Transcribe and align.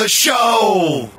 The 0.00 0.08
show. 0.08 1.10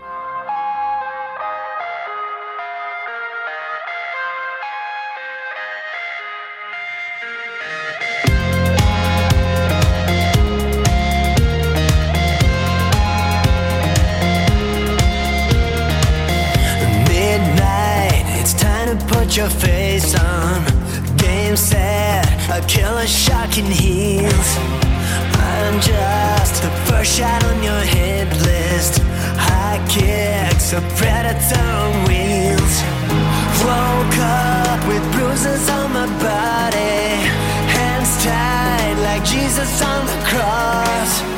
Midnight, 17.08 18.26
it's 18.40 18.54
time 18.54 18.98
to 18.98 19.06
put 19.06 19.38
your 19.38 19.48
face 19.48 20.16
on. 20.20 20.66
Game 21.18 21.56
set, 21.56 22.26
a 22.50 22.66
killer 22.68 23.06
shot 23.06 23.52
can 23.52 23.66
heals. 23.66 24.91
I'm 25.34 25.80
just 25.82 26.62
the 26.62 26.72
first 26.88 27.18
shot 27.18 27.44
on 27.46 27.64
your 27.64 27.82
hit 27.82 28.30
list. 28.42 29.02
High 29.38 29.80
kicks, 29.88 30.74
a 30.74 30.82
predator 30.98 31.66
on 31.84 31.92
wheels. 32.08 32.76
Woke 33.66 34.18
up 34.20 34.80
with 34.88 35.04
bruises 35.14 35.70
on 35.70 35.94
my 35.94 36.08
body. 36.20 37.26
Hands 37.76 38.12
tied 38.24 38.98
like 39.08 39.24
Jesus 39.24 39.82
on 39.82 40.06
the 40.06 40.20
cross. 40.30 41.31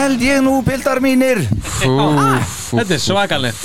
Held 0.00 0.22
ég 0.24 0.40
nú, 0.44 0.54
bildar 0.66 1.00
mínir. 1.04 1.40
Þetta 1.80 2.94
er 2.94 3.00
svakalegt. 3.02 3.64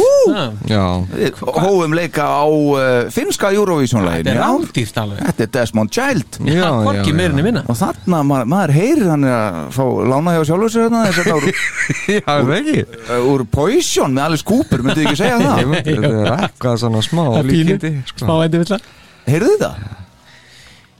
Já. 0.69 0.84
Við 1.12 1.41
hófum 1.46 1.94
leika 1.96 2.25
á 2.25 2.46
uh, 2.50 2.78
finska 3.13 3.51
Eurovision-lægin 3.53 4.25
Þetta 4.25 4.34
er 4.34 4.40
rándýrt 4.41 5.00
alveg. 5.01 5.22
Þetta 5.29 5.46
er 5.46 5.51
Desmond 5.57 5.94
Child. 5.94 6.40
Já, 6.41 6.56
já, 6.57 6.69
Hvorki 6.85 7.13
né 7.13 7.46
minna. 7.46 7.63
Og 7.69 7.78
þarna, 7.79 8.22
maður, 8.25 8.50
maður 8.56 8.75
heyrir 8.79 9.12
hann 9.12 9.28
er 9.28 9.35
að 9.35 9.59
fá 9.75 9.84
lána 10.13 10.35
hjá 10.35 10.41
sjálfur 10.50 10.73
sér 10.73 10.88
þarna 10.88 11.03
þess 11.09 11.22
að 11.25 11.35
úr, 11.35 11.50
Já, 12.16 12.23
það 12.29 12.56
ekki? 12.59 12.85
uh, 13.09 13.28
úr 13.34 13.46
Poison 13.52 14.16
með 14.16 14.28
allir 14.29 14.41
skúpur, 14.41 14.85
myndið 14.85 15.06
ekki 15.06 15.22
segja 15.22 15.38
það? 15.44 15.75
Þetta 15.85 16.09
er 16.16 16.47
eitthvað 16.47 16.81
svona 16.85 17.06
smá 17.06 17.23
Það 17.28 17.40
er 17.44 17.52
líkindi 17.52 17.94
sko. 18.09 18.23
smá 18.25 18.35
endi 18.47 18.63
vilja 18.63 18.81
Heyrðu 19.25 19.53
þið 19.56 19.63
það? 19.66 20.05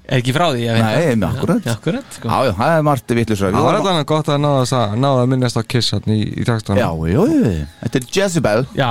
Er 0.06 0.20
ekki 0.22 0.34
frá 0.36 0.46
því, 0.54 0.66
Nei, 0.78 1.16
með 1.18 1.28
akkurat. 1.32 1.64
Já, 1.66 1.72
akkurat, 1.74 2.06
sko. 2.14 2.30
Já, 2.30 2.38
já, 2.46 2.52
það 2.60 2.74
er 2.78 2.84
margt 2.86 3.14
vitlusra 3.18 3.50
Það 3.56 3.66
var 3.66 3.78
allan 3.80 4.06
gott 4.12 4.28
að 4.30 4.42
náða 4.44 4.64
að, 4.80 4.96
náða 5.02 5.24
að 5.24 5.30
minnast 5.34 5.58
á 5.58 5.64
Kiss 5.74 5.94
hann 5.96 6.12
í, 6.14 6.20
í 6.30 6.46
textunum 6.46 6.78
Já, 6.82 6.90
já, 7.10 7.22
já, 7.26 7.68
þetta 7.82 8.02
er 8.02 8.10
Jezebel. 8.20 8.66
Já. 8.78 8.90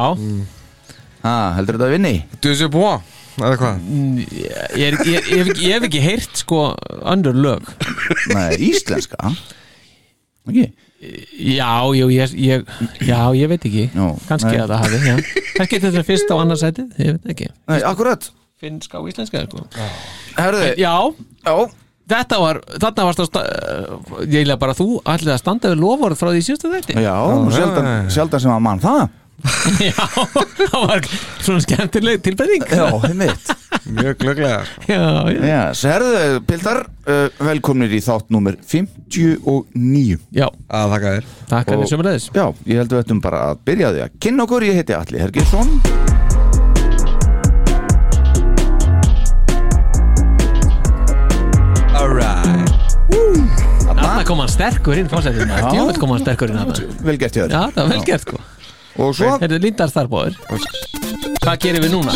Ah, 1.24 1.54
Heldur 1.56 1.78
þetta 1.78 1.86
að 1.88 1.94
vinni? 1.94 2.14
Point, 2.74 3.12
eða 3.40 3.58
hvað? 3.62 3.78
Mm, 3.86 4.18
Ég, 4.20 4.56
ég, 4.78 4.98
ég, 5.06 5.28
ég, 5.30 5.38
hef 5.38 5.52
ekki- 5.54 5.64
ég 5.68 5.76
hef 5.78 5.86
ekki 5.88 6.02
heyrt 6.04 6.42
sko 6.42 6.60
önnur 7.14 7.38
lög. 7.46 7.70
Nei, 8.34 8.50
íslenska? 8.70 9.30
Ekki? 10.50 10.66
Já, 11.54 11.70
jú, 11.96 12.06
ég, 12.12 12.34
ég, 12.40 12.68
já, 13.04 13.18
ég 13.36 13.48
veit 13.50 13.64
ekki. 13.68 13.86
Jó, 13.94 14.10
Kannski 14.28 14.52
nei. 14.54 14.60
að 14.62 14.70
það 14.74 14.82
hafi, 14.84 15.00
já. 15.08 15.16
Kannski 15.58 15.80
þetta 15.82 16.00
er 16.02 16.06
fyrst 16.10 16.30
á 16.32 16.36
annarsætið, 16.42 16.92
ég 17.00 17.16
veit 17.18 17.32
ekki. 17.34 17.48
Nei, 17.70 17.78
akkurat 17.84 18.28
Finnska 18.60 19.00
og 19.02 19.08
íslenska, 19.10 19.44
sko. 19.48 19.64
Herðu, 20.38 20.68
Já, 20.78 20.94
já. 21.44 21.56
Þetta 22.04 22.36
var, 22.36 22.58
þarna 22.76 23.04
varst 23.08 23.22
að 23.24 23.36
uh, 23.40 24.16
ég 24.28 24.42
eiginlega 24.42 24.60
bara 24.60 24.74
þú 24.76 24.86
ætlið 25.08 25.30
að 25.32 25.38
standa 25.40 25.70
við 25.72 25.78
lofórð 25.80 26.18
frá 26.20 26.28
því 26.34 26.42
síðustu 26.44 26.70
þætti. 26.74 26.96
Já, 27.00 27.14
sjaldan, 27.56 27.88
sjaldan 28.12 28.42
sem 28.44 28.52
að 28.52 28.64
mann 28.66 28.82
það. 28.82 29.04
Já, 29.88 29.96
það 29.96 30.84
var 30.86 31.06
svona 31.42 31.62
skemmtileg 31.64 32.20
tilbreyting. 32.24 32.66
Já, 32.70 32.84
einmitt. 33.08 33.50
Mjög 33.84 34.14
glögglega 34.22 34.60
Já, 34.88 35.00
já, 35.34 35.40
Já, 35.48 35.58
sérðu, 35.76 36.38
Pildar, 36.48 36.84
uh, 37.08 37.26
velkomnir 37.44 37.92
í 37.92 38.00
þátt 38.04 38.30
númer 38.32 38.56
59 38.64 40.14
já, 40.32 40.46
Að 40.70 40.94
þakka 40.94 41.12
þér. 41.18 41.28
Takk 41.50 41.68
að 41.68 41.76
Og- 41.76 41.82
við 41.84 41.92
sömulegis 41.92 42.30
Já, 42.32 42.46
ég 42.70 42.80
held 42.80 42.88
að 42.94 42.96
við 43.00 43.04
ættum 43.04 43.24
bara 43.26 43.42
að 43.50 43.64
byrja 43.68 43.92
því 43.96 44.04
að 44.06 44.18
kynna 44.24 44.46
okkur, 44.48 44.68
ég 44.70 44.80
heiti 44.80 44.96
Alli 45.02 45.24
Hergjesson 45.26 45.74
Þarna 54.24 54.32
kom 54.32 54.40
hann 54.40 54.48
sterkur 54.48 54.96
inn 54.96 55.08
fórsættin 55.12 55.50
Já. 55.52 55.66
Djúvöld 55.68 55.98
kom 56.00 56.12
hann 56.14 56.22
sterkur 56.22 56.48
inn 56.48 56.56
þarna. 56.56 56.74
Vel 57.04 57.16
gert 57.20 57.34
hjá 57.36 57.42
Já, 57.44 57.48
þér 57.50 57.74
það 57.74 57.76
var 57.76 57.90
vel 57.90 58.04
gert, 58.08 58.22
sko. 58.24 58.38
Og 59.04 59.10
svo, 59.18 59.32
Herðu, 59.42 59.58
Lindar 59.60 59.90
Starbóður 59.92 60.32
Hvað 61.44 61.58
gerum 61.60 61.84
við 61.84 61.92
núna? 61.92 62.12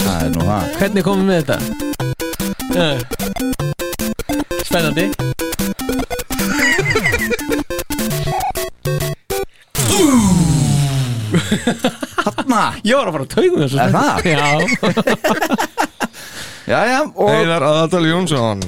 það 0.00 0.24
er 0.24 0.30
nú 0.34 0.42
það. 0.48 0.62
Hvernig 0.80 1.06
komum 1.06 1.30
við 1.30 1.38
þetta? 1.38 1.58
Spennandi. 4.66 5.06
Hanna 12.26 12.74
Ég 12.82 12.98
var 12.98 13.06
að 13.06 13.14
fara 13.14 13.22
að 13.22 13.34
taugum 13.36 13.62
þessu. 13.62 13.78
Er 13.78 13.90
það? 13.94 14.10
Já, 14.26 14.50
Jæja, 16.72 17.00
og 17.14 17.30
Einar 17.30 17.62
Aðaldal 17.66 18.06
Jónsson 18.10 18.60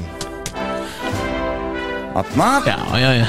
Hanna 2.14 2.62
já, 2.66 2.78
já, 2.99 3.12
já. 3.12 3.26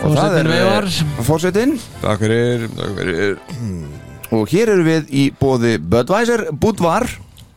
Og 0.00 0.12
það 0.14 0.34
er 0.38 0.46
Forsetinn 0.46 0.50
veifar. 0.52 0.86
fórsetin 1.26 1.72
Takk 2.00 2.20
fyrir, 2.22 2.68
takk 2.76 2.92
fyrir. 2.94 3.32
Og 4.30 4.52
hér 4.52 4.70
eru 4.76 4.84
við 4.86 5.08
í 5.10 5.24
bóði 5.34 5.72
Budweiser, 5.82 6.44
Budvar 6.54 7.08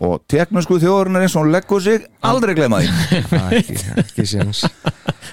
og 0.03 0.23
teknusku 0.25 0.79
þjóðurinnar 0.81 1.27
eins 1.27 1.35
og 1.37 1.45
hún 1.45 1.53
leggur 1.53 1.83
sig. 1.85 2.07
Aldrei 2.25 2.55
glema 2.57 2.79
því. 2.81 3.19
Ekki, 3.59 3.75
ekki 4.01 4.25
séns. 4.27 4.63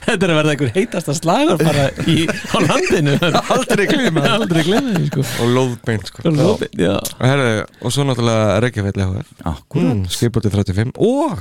Þetta 0.05 0.27
er 0.29 0.35
að 0.35 0.39
verða 0.43 0.53
einhver 0.53 0.73
heitasta 0.77 1.15
slagur 1.17 1.65
bara 1.65 1.87
í, 2.05 2.27
á 2.29 2.57
landinu. 2.61 3.17
Aldrei 3.57 3.87
gleyma 3.89 4.27
Aldrei 4.37 4.67
gleyma 4.69 4.99
því 4.99 5.09
sko. 5.09 5.25
Og 5.47 5.55
lóðbeint 5.57 6.13
sko. 6.13 6.27
Og 6.29 6.37
lóðbeint, 6.37 6.77
já. 6.77 6.93
Og, 7.01 7.25
herri, 7.25 7.49
og 7.81 7.97
svo 7.97 8.05
náttúrulega 8.05 8.61
Reykjavík 8.67 9.01
LHF 9.01 9.49
Akkurat 9.49 9.97
mm, 9.97 10.05
Skipurti 10.13 10.53
35 10.53 10.95
Og 11.09 11.41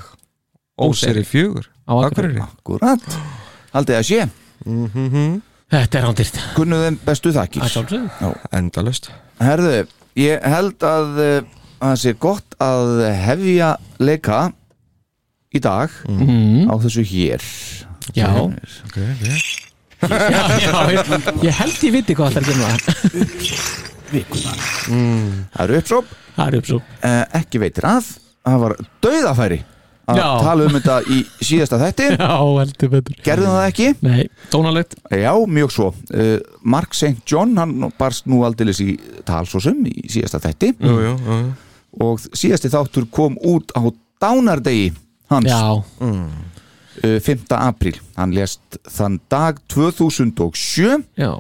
Óseri 0.86 1.24
4 1.28 1.64
Á 1.90 1.94
Akureyri. 2.06 2.42
Akkurat. 2.44 3.06
Haldið 3.74 3.98
að 4.00 4.08
sé. 4.10 4.20
Þetta 5.70 6.00
er 6.00 6.06
ándyrt 6.10 6.38
Kunnuð 6.58 6.84
þeim 6.86 6.98
bestu 7.06 7.32
þakkir. 7.36 7.64
Það 7.66 7.74
sjálfsögðu. 7.76 8.34
Endalust 8.60 9.10
Herðu, 9.40 9.74
ég 10.20 10.46
held 10.54 10.86
að 10.86 11.20
að 11.80 11.94
það 11.94 12.00
sé 12.02 12.14
gott 12.20 12.56
að 12.60 12.90
hefja 13.16 13.70
leika 14.04 14.40
í 15.56 15.62
dag 15.64 15.94
á 16.68 16.74
þessu 16.84 17.06
hér. 17.08 17.46
Já, 18.18 18.28
Ok, 18.36 18.98
ok. 19.00 19.24
Já, 20.00 20.42
já 20.64 20.74
ég, 20.96 21.10
ég 21.44 21.58
held 21.60 21.82
ég 21.84 21.94
viti 21.96 22.16
hvað 22.16 22.38
það 22.38 22.42
er 22.42 22.46
að 22.50 22.60
gera 23.44 24.54
Það 25.54 25.64
eru 25.64 25.80
uppsóp, 25.80 26.14
Það 26.36 26.48
er 26.48 26.58
uppsúp 26.60 26.94
uh, 27.04 27.24
ekki 27.40 27.62
veitir 27.62 27.88
að. 27.90 28.08
Það 28.48 28.62
var 28.64 28.76
dauðafæri 29.04 29.60
að 30.10 30.20
Já. 30.22 30.28
tala 30.44 30.66
um 30.68 30.76
þetta 30.78 30.98
í 31.06 31.22
síðasta 31.46 31.80
þætti. 31.84 32.10
Já, 32.20 32.34
heldur 32.60 32.94
betur. 32.96 33.18
Gerðum 33.26 33.56
það 33.56 33.70
ekki? 33.70 33.90
Nei, 34.06 34.22
tónalegt 34.54 34.98
Já, 35.14 35.32
mjög 35.60 35.74
svo. 35.76 35.90
Uh, 36.12 36.36
Mark 36.62 36.98
St. 36.98 37.24
John, 37.30 37.56
hann 37.62 37.90
barst 38.00 38.30
nú 38.30 38.44
aldeilis 38.48 38.82
í 38.84 38.94
talsósum 39.28 39.82
í 39.90 40.06
síðasta 40.12 40.42
þætti. 40.48 40.76
Jú, 40.80 41.02
jú, 41.08 41.18
jú 41.26 41.42
og 41.98 42.22
síðasti 42.38 42.70
þáttur 42.72 43.08
kom 43.12 43.38
út 43.42 43.74
á 43.74 43.82
dánardegi 44.22 44.92
hans. 45.32 45.50
Já, 45.50 45.82
uh, 46.06 47.20
5. 47.24 47.56
apríl. 47.56 47.98
Hann 48.18 48.36
lést 48.36 48.80
þann 48.90 49.20
dag 49.32 49.60
2007 49.72 51.04
já 51.16 51.34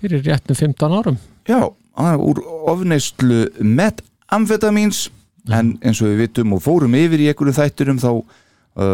Fyrir 0.00 0.22
réttum 0.24 0.56
15 0.56 0.92
árum. 0.96 1.16
Já, 1.48 1.60
hann 1.96 2.14
er 2.14 2.22
úr 2.24 2.38
ofneyslu 2.70 3.50
metamfetamíns 3.60 5.10
en 5.48 5.78
eins 5.80 6.00
og 6.02 6.10
við 6.10 6.26
vitum 6.26 6.52
og 6.56 6.62
fórum 6.64 6.96
yfir 6.98 7.22
í 7.22 7.28
einhverjum 7.30 7.56
þætturum 7.56 8.00
þá 8.02 8.10
uh, 8.10 8.24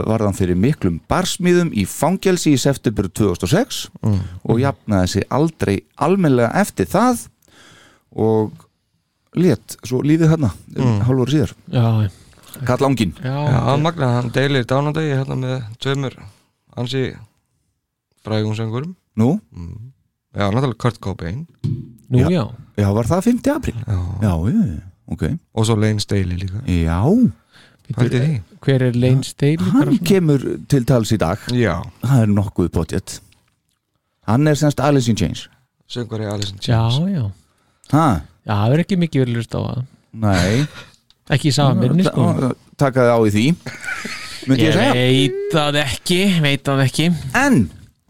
var 0.06 0.25
hann 0.26 0.37
fyrir 0.37 0.58
miklum 0.58 1.00
barsmíðum 1.10 1.72
í 1.75 1.87
fangelsi 1.88 2.54
í 2.54 2.60
september 2.60 3.08
2006 3.08 3.88
og 4.46 4.60
jafnaði 4.62 5.08
sig 5.16 5.26
aldrei 5.31 5.81
almennilega 5.96 6.52
eftir 6.60 6.87
það 6.90 7.26
og 8.16 8.54
let 9.37 9.76
svo 9.84 10.00
lífið 10.06 10.32
hérna 10.32 10.52
um 10.78 11.02
hálfur 11.04 11.32
síðar. 11.32 11.52
Já, 11.69 12.10
Kall 12.64 12.87
Ángin 12.87 13.12
já, 13.20 13.34
Já, 13.37 13.76
Magna, 13.76 14.14
hann 14.16 14.31
deilir 14.32 14.64
dánandegi 14.64 15.12
hérna 15.19 15.37
með 15.37 15.66
tveimur 15.82 16.14
ansi 16.76 17.10
frægum 18.25 18.56
söngurum 18.56 18.94
Nú, 19.16 19.40
Já, 20.37 20.50
náttúrulega 20.52 20.76
Kurt 20.76 20.98
Cobain. 21.00 21.46
Nú, 22.12 22.19
já, 22.28 22.44
já. 22.76 22.93
Var 22.93 23.06
það 23.08 23.22
5. 23.25 23.46
apríl? 23.56 23.76
Já. 23.87 23.96
Já, 24.20 24.32
já, 24.52 24.81
ok. 25.08 25.23
Og 25.55 25.67
svo 25.67 25.76
Lane 25.76 26.00
Staley 26.00 26.37
líka. 26.41 26.62
Já, 26.67 27.00
Pældi 27.94 28.19
því. 28.19 28.41
Hver 28.67 28.82
er 28.82 28.93
Lane 28.99 29.25
Staley? 29.25 29.56
hann 29.73 29.99
kemur 29.99 30.43
til 30.69 30.85
tals 30.85 31.12
í 31.14 31.19
dag. 31.23 31.38
Já. 31.55 31.76
Það 32.03 32.23
er 32.23 32.26
nokkuð 32.35 32.69
potjett 32.75 33.20
Hann 34.26 34.47
er 34.50 34.55
semst 34.58 34.81
Alice 34.82 35.06
in 35.11 35.17
Chains. 35.17 35.44
Söngvari 35.88 36.26
Alison 36.26 36.58
Já, 36.61 36.81
James 36.91 37.14
já. 37.14 37.31
Ha, 37.93 38.20
Já, 38.47 38.55
það 38.55 38.73
er 38.75 38.82
ekki 38.82 38.97
mikið 38.99 39.23
verið 39.23 39.37
lust 39.37 39.55
á 39.55 39.61
það. 39.62 39.85
Nei. 40.12 40.67
Ekki 41.31 41.49
í 41.50 41.55
sama 41.55 41.75
minni, 41.79 42.03
sko. 42.06 42.50
Takaði 42.79 43.11
á 43.14 43.19
í 43.23 43.31
því. 43.37 43.44
Myndi 44.47 44.62
ég, 44.62 44.67
Ég 44.67 44.75
segja. 44.75 44.93
veit 44.99 45.55
það 45.55 45.79
ekki, 45.85 46.19
veit 46.43 46.64
það 46.67 46.82
ekki. 46.88 47.06
En 47.38 47.61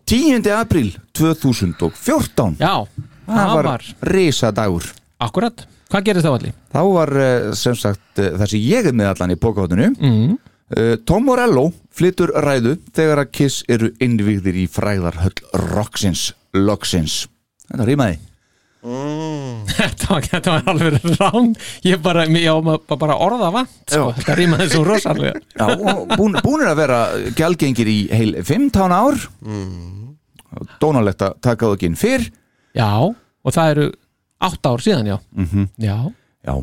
10. 0.08 0.48
apríl 0.56 0.90
2014 1.16 2.56
Já, 2.60 2.86
Það 3.26 3.54
var 3.58 3.84
risa 4.06 4.50
dagur 4.54 4.84
akkurat 5.20 5.64
Hvað 5.92 6.04
gerist 6.08 6.26
þá 6.26 6.32
allir? 6.34 6.54
Þá 6.74 6.80
var 6.96 7.12
eh, 7.22 7.48
sem 7.54 7.76
sagt 7.78 8.18
eh, 8.22 8.32
það 8.40 8.52
sem 8.52 8.62
ég 8.66 8.88
er 8.90 8.96
með 8.98 9.10
allan 9.14 9.34
í 9.36 9.40
bókahotinu 9.40 9.88
Mm. 9.96 10.36
uh, 10.76 10.94
Tom 11.06 11.26
Morello 11.28 11.68
flyttur 11.94 12.32
ræðu 12.42 12.76
þegar 12.96 13.22
að 13.22 13.30
Kiss 13.38 13.60
eru 13.70 13.92
innvígðir 14.02 14.58
í 14.64 14.66
fræðarhöll 14.70 15.36
Roxins 15.74 16.32
Loxins 16.56 17.26
Þetta 17.70 17.86
rýmaði 17.92 18.18
Þetta 19.76 20.06
var, 20.12 20.26
þetta 20.30 20.52
var 20.54 20.68
alveg 20.70 21.06
rán 21.18 21.48
Ég 21.86 21.98
bara, 22.04 22.22
ég 22.30 22.46
á 22.46 22.54
maður 22.62 22.98
bara 23.00 23.16
orða 23.18 23.48
vant 23.54 23.72
sko. 23.90 24.10
Já. 24.12 24.16
Þetta 24.20 24.36
rýmaði 24.38 24.68
svo 24.70 24.82
rosalega 24.86 25.32
Já, 25.58 25.66
búin, 26.16 26.36
búinir 26.44 26.70
að 26.70 26.78
vera 26.84 26.98
gjaldgengir 27.38 27.90
í 27.90 27.96
heil 28.14 28.34
15 28.46 28.94
ár 28.94 29.18
mm. 29.42 30.02
Dónalegt 30.82 31.24
að 31.26 31.34
taka 31.44 31.66
það 31.66 31.74
ekki 31.78 31.90
inn 31.90 31.98
fyrr 31.98 32.28
Já, 32.78 32.90
og 33.10 33.54
það 33.56 33.72
eru 33.74 33.88
átta 34.40 34.72
ár 34.74 34.82
síðan, 34.84 35.06
já. 35.06 35.18
Mhm. 35.32 35.68
Já, 35.78 35.96
Já, 36.46 36.54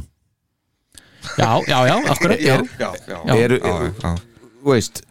já, 1.38 1.50
já, 1.68 1.78
já, 1.88 1.96
akkurat 2.12 2.40
já. 2.50 2.56
Já, 2.80 2.90
já 3.08 3.18
Já. 3.26 3.36
eru, 3.36 3.58
Já, 3.58 3.94
já 4.04 4.16
þú 4.64 4.72
veist 4.74 5.02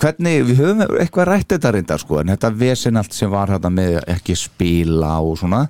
hvernig, 0.00 0.46
við 0.48 0.60
höfum 0.62 0.80
eitthvað 0.96 1.26
rætt 1.28 1.48
þetta 1.52 1.72
reyndar 1.74 2.00
sko, 2.00 2.20
en 2.22 2.30
þetta 2.32 2.50
vesen 2.56 2.96
allt 2.96 3.12
sem 3.12 3.28
var 3.30 3.50
þetta 3.52 3.68
með 3.72 3.98
ekki 4.14 4.36
spila 4.36 5.18
og 5.20 5.36
svona. 5.40 5.66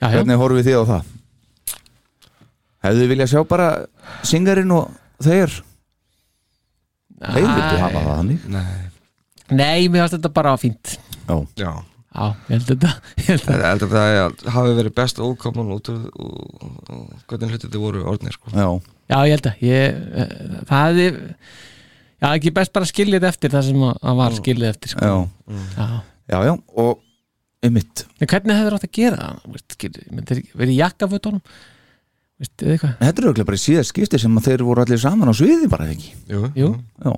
Já, 0.00 0.08
já. 0.08 0.14
hvernig 0.16 0.38
horfum 0.40 0.56
við 0.60 0.70
þið 0.70 0.78
á 0.80 0.84
það? 0.92 1.10
Hefðu 2.86 3.02
þið 3.02 3.10
viljað 3.12 3.30
sjá 3.32 3.42
bara 3.50 3.68
singarinn 4.24 4.72
og 4.76 4.88
þeir? 5.24 5.52
Þeir 7.16 7.46
vildu 7.48 7.80
hafa 7.82 8.00
það 8.00 8.08
þannig. 8.14 8.48
Nei. 8.52 8.82
Nei, 9.50 9.88
mér 9.88 10.02
finnst 10.06 10.16
þetta 10.16 10.32
bara 10.36 10.56
fínt. 10.60 10.96
Já, 11.28 11.36
Já 11.60 11.70
Já, 12.16 12.26
ég 12.48 12.52
held 12.56 12.68
þetta 12.70 12.90
ég 13.20 13.26
held 13.28 13.40
Ég 13.40 13.40
þetta. 13.44 13.68
held 13.68 13.82
að 13.86 13.94
það 13.94 14.52
hafi 14.56 14.74
verið 14.80 14.94
best 14.96 15.18
ókoman 15.20 15.72
út 15.76 15.90
úr 15.92 16.06
hvernig 17.28 17.50
hluti 17.52 17.66
þetta 17.66 17.80
voru 17.82 18.04
orðnir 18.08 18.36
sko. 18.36 18.52
já, 18.56 18.68
Já, 19.06 19.18
ég 19.28 19.34
held 19.36 19.48
að 19.50 19.64
ég, 19.66 19.98
eh, 20.16 20.60
Það 20.66 20.86
hefði 20.86 21.08
Já, 22.16 22.28
ekki 22.32 22.52
best 22.56 22.72
bara 22.72 22.88
skiljið 22.88 23.26
eftir 23.28 23.52
það 23.52 23.66
sem 23.68 23.82
að 23.84 23.98
að 24.08 24.16
var 24.22 24.36
skiljið 24.40 24.68
eftir 24.70 24.94
sko. 24.94 25.04
já, 25.04 25.54
já. 25.76 25.88
já, 26.32 26.38
já 26.48 26.52
og 26.80 27.02
einmitt, 27.66 28.04
En 28.20 28.30
hvernig 28.30 28.56
hefur 28.62 28.76
átt 28.78 28.86
að 28.88 28.94
gera 28.96 29.28
þeir 30.30 30.42
verið 30.56 30.76
eða 32.64 32.74
eitthvað 32.76 32.96
þetta 33.00 33.22
er 33.22 33.26
auðvitað 33.28 33.48
bara 33.50 33.60
í 33.60 33.64
síðast 33.66 33.92
skipti 33.92 34.18
sem 34.20 34.40
að 34.40 34.48
þeir 34.50 34.64
voru 34.68 34.82
allir 34.84 35.00
saman 35.00 35.30
á 35.32 35.34
sviði 35.36 35.68
bara 35.72 35.86
ekki 35.92 36.10
Jú, 36.32 36.42
Jú. 36.56 36.70
já, 37.04 37.12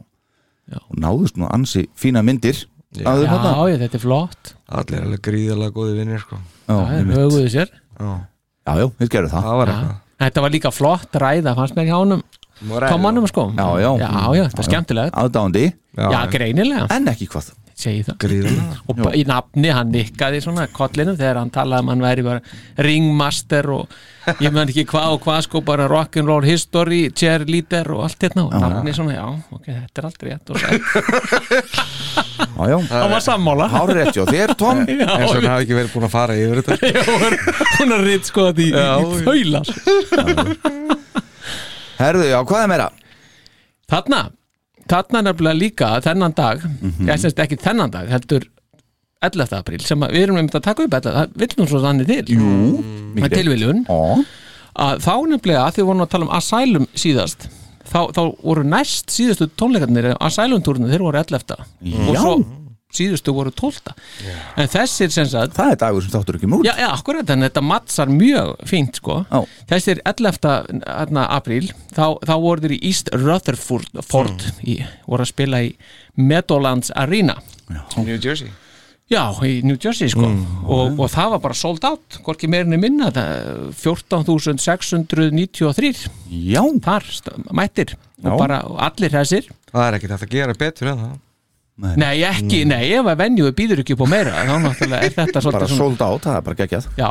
Já. 0.75 0.78
og 0.83 0.99
náðust 1.02 1.38
nú 1.40 1.49
ansi 1.50 1.87
fína 1.99 2.23
myndir 2.26 2.61
Já. 2.97 3.04
Já, 3.04 3.68
ég, 3.68 3.78
þetta 3.83 3.99
er 3.99 4.02
flott. 4.02 4.52
Allir 4.78 5.04
alveg 5.04 5.21
gríðalega 5.28 5.75
góði 5.76 5.97
vinnir 5.99 6.23
sko. 6.23 6.38
já, 6.40 6.73
Það 6.73 6.97
er 6.99 7.11
höguðu 7.18 7.52
sér. 7.52 7.73
Já, 7.99 8.09
já, 8.09 8.73
já, 8.80 8.87
við 8.99 9.12
gerum 9.12 9.33
það. 9.35 9.49
Það 9.49 9.61
var 9.62 9.73
Já. 9.75 9.95
Þetta 10.18 10.42
var 10.42 10.50
líka 10.50 10.71
flott 10.75 11.14
ræða, 11.23 11.54
fannst 11.54 11.76
mér 11.78 11.87
hjá 11.92 11.97
honum. 12.00 12.23
Tómanum 12.59 13.28
sko. 13.30 13.52
Já, 13.54 13.66
já. 13.78 13.90
já, 14.02 14.11
já, 14.35 14.45
þetta 14.49 14.62
er 14.64 14.66
skemmtilegt. 14.66 15.14
Aðdándi, 15.14 15.66
Já, 15.99 16.21
greinilega, 16.33 16.87
en 16.95 17.11
ekki 17.12 17.28
hvað. 17.30 17.52
Það. 17.78 18.14
Og 18.90 19.12
í 19.14 19.21
nafni 19.28 19.71
hann 19.71 19.92
nikkaði 19.95 20.40
svona 20.42 20.64
kollinum 20.75 21.14
þegar 21.14 21.38
hann 21.38 21.52
talaði 21.54 21.85
um 21.85 21.90
hann 21.92 22.00
væri 22.02 22.25
bara 22.26 22.40
ringmaster 22.83 23.68
og 23.71 23.87
ég 24.42 24.50
menn 24.50 24.66
ekki 24.66 24.83
hvað 24.90 25.14
og 25.14 25.21
hvað 25.23 25.45
sko 25.47 25.62
bara 25.62 25.87
rock'n'roll 25.87 26.42
history, 26.42 27.04
cheerleader 27.14 27.87
og 27.95 28.09
allt 28.09 28.26
hérna. 28.26 28.49
Og 28.49 28.59
nafni 28.59 28.97
svona, 28.99 29.14
já, 29.14 29.28
ok, 29.54 29.68
þetta 29.71 30.02
er 30.02 30.11
aldrei 30.11 30.33
rétt 30.35 30.50
og 30.50 30.59
sætt, 30.64 32.27
já, 32.58 32.74
já, 32.74 32.78
hann 32.90 33.12
var 33.14 33.22
sammála. 33.22 33.68
hár 33.70 33.92
rétt 33.94 34.16
hjá 34.16 34.24
þér 34.26 34.54
Tom. 34.58 34.80
Já, 34.88 35.06
eins 35.14 35.30
og 35.30 35.36
hann 35.38 35.50
hafi 35.52 35.66
ekki 35.66 35.76
verið 35.78 35.92
búin 35.94 36.06
að 36.08 36.14
fara 36.16 36.34
yfir 36.38 36.62
þetta. 36.66 36.72
Já, 36.90 37.02
hún- 37.78 37.92
er 37.94 38.04
ritt 38.08 38.26
sko 38.32 38.48
þetta 38.48 38.62
í, 38.64 38.68
í, 38.72 38.74
þaular 39.28 39.66
herðu, 41.98 42.26
já, 42.30 42.38
hvað 42.46 42.62
er 42.64 42.70
meira? 42.72 42.88
Þarna, 43.90 44.20
þarna 44.90 45.22
nefnilega 45.28 45.58
líka 45.58 45.88
þennan 46.04 46.34
dag, 46.38 46.62
ég 47.08 47.22
semst 47.22 47.40
ekki 47.42 47.58
þennan 47.62 47.90
dag 47.94 48.10
heldur 48.12 48.46
11. 49.24 49.54
apríl 49.58 49.80
sem 49.82 50.02
að 50.06 50.12
við 50.14 50.26
erum 50.28 50.36
einmitt 50.38 50.54
að 50.54 50.66
taka 50.68 50.84
upp 50.86 50.94
11. 50.94 51.14
það 51.16 51.32
vill 51.42 51.54
nú 51.58 51.64
svo 51.66 51.80
þannig 51.82 52.06
til. 52.10 52.36
Jú, 52.38 52.50
með 53.18 53.32
tilviljun. 53.34 53.80
Ó, 53.90 54.20
að 54.78 55.00
þá 55.02 55.14
nefnilega 55.32 55.64
að 55.64 55.72
því 55.74 55.82
við 55.82 55.88
vorum 55.88 56.04
að 56.04 56.12
tala 56.12 56.28
um 56.28 56.34
Asylum 56.38 56.86
síðast 56.94 57.48
þá, 57.88 58.00
þá 58.14 58.23
voru 58.42 58.64
næst 58.68 59.12
síðustu 59.14 59.50
tónleikarnir 59.59 60.12
að 60.14 60.35
Silent-túrinu, 60.37 60.90
þeir 60.92 61.04
voru 61.09 61.21
11 61.23 61.54
og 61.59 62.16
svo 62.18 62.35
síðustu 62.95 63.35
voru 63.37 63.50
12 63.52 63.90
en 64.57 64.71
þessir 64.73 65.11
sem 65.12 65.26
sagt 65.28 65.59
Það 65.59 65.73
er 65.75 65.80
dagur 65.83 66.04
sem 66.04 66.12
þáttur 66.14 66.38
ekki 66.38 66.49
múl 66.49 66.62
Já, 66.64 66.73
já, 66.80 66.87
akkurat, 66.88 67.33
en 67.35 67.45
þetta 67.45 67.62
mattsar 67.64 68.12
mjög 68.12 68.54
fínt 68.68 69.00
sko. 69.02 69.18
Já. 69.28 69.42
Þessir 69.75 70.00
11. 70.09 70.49
Hérna, 70.87 71.26
apríl, 71.37 71.68
þá, 71.92 72.16
þá 72.25 72.35
voru 72.40 72.64
þeir 72.64 72.76
í 72.78 72.80
East 72.88 73.12
Rutherford 73.12 74.00
Ford, 74.09 74.47
í, 74.64 74.78
voru 75.04 75.26
að 75.26 75.33
spila 75.35 75.61
í 75.66 75.75
Meadowlands 76.16 76.95
Arena. 76.97 77.37
New 78.00 78.16
Jersey 78.16 78.49
Já, 79.08 79.32
í 79.40 79.62
New 79.64 79.78
Jersey 79.80 80.10
sko. 80.12 80.26
Og, 80.68 80.98
og 81.00 81.08
það 81.08 81.30
var 81.32 81.40
bara 81.46 81.56
sold 81.56 81.80
out, 81.88 82.18
hvorki 82.26 82.44
meirinni 82.50 82.76
minna 82.80 83.08
þetta, 83.08 83.24
14.693 83.80 86.10
Já, 86.28 86.60
þar 86.84 87.04
mættir. 87.56 87.94
Já. 88.18 88.32
og 88.32 88.38
bara 88.40 88.56
allir 88.88 89.12
þessir 89.14 89.44
Það 89.70 89.84
er 89.84 89.94
ekkert 89.98 90.14
að 90.16 90.22
gera 90.32 90.54
betur 90.58 90.88
en 90.90 91.02
það. 91.04 91.12
Nei, 92.02 92.16
ekki, 92.26 92.64
nei, 92.66 92.88
ef 92.98 93.06
að 93.06 93.20
venju 93.20 93.52
býður 93.54 93.82
ekki 93.84 93.94
upp 93.94 94.02
á 94.02 94.08
meira 94.10 94.32
þá 94.42 94.56
náttúrulega 94.64 95.06
er 95.06 95.12
þetta 95.14 95.42
bara 95.46 95.68
sold 95.70 96.00
out, 96.02 96.24
það 96.24 96.34
er 96.40 96.44
bara 96.48 96.58
geggjað. 96.58 96.88
Já, 96.98 97.10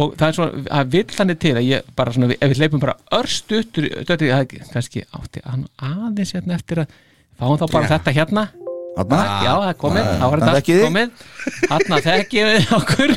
og 0.00 0.06
það 0.18 0.26
er 0.26 0.34
svona, 0.38 0.62
það 0.66 0.90
vill 0.96 1.10
þannig 1.18 1.38
til 1.44 1.52
að 1.54 1.68
ég 1.68 1.78
bara 2.00 2.10
svona, 2.16 2.26
ef 2.34 2.48
við 2.50 2.58
leipum 2.64 2.82
bara 2.82 2.96
örstuttur, 3.20 3.84
þetta 4.00 4.18
er 4.26 4.34
ekki, 4.40 4.58
kannski 4.72 5.00
átti 5.06 5.38
aðeins 5.46 6.34
hérna 6.34 6.58
eftir 6.58 6.76
að 6.82 6.88
fáum 7.38 7.54
þá 7.60 7.66
bara 7.76 7.92
þetta 7.94 8.10
hérna 8.18 8.42
Þarna, 8.92 9.18
Já, 9.40 9.52
það 9.56 9.68
er 9.70 9.76
komið, 9.80 10.08
þá 10.12 10.24
var 10.28 10.42
það 10.42 10.56
þetta 10.58 10.80
komið. 10.86 11.26
Þarna 11.72 12.00
þekkið 12.06 12.50
við 12.50 12.74
okkur. 12.78 13.14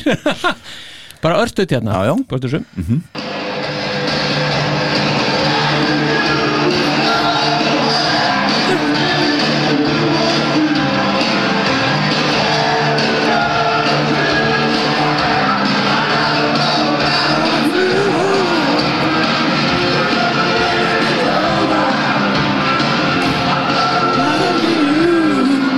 Bara 1.25 1.41
örstutt 1.43 1.73
hérna. 1.75 2.03
Já, 2.05 2.13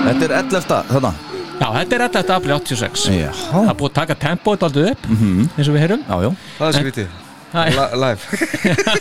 Þetta 0.07 0.27
er 0.27 0.33
11. 0.39 0.81
þarna. 0.91 1.13
Já, 1.57 1.67
þetta 1.73 1.95
er 1.97 2.03
11. 2.07 2.33
april 2.37 2.53
86 2.59 3.05
Já, 3.11 3.29
Það 3.33 3.69
er 3.71 3.77
búið 3.79 3.89
að 3.89 3.95
taka 3.97 4.15
tempóið 4.21 4.65
aldrei 4.67 4.91
upp 4.91 5.07
eins 5.09 5.67
og 5.67 5.73
við 5.73 5.81
heyrum. 5.83 6.03
Já, 6.07 6.17
já. 6.27 6.29
Það 6.59 6.67
er 6.67 6.77
skrítið. 6.81 7.15
Li- 7.57 7.99
Live. 8.03 8.21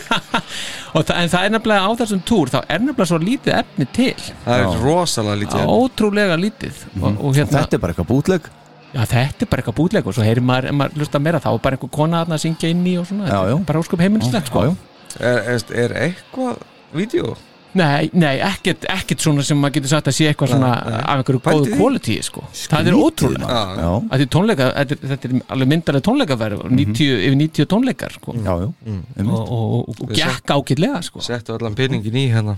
Og 0.95 1.03
það, 1.05 1.17
En 1.21 1.29
það 1.33 1.43
er 1.45 1.51
nefnilega 1.53 1.83
á 1.83 1.91
þessum 1.99 2.21
túr 2.25 2.49
þá 2.49 2.57
er 2.63 2.79
nefnilega 2.81 3.09
svo 3.11 3.19
lítið 3.21 3.53
efni 3.59 3.87
til. 3.93 4.13
Það 4.45 4.61
er 4.63 4.79
rosalega 4.85 5.41
lítið 5.43 5.73
Ótrúlega 5.73 6.37
lítið. 6.39 6.79
Og, 7.01 7.19
og 7.27 7.35
hérna, 7.37 7.59
Þetta 7.59 7.77
er 7.77 7.83
bara 7.83 7.93
eitthvað 7.95 8.09
bútleg 8.13 8.47
Já, 8.95 9.01
þetta 9.03 9.43
er 9.43 9.49
bara 9.51 9.61
eitthvað 9.61 9.77
bútleik 9.81 10.07
og 10.07 10.15
svo 10.15 10.23
heyrir 10.25 10.45
maður, 10.47 10.69
ef 10.71 10.77
maður 10.79 11.01
lusta 11.03 11.19
meira 11.21 11.41
þá 11.43 11.49
er 11.51 11.59
bara 11.65 11.75
einhver 11.77 11.91
kona 11.93 12.21
þarna 12.23 12.37
að 12.39 12.43
syngja 12.45 12.69
inn 12.71 12.85
í 12.87 12.93
og 12.97 13.05
svona. 13.09 13.27
Já, 13.27 13.35
Þetta 13.35 13.43
er 13.43 13.51
já. 13.51 13.65
bara 13.67 13.81
óskup 13.83 14.03
heimilislegt 14.05 14.47
sko. 14.49 14.63
Já, 14.63 14.71
já. 14.71 15.17
er, 15.27 15.39
er, 15.51 15.65
er 15.83 15.95
eitthvað 16.07 16.61
vídeo? 16.95 17.35
Nei, 17.77 18.09
nei, 18.17 18.35
ekkert, 18.47 18.85
ekkert 18.89 19.23
svona 19.23 19.43
sem 19.45 19.59
maður 19.61 19.77
getur 19.77 19.91
sagt 19.91 20.09
að 20.09 20.15
sé 20.17 20.27
eitthvað 20.31 20.53
svona 20.53 20.69
Nei, 20.73 20.91
nei. 20.93 20.99
af 21.01 21.21
einhverju 21.21 21.41
góðu 21.45 21.79
quality 21.79 22.17
sko. 22.25 22.43
það 22.57 22.91
er 22.91 22.97
ótrúlega 22.97 23.47
maður. 23.47 23.81
Já. 23.81 23.87
Já, 23.87 23.91
að 24.15 24.21
því 24.23 24.27
tónleika, 24.35 24.69
þetta 24.77 24.95
er, 24.95 25.01
þetta 25.11 25.29
er 25.29 25.41
alveg 25.55 25.71
myndarlega 25.73 26.07
tónleikaverð 26.07 26.63
mm 26.63 26.77
90, 26.81 27.09
yfir 27.27 27.39
90 27.41 27.69
tónleikar 27.73 28.15
sko. 28.17 28.37
já, 28.37 28.53
já 28.63 28.69
Einmitt. 28.87 29.33
og, 29.33 29.51
og, 29.57 29.89
og, 29.89 30.05
og 30.05 30.13
gekk 30.15 30.55
ágætlega 30.55 31.01
sko. 31.05 31.25
Settu 31.27 31.57
allan 31.57 31.75
pinningin 31.77 32.17
í 32.17 32.29
hérna 32.31 32.57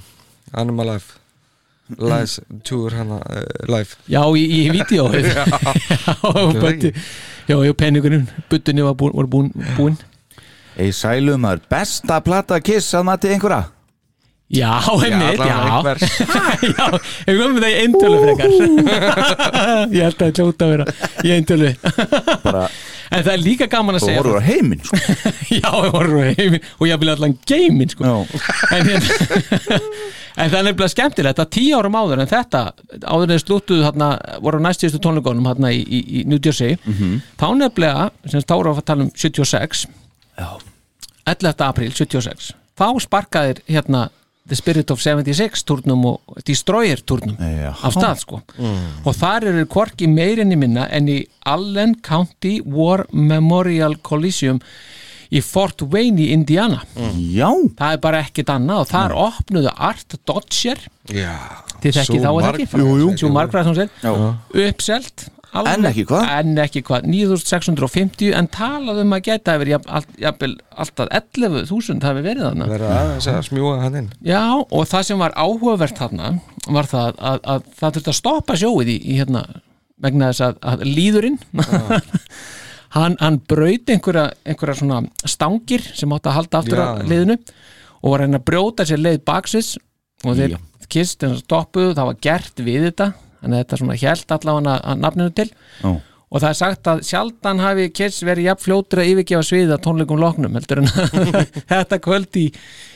Animal 0.53 0.93
Life 0.93 1.17
Lies 1.97 2.37
Tour 2.63 2.93
hérna 2.93 3.17
uh, 3.25 3.41
Live 3.69 3.97
já, 4.07 4.21
í, 4.37 4.45
í 4.45 4.61
vídeo 4.73 5.09
já, 5.09 5.45
bötti, 6.61 6.93
já, 7.49 7.57
já, 7.57 7.73
var 8.85 8.93
búin, 8.93 9.13
voru 9.17 9.27
búin, 9.27 9.51
búin. 9.77 9.97
Ei 10.79 10.93
sælum 10.93 11.41
maður, 11.43 11.65
besta 11.71 12.21
plata 12.23 12.59
kiss 12.61 12.93
að 12.95 13.07
mati 13.09 13.33
einhverja 13.33 13.65
já, 14.49 14.71
einmitt, 15.05 15.39
já 15.39 15.57
já, 16.65 16.85
ég 17.29 17.37
kom 17.39 17.51
með 17.53 17.63
það 17.63 17.71
í 17.71 17.79
eintölu 17.83 18.21
frekar? 18.23 18.53
Ég 19.95 20.07
held 20.07 20.15
að 20.15 20.23
það 20.23 20.39
hljóta 20.41 20.65
að 20.65 20.71
vera 20.73 20.85
í 21.21 21.33
eintölu 21.35 21.69
Bara, 22.43 22.63
en 23.13 23.25
það 23.25 23.31
er 23.35 23.43
líka 23.43 23.67
gaman 23.69 23.99
að 23.99 24.03
þú 24.03 24.09
segja 24.09 24.23
voru 24.23 24.41
á 24.41 24.43
heiminn 24.47 24.81
sko. 24.85 24.99
Já, 25.59 25.69
ég 25.69 25.93
voru 25.93 26.23
heimi 26.25 26.61
og 26.79 26.85
ég 26.89 27.01
vil 27.03 27.11
allan 27.13 27.37
geimin 27.49 27.93
sko. 27.93 28.15
En, 28.73 28.89
hérna, 28.89 29.79
en 30.39 30.51
það 30.51 30.59
er 30.59 30.67
nefnilega 30.69 30.91
skemmtilegt 30.95 31.41
að 31.45 31.51
tíu 31.59 31.77
árum 31.77 31.97
áður 32.01 32.23
en 32.25 32.29
þetta 32.33 32.63
áður 33.05 33.35
en 33.37 33.41
slúttuðu 33.45 33.85
þarna, 33.87 34.11
voru 34.45 34.61
á 34.61 34.65
næstíðustu 34.67 35.01
tónleikonum 35.05 35.49
þarna 35.49 35.73
í, 35.77 35.81
í, 35.85 36.03
í 36.21 36.25
New 36.29 36.41
Jersey 36.41 36.77
þá 37.39 37.47
nefnilega, 37.61 38.09
sem 38.29 38.45
þá 38.45 38.55
voru 38.57 38.75
að 38.77 38.85
tala 38.89 39.05
um 39.05 39.11
76 39.13 39.85
já, 40.39 40.49
11. 41.29 41.65
apríl 41.69 41.91
76 41.93 42.53
þá 42.79 42.87
sparkaðir 43.03 43.61
hérna 43.67 44.07
The 44.49 44.57
Spirit 44.57 44.89
of 44.91 44.99
76 45.01 45.61
turnum 45.69 46.05
og 46.09 46.39
Destroyer 46.47 47.01
turnum 47.05 47.35
Já. 47.37 47.69
af 47.85 47.93
stað 47.93 48.21
sko. 48.23 48.41
Og 49.05 49.13
þar 49.15 49.45
eru 49.51 49.65
hvorki 49.69 50.07
meirinni 50.09 50.57
minna 50.57 50.87
en 50.89 51.07
í 51.07 51.19
Allen 51.45 51.95
County 52.05 52.59
War 52.65 53.05
Memorial 53.13 53.95
Coliseum 54.01 54.59
í 55.29 55.43
Fort 55.45 55.83
Wayne 55.93 56.17
í 56.25 56.31
Indiana. 56.33 56.81
Já. 57.13 57.51
Það 57.77 57.93
er 57.93 58.01
bara 58.01 58.23
ekkit 58.25 58.49
annað 58.49 58.79
og 58.81 58.87
þar 58.89 59.13
opnuðu 59.27 59.73
Art 59.77 60.15
Dodger. 60.25 60.81
Já. 61.13 61.35
Þið 61.83 61.99
þekki 61.99 62.17
þá 62.19 62.25
eða 62.31 62.41
marg- 62.41 62.63
ekki? 62.65 62.79
Jú, 62.81 62.95
jú. 63.03 63.11
Sú 63.21 63.29
margfræð 63.31 63.69
sem 63.69 63.75
sér 63.83 63.89
Já. 64.01 64.15
uppselt 64.65 65.29
alveg- 65.53 65.73
En 65.79 65.85
ekki 65.89 66.03
hvað? 66.09 66.25
En 66.39 66.57
ekki 66.63 66.81
hvað, 66.85 67.07
9650 67.09 68.33
en 68.37 68.47
talað 68.53 69.01
um 69.03 69.13
að 69.17 69.23
geta 69.29 69.55
allt- 69.57 70.17
jafnvel 70.21 70.51
alltaf 70.77 71.07
11.000 71.09 72.03
hafi 72.05 72.21
verið 72.25 72.43
þarna. 72.49 72.67
Verða 72.73 72.91
aðeins 72.99 73.27
að 73.31 73.39
smjúa 73.49 73.79
hann 73.81 73.95
inn. 74.03 74.09
Já, 74.21 74.43
og 74.59 74.85
það 74.91 75.03
sem 75.09 75.17
var 75.23 75.33
áhugavert 75.35 75.97
þarna 75.97 76.33
var 76.67 76.83
það 76.91 77.15
að, 77.17 77.39
að 77.43 77.63
það 77.79 77.93
þurfti 77.97 78.13
að 78.13 78.19
stoppa 78.21 78.53
sjóið 78.61 78.93
í, 78.93 78.97
í 79.09 79.17
hérna 79.21 79.45
vegna 79.99 80.29
þess 80.31 80.45
að, 80.47 80.59
að 80.63 80.83
líðurinn 80.87 81.39
hann, 82.95 83.17
hann 83.19 83.39
braut 83.49 83.89
einhverja, 83.91 84.29
einhverja 84.47 84.77
svona 84.79 85.01
stangir 85.27 85.83
sem 85.93 86.13
átti 86.15 86.29
að 86.31 86.37
halda 86.39 86.61
aftur 86.61 86.79
Já, 86.81 86.85
að 86.93 87.09
liðinu 87.11 87.37
og 87.99 88.13
var 88.13 88.19
að 88.21 88.23
reyna 88.25 88.39
að 88.39 88.45
brjóta 88.47 88.85
sér 88.87 89.01
leið 89.03 89.19
baksins 89.27 89.73
og 90.25 90.37
þeir 90.39 90.55
kist 90.89 91.23
en 91.27 91.35
stoppuðu, 91.37 91.91
það 91.97 92.07
var 92.09 92.21
gert 92.23 92.61
við 92.65 92.87
þetta 92.89 93.09
þannig 93.39 93.55
að 93.55 93.63
þetta 93.63 93.81
svona 93.81 93.97
hjælt 94.03 94.35
allavega 94.35 94.77
að 94.79 95.03
nafninu 95.03 95.33
til 95.39 95.47
Já. 95.49 95.89
og 96.29 96.43
það 96.43 96.49
er 96.49 96.57
sagt 96.59 96.89
að 96.93 97.03
sjaldan 97.09 97.63
hafi 97.63 97.89
Kiss 97.99 98.23
verið 98.27 98.49
jafn 98.49 98.65
fljótur 98.65 99.03
að 99.03 99.11
yfirgefa 99.13 99.47
sviðið 99.49 99.75
að 99.75 99.83
tónleikum 99.87 100.23
loknum 100.23 100.57
heldur 100.59 100.83
en 100.83 100.91
þetta 101.73 102.01
kvöld 102.05 102.41
í, 102.41 102.47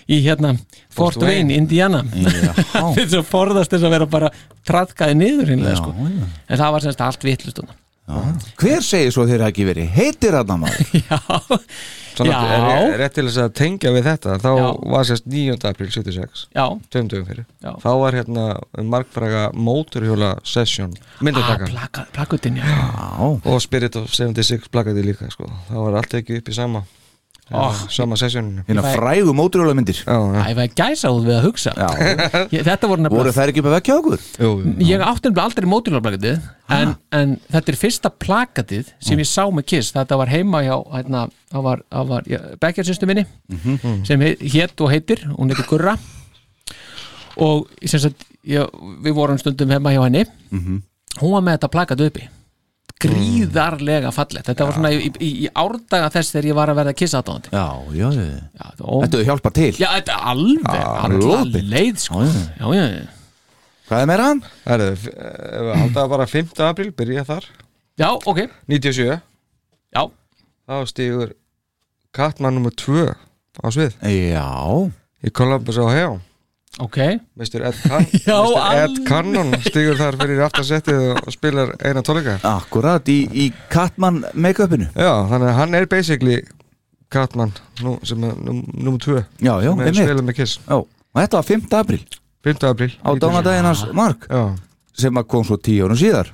í 0.08 0.20
hérna 0.26 0.56
Fort 0.94 1.18
Fort 1.18 1.28
Wayne. 1.28 1.56
Indiana 1.58 2.04
Já. 2.14 2.52
þess 2.98 3.20
að 3.22 3.30
forðast 3.32 3.74
þess 3.74 3.88
að 3.88 3.96
vera 3.98 4.10
bara 4.18 4.34
traðkaði 4.68 5.20
niður 5.20 5.56
hinnlega 5.56 5.80
sko 5.80 5.96
já. 5.96 6.28
en 6.28 6.60
það 6.60 6.76
var 6.78 6.86
semst 6.88 7.08
allt 7.08 7.26
vitlust 7.28 7.64
Hver 8.60 8.84
segir 8.84 9.14
svo 9.16 9.24
þeir 9.28 9.46
hafa 9.46 9.54
ekki 9.54 9.66
verið 9.68 9.94
heitir 9.96 10.36
að 10.36 10.50
maður? 10.60 10.90
já, 11.08 11.20
Svona, 12.14 12.40
er, 12.78 12.96
rétt 13.02 13.16
til 13.18 13.26
þess 13.28 13.42
að 13.42 13.54
tengja 13.58 13.94
við 13.96 14.08
þetta 14.10 14.38
þá 14.44 14.50
Já. 14.50 14.66
var 14.94 15.08
sérst 15.10 15.30
9. 15.30 15.58
april 15.70 15.90
76 15.94 16.44
já, 16.54 16.66
tveim 16.94 17.12
dögum 17.12 17.30
fyrir 17.30 17.46
Já. 17.64 17.72
þá 17.82 17.90
var 18.04 18.18
hérna 18.20 18.48
markfræga 18.94 19.46
móturhjóla 19.58 20.34
session 20.48 20.94
ah, 20.94 21.24
myndatakan 21.26 21.72
plaka, 21.74 22.06
og 23.44 23.62
Spirit 23.66 23.98
of 24.00 24.12
76 24.14 24.70
plakati 24.74 25.06
líka 25.06 25.32
sko. 25.34 25.50
það 25.70 25.88
var 25.88 26.02
allt 26.02 26.20
ekki 26.22 26.42
upp 26.42 26.54
í 26.54 26.58
sama 26.58 26.86
Oh. 27.54 27.76
sama 27.94 28.18
sessioninu 28.18 28.64
hérna 28.66 28.82
frægu 28.96 29.34
móturjóla 29.38 29.76
myndir 29.78 30.00
já, 30.00 30.10
já. 30.10 30.42
Æ, 30.42 30.54
það 30.58 30.62
er 30.64 30.72
gæsa 30.80 31.12
út 31.14 31.26
við 31.28 31.36
að 31.38 31.44
hugsa. 31.46 31.74
Já, 31.78 31.90
ég, 32.50 32.64
þetta 32.66 32.90
voru 32.90 32.90
voru 32.90 33.04
nefnilega 33.06 33.34
þær 33.38 33.52
ekki 33.52 33.62
upp 33.62 33.70
að 33.70 33.76
vekja 33.76 33.98
okkur? 34.00 34.24
Jú, 34.42 34.50
jú. 34.64 34.74
ég 34.90 35.04
átti 35.06 35.30
nefnilega 35.30 35.46
aldrei 35.46 35.70
mótilárplakatið 35.70 36.50
en, 36.80 36.96
en 37.14 37.36
þetta 37.54 37.74
er 37.74 37.80
fyrsta 37.84 38.14
plakatið 38.26 38.92
sem 39.06 39.22
ég 39.22 39.30
sá 39.30 39.44
með 39.54 39.68
Kiss, 39.70 39.94
þetta 39.94 40.18
var 40.24 40.34
heima 40.34 40.64
hjá 40.66 40.76
hérna, 40.96 41.24
var, 41.54 41.86
var 41.94 42.30
bekkjarsýstu 42.64 43.10
minni 43.10 43.28
sem 44.08 44.26
hétt 44.42 44.82
og 44.82 44.90
heitir. 44.94 45.22
Hún 45.38 45.54
heitir 45.54 45.70
Gurra. 45.70 45.98
Og 47.38 47.70
sem 47.86 48.02
sagt, 48.02 48.26
ég, 48.50 48.66
við 49.06 49.14
vorum 49.18 49.38
stundum 49.42 49.70
heima 49.74 49.94
hjá 49.94 50.02
henni. 50.08 50.26
Hún 51.22 51.36
var 51.38 51.46
með 51.46 51.60
þetta 51.60 51.76
plakatið 51.78 52.10
uppi 52.10 52.32
gríðarlega 53.04 54.12
fallegt 54.16 54.48
þetta 54.50 54.68
var 54.68 54.76
svona 54.78 54.92
í, 54.96 55.10
í, 55.20 55.30
í 55.46 55.50
árdaga 55.60 56.10
þess 56.14 56.34
þegar 56.36 56.48
ég 56.50 56.58
var 56.60 56.72
að 56.74 56.80
verða 56.82 56.94
Kiss 57.02 57.16
aðdáðandi 57.20 57.52
Já, 57.54 57.66
já, 58.00 58.08
já 58.14 58.24
Já, 58.24 58.70
og, 58.82 59.04
Þetta 59.04 59.18
hefur 59.20 59.28
hjálpað 59.32 59.56
til 59.60 59.70
já, 59.82 59.88
þetta 59.98 60.16
er 60.16 60.32
alveg 60.34 61.28
lóðbeint. 61.28 61.70
leið 61.74 62.02
sko. 62.04 62.24
Já, 62.24 62.32
já. 62.34 62.64
já, 62.64 62.74
já, 62.80 62.88
já. 63.04 63.12
Hvað 63.84 64.02
er 64.06 64.08
meira 64.14 64.26
hann? 64.30 64.42
Herðu, 64.64 64.90
f- 64.96 65.08
ef 65.14 65.64
við 65.68 65.74
haldaða 65.82 66.12
bara 66.16 66.28
5. 66.32 66.54
april 66.70 66.92
byrja 67.02 67.24
þar 67.28 67.48
já, 68.00 68.08
ok 68.16 68.40
97 68.72 69.08
já, 69.94 70.04
þá 70.66 70.76
stígur 70.90 71.34
Katman 72.14 72.60
nr. 72.62 72.74
2 72.80 73.08
á 73.14 73.68
svið 73.74 73.98
Já, 74.34 74.48
í 75.24 75.30
Columbus 75.36 75.78
Ohio 75.82 76.16
ok 76.82 76.98
Mr. 77.38 77.62
Ed, 77.68 77.78
Can 77.88 78.06
Já, 78.26 78.38
Mr. 78.42 78.80
Ed. 78.82 78.98
Cannon 79.08 79.54
stígur 79.62 80.00
þar 80.00 80.18
fyrir 80.22 80.42
aftarsettið 80.48 81.04
og 81.14 81.30
spilar 81.36 81.76
eina 81.86 82.02
tónleika 82.06 82.40
Akkurat, 82.50 83.06
í, 83.14 83.20
í 83.30 83.48
Katman 83.74 84.24
make-upinu 84.34 84.90
Já, 84.96 85.12
þannig 85.30 85.52
að 85.52 85.58
hann 85.60 85.78
er 85.78 85.88
basically 85.92 86.40
Catman 87.14 87.54
nú, 87.86 88.00
sem 88.08 88.24
er 88.26 88.34
num, 88.42 88.64
nummer 88.74 89.00
2 89.04 89.20
Já, 89.46 89.54
já, 89.62 89.70
einmitt 89.70 90.02
spilum 90.02 90.30
með 90.32 90.40
Kiss 90.42 90.58
Já, 90.66 90.80
og 90.82 91.22
þetta 91.22 91.42
var 91.42 91.50
5. 91.52 91.68
apríl 91.84 92.06
5. 92.44 92.66
apríl 92.72 92.96
á 93.06 93.10
dánadaginn 93.22 93.70
hans 93.70 93.86
Mark 93.94 94.26
Já, 94.32 94.44
sem 94.98 95.22
að 95.22 95.30
kom 95.36 95.46
svo 95.46 95.60
10 95.62 95.86
árum 95.86 96.00
síðar 96.00 96.34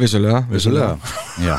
vissulega, 0.00 0.44
vissulega. 0.48 0.94
Já, 1.44 1.56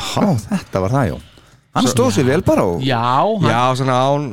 þetta 0.49 0.81
var 0.81 0.93
það, 0.95 1.11
já 1.11 1.30
Hann 1.71 1.87
stóð 1.87 2.09
sér 2.17 2.27
vel 2.27 2.41
bara 2.43 2.65
og 2.67 2.81
já, 2.83 2.99
hann, 2.99 3.47
Já, 3.47 3.61
svona 3.79 3.97
án 4.03 4.25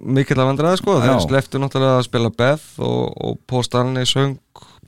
mikill 0.00 0.38
að 0.40 0.48
vandræða 0.50 0.80
sko, 0.80 0.96
þeir 1.02 1.20
sleftu 1.22 1.60
náttúrulega 1.62 2.00
að 2.00 2.06
spila 2.08 2.30
Beth 2.34 2.80
og, 2.82 3.12
og 3.14 3.38
Paul 3.46 3.62
Stanley 3.66 4.08
söng 4.08 4.38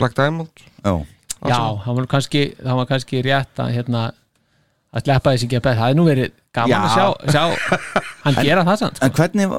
Black 0.00 0.16
Diamond 0.18 0.50
já, 0.82 0.94
já 1.46 1.60
hann 1.84 1.98
var 2.00 2.08
kannski 2.10 2.48
það 2.58 2.80
var 2.80 2.90
kannski 2.90 3.22
rétt 3.22 3.62
að 3.62 3.74
hérna 3.76 4.08
að 4.92 5.06
sleppa 5.06 5.32
þessi 5.32 5.48
ekki 5.48 5.58
að 5.58 5.66
beð, 5.66 5.78
það 5.80 5.92
er 5.92 5.98
nú 5.98 6.06
verið 6.06 6.32
gaman 6.52 6.72
Já. 6.72 6.78
að 6.82 6.92
sjá, 6.92 7.06
sjá 7.32 7.44
hann 8.26 8.38
gera 8.44 8.64
það 8.68 8.80
sann 8.82 8.98
En 9.06 9.14
hvernig, 9.16 9.54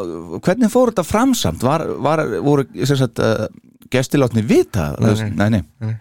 hvernig 0.46 0.74
fór 0.74 0.92
þetta 0.92 1.06
framsamt? 1.08 1.66
Var, 1.66 1.86
var, 2.06 2.24
voru 2.46 2.66
sem 2.86 3.00
sagt, 3.00 3.22
uh, 3.24 3.48
gestilátni 3.94 4.44
vita? 4.46 4.92
Nei, 5.02 5.32
nei, 5.34 5.50
nei. 5.58 5.96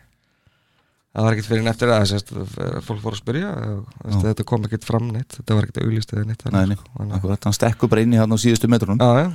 Það 1.12 1.26
var 1.26 1.34
ekkert 1.36 1.48
fyrir 1.50 1.60
en 1.60 1.68
eftir 1.68 1.90
það 1.92 2.04
sérst, 2.08 2.30
fólk 2.86 3.00
fór 3.04 3.12
að 3.12 3.18
spyrja 3.20 3.48
og, 3.52 3.88
þetta 4.22 4.46
kom 4.48 4.62
ekkert 4.64 4.86
fram 4.88 5.10
neitt, 5.12 5.34
þetta 5.36 5.56
var 5.58 5.66
ekkert 5.66 5.82
auglýst 5.84 6.14
eða 6.14 6.24
neitt 6.30 6.44
nei, 6.48 6.62
að- 6.72 7.12
Akkurat, 7.18 7.48
hann 7.48 7.56
stekkur 7.58 7.90
bara 7.92 8.00
inn 8.06 8.14
í 8.16 8.20
hann 8.20 8.32
á 8.32 8.38
síðustu 8.40 8.70
metrunum. 8.72 8.96
Já, 8.96 9.10
já, 9.20 9.32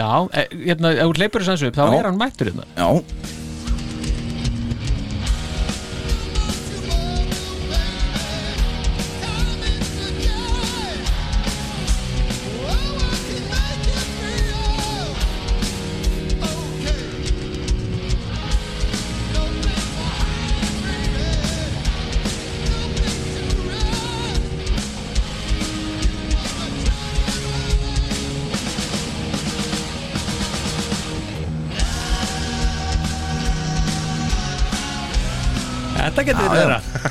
já, 0.00 0.08
e, 0.34 0.46
hérna, 0.66 0.90
ef 0.96 1.06
þú 1.06 1.14
hleypur 1.20 1.46
þessu 1.46 1.70
upp 1.70 1.78
þá 1.78 1.84
Já. 1.86 1.98
er 2.00 2.08
hann 2.10 2.18
mættur 2.18 2.50
hérna. 2.50 2.66
Já, 2.74 2.88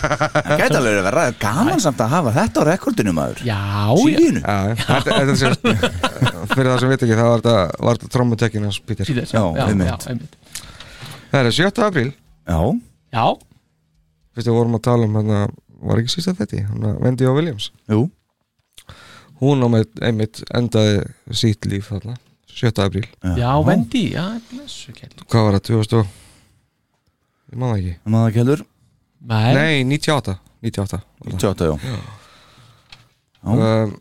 það 0.10 0.62
gæti 0.62 0.78
alveg 0.80 1.10
að 1.10 1.38
gaman 1.42 1.82
samt 1.84 2.02
að 2.04 2.14
hafa 2.14 2.34
þetta 2.36 2.62
á 2.62 2.64
rekordinu 2.70 3.14
maður. 3.16 3.42
Já, 3.48 3.60
já, 3.60 3.96
Síðinu 4.04 4.42
er 4.46 5.56
fyrir 6.54 6.70
það 6.72 6.80
sem 6.84 6.94
veit 6.94 7.04
ekki, 7.06 7.18
það 7.20 7.32
var 7.32 7.44
þetta, 7.44 8.12
trommutekkin 8.16 8.68
hans 8.68 8.80
einmitt. 10.10 10.38
Það 11.30 11.50
er 11.52 11.58
7. 11.60 11.84
apríl, 11.86 12.12
Já, 12.50 12.60
já, 13.14 13.26
fyrst 14.34 14.50
við 14.50 14.56
vorum 14.58 14.78
að 14.80 14.86
tala 14.88 15.06
um 15.10 15.20
hann 15.20 15.34
var 15.90 16.02
ekki 16.02 16.16
sísta 16.16 16.34
þetta, 16.38 16.64
hann 16.72 16.88
Wendy 17.04 17.28
og 17.30 17.38
Williams. 17.38 17.70
Jú. 17.92 18.08
Hún 19.40 19.62
á 19.64 19.68
með 19.72 19.94
einmitt 20.04 20.42
endaði 20.58 21.04
sítt 21.38 21.68
líf 21.70 21.92
þarna, 21.94 22.18
7. 22.50 22.74
apríl. 22.84 23.06
Já, 23.38 23.52
Wendy 23.64 24.10
já, 24.16 24.26
blessu 24.50 24.96
kell 24.98 25.14
hvað 25.30 25.46
var 25.48 25.60
það, 25.60 25.70
2000 25.70 26.02
og 26.02 26.18
ég 27.50 27.62
maður 27.62 27.80
ekki, 27.80 27.94
Það 28.04 28.14
maður 28.16 28.36
kjöldur 28.40 28.66
nei, 29.22 29.54
nei, 29.54 29.84
98 29.84 30.38
98 30.62 30.80
var 30.80 30.92
það. 30.94 31.04
28, 31.34 31.66
já 31.66 31.76
Já. 33.40 33.52
um, 33.56 33.94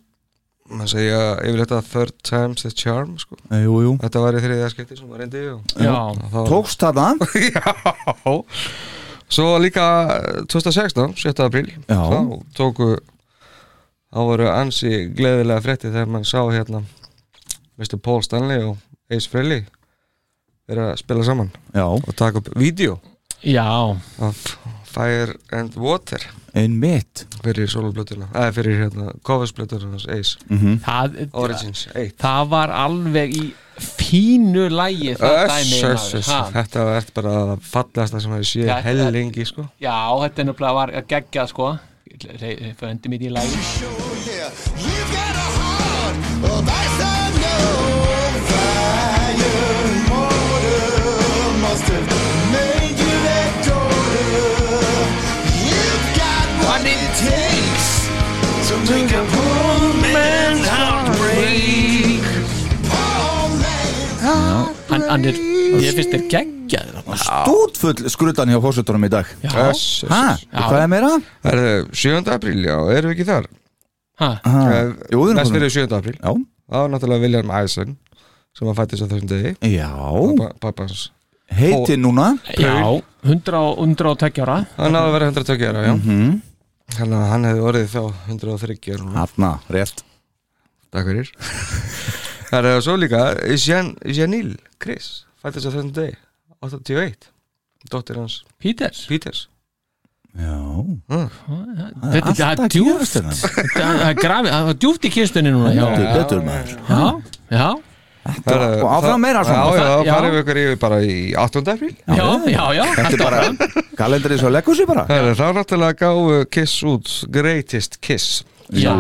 maður 0.69 0.91
segja 0.93 1.21
yfirleitt 1.47 1.73
að 1.73 1.87
third 1.93 2.17
time's 2.27 2.65
the 2.67 2.71
charm 2.75 3.15
sko. 3.23 3.39
Eh, 3.51 3.63
Jú, 3.65 3.77
jú 3.87 3.93
þetta 4.03 4.21
var 4.25 4.37
í 4.37 4.43
þriðja 4.45 4.71
skipti 4.75 4.99
sem 4.99 5.09
var 5.09 5.23
reyndi 5.23 5.45
þá, 5.79 6.41
Tókst 6.51 6.83
þarna 6.83 7.07
já 7.55 8.43
svo 9.29 9.47
líka 9.61 9.85
eh, 10.19 10.43
2016 10.49 11.15
7. 11.21 11.45
apríl 11.47 11.69
Já. 11.87 12.01
þá 12.01 12.19
tóku 12.57 12.91
þá 14.09 14.19
voru 14.25 14.49
ansi 14.51 14.93
gleðilega 15.17 15.65
frétti 15.65 15.91
þegar 15.93 16.09
mann 16.15 16.25
sá 16.29 16.41
hérna 16.49 16.83
Mr. 17.79 17.99
Paul 18.03 18.23
Stanley 18.25 18.65
og 18.65 18.79
Ace 19.13 19.29
Frehley 19.31 19.63
vera 20.69 20.91
að 20.93 21.03
spila 21.03 21.25
saman 21.25 21.53
Já, 21.77 21.85
og 21.87 22.09
taka 22.17 22.41
upp 22.43 22.49
vídeo 22.59 22.99
já, 23.45 23.65
af 24.19 24.41
Fire 24.89 25.35
and 25.53 25.77
Water 25.77 26.23
einmitt 26.59 27.27
fyrir 27.45 27.69
soloblötuna, 27.71 28.31
eða 28.33 28.53
fyrir 28.57 28.79
hérna 28.83 29.13
coversblötuna 29.27 29.91
hans 29.93 30.07
Ace 30.09 30.39
það, 30.85 31.19
Origins 31.33 31.87
1 31.95 32.15
það 32.23 32.49
var 32.55 32.73
alveg 32.75 33.37
í 33.37 33.47
fínu 33.79 34.65
lægi 34.75 35.13
það 35.21 36.53
þetta 36.57 36.87
var 36.89 37.11
bara 37.15 37.35
það 37.53 37.69
fallegasta 37.75 38.23
sem 38.25 38.35
hefði 38.35 38.49
séð 38.53 38.71
Þetta- 38.73 38.87
hellingi 38.89 39.47
sko 39.47 39.69
já, 39.79 39.99
þetta 40.25 40.43
er 40.43 40.47
var 40.81 40.95
að 40.99 41.07
gegja 41.15 41.47
sko 41.53 41.71
föndi 42.81 43.13
mér 43.13 43.29
í 43.29 43.35
lægi 43.37 45.08
make 58.91 59.13
a 59.13 59.23
poor 59.33 59.93
man's 60.13 60.67
heart 60.67 61.09
break. 61.19 62.25
Poor 62.89 63.49
man's 63.63 64.23
heart 64.25 64.91
hann, 64.91 65.03
hann 65.13 65.25
er, 65.29 65.37
ég 65.83 65.97
finnst 65.99 66.13
þér 66.15 66.25
geggjaður. 66.33 67.19
Stútfull 67.23 68.09
skrutan 68.13 68.51
hjá 68.53 68.61
fórsetunum 68.65 69.07
í 69.09 69.11
dag. 69.13 69.29
Já, 69.45 69.51
Öss, 69.69 69.85
öss, 70.05 70.13
Hæ, 70.13 70.23
og 70.53 70.69
hvað 70.73 70.83
er 70.85 70.91
meira? 70.95 71.13
Það 71.45 71.63
er 71.63 71.87
7. 72.05 72.33
apríl, 72.37 72.61
já, 72.69 72.77
erum 72.99 73.13
við 73.13 73.17
ekki 73.17 73.29
þar? 73.29 73.47
ha, 74.23 74.31
Ha, 74.45 74.59
Eh, 74.73 74.93
Jú, 75.13 75.21
við 75.23 75.31
erum 75.33 75.39
Næst 75.43 75.53
fyrir 75.57 75.71
7. 75.71 75.95
apríl. 75.99 76.19
Já, 76.19 76.33
Það 76.69 76.83
var 76.85 76.89
náttúrulega 76.93 77.21
William 77.25 77.51
Eisen 77.63 77.97
sem 78.59 78.67
var 78.69 78.75
fættist 78.77 79.03
á 79.05 79.07
þessum 79.09 79.29
degi. 79.31 79.55
Já. 79.73 79.89
Pappa- 79.89 80.55
Pappans. 80.61 81.11
Heiti 81.51 81.97
núna. 81.97 82.39
Já 82.59 83.01
100 83.25 83.55
og 83.57 83.79
102 83.81 84.43
ára. 84.45 84.67
Hann 84.77 84.93
að 84.93 85.13
vera 85.13 85.31
120 85.33 85.65
ára, 85.71 85.87
já. 85.87 85.95
Mhm. 85.97 86.43
Þannig 86.97 87.19
að 87.21 87.29
hann 87.33 87.45
hefði 87.49 87.65
orðið 87.69 87.89
þá 87.93 88.01
130 88.33 88.95
ára 88.95 89.05
núna. 89.05 89.25
Hanna, 89.27 89.51
rétt. 89.75 90.05
Takk 90.95 91.11
fyrir. 91.11 91.33
Það 92.49 92.67
er 92.71 92.79
svo 92.81 92.95
líka 92.97 93.19
Jan, 93.61 93.91
Janil 94.09 94.55
Chris 94.81 95.09
fættist 95.43 95.69
á 95.69 95.71
þessum 95.71 95.91
degi 95.93 96.15
81 96.65 97.29
Dóttir 97.93 98.17
hans. 98.19 98.39
Peters. 98.59 99.03
Peters. 99.09 99.43
Já. 100.39 100.55
Mm. 100.57 101.29
þetta 102.13 102.33
er- 102.33 102.59
það 102.59 102.65
djúft 102.73 103.15
hérna. 103.19 103.35
það 103.37 104.09
er 104.09 104.49
það 104.49 104.73
djúft 104.83 105.07
í 105.09 105.11
kistunni 105.15 105.53
núna 105.55 105.71
Þetta 105.77 106.01
er 106.01 106.19
betur 106.19 106.43
maður. 106.47 106.73
Já, 106.89 107.05
já, 107.53 107.69
Það- 107.69 107.85
Og 108.29 108.89
áfram 108.93 109.21
meira 109.23 109.41
Já, 109.43 109.49
svona 109.49 109.77
já, 109.79 110.05
Já. 110.05 110.13
farum 110.15 110.33
við 110.35 110.41
ykkur 110.43 110.61
yfir 110.63 110.79
bara 110.83 110.99
í 111.03 111.17
8. 111.35 111.63
apríl. 111.73 111.95
Já, 112.07 112.27
já, 112.53 112.65
já 112.77 112.85
Þetta 112.99 113.13
er 113.13 113.23
bara 113.25 113.43
kalendarið 113.99 114.41
svo 114.43 114.51
leggur 114.53 114.77
sér 114.79 114.89
bara. 114.91 115.05
Það 115.09 115.29
er 115.33 115.39
þá 115.39 115.47
náttúrulega 115.59 115.99
gáfu 116.03 116.39
Kiss 116.51 116.75
út 116.89 117.13
Greatest 117.33 118.01
Kiss. 118.05 118.45
Já, 118.69 118.93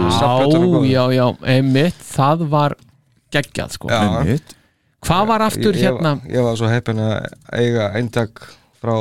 já, 0.89 1.03
já, 1.13 1.27
einmitt. 1.45 1.99
Það 2.15 2.47
var 2.49 2.77
geggjað 3.35 3.75
sko. 3.77 3.91
Já. 3.93 4.01
Einmitt. 4.23 4.55
hvað 5.05 5.27
var 5.29 5.45
aftur 5.47 5.77
ég, 5.77 5.83
hérna? 5.85 6.17
ég, 6.25 6.33
ég 6.35 6.43
var 6.43 6.57
svo 6.59 6.69
heppin 6.73 6.99
að 6.99 7.29
eiga 7.55 7.91
eintak 7.95 8.41
frá 8.81 8.97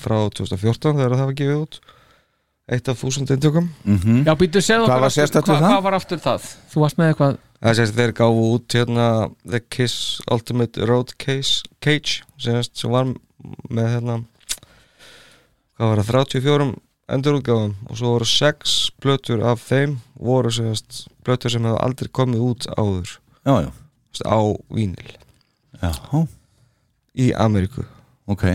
frá 0.00 0.16
2014 0.30 0.96
þegar 0.96 1.14
það 1.18 1.28
var 1.28 1.36
gefið 1.38 1.60
út. 1.60 1.78
Eitt 2.66 2.88
af 2.90 2.98
þúsund 2.98 3.30
eintökum 3.30 3.68
Mhm. 3.84 4.24
já, 4.26 4.34
býttu, 4.34 4.58
segðu 4.58 4.88
Hvað 4.88 5.06
okkur 5.38 5.54
hvað 5.60 5.82
var 5.84 5.94
aftur 5.94 6.18
það? 6.18 6.42
Þú 6.72 6.80
varst 6.82 6.96
með 6.98 7.12
eitthvað 7.12 7.36
það 7.60 7.78
sést 7.78 7.96
þeir 7.96 8.14
gáfu 8.16 8.46
út 8.54 8.76
hérna 8.76 9.08
The 9.44 9.60
Kiss 9.64 10.22
Ultimate 10.32 10.88
Road 10.88 11.14
Case, 11.20 11.62
Cage 11.80 12.22
sem 12.38 12.92
var 12.92 13.12
með 13.70 13.92
hérna 13.94 14.18
hvað 15.76 15.92
var 15.92 16.02
það, 16.02 16.12
34 16.12 16.68
endurútgáfum 17.16 17.74
og 17.86 17.98
svo 17.98 18.14
voru 18.16 18.28
6 18.28 18.76
plötur 19.02 19.44
af 19.46 19.62
þeim 19.68 19.98
voru 20.18 20.50
sést 20.54 21.04
plötur 21.26 21.52
sem 21.52 21.66
hefur 21.66 21.82
aldrei 21.84 22.10
komið 22.10 22.46
út 22.48 22.66
áður. 22.74 23.12
Já, 23.46 23.54
já, 23.66 23.70
á 24.26 24.40
vínil 24.74 25.12
já, 25.78 25.92
í 27.14 27.30
Ameríku. 27.36 27.86
Ok. 28.26 28.48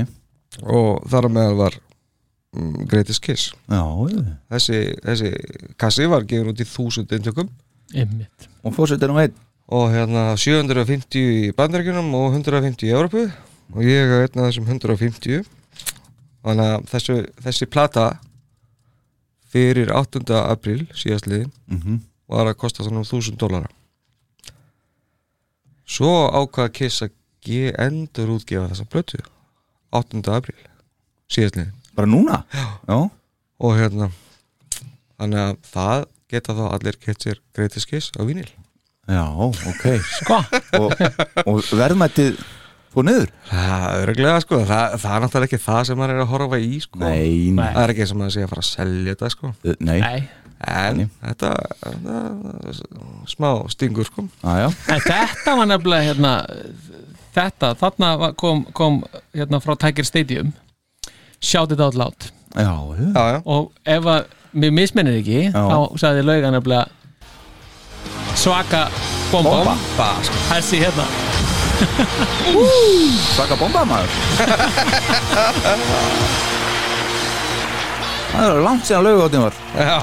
Og 0.67 0.99
þar 1.07 1.29
meðal 1.31 1.57
var 1.61 1.77
mm, 2.57 2.87
Greatest 2.91 3.23
Kiss. 3.23 3.53
Þessi, 4.51 4.81
þessi 5.05 5.31
kassi 5.79 6.09
var 6.11 6.27
gefin 6.27 6.51
út 6.51 6.59
í 6.59 6.67
þúsund 6.67 7.13
eintökum 7.15 7.51
einmitt 7.95 8.47
og 8.63 8.75
fórsetunum 8.75 9.17
einn 9.21 9.33
og 9.71 9.89
hérna 9.93 10.35
750 10.37 11.15
í 11.21 11.51
bandaríkjunum 11.55 12.13
og 12.17 12.33
150 12.35 12.87
í 12.89 12.93
Európu 12.95 13.25
og 13.73 13.81
ég 13.87 14.03
er 14.11 14.25
einn 14.27 14.41
af 14.43 14.49
þessum 14.51 14.67
150 14.67 15.45
þannig 16.43 16.65
að 16.73 16.85
þessu, 16.91 17.15
þessi 17.45 17.67
plata 17.71 18.05
fyrir 19.51 19.91
8. 19.93 20.23
apríl 20.47 20.87
síðastliðin 20.95 21.51
Mhm. 21.67 21.99
var 22.31 22.47
að 22.47 22.57
kosta 22.57 22.83
svona 22.83 23.03
1000 23.03 23.37
dólara 23.37 23.67
svo 25.85 26.11
ákvað 26.31 26.71
Kiss 26.77 27.01
að 27.03 27.11
ge- 27.43 27.73
endur 27.77 28.29
útgefa 28.37 28.69
þessa 28.71 28.85
plötu 28.87 29.19
8. 29.91 30.21
apríl 30.31 30.55
síðastliðin 31.29 31.73
Bara 31.95 32.07
núna? 32.07 32.43
Já, 32.87 33.09
og 33.59 33.73
hérna 33.75 34.11
þannig 35.19 35.41
að 35.43 35.57
það 35.73 36.05
geta 36.31 36.55
þá 36.57 36.63
allir 36.71 36.97
gett 37.05 37.25
sér 37.27 37.39
Greatest 37.57 37.89
Kiss 37.91 38.11
á 38.17 38.21
vínil 38.27 38.47
já, 39.11 39.23
ok. 39.35 39.85
Sko, 40.21 40.37
Og, 40.79 40.91
og 41.49 41.61
verðmættið 41.75 42.37
fór 42.93 43.05
niður? 43.07 43.31
það 43.49 43.85
er 44.01 44.11
örglega 44.11 44.41
sko. 44.43 44.59
Það, 44.67 44.93
það 45.01 45.15
er 45.15 45.23
náttúrulega 45.25 45.47
ekki 45.49 45.59
það 45.65 45.81
sem 45.89 45.99
maður 45.99 46.13
er 46.15 46.21
að 46.25 46.29
horfa 46.31 46.59
í 46.61 46.79
sko. 46.83 46.99
Nei, 47.01 47.49
nei, 47.55 47.65
það 47.73 47.81
er 47.85 47.93
ekki 47.95 48.07
sem 48.11 48.23
að 48.25 48.31
sé 48.35 48.43
að 48.45 48.51
fara 48.53 48.63
að 48.63 48.69
selja 48.69 49.13
þetta 49.15 49.29
sko. 49.35 49.51
Nei. 49.79 49.99
nei. 50.03 50.21
En 50.71 50.99
þetta, 51.23 51.51
þetta 51.81 52.17
smá 53.31 53.49
stingur 53.73 54.05
sko. 54.11 54.27
Já, 54.43 54.51
já, 54.61 54.67
En 54.93 55.01
þetta 55.07 55.55
var 55.57 55.69
nefnilega 55.71 56.07
hérna 56.11 56.33
þetta, 57.35 57.71
þarna 57.79 58.11
var- 58.21 58.35
kom, 58.37 58.63
kom 58.77 59.01
hérna 59.33 59.59
frá 59.63 59.73
Tiger 59.81 60.05
Stadium. 60.05 60.53
Shout 61.41 61.71
it 61.73 61.79
out 61.81 61.95
loud. 61.97 62.29
Já, 62.53 62.69
já, 62.99 63.41
og 63.45 63.71
ef 63.87 64.05
að 64.05 64.25
mér 64.53 64.71
misminnir 64.75 65.15
ekki. 65.21 65.39
Já. 65.49 65.53
þá 65.71 65.77
sagði 66.01 66.21
lauga 66.27 66.49
nefnilega 66.51 66.85
svaka 68.41 68.81
bomba, 69.31 69.49
Bomba. 69.65 70.09
sko 70.25 70.35
þessi 70.51 70.77
hérna. 70.81 71.05
Svaka 73.35 73.55
bomba 73.57 73.81
maður. 73.89 74.11
Það 78.31 78.45
er 78.47 78.61
langt 78.63 78.85
síðan 78.87 79.03
laugáttin 79.05 79.41
var. 79.43 79.55
Já, 79.75 79.97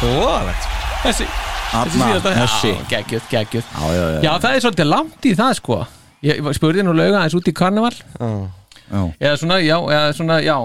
hóðalegt 0.00 0.64
þessi, 1.04 1.26
þessi 1.26 1.28
Þarna, 1.70 2.06
síðasta 2.08 2.30
þessi. 2.34 2.70
já, 2.72 2.76
geggjöð, 2.90 3.24
geggjöð 3.30 3.66
Já, 3.70 3.84
já, 3.94 4.00
já, 4.00 4.06
já, 4.26 4.30
það 4.42 4.54
er 4.56 4.60
svolítið 4.64 4.88
langt 4.90 5.22
í 5.30 5.32
það 5.38 5.52
sko. 5.60 5.76
Ég 6.26 6.34
spurði 6.58 6.82
nú 6.84 6.92
lauga 6.98 7.20
eins 7.22 7.36
út 7.38 7.46
í 7.48 7.52
karneval. 7.56 7.94
Já, 7.94 8.00
já. 8.90 9.02
eða 9.22 9.36
svona, 9.40 9.56
já, 9.62 9.76
eða 9.78 10.10
svona, 10.18 10.36
já 10.44 10.56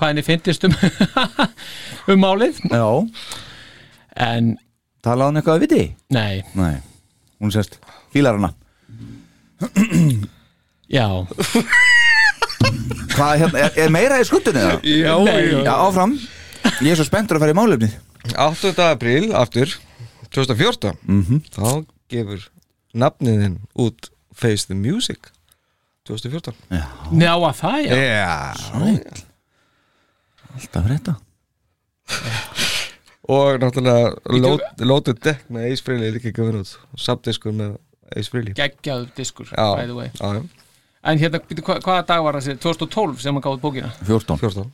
hvað 0.00 0.10
henni 0.14 0.24
fyndist 0.26 0.64
um 0.66 0.74
um 2.14 2.20
málið. 2.24 2.58
Já. 2.72 2.86
en, 4.26 4.54
Talaði 5.04 5.28
hann 5.30 5.40
eitthvað 5.40 5.56
að 5.58 5.64
viti? 5.66 5.84
nei, 6.12 6.42
Nei, 6.58 6.74
hún 7.40 7.52
sérst 7.54 7.78
Fílar 8.12 8.36
hana 8.40 8.50
já. 10.90 11.06
Hvað 13.14 13.32
hérna, 13.40 13.58
er, 13.66 13.74
er 13.84 13.90
meira 13.92 14.18
í 14.20 14.26
skuttunni 14.28 14.60
það? 14.62 14.84
já, 14.88 15.14
Nei. 15.24 15.64
Já, 15.64 15.72
áfram. 15.86 16.12
Ég 16.84 16.92
er 16.92 16.98
svo 17.00 17.06
spenntur 17.08 17.38
að 17.38 17.44
fara 17.44 17.54
í 17.54 17.58
málefnið. 17.58 17.94
8. 18.36 18.72
apríl 18.90 19.30
aftur 19.36 19.72
2014 20.32 20.96
Mhm. 21.08 21.40
þá 21.54 21.86
gefur 22.12 22.44
nafniðin 22.94 23.58
út 23.80 24.10
Face 24.36 24.66
the 24.68 24.74
Music 24.76 25.30
2014 26.08 26.54
njá 27.16 27.32
að 27.36 27.56
það, 27.60 27.78
já. 27.86 27.92
Já, 27.96 29.29
Alltaf 30.56 30.88
þetta 30.90 31.14
og 33.34 33.60
náttúrulega 33.62 34.08
Load- 34.42 34.82
Loaded 34.82 35.20
Deck 35.22 35.44
með 35.52 35.68
Ace 35.70 35.84
Frehley 35.86 36.08
er 36.10 36.16
líka 36.16 36.32
gefin 36.34 36.58
út. 36.62 36.72
Subdiskur 36.98 37.54
með 37.54 37.76
Ace 38.16 38.30
Frehley. 38.32 38.54
Geggjaður 38.58 39.12
diskur, 39.14 39.46
já, 39.52 39.68
by 39.78 39.86
the 39.86 39.94
way. 39.94 40.10
Já, 40.18 40.40
já, 40.40 40.42
En 41.10 41.16
hérna, 41.16 41.38
býtu, 41.48 41.62
hva, 41.64 41.78
hvaða 41.80 42.02
dag 42.10 42.22
var 42.26 42.36
þessi? 42.36 42.58
2012 42.60 43.22
sem 43.22 43.32
hann 43.36 43.44
gáði 43.44 43.60
bókina? 43.62 43.88
14 44.04 44.36
14 44.42 44.66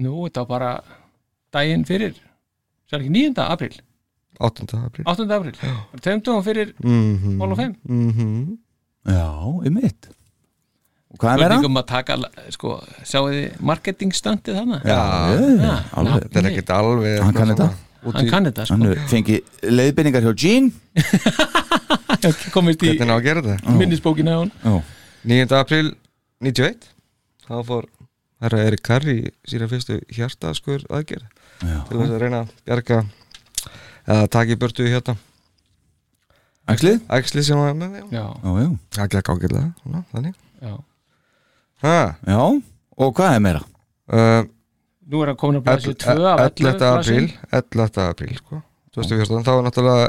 Nú, 0.00 0.12
þetta 0.24 0.44
var 0.46 0.48
bara 0.54 0.70
daginn 1.52 1.82
fyrir. 1.88 2.14
Það 2.88 2.96
er 2.96 3.02
ekki 3.04 3.12
9. 3.16 3.42
apríl. 3.44 3.74
8. 4.40 4.68
apríl. 4.78 5.04
8. 5.10 5.26
apríl. 5.36 5.58
Bara 5.60 6.00
Tveim 6.06 6.22
dögum 6.24 6.46
fyrir 6.46 6.70
mm 6.80 7.40
Hall 7.42 7.52
of 7.52 7.58
Fame. 7.60 7.76
-hmm. 7.84 8.56
Já, 9.04 9.26
um 9.66 9.74
mitt 9.74 10.08
hvað 11.18 11.32
er 11.32 11.40
meira? 11.42 11.54
Spurningum 11.56 11.80
að 11.80 11.86
taka, 11.90 12.16
sko, 12.54 12.74
sjáu 13.08 13.24
þið 13.30 13.60
marketingstandið 13.70 14.58
þarna? 14.60 14.80
já, 14.84 14.98
Já, 15.60 15.74
alveg. 16.00 16.26
þetta 16.26 16.40
er 16.42 16.50
ekkert 16.52 16.70
alveg 16.76 17.22
Hann 17.24 17.34
kann 17.34 17.52
þetta. 17.54 17.68
Hann 18.00 18.26
í 18.26 18.30
kann 18.30 18.46
þetta, 18.48 18.64
sko. 18.68 18.76
Hann 18.80 19.08
fengi 19.10 19.40
leiðbynningar 19.68 20.24
hjá 20.24 20.32
Jean 20.44 20.70
Komist 22.54 22.82
í 22.84 22.94
hvernig 22.94 23.16
á 24.32 24.38
hann 24.40 24.52
Já, 24.64 24.74
9. 25.30 25.56
apríl 25.60 25.90
91 26.40 26.86
þá 27.46 27.56
fór 27.68 27.88
herra 28.40 28.62
Erik 28.64 28.82
Karri 28.86 29.16
sína 29.48 29.66
fyrstu 29.68 29.98
hjartaskur 30.16 30.86
aðgerð 30.88 31.26
já. 31.60 31.80
til 31.88 31.98
þess 32.00 32.14
að 32.14 32.20
reyna 32.22 32.38
að 32.46 32.54
bjarga 32.70 33.00
eða 34.10 34.30
taka 34.32 34.54
í 34.54 34.60
burtu 34.62 34.86
hérna 34.88 35.16
Æxlið? 36.70 37.00
æxli 37.10 37.42
sem 37.44 37.58
var 37.58 37.74
með 37.74 37.96
þeim. 37.98 38.08
Já, 38.14 38.24
Já, 38.30 38.50
já. 38.62 38.68
Það 38.94 39.08
gekk 39.16 39.30
svona, 39.82 40.02
þannig. 40.12 40.34
Já 40.62 40.74
ha, 41.82 42.14
Já, 42.26 42.40
og 42.96 43.14
hvað 43.16 43.36
er 43.36 43.44
meira? 43.44 43.62
uh, 44.12 44.42
Nú 45.10 45.22
er 45.24 45.32
hann 45.32 45.40
komin 45.40 45.60
að 45.60 45.66
blæsa 45.66 45.94
2 46.04 46.12
11. 46.14 46.28
af 46.30 46.40
11 46.46 46.86
apríl 46.90 47.26
11. 47.50 48.02
apríl 48.06 48.36
sko 48.38 48.62
2014 48.94 49.46
þá 49.46 49.50
var 49.50 49.66
náttúrulega 49.66 50.06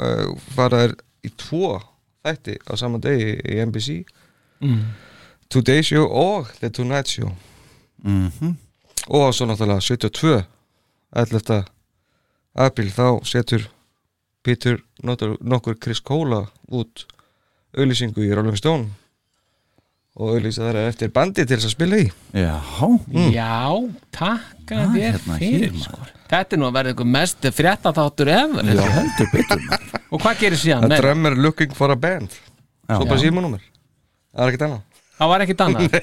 uh, 0.00 0.32
faraðir 0.56 0.96
í 1.26 1.32
tvo 1.36 1.76
þætti 2.24 2.56
á 2.64 2.72
saman 2.80 3.02
degi 3.04 3.34
í 3.44 3.60
NBC 3.66 4.00
mm. 4.64 4.82
Today 5.52 5.84
Show 5.84 6.06
og 6.06 6.52
The 6.60 6.72
Tonight 6.72 7.12
Show 7.12 7.32
Mm 8.00 8.56
og 9.10 9.34
svo 9.34 9.46
náttúrulega 9.48 9.80
72 9.80 10.44
11. 11.16 11.64
apríl 12.54 12.90
þá 12.94 13.24
setur 13.26 13.64
Peter 14.42 14.78
notur, 15.02 15.36
nokkur 15.40 15.74
Chris 15.80 16.00
Cola 16.00 16.44
út 16.70 17.06
auðlýsingu 17.76 18.22
í 18.24 18.30
Rolling 18.34 18.58
Stone 18.58 18.88
og 20.20 20.34
auðlýsa 20.34 20.66
þeirra 20.66 20.82
eftir 20.90 21.10
bandi 21.16 21.44
til 21.48 21.56
þess 21.56 21.68
að 21.70 21.74
spila 21.74 22.00
í. 22.02 22.06
Já, 22.36 22.56
Já, 23.32 23.54
takka 24.12 24.76
Ah, 24.84 24.90
þér 24.92 25.16
hérna 25.16 25.38
fyrir 25.40 25.72
sko. 25.80 26.04
Þetta 26.30 26.54
er 26.56 26.60
nú 26.60 26.66
að 26.68 26.76
verða 26.76 26.92
einhver 26.92 27.08
mest 27.10 27.48
frétta 27.56 27.90
þáttur 27.96 28.28
efer 28.36 28.68
já 28.76 28.84
heldur 28.98 29.30
betur. 29.32 29.64
Og 30.12 30.20
hvað 30.22 30.44
gerir 30.44 30.60
síðan? 30.60 30.86
A 30.86 31.00
drummer 31.00 31.34
looking 31.34 31.72
for 31.74 31.90
a 31.90 31.96
band. 31.98 32.36
Já. 32.86 32.98
svo 33.00 33.08
bara 33.08 33.22
símanúmer 33.22 33.64
það 34.34 34.44
er 34.44 34.52
ekkert 34.52 34.64
annað. 34.68 35.02
Það 35.18 35.32
var 35.32 35.44
ekkit 35.46 35.64
annað. 35.66 35.98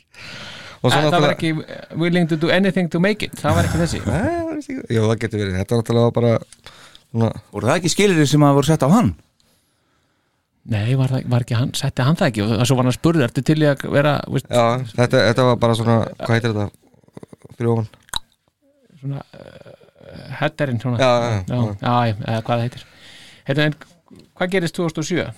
Og 0.86 0.92
Það 0.92 1.14
var 1.18 1.32
ekki 1.32 1.50
uh, 1.56 1.76
willing 1.98 2.28
to 2.30 2.36
do 2.38 2.50
anything 2.52 2.88
to 2.92 3.00
make 3.02 3.24
it. 3.26 3.34
Það 3.40 3.56
var 3.56 3.66
ekki 3.68 3.78
þessi. 3.80 4.00
Nei, 4.06 4.20
það 4.22 4.44
var 4.46 4.58
Jú, 4.96 5.04
það 5.10 5.20
getur 5.24 5.40
verið, 5.42 5.56
þetta 5.60 5.74
er 5.74 5.80
náttúrulega 5.80 6.12
bara 6.16 6.32
svona, 7.10 7.30
Voru 7.52 7.68
það 7.70 7.80
ekki 7.80 7.92
skilir 7.92 8.28
sem 8.30 8.44
að 8.46 8.58
voru 8.60 8.68
sett 8.70 8.84
á 8.86 8.88
hann? 8.92 9.10
Nei, 10.66 10.96
var, 10.98 11.12
það, 11.14 11.26
var 11.30 11.44
ekki 11.44 11.54
hann, 11.58 11.72
setti 11.78 12.02
hann 12.02 12.16
það 12.18 12.30
ekki 12.32 12.42
og 12.46 12.64
svo 12.66 12.76
var 12.78 12.88
hann 12.88 12.96
spurður, 12.96 13.26
ertu 13.28 13.42
til 13.46 13.58
í 13.62 13.68
að 13.70 13.84
vera 13.92 14.16
veist, 14.34 14.48
já, 14.50 14.64
þetta, 14.96 15.20
þetta 15.28 15.44
var 15.46 15.58
bara 15.62 15.76
svona 15.78 15.96
hvað 16.18 16.32
heitir 16.34 16.54
þetta 16.56 17.70
ofan 17.72 17.88
svona 19.00 19.22
uh, 19.22 19.74
headerinn 20.40 20.80
svona 20.82 20.98
Já, 20.98 21.10
já, 21.10 21.28
já, 21.46 21.60
já. 21.60 21.76
já, 21.80 22.16
eða 22.32 22.42
hvað 22.48 22.64
heitir 22.66 22.86
Heyrðu, 23.46 23.68
en 23.68 23.76
Hvað 24.36 24.50
gerist 24.52 24.76
2007? 24.78 25.28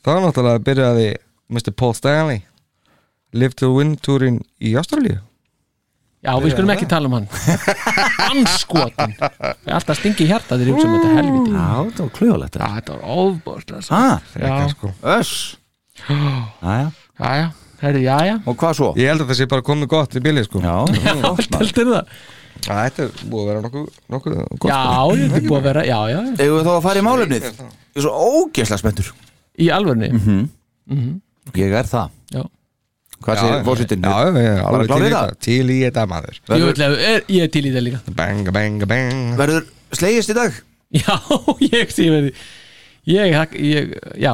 það 0.00 0.16
var 0.16 0.24
náttúrulega 0.24 0.64
byrjaði 0.70 1.08
Mr. 1.50 1.72
Paul 1.76 1.94
Stanley 1.98 2.40
Live 3.36 3.58
to 3.60 3.70
Win 3.76 3.96
túrin 4.00 4.40
í 4.58 4.72
Ástralíu 4.80 5.20
Já, 6.20 6.34
við 6.36 6.52
skulum 6.52 6.70
ekki 6.74 6.86
tala 6.88 7.08
um 7.08 7.14
hann. 7.16 7.26
Anskotin 8.30 9.14
er 9.16 9.76
alltaf 9.78 9.96
stingi 9.96 10.26
í 10.26 10.28
hjarta 10.28 10.58
þegar 10.58 10.68
ég 10.68 10.74
hugsa 10.76 10.88
um 10.90 10.96
þetta 10.98 11.14
helviti 11.16 11.54
Já, 11.54 11.68
það 11.96 12.02
var 12.02 12.10
kljóðalegt 12.18 12.58
Já, 12.60 12.66
þetta 12.74 12.96
var 12.96 13.22
ofbóðslega 13.22 13.96
ah, 13.96 14.26
Já, 14.36 14.50
sko. 14.74 14.90
Öss. 15.14 15.32
Jæja, 16.10 16.84
já, 17.20 17.32
já, 17.40 17.46
herri, 17.80 18.04
já, 18.04 18.18
já 18.28 18.34
og 18.36 18.60
hvað 18.60 18.76
svo? 18.76 18.90
ég 19.00 19.10
held 19.12 19.24
að 19.24 19.32
það 19.32 19.40
sé 19.40 19.48
bara 19.54 19.66
komið 19.70 19.90
gott 19.96 20.20
í 20.20 20.24
bíli 20.28 20.44
sko. 20.44 20.60
Já, 20.64 20.76
já, 21.00 21.16
maður. 21.24 21.50
Heldur 21.56 21.90
það? 21.94 22.14
Þetta 22.60 23.04
er 23.06 23.10
búið 23.24 23.40
að 23.40 23.50
vera 23.50 23.64
nokkuð, 23.64 23.98
nokkuð 24.12 24.38
gott 24.52 24.70
Já, 24.70 24.78
sko. 24.84 25.18
þetta 25.24 25.40
er 25.40 25.48
búið 25.48 25.58
að 25.62 25.66
vera, 25.70 25.88
já, 25.88 25.98
já 26.12 26.20
Eigum 26.20 26.56
við 26.58 26.64
þá 26.68 26.72
að 26.76 26.86
fara 26.90 27.00
í 27.00 27.08
málefnið? 27.08 27.50
Ég 27.50 28.00
er 28.00 28.04
svo 28.04 28.30
ógeðslega 28.36 28.82
spenntur. 28.84 29.12
Í 29.56 29.72
alvörni 29.72 30.12
Ég 31.56 31.78
er 31.80 31.88
það. 31.88 32.16
Já 32.36 32.44
Hvað 33.20 33.36
Já, 33.36 33.40
segir 33.42 33.64
fórsetin? 33.66 34.04
Já, 34.04 34.20
já, 34.32 34.42
já, 34.46 34.54
alveg 34.64 34.88
til 34.88 35.00
í 35.00 35.08
þetta? 35.10 35.40
Til 35.44 35.64
í 35.74 35.76
þetta 35.82 36.04
maður. 36.08 36.38
Ég, 36.48 36.80
er, 36.86 37.26
ég 37.28 37.44
er 37.44 37.50
til 37.52 37.62
í 37.68 37.72
það 37.74 37.84
líka? 37.88 38.00
Bang, 38.16 38.48
bang, 38.56 38.86
bang. 38.88 39.34
Verður 39.36 39.66
slegist 39.92 40.32
í 40.32 40.36
dag? 40.38 40.56
Já, 40.96 41.18
ég 41.76 41.92
sé 41.92 42.08
verið 42.10 42.40
ég, 43.10 43.36
ég, 43.60 43.92
já. 44.18 44.32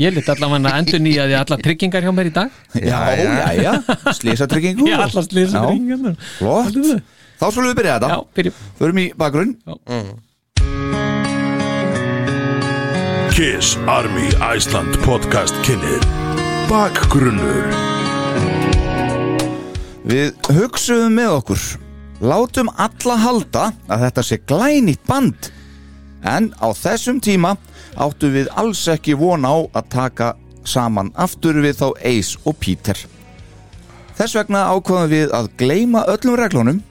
Ég 0.00 0.14
lit 0.16 0.28
allavega 0.32 0.70
að 0.70 0.78
endur 0.80 1.02
nýjaði 1.04 1.36
alla 1.36 1.58
tryggingar 1.60 2.06
hjá 2.06 2.12
mér 2.16 2.30
í 2.30 2.34
dag. 2.38 2.54
Já, 2.78 3.00
já, 3.18 3.50
já. 3.58 3.72
Slísatryggingu 4.16 4.88
Já, 4.92 4.96
allar 5.04 5.26
slýsa 5.26 5.58
Já. 5.58 5.66
tryggingar 5.68 6.16
Flott. 6.38 6.78
Þá 7.42 7.46
skulum 7.50 7.68
við 7.72 7.78
byrja 7.82 7.94
Já, 7.98 8.02
þetta 8.06 8.20
fyrir 8.38 8.60
Förum 8.78 9.02
í 9.02 9.06
bakgrunn. 9.18 9.56
Kiss 13.34 13.76
Army 13.90 14.30
Iceland 14.54 14.96
podcast 15.04 15.56
kynir 15.66 16.04
Bakgrunnur 16.70 17.91
Við 20.02 20.34
hugsuðum 20.50 21.14
með 21.14 21.36
okkur 21.38 21.64
Látum 22.22 22.68
alla 22.78 23.16
halda 23.18 23.64
að 23.90 24.04
þetta 24.04 24.22
sé 24.22 24.36
glænýtt 24.46 25.02
band. 25.08 25.48
En 26.22 26.52
á 26.62 26.70
þessum 26.70 27.18
tíma 27.18 27.56
áttu 27.98 28.30
við 28.30 28.50
alls 28.54 28.84
ekki 28.92 29.16
von 29.18 29.42
á 29.42 29.66
að 29.74 29.88
taka 29.90 30.28
saman 30.62 31.10
aftur 31.18 31.58
við 31.64 31.80
þá 31.80 31.88
Ace 31.98 32.38
og 32.46 32.60
Peter. 32.62 32.94
Þess 34.14 34.38
vegna 34.38 34.68
ákvaðum 34.70 35.10
við 35.10 35.34
að 35.34 35.50
gleyma 35.58 36.06
öllum 36.14 36.38
reglunum 36.38 36.82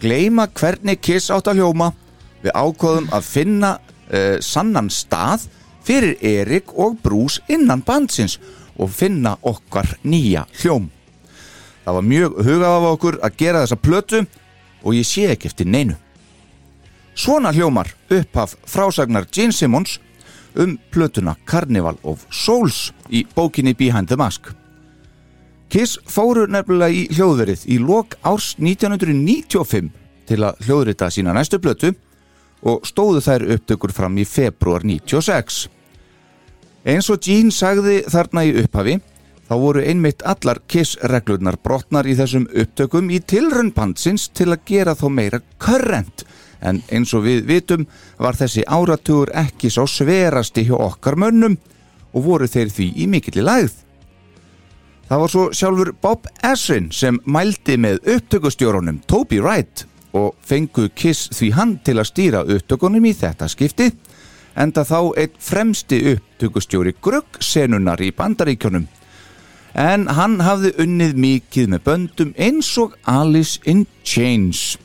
gleyma 0.00 0.48
hvernig 0.56 1.02
Kiss 1.04 1.28
átt 1.34 1.52
að 1.52 1.60
hljóma. 1.60 1.92
Við 2.40 2.56
ákvaðum 2.56 3.12
að 3.12 3.28
finna 3.28 3.74
uh, 3.76 4.38
sannan 4.40 4.88
stað 4.88 5.50
fyrir 5.84 6.16
Erik 6.24 6.72
og 6.72 6.96
Bruce 7.04 7.44
innan 7.52 7.84
bandsins 7.84 8.38
og 8.78 8.88
finna 8.94 9.36
okkar 9.44 9.98
nýja 10.00 10.48
hljóm 10.62 10.88
Það 11.88 11.94
var 11.96 12.04
mjög 12.04 12.34
hugað 12.44 12.74
af 12.76 12.84
okkur 12.84 13.16
að 13.24 13.36
gera 13.40 13.60
þessa 13.62 13.76
plötu 13.80 14.18
og 14.84 14.92
ég 14.92 15.06
sé 15.08 15.22
ekki 15.32 15.48
eftir 15.48 15.70
neinu. 15.72 15.94
Svona 17.16 17.48
hljómar 17.56 17.88
upphaf 18.12 18.58
frásagnar 18.68 19.24
Gene 19.32 19.56
Simmons 19.56 19.94
um 20.60 20.74
plötuna 20.92 21.32
Carnival 21.48 21.96
of 22.04 22.26
Souls 22.28 22.90
í 23.08 23.24
bókinni 23.32 23.72
Behind 23.72 24.12
the 24.12 24.20
Mask. 24.20 24.52
Kiss 25.72 25.96
fóru 26.04 26.44
nefnilega 26.44 26.92
í 26.92 27.08
hljóðverið 27.08 27.64
í 27.72 27.80
lok 27.80 28.18
árs 28.20 28.52
1995 28.60 29.88
til 30.28 30.42
að 30.44 30.60
hljóðrita 30.68 31.08
sína 31.08 31.32
næstu 31.32 31.56
plötu 31.56 31.94
og 32.68 32.84
stóðu 32.84 33.24
þær 33.24 33.48
upptökur 33.56 33.96
fram 33.96 34.20
í 34.20 34.28
februar 34.28 34.84
96. 34.84 35.70
Eins 36.84 37.08
og 37.08 37.24
Gene 37.24 37.48
sagði 37.48 38.02
þarna 38.12 38.44
í 38.44 38.58
upphafi 38.60 39.00
þá 39.48 39.54
voru 39.56 39.82
einmitt 39.82 40.22
allar 40.28 40.60
Kiss-reglurnar 40.68 41.56
brotnar 41.64 42.06
í 42.08 42.16
þessum 42.18 42.46
upptökum 42.52 43.08
í 43.10 43.20
tilrönn 43.24 43.72
bandsins 43.76 44.28
til 44.36 44.50
að 44.52 44.64
gera 44.68 44.94
þá 44.98 45.08
meira 45.08 45.40
körrent 45.62 46.26
en 46.60 46.82
eins 46.92 47.14
og 47.14 47.24
við 47.24 47.44
vitum 47.48 47.86
var 48.18 48.36
þessi 48.36 48.64
áratugur 48.66 49.32
ekki 49.36 49.70
sá 49.72 49.84
sverasti 49.88 50.66
hjá 50.68 50.76
okkar 50.76 51.16
mönnum 51.16 51.56
og 52.12 52.24
voru 52.24 52.48
þeir 52.50 52.72
því 52.74 52.88
í 52.98 53.06
mikilli 53.10 53.44
lægð. 53.44 53.76
Það 55.08 55.22
var 55.22 55.32
svo 55.32 55.44
sjálfur 55.56 55.92
Bob 56.02 56.26
Essin 56.44 56.90
sem 56.92 57.16
mældi 57.24 57.78
með 57.80 58.02
upptökustjórunum 58.16 59.00
Toby 59.08 59.40
Wright 59.40 59.86
og 60.18 60.34
fengu 60.44 60.90
Kiss 60.94 61.30
því 61.32 61.50
hann 61.56 61.78
til 61.84 61.96
að 61.96 62.10
stýra 62.10 62.44
upptökunum 62.44 63.06
í 63.08 63.14
þetta 63.16 63.48
skipti 63.48 63.88
enda 64.58 64.84
þá 64.84 65.14
einn 65.22 65.40
fremsti 65.40 66.02
upptökustjóri 66.12 66.96
gruggsenunar 67.00 68.02
í 68.04 68.10
bandaríkjunum 68.16 68.88
en 69.78 70.08
hann 70.10 70.40
hafði 70.42 70.72
unnið 70.82 71.16
mikið 71.22 71.72
með 71.72 71.84
böndum 71.86 72.34
eins 72.34 72.70
og 72.82 72.96
Alice 73.06 73.62
in 73.68 73.84
Chains. 74.02 74.76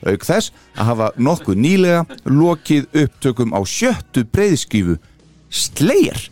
Auk 0.00 0.24
þess 0.24 0.54
að 0.78 0.88
hafa 0.88 1.08
nokkuð 1.20 1.60
nýlega 1.60 2.04
lokið 2.24 2.88
upptökum 3.02 3.52
á 3.52 3.60
sjöttu 3.68 4.24
breyðskífu 4.24 4.96
Slayer. 5.50 6.22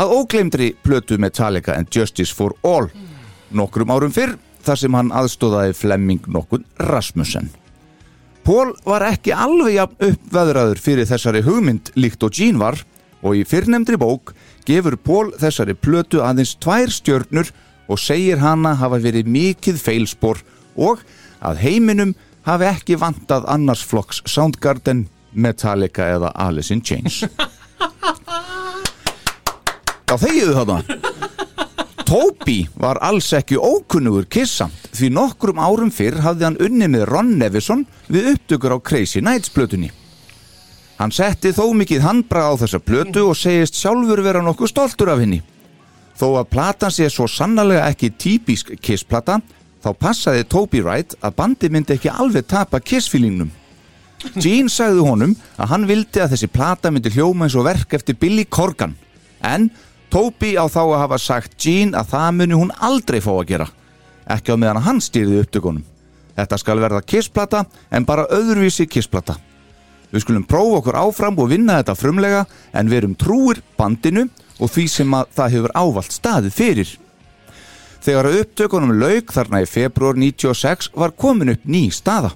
Að 0.00 0.14
ógleimdri 0.16 0.72
plötu 0.82 1.20
Metallica 1.20 1.76
and 1.76 1.92
Justice 1.94 2.34
for 2.34 2.56
All 2.66 2.90
nokkrum 3.54 3.92
árum 3.94 4.14
fyrr 4.14 4.34
þar 4.64 4.80
sem 4.82 4.96
hann 4.96 5.14
aðstóðaði 5.14 5.76
Flemming 5.76 6.26
nokkuð 6.26 6.66
Rasmussen. 6.90 7.50
Pól 8.42 8.72
var 8.86 9.04
ekki 9.06 9.34
alveg 9.36 9.76
jafn 9.76 10.06
uppveðraður 10.10 10.80
fyrir 10.82 11.08
þessari 11.08 11.44
hugmynd 11.46 11.92
líkt 12.00 12.24
og 12.26 12.34
Gene 12.34 12.58
var 12.58 12.80
og 13.20 13.36
í 13.36 13.44
fyrrnemdri 13.46 13.98
bók 14.00 14.32
gefur 14.70 14.96
Pól 14.96 15.32
þessari 15.40 15.74
plötu 15.74 16.22
aðeins 16.22 16.54
tvær 16.62 16.92
stjörnur 16.94 17.50
og 17.90 17.98
segir 17.98 18.38
hana 18.42 18.76
hafa 18.78 19.00
verið 19.02 19.30
mikið 19.30 19.80
feilspor 19.82 20.42
og 20.78 21.02
að 21.42 21.62
heiminum 21.64 22.14
hafi 22.46 22.68
ekki 22.70 22.98
vantað 23.00 23.48
annars 23.50 23.82
flokks 23.86 24.22
Soundgarden, 24.30 25.08
Metallica 25.32 26.06
eða 26.16 26.32
Alice 26.34 26.74
in 26.74 26.82
Chains. 26.82 27.22
Já, 30.10 30.16
þegiðu 30.18 30.54
þarna. 30.56 30.80
Toby 32.10 32.64
var 32.74 32.98
alls 33.06 33.28
ekki 33.38 33.54
ókunnugur 33.54 34.26
kissamt 34.26 34.88
því 34.96 35.12
nokkrum 35.14 35.60
árum 35.62 35.92
fyrr 35.94 36.18
hafði 36.24 36.48
hann 36.48 36.58
unni 36.58 36.88
með 36.90 37.06
Ron 37.12 37.36
Nevison 37.38 37.84
við 38.10 38.32
upptökur 38.32 38.74
á 38.74 38.78
Crazy 38.82 39.22
Nights 39.22 39.52
plötunni. 39.54 39.92
Hann 41.00 41.14
setti 41.16 41.48
þó 41.56 41.70
mikið 41.72 42.02
handbrað 42.04 42.50
á 42.52 42.60
þessa 42.60 42.78
plötu 42.84 43.22
og 43.30 43.38
segist 43.38 43.78
sjálfur 43.78 44.20
vera 44.20 44.42
nokkuð 44.44 44.68
stoltur 44.68 45.08
af 45.08 45.22
henni. 45.22 45.38
Þó 46.20 46.42
að 46.42 46.50
platan 46.52 46.92
sé 46.92 47.08
svo 47.08 47.24
sannlega 47.24 47.86
ekki 47.88 48.10
típisk 48.20 48.74
Kiss-plata, 48.84 49.38
þá 49.80 49.88
passaði 49.96 50.44
Toby 50.52 50.82
Wright 50.84 51.16
að 51.24 51.38
bandi 51.38 51.72
myndi 51.72 51.96
ekki 51.96 52.12
alveg 52.12 52.44
tapa 52.52 52.82
Kiss-feelingnum. 52.84 53.48
Gene 54.36 54.68
sagði 54.68 55.06
honum 55.06 55.34
að 55.56 55.72
hann 55.72 55.88
vildi 55.88 56.20
að 56.20 56.34
þessi 56.34 56.52
plata 56.52 56.92
myndi 56.92 57.16
hljóma 57.16 57.48
eins 57.48 57.56
og 57.56 57.64
verk 57.70 57.96
eftir 57.96 58.20
Billy 58.20 58.44
Corgan, 58.44 58.92
en 59.40 59.70
Toby 60.12 60.58
á 60.60 60.68
þá 60.68 60.82
að 60.82 60.98
hafa 61.06 61.24
sagt 61.24 61.56
Gene 61.56 61.96
að 61.96 62.12
það 62.12 62.32
muni 62.42 62.58
hún 62.60 62.76
aldrei 62.76 63.22
fá 63.24 63.32
að 63.38 63.46
gera, 63.54 63.72
ekki 64.28 64.52
á 64.52 64.60
meðan 64.60 64.84
hann 64.84 65.00
stýrði 65.00 65.46
upptökunum. 65.46 65.86
Þetta 66.36 66.60
skal 66.60 66.82
verða 66.84 67.00
Kiss-plata 67.00 67.64
en 67.88 68.04
bara 68.04 68.28
öðruvísi 68.28 68.84
Kiss-plata. 68.84 69.40
Við 70.10 70.24
skulum 70.24 70.46
prófa 70.46 70.80
okkur 70.80 70.98
áfram 70.98 71.38
og 71.38 71.50
vinna 71.52 71.78
þetta 71.78 71.98
frumlega 71.98 72.44
en 72.74 72.90
við 72.90 73.02
erum 73.02 73.16
trúir 73.18 73.62
bandinu 73.78 74.26
og 74.60 74.72
því 74.72 74.86
sem 74.90 75.14
að 75.14 75.30
það 75.36 75.54
hefur 75.54 75.76
ávalt 75.78 76.14
staðið 76.14 76.56
fyrir. 76.56 76.90
Þegar 78.00 78.30
upptökunum 78.40 78.96
lauk 78.96 79.32
þarna 79.34 79.60
í 79.62 79.68
februar 79.68 80.16
96 80.18 80.90
var 80.96 81.12
komin 81.12 81.52
upp 81.54 81.66
ný 81.68 81.90
staða. 81.92 82.32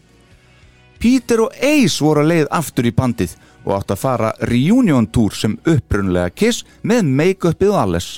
Peter 1.00 1.42
og 1.44 1.56
Ace 1.60 2.04
voru 2.04 2.22
að 2.22 2.30
leið 2.30 2.50
aftur 2.54 2.88
í 2.88 2.94
bandið 2.94 3.34
og 3.64 3.74
átt 3.78 3.94
að 3.94 4.00
fara 4.00 4.32
reunion 4.48 5.08
tour 5.08 5.34
sem 5.34 5.56
upprunlega 5.64 6.32
kiss 6.36 6.64
með 6.82 7.10
make-upið 7.18 7.72
og 7.72 7.80
alles. 7.80 8.08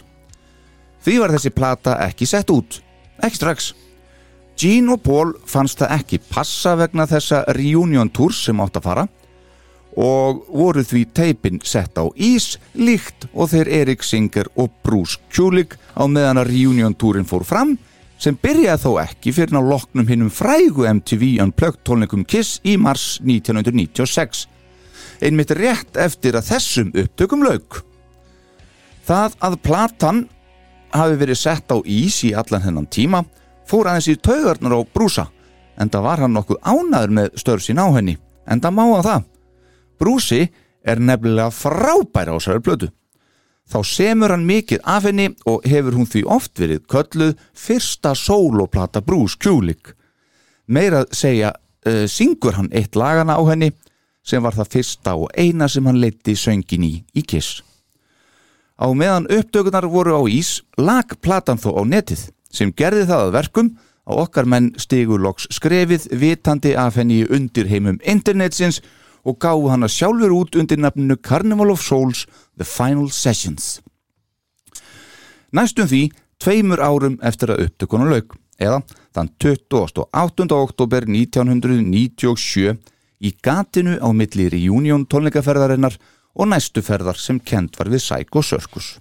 Því 1.07 1.19
var 1.23 1.33
þessi 1.35 1.53
plata 1.55 1.97
ekki 2.03 2.27
sett 2.27 2.51
út, 2.51 2.81
ekki 3.23 3.39
strax. 3.39 3.73
Gene 4.59 4.97
og 4.97 5.03
Paul 5.05 5.35
fannst 5.47 5.79
það 5.79 5.95
ekki 6.01 6.19
passa 6.31 6.75
vegna 6.79 7.07
þessa 7.07 7.45
reunion 7.55 8.11
tour 8.11 8.35
sem 8.35 8.61
átt 8.63 8.81
að 8.81 8.89
fara 8.89 9.07
og 9.97 10.45
voru 10.53 10.85
því 10.85 11.03
teipin 11.17 11.61
sett 11.65 11.97
á 11.97 12.05
ís 12.21 12.57
líkt 12.77 13.29
og 13.33 13.51
þeir 13.53 13.73
Erik 13.81 14.05
Singer 14.05 14.51
og 14.57 14.71
Bruce 14.85 15.21
Kulik 15.33 15.79
á 15.97 16.05
meðan 16.05 16.43
að 16.43 16.53
reunion-túrin 16.53 17.29
fór 17.29 17.47
fram 17.49 17.77
sem 18.21 18.37
byrjaði 18.41 18.83
þó 18.85 18.93
ekki 19.03 19.33
fyrir 19.37 19.57
ná 19.57 19.61
loknum 19.65 20.09
hinnum 20.09 20.33
frægu 20.33 20.87
MTV 20.89 21.39
Unplugged 21.45 21.83
tónleikum 21.85 22.25
Kiss 22.29 22.61
í 22.65 22.77
mars 22.81 23.17
1996 23.25 24.47
einmitt 25.25 25.53
rétt 25.57 25.97
eftir 26.01 26.37
að 26.37 26.51
þessum 26.51 26.93
upptökum 26.93 27.45
lauk. 27.45 27.83
Það 29.07 29.37
að 29.49 29.57
platan 29.65 30.25
hafi 30.93 31.17
verið 31.21 31.41
sett 31.41 31.73
á 31.73 31.77
ís 31.85 32.19
í 32.27 32.33
allan 32.37 32.65
hennan 32.65 32.89
tíma 32.91 33.23
fór 33.69 33.91
aðeins 33.91 34.11
í 34.13 34.19
taugarnar 34.21 34.77
á 34.77 34.81
Brúsa 34.93 35.29
en 35.77 35.91
það 35.93 36.07
var 36.09 36.25
hann 36.25 36.37
nokkuð 36.37 36.61
ánaður 36.65 37.17
með 37.21 37.41
störf 37.41 37.65
sín 37.65 37.81
á 37.81 37.87
henni 37.97 38.17
en 38.47 38.63
það 38.63 38.77
má 38.77 38.85
að 38.87 39.09
það. 39.09 39.25
Brúsi 39.99 40.47
er 40.87 41.01
nefnilega 41.03 41.51
frábæra 41.51 42.37
á 42.37 42.39
þessari 42.39 42.63
blödu. 42.63 42.89
Þá 43.67 43.79
semur 43.83 44.31
hann 44.31 44.47
mikið 44.47 44.83
af 44.87 45.09
henni 45.09 45.33
og 45.51 45.65
hefur 45.67 45.97
hún 45.99 46.07
því 46.07 46.23
oft 46.31 46.61
verið 46.63 46.85
kölluð 46.87 47.33
fyrsta 47.59 48.15
sóloplata 48.15 49.03
Brús 49.03 49.35
Kjúlik. 49.35 49.91
Meira 50.71 51.03
að 51.03 51.17
segja 51.19 51.51
uh, 51.51 52.05
syngur 52.07 52.55
hann 52.55 52.71
eitt 52.71 52.95
lagana 52.95 53.35
á 53.35 53.43
henni 53.51 53.73
sem 54.27 54.43
var 54.43 54.55
það 54.55 54.71
fyrsta 54.77 55.17
og 55.19 55.33
eina 55.35 55.67
sem 55.71 55.87
hann 55.87 55.99
leiti 56.03 56.37
söngin 56.39 56.87
í 56.87 56.93
í 57.15 57.25
Kiss. 57.27 57.63
Á 58.79 58.87
meðan 58.95 59.27
uppdökunar 59.33 59.89
voru 59.91 60.15
á 60.15 60.23
ís 60.31 60.61
lag 60.79 61.17
platan 61.23 61.59
þó 61.59 61.73
á 61.81 61.83
netið 61.87 62.29
sem 62.53 62.71
gerði 62.71 63.07
það 63.09 63.25
að 63.27 63.35
verkum 63.35 63.73
að 64.07 64.21
okkar 64.23 64.47
menn 64.47 64.71
stigur 64.79 65.19
loks 65.23 65.49
skrefið 65.51 66.07
vitandi 66.15 66.77
af 66.79 67.01
henni 67.01 67.25
í 67.25 67.29
undirheimum 67.35 67.99
internetsins 68.07 68.79
og 68.79 68.96
gáðu 69.35 69.73
hana 69.73 69.89
sjálfur 69.91 70.35
út 70.37 70.55
undir 70.55 70.79
nafninu 70.79 71.17
Carnival 71.19 71.73
of 71.75 71.83
Souls 71.83 72.27
The 72.57 72.65
Final 72.65 73.11
Sessions. 73.11 73.81
Næstum 75.51 75.89
því 75.91 76.03
tveimur 76.43 76.83
árum 76.83 77.19
eftir 77.25 77.51
að 77.51 77.67
upptökuna 77.67 78.07
lauk, 78.11 78.37
eða 78.61 78.83
þann 79.17 79.33
28. 79.43 80.47
oktober 80.55 81.07
1997 81.09 82.77
í 83.21 83.33
gatinu 83.43 83.97
á 83.99 84.09
milli 84.13 84.49
reunion 84.53 85.07
tónleikaferðarinnar 85.09 85.97
og 86.37 86.51
næstu 86.53 86.85
ferðar 86.85 87.19
sem 87.21 87.41
kent 87.41 87.79
var 87.79 87.89
við 87.89 88.05
Psycho 88.05 88.43
Circus. 88.45 88.97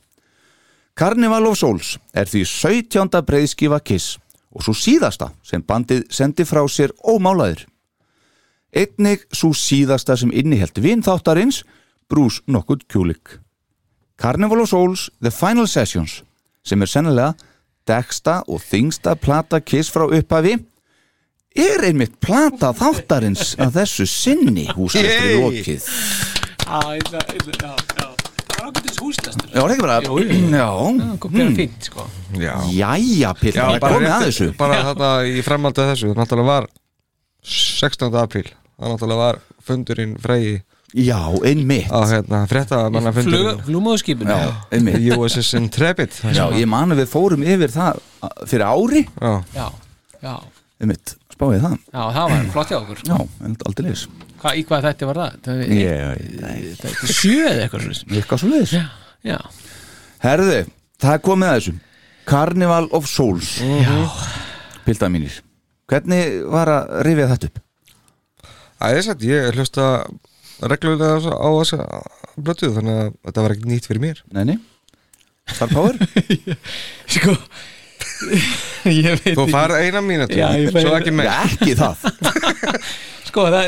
Carnival 0.96 1.50
of 1.50 1.58
Souls 1.60 1.98
er 2.16 2.30
því 2.32 2.46
17. 2.48 3.22
breyðskifa 3.28 3.82
Kiss 3.84 4.16
og 4.56 4.64
svo 4.64 4.76
síðasta 4.80 5.34
sem 5.44 5.64
bandið 5.64 6.06
sendi 6.16 6.46
frá 6.48 6.64
sér 6.72 6.94
ómálaður. 7.04 7.66
Einnig 8.76 9.26
svo 9.36 9.52
síðasta 9.56 10.16
sem 10.20 10.32
innihelt 10.36 10.78
vinþáttarins, 10.82 11.64
Brús 12.10 12.42
nokkuð 12.48 12.86
kjúlik. 12.92 13.40
Carnival 14.22 14.62
of 14.64 14.70
Souls 14.70 15.10
The 15.22 15.32
Final 15.34 15.68
Sessions 15.68 16.22
sem 16.66 16.82
er 16.82 16.90
sennilega 16.90 17.34
deksta 17.86 18.40
og 18.50 18.62
þingsta 18.64 19.14
plata 19.22 19.60
Kiss 19.62 19.92
frá 19.94 20.06
upphafi 20.08 20.56
er 21.56 21.84
einmitt 21.88 22.16
plata 22.24 22.72
þáttarins 22.76 23.54
að 23.62 23.76
þessu 23.82 24.08
sinni 24.10 24.66
húsleistri 24.76 25.36
lokið. 25.40 25.90
Það 26.66 27.06
var 28.56 28.72
ákveðtis 28.72 28.98
húslestur 29.02 29.50
Já, 29.52 29.60
það 29.60 29.66
er 29.66 29.74
ekki 29.76 29.84
bara. 29.86 30.00
Já, 30.02 30.70
Það 31.22 31.42
er 31.44 31.52
fínt, 31.60 31.86
sko. 31.90 32.06
Já, 32.40 32.54
Jæja, 32.74 33.34
Pill, 33.40 33.54
það 33.56 33.76
er 33.76 33.84
komið 33.86 34.10
að 34.16 34.26
þessu. 34.26 34.48
bara 34.58 34.80
þetta 34.90 35.10
í 35.30 35.44
framhaldi 35.46 35.84
af 35.84 35.92
þessu 35.94 36.14
náttúrulega 36.18 36.50
var 36.50 36.68
16. 37.46 38.16
apríl. 38.20 38.48
Það 38.76 38.92
náttúrulega 38.92 39.22
var 39.22 39.38
fundurinn 39.66 40.16
fregi 40.22 40.56
Já, 40.96 41.18
einmitt. 41.44 41.88
á 41.92 42.00
hérna 42.08 42.42
fréttamanna 42.48 43.12
fundurinn 43.16 43.62
Flugmóðskipinu 43.66 44.32
Já, 44.32 44.52
einmitt. 44.72 45.06
USS 45.16 45.54
Intrepid 45.60 46.14
Já, 46.36 46.46
ég 46.56 46.68
manu 46.72 46.96
við 46.96 47.10
fórum 47.12 47.44
yfir 47.44 47.72
það 47.74 48.00
fyrir 48.48 48.66
ári. 48.68 49.02
Já, 49.20 49.34
Já, 49.56 49.66
já, 50.24 50.36
einmitt, 50.82 51.16
spáðið 51.36 51.66
það. 51.68 51.76
Já, 51.92 52.02
það 52.18 52.30
var 52.32 52.46
flott 52.56 52.72
hjá 52.74 52.78
okkur. 52.80 53.04
Já, 53.10 53.18
en 53.48 53.58
aldrei 53.68 53.88
leys 53.90 54.06
Hva, 54.42 54.54
Í 54.56 54.64
hvað 54.68 54.88
þetta 54.90 55.10
var 55.10 55.20
það? 55.22 55.38
Það 55.46 55.64
er 55.66 55.74
Ég, 55.80 56.24
þetta 56.82 56.92
er 56.92 57.16
sjö 57.20 57.40
eða 57.50 57.66
eitthvað 57.66 57.86
svona 57.88 58.20
eitthvað 58.20 58.44
svo 58.44 58.52
leiðis 58.54 58.76
Já, 58.76 58.86
já. 59.32 59.40
Herðu, 60.26 60.60
það 61.02 61.18
er 61.18 61.24
komið 61.30 61.50
að 61.52 61.58
þessu. 61.60 61.76
Carnival 62.26 62.88
of 62.98 63.06
Souls. 63.10 63.56
Já, 63.62 63.96
Pilda 64.86 65.10
mínir 65.14 65.42
Hvernig 65.92 66.24
var 66.50 66.72
að 66.74 66.94
rifja 67.06 67.28
þetta 67.34 67.50
upp? 67.52 67.60
æðisett, 68.86 69.22
ég 69.26 69.52
hlusta 69.56 69.84
reglulega 70.66 71.32
á 71.36 71.50
þessa 71.60 71.86
blötu 72.36 72.70
þannig 72.76 72.98
að 73.04 73.12
þetta 73.28 73.44
var 73.46 73.54
ekki 73.56 73.70
nýtt 73.72 73.88
fyrir 73.90 74.04
mér. 74.04 74.22
Nei, 74.36 74.44
nei. 74.52 74.58
Star 75.54 75.70
Power? 75.72 75.96
sko 77.16 77.36
Þú 79.36 79.46
farið 79.52 79.82
eina 79.86 80.02
mínútu, 80.06 80.38
Já, 80.40 80.48
ég 80.58 80.72
fæ- 80.74 80.82
svo 80.86 80.94
ekki 80.98 81.14
með 81.16 81.30
ekki 81.34 81.76
það. 81.78 82.04
Sko, 83.30 83.46
það, 83.52 83.66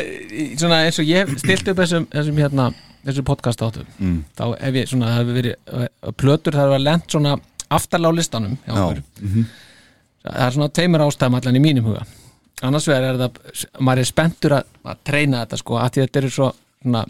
svona 0.61 0.77
eins 0.87 0.99
og 1.01 1.07
ég 1.09 1.25
hef 1.25 1.41
stilt 1.41 1.67
upp 1.73 1.79
þessum, 1.81 2.05
þessum 2.13 2.37
hérna 2.39 2.67
þessu 3.07 3.23
podcast 3.27 3.61
áttu 3.65 3.83
Mm. 3.99 4.19
þá 4.37 4.43
ef 4.63 4.77
ég 4.77 4.87
svona, 4.91 5.09
það 5.11 5.17
hefur 5.21 5.37
verið 5.39 5.55
uh, 5.73 6.11
plötur 6.21 6.55
það 6.55 6.67
hefur 6.69 6.83
lent 6.85 7.07
svona 7.11 7.33
aftarlega 7.77 8.13
á 8.13 8.17
listanum 8.19 8.53
hjá 8.63 8.71
Já, 8.71 8.83
okkur 8.85 9.01
það 10.27 10.45
er 10.45 10.55
svona 10.55 10.73
tveimur 10.75 11.03
ástæðum 11.07 11.37
allan 11.39 11.59
í 11.59 11.63
mínum 11.63 11.89
huga. 11.89 12.05
Annars 12.65 12.87
vegar 12.89 13.11
er 13.11 13.19
það 13.21 13.65
maður 13.85 14.01
er 14.01 14.09
spenntur 14.09 14.55
að, 14.57 14.71
að 14.89 15.03
treyna 15.05 15.43
þetta 15.43 15.59
sko 15.61 15.77
að 15.77 15.99
þetta 15.99 16.21
eru 16.21 16.31
svo 16.33 16.47
svona, 16.55 17.03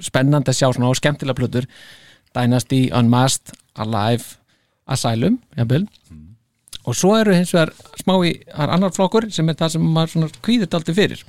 spennandi 0.00 0.52
að 0.52 0.58
sjá 0.60 0.68
svona 0.68 0.92
á 0.92 1.00
skemmtilega 1.00 1.38
plötur. 1.40 1.66
Dynasty, 2.36 2.84
Unmasked, 2.94 3.56
Alive 3.82 4.36
Asylum, 4.90 5.40
jafnvel. 5.58 5.88
Og 6.88 6.96
svo 6.96 7.12
eru 7.18 7.34
hins 7.34 7.52
vegar 7.54 7.74
smá 8.00 8.14
í 8.24 8.32
annar 8.54 8.94
flokkur 8.94 9.28
sem 9.34 9.48
er 9.50 9.58
það 9.58 9.74
sem 9.74 9.90
maður 9.96 10.14
svona 10.14 10.30
kvíðir 10.40 10.78
aldrei 10.78 10.96
fyrir. 10.96 11.24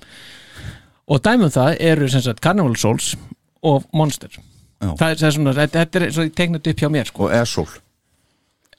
Og 1.12 1.22
dæmum 1.26 1.52
það 1.52 1.76
eru 1.92 2.08
sem 2.10 2.24
sagt 2.24 2.42
Carnival 2.46 2.78
Souls 2.80 3.16
og 3.66 3.84
Monster. 3.94 4.32
Já. 4.82 4.94
það 4.98 5.08
er, 5.10 5.18
það 5.18 5.28
er 5.28 5.34
svona, 5.36 5.56
þetta 5.58 6.00
er 6.00 6.14
svo 6.16 6.28
teiknat 6.38 6.70
upp 6.72 6.80
hjá 6.82 6.90
mér 6.90 7.10
sko. 7.10 7.28
Og 7.28 7.34
Ersól 7.38 7.68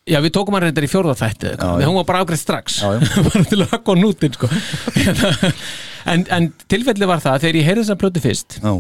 já 0.09 0.19
við 0.25 0.33
tókum 0.35 0.57
hann 0.57 0.65
reyndar 0.67 0.87
í 0.87 0.91
fjórða 0.91 1.15
þætti 1.19 1.51
Já, 1.53 1.57
þegar 1.61 1.83
já. 1.85 1.89
hún 1.91 1.99
var 2.01 2.09
bara 2.09 2.23
ágreitt 2.25 2.43
strax. 2.43 2.81
Já, 2.83 2.89
já. 2.99 3.23
bara 3.29 3.45
til 3.51 3.61
að 3.61 3.71
hakka 3.75 3.95
á 3.95 3.97
nútin 4.01 4.35
sko. 4.37 4.51
en, 6.13 6.25
en 6.39 6.49
tilfelli 6.73 7.09
var 7.09 7.23
það 7.23 7.37
að 7.37 7.47
þegar 7.47 7.61
ég 7.61 7.69
heyrði 7.71 7.85
þess 7.85 7.95
að 7.95 8.01
plötu 8.03 8.25
fyrst 8.25 8.59
Já, 8.59 8.73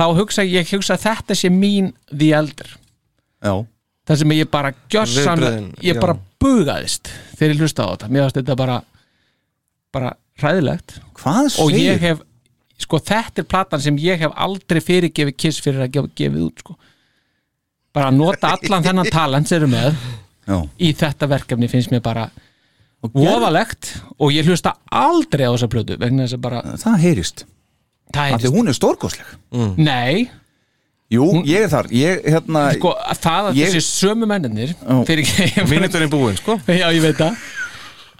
þá 0.00 0.04
hugsa 0.20 0.46
ég 0.46 0.70
hugsa 0.76 0.96
að 0.96 1.04
þetta 1.08 1.38
sé 1.40 1.50
mín 1.54 1.92
The 2.12 2.30
Elder. 2.40 2.72
Já. 3.42 3.54
Það 4.10 4.22
sem 4.22 4.32
ég 4.34 4.50
bara 4.50 4.72
gjössan 4.90 5.38
Viðbrögðin, 5.38 5.68
ég 5.86 6.00
bara 6.00 6.16
bugaðist 6.40 7.10
þegar 7.36 7.52
ég 7.54 7.60
hlusta 7.62 7.84
á 7.86 7.90
þetta. 7.92 8.08
Mér 8.10 8.26
varst 8.26 8.38
þetta 8.40 8.56
bara 8.58 8.78
bara 9.94 10.12
hræðilegt. 10.40 10.96
Hvað 11.18 11.56
og 11.62 11.74
ég 11.74 12.00
hef 12.02 12.22
sko 12.80 13.00
þetta 13.02 13.42
er 13.42 13.48
platan 13.50 13.82
sem 13.82 13.98
ég 14.00 14.22
hef 14.22 14.32
aldrei 14.40 14.80
fyrirgefið 14.82 15.36
kiss 15.36 15.60
fyrir 15.62 15.84
að 15.84 15.92
gefa 15.98 16.12
gefið 16.16 16.46
út 16.46 16.62
sko 16.64 16.76
bara 17.94 18.10
að 18.12 18.18
nota 18.20 18.52
allan 18.56 18.84
þennan 18.86 19.10
talent 19.10 19.48
sem 19.50 19.58
eru 19.60 19.68
með 19.72 19.94
Já. 20.50 20.58
í 20.78 20.92
þetta 20.96 21.28
verkefni 21.30 21.68
finnst 21.70 21.90
mér 21.92 22.02
bara 22.04 22.28
voðalegt 23.14 23.94
og 24.20 24.32
ég 24.34 24.44
hlusta 24.48 24.74
aldrei 24.92 25.46
á 25.48 25.52
þessa 25.54 25.70
plötu 25.72 25.96
vegna 26.00 26.26
þess 26.26 26.36
að 26.36 26.42
bara 26.44 26.60
Það 26.82 26.98
heyrist. 27.06 27.44
Það 28.14 28.34
er, 28.34 28.50
hún 28.52 28.68
er 28.68 28.76
stórkostleg. 28.76 29.26
Nei, 29.78 30.28
Jú, 31.10 31.24
ég 31.42 31.64
er 31.64 31.70
þar. 31.72 31.88
Ég, 31.90 32.20
hérna 32.22 32.68
sko 32.76 32.92
að 32.94 33.18
það 33.24 33.46
að 33.48 33.56
Ég- 33.58 33.72
þessi 33.72 33.80
sömu 33.82 34.28
mennir 34.30 34.74
Mínúturinn 35.72 36.10
búinn, 36.12 36.36
sko. 36.38 36.54
Já, 36.70 36.86
ég 36.94 37.02
veit 37.02 37.18
það. 37.18 37.40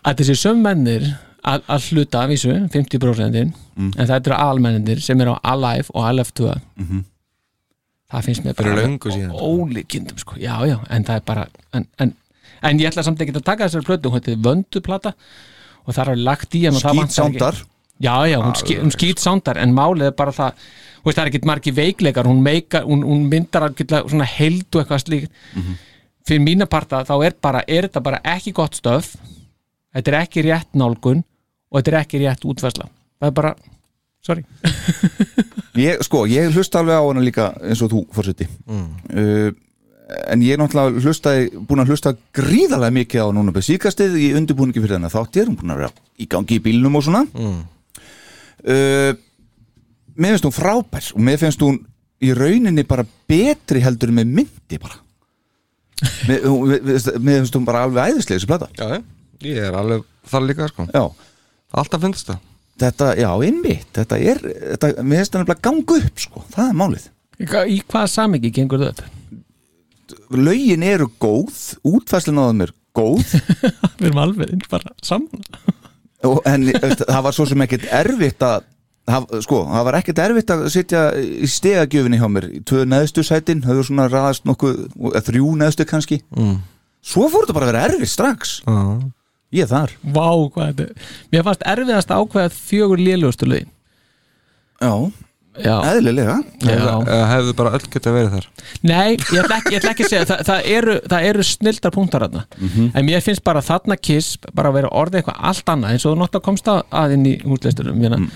Að 0.02 0.22
þessi 0.22 0.34
sömu 0.40 0.64
mennir 0.64 1.06
að, 1.46 1.62
að 1.70 1.86
hluta 1.92 2.24
af 2.24 2.32
vísu, 2.32 2.54
50% 2.74 3.52
Mm. 3.80 3.94
en 3.96 4.04
það 4.10 4.26
eru 4.26 4.34
almennindir 4.36 4.98
sem 5.00 5.20
eru 5.24 5.32
á 5.32 5.54
Alive 5.54 5.86
og 5.94 6.02
Alive 6.04 6.32
2 6.36 6.48
það 8.10 8.26
finnst 8.26 8.44
mér 8.44 8.56
bara 8.58 8.74
ólíkindum 9.40 10.18
sko. 10.18 10.34
já, 10.40 10.54
já, 10.66 10.76
en 10.90 11.04
það 11.06 11.16
er 11.20 11.24
bara 11.26 11.46
en, 11.74 11.86
en, 12.02 12.12
en 12.62 12.80
ég 12.82 12.90
ætla 12.90 13.04
samt 13.06 13.20
ekki 13.22 13.34
að 13.36 13.44
taka 13.46 13.68
þessari 13.68 13.86
plötu 13.86 14.10
hún 14.10 14.18
heitir 14.20 14.38
Vönduplata 14.44 15.12
og 15.86 15.94
það 15.96 16.12
er 16.14 16.22
lagt 16.28 16.54
í 16.58 16.64
vantar 16.68 16.94
ekki- 16.94 17.14
sándar. 17.16 17.60
Já, 18.00 18.14
já, 18.30 18.38
hún, 18.40 18.54
ski, 18.56 18.78
hún 18.80 18.92
skýt 18.94 19.20
sándar 19.20 19.58
en 19.60 19.74
málið 19.76 20.06
er 20.08 20.14
bara 20.16 20.32
það 20.32 20.54
veist, 21.04 21.16
það 21.18 21.22
er 21.22 21.30
ekkert 21.30 21.48
margi 21.50 21.72
veikleikar 21.76 22.24
hún, 22.30 22.40
meika, 22.42 22.80
hún, 22.88 23.02
hún 23.04 23.26
myndar 23.28 23.66
svona 23.76 24.24
heild 24.24 24.68
og 24.74 24.80
eitthvað 24.82 25.02
slíkt. 25.04 25.30
Fyrir 26.28 26.40
mína 26.44 26.66
parta 26.70 27.02
þá 27.04 27.12
er 27.26 27.34
bara 27.42 27.60
er 27.68 27.88
þetta 27.88 28.00
bara 28.04 28.20
ekki 28.24 28.52
gott 28.56 28.74
stöf 28.78 29.14
þetta 29.94 30.12
er 30.12 30.18
ekki 30.22 30.44
rétt 30.46 30.72
nálgun 30.80 31.20
og 31.70 31.78
þetta 31.80 31.92
er 31.92 31.98
ekki 32.00 32.20
rétt 32.24 32.44
útvæsla 32.48 32.88
það 33.20 33.28
er 33.28 33.36
bara, 33.36 33.52
sorry. 34.26 34.44
Ég, 35.80 36.00
Sko, 36.04 36.24
ég 36.28 36.50
hlusta 36.52 36.80
alveg 36.82 36.98
á 36.98 37.04
hana 37.06 37.22
líka 37.22 37.44
eins 37.62 37.80
og 37.86 37.92
þú, 37.92 38.00
fórseti 38.12 38.44
uh, 38.68 39.50
En 40.28 40.42
ég 40.42 40.56
er 40.56 40.58
náttúrulega 40.58 40.98
hlustaði, 41.04 41.44
búin 41.68 41.80
að 41.84 41.92
hlusta 41.92 42.10
gríðarlega 42.34 42.96
mikið 42.96 43.22
á 43.22 43.28
núna 43.36 43.52
beð 43.54 43.68
síkastið 43.68 44.16
í 44.18 44.32
undirbúningi 44.34 44.82
fyrir 44.82 44.96
þennan 44.96 45.12
þáttir, 45.14 45.46
hún 45.46 45.58
búin 45.60 45.70
að 45.76 45.84
vera 45.84 45.92
í 46.18 46.26
gangi 46.32 46.58
í 46.58 46.62
bílnum 46.64 46.98
og 46.98 47.04
svona. 47.06 47.22
Uh, 48.66 49.14
Mér 50.20 50.34
finnst 50.34 50.48
hún 50.50 50.56
frábær 50.58 51.06
og 51.14 51.22
mér 51.24 51.38
finnst 51.40 51.62
hún 51.64 51.78
í 52.20 52.32
rauninni 52.36 52.82
bara 52.90 53.06
betri 53.30 53.80
heldur 53.80 54.10
með 54.12 54.34
myndi 54.40 54.80
bara. 54.82 54.98
Mér, 56.28 56.42
mér 56.50 57.38
finnst- 57.40 57.56
hún 57.56 57.64
bara 57.70 57.86
alveg 57.86 58.10
æðislega 58.10 58.40
þessi 58.42 58.50
plata. 58.50 58.68
Já, 58.76 58.98
já, 58.98 59.00
ég 59.46 59.62
er 59.70 59.78
alveg 59.78 60.02
þar 60.28 60.44
líka, 60.50 60.66
sko. 60.74 60.88
Já, 60.90 61.06
Alltaf 61.78 62.02
finnst 62.02 62.26
það 62.34 62.42
þetta, 62.80 63.12
já, 63.20 63.30
einmitt 63.46 63.88
þetta 63.96 64.18
er, 64.18 64.42
þetta, 64.74 64.92
mér 65.02 65.22
finnst 65.22 65.34
það 65.34 65.44
nefnilega 65.44 65.64
ganga 65.68 65.98
upp 66.00 66.24
sko, 66.26 66.44
það 66.54 66.66
er 66.66 66.78
málið. 66.82 67.08
Í 67.40 67.80
hvaða 67.88 68.12
samingi 68.12 68.52
gengur 68.56 68.84
það 68.84 68.92
upp? 68.92 69.06
Lögin 70.34 70.86
eru 70.86 71.08
góð, 71.22 71.60
útfæslun 71.86 72.40
á 72.42 72.44
þeim 72.50 72.64
er 72.66 72.74
góð. 72.96 73.36
Við 74.00 74.10
erum 74.10 74.24
alveg 74.24 74.66
bara 74.70 74.92
saman 75.06 75.46
og, 76.26 76.42
en 76.48 76.66
veist, 76.68 77.04
það 77.08 77.22
var 77.26 77.36
svo 77.36 77.46
sem 77.48 77.64
ekkert 77.64 77.86
erfitt 78.00 78.44
að 78.44 78.66
það, 79.08 79.28
sko, 79.46 79.60
það 79.70 79.86
var 79.88 79.98
ekkert 80.00 80.22
erfitt 80.24 80.52
að 80.54 80.66
sitja 80.74 81.04
í 81.16 81.48
stegagjöfinni 81.50 82.20
hjá 82.20 82.26
mér. 82.32 82.48
Tvö 82.68 82.84
neðstu 82.88 83.24
sætin, 83.26 83.62
þau 83.64 83.80
svona 83.86 84.08
raðast 84.10 84.46
nokkuð, 84.48 84.82
þrjú 85.28 85.54
neðstu 85.60 85.86
kannski. 85.88 86.20
Mm. 86.36 86.60
svo 87.00 87.30
fór 87.32 87.46
þetta 87.46 87.56
bara 87.56 87.68
að 87.68 87.72
vera 87.72 87.86
erfitt 87.88 88.12
strax. 88.12 88.58
Ah. 88.68 88.98
Ég 89.54 89.70
þar. 89.70 89.96
Vá, 90.02 90.28
hvað 90.54 90.70
þetta 90.70 90.86
er. 90.86 91.10
Mér 91.32 91.48
fannst 91.48 91.66
erfiðast 91.72 92.14
að 92.14 92.22
ákveða 92.24 92.54
fjögur 92.54 93.02
lélugustu 93.02 93.50
lögin 93.50 93.70
já, 94.80 94.94
Já, 95.60 95.74
eðlilega. 95.90 96.36
Já. 96.62 96.76
Eða 96.78 97.24
hefðu 97.34 97.54
bara 97.58 97.72
öll 97.76 97.88
geta 97.90 98.12
verið 98.14 98.36
þar. 98.36 98.46
Nei, 98.86 99.16
ég 99.18 99.40
ætla 99.42 99.56
ekki, 99.58 99.72
ég 99.74 99.80
ætla 99.80 99.90
ekki 99.90 100.06
að 100.06 100.12
segja 100.12 100.28
það, 100.30 100.44
það, 100.46 100.68
eru, 100.76 100.94
það 101.10 101.26
eru 101.30 101.46
snildar 101.48 101.94
punktar 101.96 102.24
þarna. 102.24 102.44
En 102.94 103.08
mér 103.08 103.24
finnst 103.26 103.44
bara 103.44 103.64
þarna 103.66 103.98
kiss 103.98 104.38
bara 104.54 104.70
að 104.70 104.78
vera 104.78 104.92
orðið 105.02 105.20
eitthvað 105.20 105.42
allt 105.50 105.74
annað 105.74 105.96
eins 105.96 106.06
og 106.06 106.14
þú 106.14 106.20
náttúrulega 106.22 106.46
komst 106.46 106.70
að, 106.70 106.80
að 107.02 107.16
inn 107.16 107.26
í 107.26 107.34
útleisturum 107.44 107.98
mm. 107.98 108.30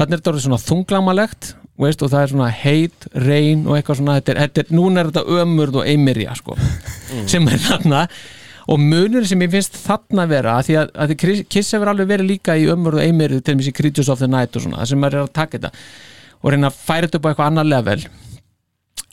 þannig 0.00 0.16
er 0.16 0.16
þetta 0.16 0.32
orðið 0.32 0.46
svona 0.48 0.62
þunglamalegt 0.64 1.52
veist, 1.76 2.02
og 2.02 2.12
það 2.12 2.22
er 2.22 2.32
svona 2.32 2.48
heit, 2.62 3.06
reyn 3.26 3.66
og 3.68 3.76
eitthvað 3.76 4.00
svona, 4.00 4.16
þetta 4.18 4.32
er, 4.32 4.42
þetta 4.46 4.62
er, 4.62 4.72
núna 4.78 5.02
er 5.02 5.10
þetta 5.10 5.42
ömurð 5.42 5.80
og 5.82 5.90
eimirja 5.90 6.36
sko, 6.38 6.56
sem 7.28 7.48
er 7.52 7.62
þarna 7.66 8.06
og 8.66 8.82
munur 8.82 9.26
sem 9.28 9.42
ég 9.44 9.52
finnst 9.52 9.78
þarna 9.78 10.26
vera 10.30 10.56
að 10.58 10.68
því 10.68 10.76
að, 10.80 10.92
að 11.04 11.14
Kiss 11.52 11.74
hefur 11.74 11.92
alveg 11.92 12.10
verið 12.10 12.30
líka 12.32 12.56
í 12.58 12.66
ömurð 12.72 13.00
og 13.00 13.06
eimirju 13.06 13.42
til 13.46 13.56
mér 13.58 13.70
í 13.70 13.74
Creatures 13.76 14.10
of 14.12 14.22
the 14.22 14.30
Night 14.30 14.56
og 14.58 14.64
svona, 14.64 14.80
það 14.82 14.90
sem 14.90 15.02
maður 15.02 15.18
er 15.18 15.26
að 15.26 15.34
taka 15.38 15.58
þetta 15.58 15.70
og 16.40 16.52
reyna 16.52 16.70
að 16.70 16.80
færa 16.80 17.06
þetta 17.06 17.20
upp 17.20 17.26
á 17.26 17.30
eitthvað 17.30 17.50
annar 17.50 17.68
level. 17.68 18.00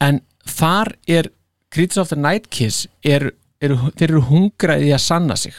En 0.04 0.20
þar 0.50 0.94
er 1.20 1.30
Creatures 1.74 2.02
of 2.02 2.10
the 2.14 2.20
Night 2.20 2.50
Kiss 2.54 2.88
er, 3.06 3.30
er, 3.62 3.76
þeir 3.94 4.10
eru 4.10 4.26
hungraði 4.32 4.90
að 4.94 5.06
sanna 5.06 5.38
sig. 5.40 5.56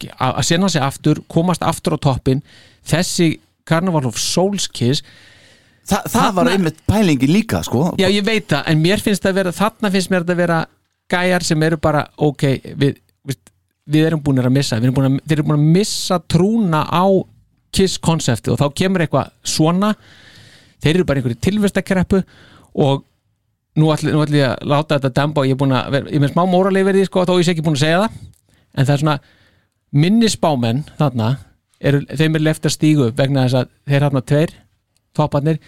Að, 0.00 0.30
að 0.30 0.44
sinna 0.48 0.72
sig 0.72 0.84
aftur, 0.84 1.20
komast 1.28 1.64
aftur 1.66 1.96
á 1.96 1.98
toppin 2.00 2.40
þessi 2.88 3.34
Carnival 3.68 4.06
of 4.08 4.16
Souls 4.16 4.64
Kiss 4.72 5.04
Þa, 5.90 6.00
það 6.06 6.34
var 6.36 6.50
einmitt 6.52 6.80
pælingi 6.86 7.26
líka 7.26 7.62
sko. 7.66 7.88
Já, 7.98 8.06
ég 8.12 8.22
veit 8.26 8.46
það, 8.50 8.66
en 8.70 8.82
mér 8.82 9.02
finnst 9.02 9.24
það 9.24 9.32
að 9.32 9.38
vera 9.40 9.52
þarna 9.56 9.90
finnst 9.94 10.12
mér 10.12 10.26
að 10.26 10.38
vera 10.38 10.58
gæjar 11.10 11.46
sem 11.46 11.64
eru 11.66 11.78
bara 11.82 12.04
ok, 12.28 12.44
við, 12.78 13.00
við, 13.26 14.00
erum 14.06 14.22
búin 14.24 14.40
að 14.42 14.52
missa, 14.54 14.78
við 14.78 14.88
erum 14.88 14.96
búin 14.98 15.10
að, 15.10 15.20
þeir 15.26 15.38
eru 15.38 15.48
búin 15.48 15.58
að 15.58 15.76
missa 15.78 16.20
trúna 16.30 16.86
á 16.86 17.04
Kiss 17.70 18.00
konsepti 18.02 18.50
og 18.50 18.58
þá 18.58 18.66
kemur 18.74 19.04
eitthvað 19.04 19.28
svona 19.46 19.92
þeir 20.82 20.96
eru 20.96 21.06
bara 21.06 21.20
einhverju 21.20 21.38
tilvistakreppu 21.44 22.22
og 22.82 23.04
nú 23.78 23.90
ætlum 23.94 24.34
ég 24.34 24.48
að 24.48 24.64
láta 24.66 24.98
þetta 24.98 25.12
demba 25.20 25.42
og 25.42 25.48
ég 25.48 25.54
er 25.54 25.60
búin 25.60 25.76
að 25.76 25.92
vera, 25.94 26.10
ég 26.10 26.18
er 26.18 26.24
með 26.24 26.32
smá 26.32 26.42
móralegi 26.50 26.88
verið 26.88 27.06
sko, 27.06 27.24
þó 27.28 27.36
ég 27.38 27.46
sé 27.46 27.54
ekki 27.54 27.64
búin 27.66 27.78
að 27.78 27.84
segja 27.84 28.00
það. 28.02 28.16
En 28.74 28.88
það 28.88 28.94
er 28.94 29.02
svona 29.04 29.16
minni 30.02 30.30
spámenn 30.30 30.82
þarna, 30.98 31.28
eru, 31.78 32.02
þeim 32.10 32.38
er 32.38 32.44
left 32.46 32.66
að 32.66 32.74
stígu 32.76 33.08
vegna 33.18 33.46
þess 33.46 33.60
að 33.60 33.70
þeir 33.90 34.06
þarna 34.06 34.24
tveir 34.32 34.56
topparnir, 35.16 35.60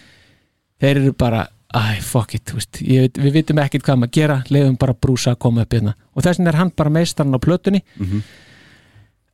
þeir 0.83 1.01
eru 1.01 1.15
bara 1.19 1.45
æ, 1.73 2.01
fuck 2.05 2.35
it, 2.37 2.51
veist, 2.53 2.79
veit- 2.85 3.17
við 3.17 3.33
vitum 3.39 3.59
ekkert 3.63 3.83
hvað 3.87 3.99
maður 4.03 4.13
gera, 4.19 4.37
leiðum 4.53 4.75
bara 4.77 4.93
brúsa 4.93 5.33
að 5.33 5.39
koma 5.45 5.63
upp 5.65 5.73
hérna. 5.73 5.95
Og 6.13 6.21
þess 6.25 6.37
vegna 6.39 6.51
er 6.53 6.59
hann 6.59 6.71
bara 6.77 6.89
meistarinn 6.93 7.33
á 7.33 7.39
plötunni. 7.41 7.81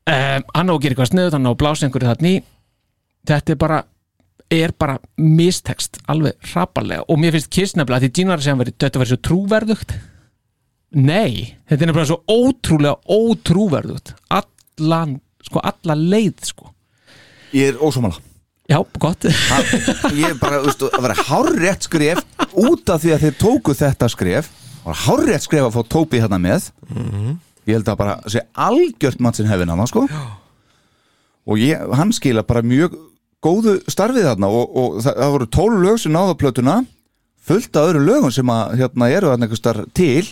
Um, 0.10 0.44
hann 0.56 0.70
á 0.70 0.74
að 0.74 0.82
gera 0.82 0.96
eitthvað 0.96 1.10
sniðut, 1.12 1.36
hann 1.36 1.46
á 1.46 1.52
að 1.52 1.58
blása 1.62 1.86
einhverju 1.86 2.10
þarna 2.10 2.30
í. 2.32 2.38
Þetta 3.30 3.54
er 3.54 3.60
bara 3.62 3.80
er 4.50 4.72
bara 4.82 4.96
mistekst 5.22 6.00
alveg 6.10 6.40
hrapalega. 6.54 7.04
Og 7.12 7.20
mér 7.22 7.36
finnst 7.36 7.52
Kiss 7.54 7.76
nefnilega 7.78 8.00
að 8.00 8.08
því 8.08 8.14
Gene 8.18 8.32
var 8.34 8.40
að 8.42 8.48
segja 8.48 8.60
veri, 8.64 8.74
þetta 8.82 9.02
verið 9.04 9.12
svo 9.14 9.20
trúverðugt. 9.28 9.94
Nei, 10.98 11.34
þetta 11.70 11.84
er 11.86 11.92
nefnilega 11.92 12.10
svo 12.10 12.24
ótrúlega 12.34 12.96
ótrúverðugt. 13.14 14.16
Allan, 14.34 15.20
sko 15.46 15.62
alla 15.62 15.96
leið 16.00 16.48
sko, 16.50 16.72
Ég 17.54 17.72
er 17.74 17.78
ósámála 17.82 18.18
já, 18.70 18.78
gott. 19.02 19.26
Ég 20.14 20.30
er 20.30 20.38
bara, 20.40 20.62
þú 20.64 20.70
veist, 20.70 20.86
að 20.94 21.06
vera 21.08 21.26
hárrétt 21.30 21.88
skref 21.88 22.22
út 22.54 22.92
af 22.94 23.04
því 23.04 23.14
að 23.16 23.26
þeir 23.26 23.38
tóku 23.42 23.76
þetta 23.78 24.10
skref. 24.14 24.52
Og 24.88 24.96
hárrétt 25.06 25.46
skref 25.46 25.68
að 25.68 25.76
fá 25.76 25.82
Tóbi 25.92 26.22
hérna 26.22 26.40
með. 26.42 26.70
Ég 27.68 27.76
held 27.76 27.90
að 27.92 28.00
bara 28.00 28.16
sé 28.32 28.46
algjört 28.58 29.20
mann 29.22 29.36
sem 29.38 29.50
hefði 29.50 29.68
hann 29.70 29.90
sko. 29.90 30.06
Og 31.50 31.60
ég, 31.62 31.82
hann 31.98 32.14
skila 32.16 32.46
bara 32.46 32.64
mjög 32.66 32.96
góðu 33.44 33.78
starfið 33.90 34.26
þarna 34.30 34.50
og, 34.52 34.72
og 34.78 34.98
það, 35.04 35.20
það 35.22 35.36
voru 35.36 35.50
tól 35.56 35.70
lög 35.84 36.00
sem 36.02 36.14
náða 36.14 36.38
plötuna 36.40 36.78
fullt 37.50 37.78
af 37.80 37.90
öðru 37.90 38.02
lögum 38.06 38.34
sem 38.34 38.50
að 38.54 38.74
hérna 38.82 39.08
eru 39.10 39.30
þarna 39.32 39.48
einhver 39.48 39.60
starf 39.60 39.86
til. 39.98 40.28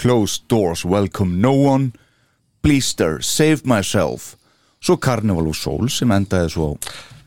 Closed 0.00 0.46
Doors, 0.48 0.84
Welcome 0.88 1.40
No 1.42 1.52
One. 1.66 1.90
Bleaster, 2.64 3.18
Save 3.22 3.64
Myself. 3.68 4.34
Svo 4.80 4.96
Carnival 4.96 5.48
of 5.50 5.56
Souls 5.58 5.98
sem 6.00 6.10
endaði 6.14 6.52
svo 6.54 6.70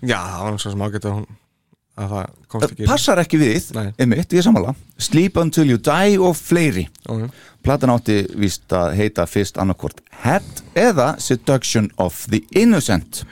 Já, 0.02 0.18
það 0.18 0.43
var 0.47 0.60
svo 0.62 0.74
sem 0.74 0.84
ágætt 0.88 1.08
að 1.08 1.18
hún 1.20 1.30
að 1.99 2.14
það 2.14 2.34
komst 2.52 2.68
ekki 2.68 2.88
passar 2.89 3.22
ekki 3.22 3.39
við, 3.41 3.70
einmitt, 3.99 4.34
ég 4.36 4.45
sammála. 4.45 4.74
Sleep 5.02 5.38
Until 5.41 5.68
You 5.70 5.80
Die 5.84 6.20
og 6.22 6.36
fleiri. 6.39 6.88
Ok. 7.12 7.30
platan 7.62 7.93
átti 7.93 8.24
víst 8.41 8.74
að 8.74 8.95
heita 8.97 9.28
fyrst 9.30 9.60
annarkvort 9.62 10.02
Head 10.24 10.64
eða 10.78 11.14
Seduction 11.22 11.91
of 12.02 12.26
the 12.32 12.41
Innocent. 12.58 13.24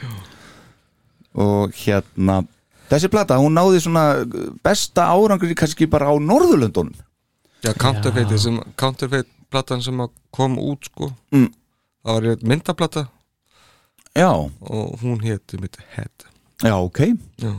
Og 1.33 1.73
hérna 1.85 2.43
þessi 2.89 3.09
plata, 3.09 3.39
hún 3.41 3.55
náði 3.57 3.83
svona 3.85 4.25
besta 4.65 5.07
árangur 5.13 5.53
kannski 5.57 5.87
bara 5.89 6.11
á 6.11 6.15
Norðurlöndunum. 6.17 6.93
Já, 7.63 7.73
Counterfeit 7.73 8.33
sem, 8.39 8.59
Counterfeit 8.79 9.27
platan 9.51 9.81
sem 9.83 10.01
kom 10.31 10.59
út 10.61 10.91
sko. 10.91 11.13
Mm. 11.31 11.53
það 12.03 12.19
var 12.19 12.43
myndaplata. 12.43 13.07
Já, 14.17 14.31
og 14.33 14.99
hún 15.01 15.21
héti 15.23 15.59
mitt 15.61 15.77
Head 15.95 16.29
já, 16.63 16.75
ok 16.75 16.99
Já, 17.39 17.51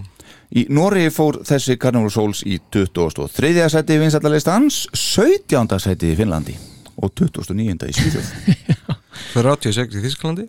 í 0.50 0.66
Noregi 0.72 1.10
fór 1.14 1.40
þessi 1.46 1.76
Carnival 1.80 2.10
Souls 2.12 2.42
í 2.46 2.58
23. 2.72 3.68
seti 3.72 3.96
í 3.96 4.00
vinsætlalistans 4.02 4.82
17. 4.96 5.78
seti 5.80 6.12
í 6.12 6.16
Finnlandi 6.18 6.56
og 7.00 7.12
29. 7.16 7.88
í 7.88 7.94
Svíþjóð 7.96 8.32
það 9.32 9.38
er 9.44 9.50
86 9.54 9.96
í 10.00 10.02
Þísklandi 10.06 10.48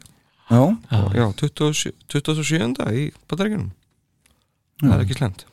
já, 0.51 0.61
og 0.61 1.13
já, 1.15 1.25
27. 1.43 1.93
27. 2.11 2.89
í 2.97 3.05
Bandaríkjunum 3.29 3.69
það 4.81 4.97
er 4.97 5.05
ekki 5.05 5.19
slemt 5.19 5.45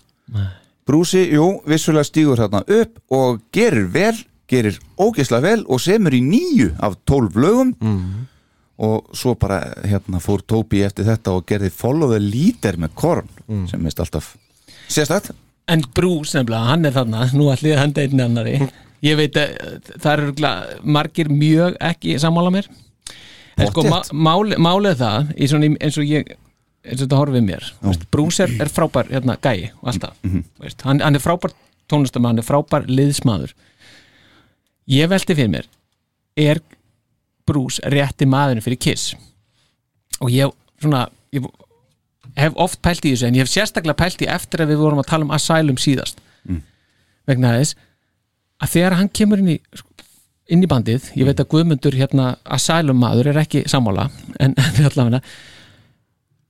Brúsi, 0.88 1.26
jú, 1.36 1.46
vissulega 1.68 2.09
stígur 2.09 2.40
þarna 2.40 2.62
upp 2.64 2.94
og 3.12 3.42
gerir 3.53 3.90
vel, 3.92 4.14
gerir 4.49 4.78
ógeðslega 4.96 5.44
vel 5.44 5.62
og 5.68 5.82
semur 5.84 6.14
í 6.16 6.22
nýju 6.24 6.70
af 6.80 6.96
tólf 7.09 7.36
lögum 7.36 7.74
og 8.79 9.11
svo 9.16 9.35
bara 9.39 9.61
hérna 9.83 10.20
fór 10.22 10.45
Tóbi 10.47 10.85
eftir 10.87 11.09
þetta 11.09 11.35
og 11.35 11.47
gerði 11.49 11.70
Follow 11.74 12.12
the 12.12 12.20
Leader 12.22 12.79
með 12.79 12.95
Korn 12.99 13.31
sem 13.70 13.83
mist 13.83 14.01
alltaf 14.03 14.37
sérstætt 14.89 15.33
en 15.68 15.85
Bruce 15.95 16.33
nefnilega, 16.37 16.64
hann 16.70 16.89
er 16.89 16.95
þarna. 16.97 17.26
Nú 17.37 17.51
allir 17.53 17.81
hann 17.81 17.95
einn 18.01 18.24
annari 18.24 18.59
ég 19.05 19.18
veit 19.18 19.37
að 19.39 19.89
það 20.01 20.12
eru 20.14 20.53
margir 20.97 21.31
mjög 21.31 21.76
ekki 21.91 22.16
sammála 22.18 22.53
mér. 22.55 22.68
En 23.59 23.70
sko 23.70 23.85
máli, 24.14 24.59
málið 24.59 24.93
er 24.95 25.01
það 25.03 25.33
í 25.35 25.49
svona, 25.51 25.70
eins 25.83 25.99
og 25.99 26.07
ég 26.07 26.29
eins 26.89 27.01
og 27.01 27.05
þetta 27.05 27.18
horfið 27.18 27.45
mér 27.45 27.64
veist, 27.83 28.05
Bruce 28.14 28.45
er, 28.45 28.53
er 28.62 28.70
frábær 28.70 29.11
hérna, 29.11 29.35
gæi 29.43 29.72
og 29.81 29.91
alltaf 29.93 30.14
veist, 30.62 30.85
hann, 30.87 31.03
hann 31.03 31.18
er 31.18 31.22
frábær 31.22 31.53
tónlistamæður, 31.91 32.29
hann 32.31 32.43
er 32.43 32.47
frábær 32.47 32.87
liðsmaður. 32.89 33.55
Ég 34.89 35.11
velti 35.11 35.35
fyrir 35.35 35.53
mér 35.53 35.68
er 36.39 36.62
Bruce 37.49 37.92
rétti 37.94 38.28
maðurinn 38.28 38.64
fyrir 38.64 38.80
Kiss. 38.84 39.14
Og 40.20 40.30
ég 40.32 40.53
svona 40.78 41.07
ég 41.34 41.44
hef 42.38 42.57
oft 42.61 42.80
pælt 42.84 43.07
í 43.09 43.12
þessu 43.14 43.28
en 43.28 43.36
ég 43.38 43.46
hef 43.46 43.53
sérstaklega 43.53 43.99
pælt 43.99 44.22
í 44.24 44.30
eftir 44.30 44.62
að 44.62 44.74
við 44.74 44.82
vorum 44.84 45.03
að 45.03 45.11
tala 45.11 45.26
um 45.26 45.34
Asylum 45.34 45.80
síðast. 45.80 46.20
Vegna 47.28 47.57
þess 47.59 47.76
að 48.59 48.74
þegar 48.74 48.99
hann 48.99 49.12
kemur 49.14 49.42
inn 49.42 49.55
í 49.57 49.61
inn 50.49 50.64
í 50.64 50.68
bandið, 50.70 51.11
ég 51.18 51.28
veit 51.28 51.40
að 51.42 51.51
Guðmundur 51.53 51.96
hérna 51.99 52.30
Asylum 52.57 52.96
maður 53.03 53.28
er 53.34 53.40
ekki 53.42 53.66
sammála 53.68 54.07
en, 54.40 54.55
en 54.57 54.86
allavega 54.88 55.20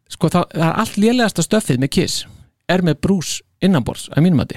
sko 0.08 0.30
það, 0.32 0.44
það 0.54 0.66
er 0.68 0.78
allt 0.82 0.98
lélegasta 1.02 1.44
stöffið 1.44 1.80
með 1.82 1.90
Kiss 1.96 2.20
er 2.70 2.84
með 2.86 3.00
Bruce 3.04 3.42
innanborðs 3.64 4.06
að 4.14 4.24
mínum 4.24 4.44
að 4.44 4.54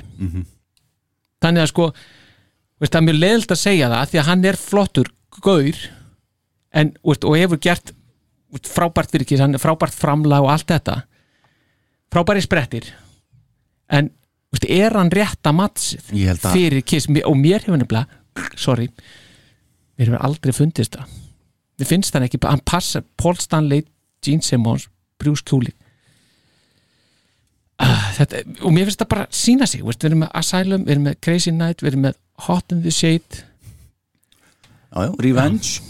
þannig 1.42 1.64
að 1.64 1.72
sko 1.72 1.88
veist, 1.92 2.92
það 2.94 3.00
er 3.02 3.08
mjög 3.08 3.20
leðilt 3.24 3.56
að 3.56 3.64
segja 3.64 3.90
það 3.90 4.12
því 4.12 4.22
að 4.22 4.30
hann 4.30 4.46
er 4.52 4.62
flottur 4.62 5.12
gaur 5.42 5.82
en, 6.74 6.94
veist, 7.04 7.26
og 7.28 7.38
hefur 7.38 7.60
gert 7.62 7.92
veist, 8.52 8.70
frábært 8.72 9.14
er 9.58 9.64
frábært 9.64 9.96
framlag 9.96 10.44
og 10.46 10.52
allt 10.54 10.68
þetta. 10.72 11.02
Frábæri 12.12 12.44
sprettir. 12.44 12.88
En 13.92 14.12
veist, 14.52 14.68
er 14.70 14.96
hann 14.98 15.12
mattsið 15.56 16.12
held 16.28 16.46
að- 16.46 16.54
fyrir 16.56 16.86
Kiss? 16.86 17.08
Og 17.08 17.36
mér 17.36 17.60
hefur 17.66 17.78
nefnilega 17.78 18.08
sorry, 18.56 18.90
mér 19.98 20.08
hefur 20.12 20.24
aldrei 20.26 20.54
fundist 20.56 20.96
það. 20.96 21.08
Mér 21.80 21.88
finnst 21.90 22.14
hann 22.14 22.24
ekki, 22.24 22.40
hann 22.44 22.62
passa 22.66 23.02
Paul 23.18 23.36
Stanley, 23.36 23.84
Gene 24.24 24.42
Simmons 24.42 24.88
Bruce 25.20 25.44
Kulick. 25.44 25.76
Ah, 27.82 28.12
þetta, 28.14 28.44
og 28.62 28.74
mér 28.76 28.86
finnst 28.86 29.02
það 29.02 29.10
bara 29.10 29.28
sína 29.34 29.68
sig, 29.68 29.82
við 29.82 30.04
erum 30.06 30.20
með 30.22 30.34
Asylum 30.38 30.84
við 30.86 30.92
erum 30.96 31.08
með 31.10 31.16
Crazy 31.26 31.52
Night, 31.52 31.82
við 31.82 31.94
erum 31.94 32.04
með 32.06 32.20
Hot 32.46 32.72
in 32.72 32.84
the 32.84 32.92
Shade. 32.94 33.42
Já, 34.92 35.08
já, 35.08 35.16
Revenge 35.24 35.82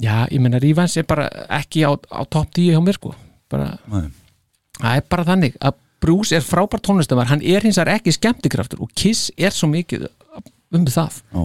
já, 0.00 0.24
ég 0.30 0.40
meina 0.42 0.60
Rívans 0.62 0.96
er 0.98 1.06
bara 1.08 1.28
ekki 1.60 1.84
á, 1.86 1.94
á 1.94 2.22
top 2.26 2.50
10 2.54 2.74
hjá 2.74 2.82
mér 2.82 2.98
sko. 2.98 3.14
Bara, 3.52 3.74
Nei. 3.92 4.08
það 4.80 4.98
er 4.98 5.08
bara 5.14 5.26
þannig 5.28 5.58
að 5.60 5.80
Bruce 6.04 6.36
er 6.36 6.44
frábær 6.44 6.82
tónlistamær, 6.84 7.30
hann 7.30 7.40
er 7.40 7.64
hins 7.64 7.78
vegar 7.80 7.96
ekki 7.98 8.12
skemmtikraftur 8.12 8.82
og 8.84 8.90
Kiss 8.98 9.30
er 9.38 9.54
svo 9.54 9.70
mikið 9.72 10.08
um 10.74 10.84
það. 10.90 11.20
Já. 11.32 11.44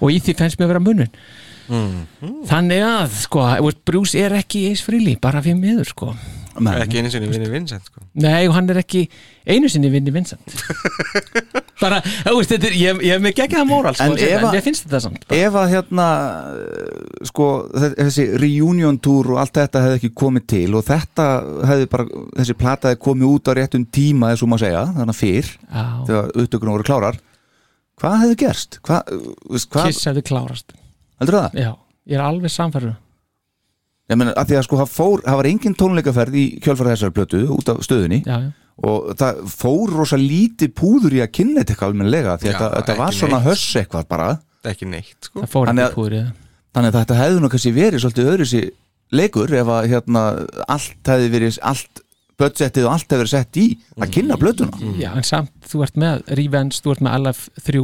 og 0.00 0.12
í 0.14 0.20
því 0.22 0.36
fennst 0.38 0.60
mér 0.60 0.68
að 0.68 0.72
vera 0.72 0.84
munun 0.86 1.10
þannig 2.48 2.82
að 2.84 3.18
sko, 3.22 3.44
Bruce 3.86 4.18
er 4.18 4.34
ekki 4.38 4.66
eins 4.70 4.82
fríli, 4.84 5.16
bara 5.20 5.42
fyrir 5.44 5.60
miður 5.60 5.90
sko 5.92 6.12
Nei. 6.60 6.74
ekki 6.84 6.98
einu 7.00 7.10
sinni 7.14 7.28
vinni 7.32 7.48
Vincent 7.48 7.86
sko. 7.88 8.02
Nei, 8.20 8.42
og 8.48 8.52
hann 8.58 8.68
er 8.74 8.80
ekki 8.82 9.06
einu 9.48 9.70
sinni 9.72 9.88
vinni 9.92 10.12
Vincent 10.12 10.42
bara, 11.82 11.98
þú 12.04 12.34
veist, 12.38 12.52
þetta 12.52 12.68
er, 12.68 12.74
ég, 12.78 13.00
ég 13.08 13.14
hef 13.16 13.22
mig 13.24 13.32
ekki 13.40 13.56
það 13.56 13.68
móral 13.70 13.94
sko, 13.96 14.04
En 14.04 14.18
en, 14.20 14.44
að- 14.46 14.52
mér 14.54 14.64
finnst 14.66 14.84
þetta 14.86 15.00
samt 15.06 15.24
bara. 15.26 15.40
ef 15.48 15.56
að 15.62 15.72
hérna 15.72 16.06
sko 17.30 17.46
þe- 17.72 17.92
þessi 17.98 18.26
reunion 18.42 18.98
tour 19.02 19.32
og 19.34 19.40
allt 19.42 19.56
þetta 19.58 19.82
hefði 19.86 19.98
ekki 20.00 20.12
komið 20.22 20.46
til 20.52 20.68
og 20.78 20.86
þetta 20.86 21.26
hefði 21.72 21.88
bara, 21.96 22.22
þessi 22.38 22.56
plata 22.60 22.92
hefði 22.92 23.02
komið 23.08 23.32
út 23.32 23.50
á 23.50 23.52
réttum 23.58 23.86
tíma 23.98 24.32
svo 24.38 24.48
maður 24.50 24.66
segja, 24.66 24.84
þannig 24.96 25.14
að 25.16 25.20
fyrr 25.22 25.50
Já, 25.52 25.84
þegar 26.08 26.32
upptökunum 26.44 26.76
voru 26.76 26.88
klárar 26.88 27.20
hvað 28.02 28.18
hefði 28.24 28.38
gerst? 28.44 28.78
Hvað, 28.86 29.12
uh, 29.14 29.32
veist, 29.56 29.70
hvað 29.72 29.88
Kiss 29.90 30.06
hefði 30.10 30.24
klárast 30.30 30.76
heldur 31.22 31.38
það? 31.40 31.58
Já, 31.64 31.72
ég 32.12 32.18
er 32.18 32.24
alveg 32.28 32.50
samfærður 32.54 32.94
Ég 34.10 34.18
meina, 34.18 34.32
að 34.36 34.48
því 34.50 34.56
að 34.58 34.64
sko 34.66 34.76
það 34.82 34.90
fór, 34.96 35.22
það 35.24 35.36
var 35.40 35.48
engin 35.52 35.74
tónleikaferð 35.78 36.34
í 36.36 36.44
kjölfara 36.64 36.92
þessar 36.96 37.12
plötu 37.16 37.42
út 37.54 37.68
af 37.72 37.80
stöðunni. 37.86 38.22
Já, 38.26 38.36
já. 38.42 38.50
Og 38.82 39.12
það 39.20 39.40
fór 39.52 39.92
rosa 39.94 40.16
lítið 40.18 40.72
púður 40.74 41.14
í 41.14 41.20
að 41.22 41.30
kynna 41.36 41.60
þetta 41.62 41.74
eitthvað 41.74 41.90
almennilega 41.92 42.36
því 42.40 42.48
að 42.48 42.52
Já, 42.52 42.58
þetta, 42.58 42.70
þetta 42.80 42.96
var 42.98 43.12
svona 43.18 43.38
neitt. 43.38 43.46
höss 43.46 43.76
eitthvað 43.82 44.06
bara. 44.08 44.28
Það 44.62 44.70
er 44.70 44.74
ekki 44.76 44.88
neitt 44.90 45.28
sko. 45.28 45.40
Það 45.44 45.50
fór 45.52 45.66
Þannig 45.70 45.84
ekki 45.84 45.92
að- 45.92 45.98
púrið 46.00 46.30
þannig 46.72 46.88
að 46.92 46.98
þetta 46.98 47.18
hefði 47.20 47.40
nú 47.44 47.50
kannski 47.52 47.72
verið 47.76 48.02
svolítið 48.02 48.30
öðru 48.32 48.46
sér 48.48 48.70
leikur 49.12 49.52
ef 49.60 49.66
að 49.76 49.88
hérna 49.92 50.22
allt 50.72 51.10
hefði 51.12 51.30
verið 51.36 51.58
allt 51.62 52.00
budgetið 52.40 52.86
og 52.88 52.92
allt 52.96 53.06
hefur 53.12 53.22
verið 53.22 53.34
sett 53.36 53.56
í 53.60 53.66
að 54.00 54.12
kynna 54.16 54.38
blötuna 54.40 54.94
já, 54.98 55.10
en 55.14 55.22
samt, 55.28 55.52
þú 55.68 55.82
ert 55.84 55.96
með 56.00 56.22
Revenge, 56.40 56.80
þú 56.80 56.94
ert 56.96 57.02
með 57.04 57.18
LF3 57.20 57.82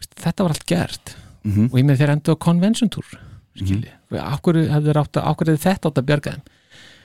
Veist, 0.00 0.14
þetta 0.16 0.42
var 0.46 0.54
allt 0.56 0.64
gert. 0.66 1.14
Mhm. 1.44 1.68
og 1.70 1.76
ég 1.78 1.84
með 1.84 2.00
þeir 2.00 2.10
endur 2.16 2.34
á 2.34 2.38
Convention 2.40 2.88
Tour 2.88 3.04
skilji, 3.58 3.92
okkur 4.20 4.60
hefði 4.70 4.94
þetta 4.94 5.90
átt 5.90 6.00
að 6.00 6.06
bjarga 6.10 6.34
þeim? 6.36 6.56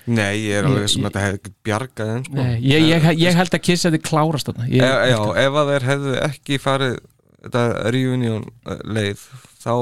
Nei, 0.06 0.36
ég 0.46 0.60
er 0.60 0.68
alveg 0.70 0.90
sem 0.94 1.02
þetta 1.08 1.22
hefði 1.24 1.52
bjargað 1.66 2.10
þeim 2.12 2.26
sko. 2.28 2.36
Nei, 2.38 2.56
ég, 2.62 2.84
ég, 2.92 3.06
ég 3.24 3.38
held 3.40 3.56
að 3.58 3.64
Kiss 3.66 3.86
hefði 3.88 4.00
klárast 4.06 4.52
þarna. 4.52 4.68
Ég, 4.70 4.84
Já, 5.10 5.18
ef 5.42 5.58
að 5.62 5.72
þeir 5.74 5.86
hefðu 5.90 6.14
ekki 6.28 6.60
farið 6.62 7.00
þetta 7.46 7.64
reunion 7.96 8.46
uh, 8.70 8.76
leið 8.86 9.24
þá 9.66 9.74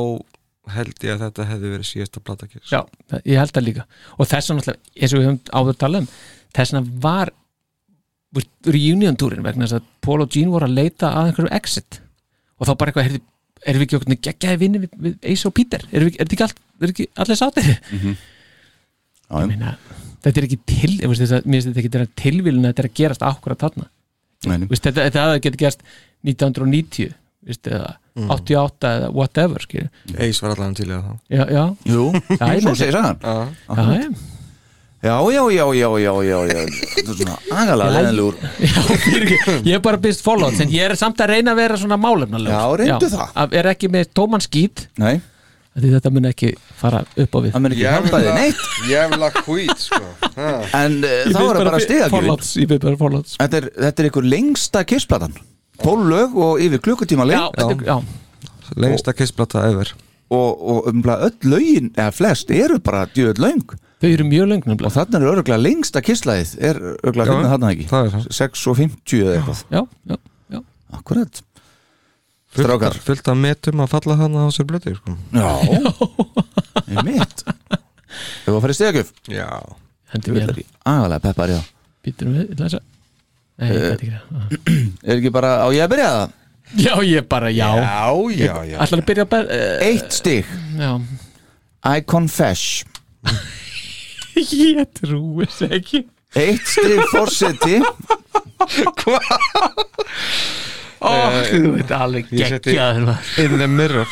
held 0.78 1.04
ég 1.04 1.12
að 1.18 1.26
þetta 1.26 1.46
hefði 1.50 1.72
verið 1.74 1.88
síðasta 1.90 2.22
platakis 2.24 2.72
Já, 2.72 2.80
það- 3.12 3.26
ég 3.28 3.42
held 3.42 3.52
það 3.58 3.66
líka. 3.68 3.84
Og 4.16 4.30
þess 4.32 4.54
vegna, 4.54 4.76
eins 4.96 5.12
og 5.14 5.20
við 5.20 5.28
höfum 5.28 5.42
áður 5.60 5.80
talað 5.84 6.06
um 6.06 6.10
þess 6.56 6.72
vegna 6.78 7.02
var 7.04 7.34
reunion 8.66 9.18
túrin 9.20 9.44
vegna 9.46 9.68
þess 9.68 9.82
að 9.82 9.90
Paul 10.08 10.22
og 10.24 10.32
Gene 10.34 10.54
voru 10.54 10.68
að 10.70 10.78
leita 10.80 11.12
að 11.12 11.30
einhverju 11.34 11.52
exit. 11.60 12.00
Og 12.58 12.68
þá 12.70 12.74
bara 12.80 12.94
eitthvað, 12.94 13.08
heyrðu, 13.10 13.22
erum 13.66 13.82
við 13.82 13.88
ekki 13.88 13.98
okkur 14.00 14.12
geggjaði 14.28 14.62
vinni 14.62 14.84
við, 14.84 14.94
við 15.08 15.28
Ace 15.34 15.50
og 15.50 15.56
við, 16.08 16.20
er 16.20 16.26
þetta 16.28 16.38
ekki, 16.38 16.46
allt, 16.48 16.62
er 16.84 16.94
ekki 16.94 17.08
allir 17.24 17.40
sáttir? 17.40 17.74
Mhm. 17.92 18.16
Já, 19.24 19.36
ég 19.40 19.50
meina 19.54 19.76
þetta 20.24 20.40
er 20.40 20.48
ekki 20.48 20.60
til, 20.70 20.94
þetta, 21.24 21.42
mér 21.44 21.60
finnst 21.60 21.70
þetta 21.72 21.84
ekki 21.84 21.94
vera 21.98 22.12
tilvílun 22.24 22.64
að 22.64 22.72
þetta 22.72 22.84
er 22.84 22.90
að 22.90 22.98
gerast 23.00 23.26
akkurat 23.28 23.64
þarna. 23.66 23.90
Veist, 24.70 24.84
þetta, 24.86 25.08
þetta 25.10 25.26
getur 25.44 25.62
gerst 25.64 25.84
1990 26.24 27.14
veist, 27.48 27.68
eða 27.68 27.92
Mm. 28.14 28.30
88 28.30 28.90
eða 28.94 29.08
whatever. 29.10 29.64
Eis 30.22 30.38
var 30.44 30.52
allan 30.54 30.76
til 30.78 30.86
í 30.86 30.94
það. 30.94 31.16
Já, 31.34 31.46
já, 31.50 31.64
Jú, 31.90 32.04
Já, 32.14 32.46
ég 32.54 32.62
svo 32.62 32.76
segir 32.78 33.00
hann 33.02 34.14
Já, 35.04 35.16
já, 35.36 35.44
já. 35.52 35.66
Já, 35.76 35.90
já, 36.00 36.12
já, 36.24 36.38
já, 36.48 36.62
Þetta 36.96 37.12
er 37.12 37.18
svona 37.20 37.36
agalega 37.52 37.92
leðinlegur 37.98 38.36
Já, 38.64 38.82
fyrirgefðu. 39.04 39.56
ég 39.68 39.76
er 39.76 39.82
bara 39.84 40.00
byrst 40.06 40.24
followed 40.24 40.62
en 40.64 40.72
ég 40.72 40.86
er 40.88 40.96
samt 41.00 41.20
að 41.24 41.34
reyna 41.34 41.52
að 41.52 41.60
vera 41.60 41.80
svona 41.82 41.98
málefnalegur 42.00 42.54
Já, 42.56 42.64
reyndu 42.84 43.10
það. 43.12 43.34
Að 43.44 43.56
Er 43.60 43.70
ekki 43.74 43.90
með 43.92 44.08
tóman 44.16 44.44
skít? 44.46 44.86
Nei, 45.04 45.18
því 45.76 45.92
þetta 45.98 46.12
mun 46.16 46.30
ekki 46.30 46.54
fara 46.80 47.02
upp 47.04 47.36
á 47.36 47.40
við. 47.44 47.50
Það 47.56 47.64
mun 47.66 47.76
ekki 47.76 47.84
hjálpa 47.88 48.22
þið 48.24 48.38
neitt. 48.38 48.64
Jævla 48.94 49.30
hvít 49.42 49.84
sko. 49.84 50.02
Ha. 50.38 50.48
En 50.84 50.98
uh, 51.02 51.18
þá 51.34 51.40
er 51.42 51.58
það 51.58 51.68
bara 51.68 51.82
stigagjöfin. 51.84 52.14
Followeds, 52.16 52.54
Ég 52.62 52.70
byrst 52.72 52.86
bara 52.88 53.00
followeds 53.04 53.36
Þetta 53.42 53.60
er, 53.60 53.68
þetta 53.88 54.04
er 54.06 54.10
ykkur 54.12 54.28
lengsta 54.30 54.84
kissplatan. 54.94 55.36
Tólf 55.84 56.08
lög 56.14 56.38
og 56.48 56.62
yfir 56.64 56.80
klukkutíma 56.86 57.26
Já, 57.28 57.44
leið 57.50 57.60
þetta 57.60 57.76
er- 57.76 57.88
já, 57.92 57.98
Lengsta 58.80 59.12
kissplata 59.18 59.66
ever 59.68 59.90
og, 60.34 60.64
og 60.74 60.90
umlað 60.92 61.24
öll 61.30 61.50
lögin 61.54 61.90
eða 61.94 62.12
flest 62.18 62.52
eru 62.54 62.80
bara 62.84 63.06
djöð 63.14 63.42
löng. 63.44 63.64
Þau 64.04 64.10
eru 64.12 64.26
mjög 64.28 64.50
löng 64.52 64.62
og 64.66 64.70
nefnilega. 64.74 64.94
þarna 64.98 65.20
er 65.22 65.30
örgulega 65.32 65.62
lengsta 65.64 66.02
kisslaðið 66.04 66.54
er 66.70 66.80
örgulega 66.92 67.26
Já, 67.30 67.34
finnið 67.38 67.52
þarna 67.54 67.72
ekki? 67.76 67.88
það 67.92 68.08
er 68.08 68.14
það. 68.18 68.26
6 68.40 68.64
og 68.74 68.80
50 68.82 69.22
eða 69.24 69.36
eitthvað. 69.38 69.62
Já, 69.72 69.82
já, 70.12 70.18
já. 70.58 70.60
Akkurat. 71.00 71.44
Strákar. 72.54 72.98
fullt 73.02 73.30
af 73.32 73.38
metum 73.42 73.80
að 73.82 73.94
falla 73.96 74.18
þarna 74.20 74.44
á 74.46 74.50
sér 74.54 74.68
blötu 74.70 74.92
sko. 74.98 75.16
Já, 75.34 75.48
er 76.94 77.08
mitt 77.08 77.46
Þau 78.44 78.52
var 78.52 78.58
að 78.60 78.64
fara 78.68 78.74
í 78.76 78.78
stegagjöf 78.78 79.10
Já. 79.34 79.48
Hendur 80.14 80.36
við 80.36 80.44
hérna 80.44 80.66
Agalega 80.92 81.24
peppar, 81.24 81.54
já. 81.56 81.62
Býtum 82.06 82.36
við, 82.36 82.44
ég 82.52 82.60
að 82.60 82.66
lesa 82.68 82.82
Nei, 83.54 83.68
ég 83.70 83.82
veit 83.82 84.04
ekki. 84.04 84.12
Það 84.14 84.54
Er 85.08 85.16
ekki 85.18 85.32
bara 85.34 85.54
á 85.66 85.68
ég 85.74 85.82
að 85.86 85.92
byrja 85.96 86.12
það? 86.14 86.36
Já, 86.78 86.96
ég 87.06 87.28
bara, 87.30 87.52
já. 87.54 87.70
Já, 87.78 88.10
já, 88.34 88.56
já 88.66 88.78
Ætla 88.82 88.98
að 88.98 89.06
byrja 89.06 89.26
að 89.30 89.52
uh, 89.54 89.86
Eitt 89.86 90.16
stig. 90.16 90.50
Já. 90.80 90.92
I 91.84 92.02
confess. 92.08 92.84
Ég 94.34 94.82
trúi 94.98 95.46
þess 95.46 95.68
ekki. 95.78 96.04
Eitt 96.34 96.66
stig 96.66 97.02
forseti. 97.12 97.78
Ó, 101.04 101.12
þú 101.52 101.76
veit 101.76 101.92
alveg 101.94 102.32
maður. 102.34 103.18
In 103.44 103.60
the 103.60 103.68
mirror 103.68 104.08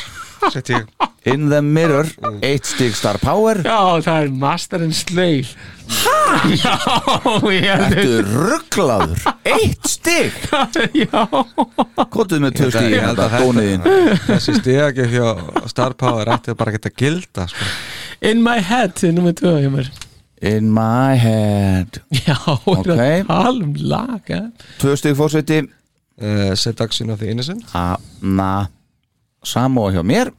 Sett 0.49 0.69
ég 0.73 0.85
In 1.29 1.49
the 1.51 1.59
mirror 1.61 2.07
Eitt 2.41 2.65
stig 2.65 2.95
star 2.97 3.19
power. 3.21 3.59
Já, 3.61 4.01
það 4.01 4.23
er 4.23 4.29
Master 4.41 4.81
and 4.81 4.95
Slave 4.97 5.51
Já, 6.57 6.73
ég 7.51 7.67
held 7.67 7.97
Ertu 7.99 8.21
rugglaður 8.25 9.25
Eitt 9.45 9.85
stig? 9.91 10.33
Já, 11.03 11.25
Kottuð 12.09 12.41
með 12.45 12.55
tvö 12.57 12.69
Ég 12.69 12.77
stig 12.77 12.95
held 13.05 13.21
að 13.21 13.35
Dóniðin. 13.37 13.83
þetta- 13.85 14.21
Þessi 14.31 14.55
stegagi 14.61 15.07
hjá 15.13 15.27
Star 15.69 15.93
Power 15.99 16.31
ætti 16.33 16.55
bara 16.57 16.71
að 16.73 16.79
geta 16.79 16.93
gilda 16.97 17.45
sko. 17.51 17.67
In 18.31 18.41
My 18.45 18.57
Head 18.65 19.03
er 19.05 19.13
nummer 19.17 19.33
2 19.37 19.53
hjá 19.61 19.69
mér. 19.73 19.91
In 20.41 20.71
my 20.73 21.13
head. 21.21 21.99
Já, 22.09 22.33
Ok. 22.65 22.87
er 22.97 23.25
um 23.29 23.75
lag 23.77 24.25
eh? 24.33 24.47
Tvö 24.81 24.95
stig 24.97 25.13
forseti. 25.19 25.61
Uh, 26.21 26.53
Seduction 26.55 27.09
of 27.09 27.19
the 27.21 27.29
Innocent 27.31 27.63
Anna 27.73 28.67
Samó 29.43 29.87
hjá 29.91 30.03
mér. 30.05 30.31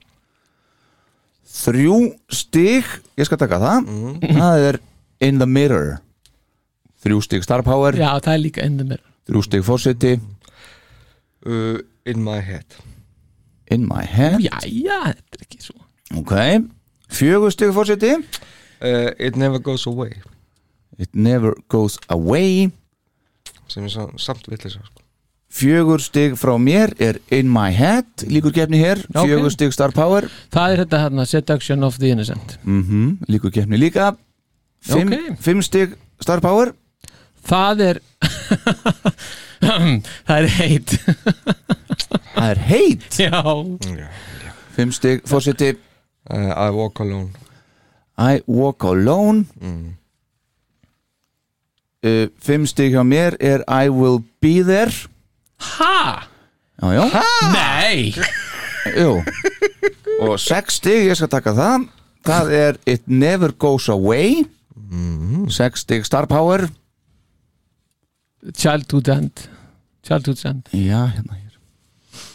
Þrjú 1.53 1.97
stig 2.33 2.87
Ég 3.19 3.27
skal 3.29 3.39
taka 3.43 3.59
það. 3.61 3.89
Það 4.23 4.67
er 4.71 4.79
In 5.23 5.39
the 5.43 5.47
mirror 5.47 5.99
Þrjú 7.03 7.19
stig 7.27 7.43
star 7.45 7.63
power. 7.67 7.97
Já, 7.99 8.15
það 8.23 8.33
er 8.37 8.43
líka 8.45 8.63
enda 8.65 8.87
mér 8.89 9.03
Þrjú 9.29 9.43
stig 9.47 9.65
forseti. 9.67 10.15
Uh, 11.47 11.79
In 12.07 12.23
my 12.25 12.41
head. 12.43 12.67
In 13.71 13.85
my 13.89 14.03
head. 14.07 14.41
Já, 14.43 14.59
já, 14.67 14.97
þetta 15.15 15.39
er 15.39 15.45
ekki 15.47 15.61
svo. 15.63 15.77
Ok 16.19 16.33
Fjögur 17.13 17.53
stig 17.55 17.71
forseti. 17.77 18.15
Uh, 18.83 19.11
It 19.19 19.37
never 19.39 19.59
goes 19.63 19.87
away. 19.87 20.17
It 20.99 21.11
never 21.15 21.55
goes 21.71 21.99
away. 22.09 22.71
Sem 23.69 23.85
er 23.87 23.93
sa- 23.95 24.11
samt 24.19 24.47
villis 24.51 24.75
sko. 24.79 25.02
Fjögur 25.53 26.01
stig 26.01 26.33
frá 26.41 26.55
mér 26.57 26.95
er 26.99 27.19
In 27.31 27.51
my 27.53 27.71
head 27.77 28.25
Líkur 28.27 28.53
gefni 28.57 28.79
hér. 28.81 29.03
Ok. 29.13 29.27
Fjögur 29.27 29.51
stig 29.53 29.73
star 29.77 29.93
power. 29.93 30.25
Það 30.53 30.73
er 30.73 30.81
þetta 30.85 31.01
hérna 31.05 31.27
Seduction 31.29 31.85
of 31.85 31.99
the 32.01 32.09
Innocent. 32.15 32.57
Mm 32.65 33.19
Líkur 33.29 33.53
gefni 33.53 33.77
líka. 33.77 34.15
Fimm, 34.83 35.13
Ok. 35.13 35.37
fimm 35.41 35.61
stig 35.63 35.93
star 36.21 36.41
power. 36.41 36.73
Það 37.47 37.81
er 37.91 38.01
Það 39.63 40.39
er 40.41 40.49
heit 40.57 40.97
Það 42.35 42.49
er 42.51 42.59
heit 42.67 43.19
Já, 43.21 43.43
Fimm 44.75 44.93
stig 44.93 45.21
forseti. 45.29 45.75
Uh, 46.33 46.55
I 46.57 46.71
walk 46.71 47.01
alone. 47.01 47.31
I 48.19 48.41
walk 48.47 48.85
alone. 48.85 49.45
Uh, 52.03 52.27
Fimm 52.41 52.65
stig 52.67 52.95
hjá 52.97 53.03
mér 53.07 53.37
er 53.39 53.63
I 53.69 53.89
will 53.91 54.23
be 54.41 54.63
there 54.65 54.91
ha? 55.63 56.27
Já, 56.83 56.93
já, 56.97 57.23
Nei. 57.53 58.15
Jú. 58.97 59.23
Og 60.21 60.41
sex 60.41 60.81
stig, 60.81 61.07
ég 61.09 61.17
skal 61.19 61.29
taka 61.31 61.53
það. 61.55 61.85
Það 62.27 62.53
er 62.55 62.77
It 62.87 63.03
never 63.07 63.53
goes 63.53 63.89
away. 63.89 64.45
Sex 65.49 65.81
stig 65.87 66.05
star 66.07 66.27
power. 66.27 66.69
Childhood 68.55 69.09
End. 69.09 69.49
Childhood 70.03 70.45
End. 70.47 70.69
Já, 70.73 71.07
hérna 71.07 71.35
hér. 71.39 71.59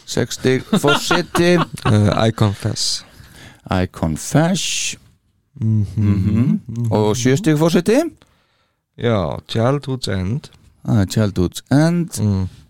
Sex 0.05 0.33
stig 0.39 0.63
forseti. 0.63 1.57
Uh, 1.85 2.27
I 2.27 2.31
confess. 2.31 3.05
I 3.71 3.85
confess. 3.87 4.95
Mhm. 5.61 6.61
Og 6.91 7.15
sjö 7.15 7.35
stig 7.35 7.57
forseti. 7.57 7.99
Já, 8.97 9.37
Childhood's 9.47 10.07
End. 10.11 10.49
Það 10.85 11.01
er 11.01 11.05
Childhood's 11.05 11.61
End 11.71 12.19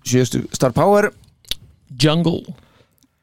mm. 0.08 0.12
Sjö 0.12 0.26
stig 0.26 0.48
star 0.56 0.72
power. 0.72 1.12
Jungle. 2.00 2.42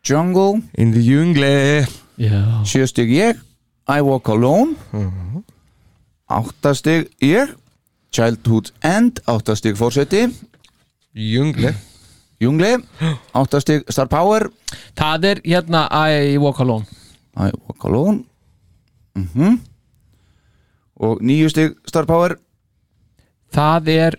Jungle. 0.05 0.63
In 0.77 0.93
the 0.93 1.01
jungle. 1.01 1.87
Já. 2.17 2.65
Sjö 2.65 2.87
stig 2.87 3.11
ég 3.11 3.41
I 3.89 4.01
walk 4.01 4.29
alone. 4.29 4.77
Átta 6.27 6.75
stig 6.75 7.11
ég 7.19 7.57
Childhood 8.11 8.73
End 8.81 9.21
Átta 9.25 9.55
stig 9.55 9.77
fórseti 9.77 10.29
Jungle. 11.13 11.75
Jungli 12.39 12.85
Átta 13.33 13.61
stig 13.61 13.85
Star 13.89 14.09
Power. 14.09 14.51
Það 14.95 15.25
er 15.25 15.41
hérna 15.45 15.89
I 15.91 16.37
Walk 16.37 16.61
Alone. 16.61 16.85
I 17.37 17.51
walk 17.67 17.85
alone. 17.85 18.25
Mm 19.15 19.61
Og 20.95 21.21
níu 21.23 21.49
stig 21.49 21.77
Star 21.87 22.05
Power. 22.07 22.39
Það 23.53 23.89
er 23.89 24.17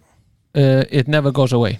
uh, 0.55 0.83
It 0.91 1.07
Never 1.07 1.31
Goes 1.31 1.53
Away 1.53 1.79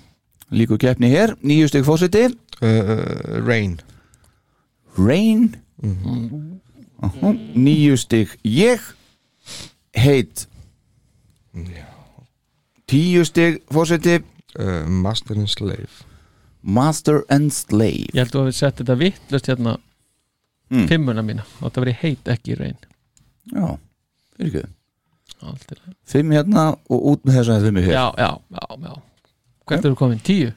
Líku 0.54 0.78
keppni 0.82 1.10
hér. 1.10 1.36
Níu 1.42 1.68
stig 1.70 1.86
fórseti 1.88 2.26
uh, 2.28 3.42
Rain. 3.46 3.80
Rain? 4.98 5.56
Uh 5.84 7.34
Níu 7.56 7.98
stig. 7.98 8.36
Ég 8.46 8.82
Heit 9.96 10.48
Tíu 12.86 13.24
stig 13.26 13.62
fórseti 13.72 14.20
uh, 14.20 14.86
Master 14.88 15.38
and 15.38 15.50
Slave. 15.50 16.04
Master 16.62 17.24
and 17.30 17.52
Slave. 17.54 18.10
Ég 18.14 18.24
held 18.26 18.38
að 18.40 18.48
við 18.50 18.58
sett 18.62 18.80
þetta 18.82 19.00
vittlust 19.02 19.52
hérna 19.52 19.78
Mm. 20.66 20.88
Fimmuna 20.90 21.22
mína. 21.22 21.44
Og 21.62 21.70
það 21.70 21.84
verið 21.84 21.98
heit 22.02 22.30
ekki 22.34 22.56
reyn 22.58 22.78
Já, 23.54 23.78
Já, 24.42 25.52
lagi. 25.54 25.92
Fimm 26.10 26.32
hérna 26.34 26.64
og 26.90 27.04
út 27.12 27.22
með 27.28 27.38
þess 27.38 27.52
að 27.54 27.68
fimm 27.68 27.78
hér. 27.84 27.92
Já, 27.94 28.06
já, 28.18 28.30
já, 28.56 28.66
já 28.88 28.96
Hvert 29.66 29.86
eru 29.86 29.96
komin? 29.98 30.20
Tíu? 30.22 30.52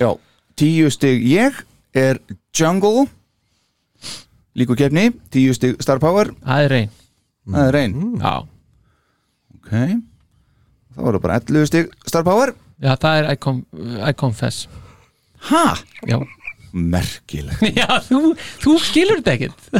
Já, 0.00 0.08
tíu 0.56 0.88
stig 0.90 1.20
ég 1.28 1.58
er 1.94 2.18
Jungle 2.56 3.06
Líku 4.56 4.76
kefni, 4.76 5.10
tíu 5.32 5.52
stig 5.56 5.78
Star 5.80 6.00
Power. 6.00 6.32
Það 6.44 6.64
er 6.66 6.72
reyn 6.72 6.90
Það 7.52 7.66
er 7.68 7.72
reyn 7.76 7.94
Já, 8.20 8.34
Ok 9.56 9.70
Það 10.92 11.06
voru 11.08 11.20
bara 11.24 11.38
11 11.40 11.66
stig 11.70 11.92
Star 12.08 12.24
Power. 12.26 12.52
Já 12.82 12.96
það 13.00 13.18
er 13.22 13.28
I, 13.32 13.36
com 13.40 13.62
I 13.80 14.12
Confess. 14.18 14.66
Ha? 15.48 15.62
Já, 16.08 16.18
Merkilegt. 16.72 17.62
Já 17.80 17.88
þú, 18.08 18.34
þú 18.60 18.74
skilur 18.80 19.20
þetta 19.22 19.32
ekkert. 19.36 19.60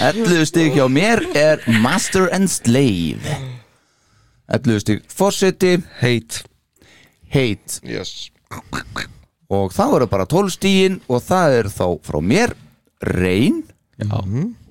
11 0.00 0.46
stig 0.50 0.74
hjá 0.74 0.86
mér 0.90 1.22
er 1.36 1.62
Master 1.82 2.26
and 2.34 2.50
Slave 2.50 3.22
11 4.50 4.80
stig 4.82 5.02
Forseti. 5.10 5.76
Hate. 6.00 6.42
Hate. 7.30 7.80
Yes. 7.86 8.30
Og 9.50 9.72
það 9.74 9.94
voru 9.94 10.08
bara 10.10 10.26
12 10.30 10.54
stígin 10.56 10.98
og 11.10 11.22
það 11.26 11.56
er 11.60 11.70
þá 11.72 11.86
frá 12.06 12.20
mér. 12.22 12.54
Rain 13.00 13.62
Já, 14.00 14.18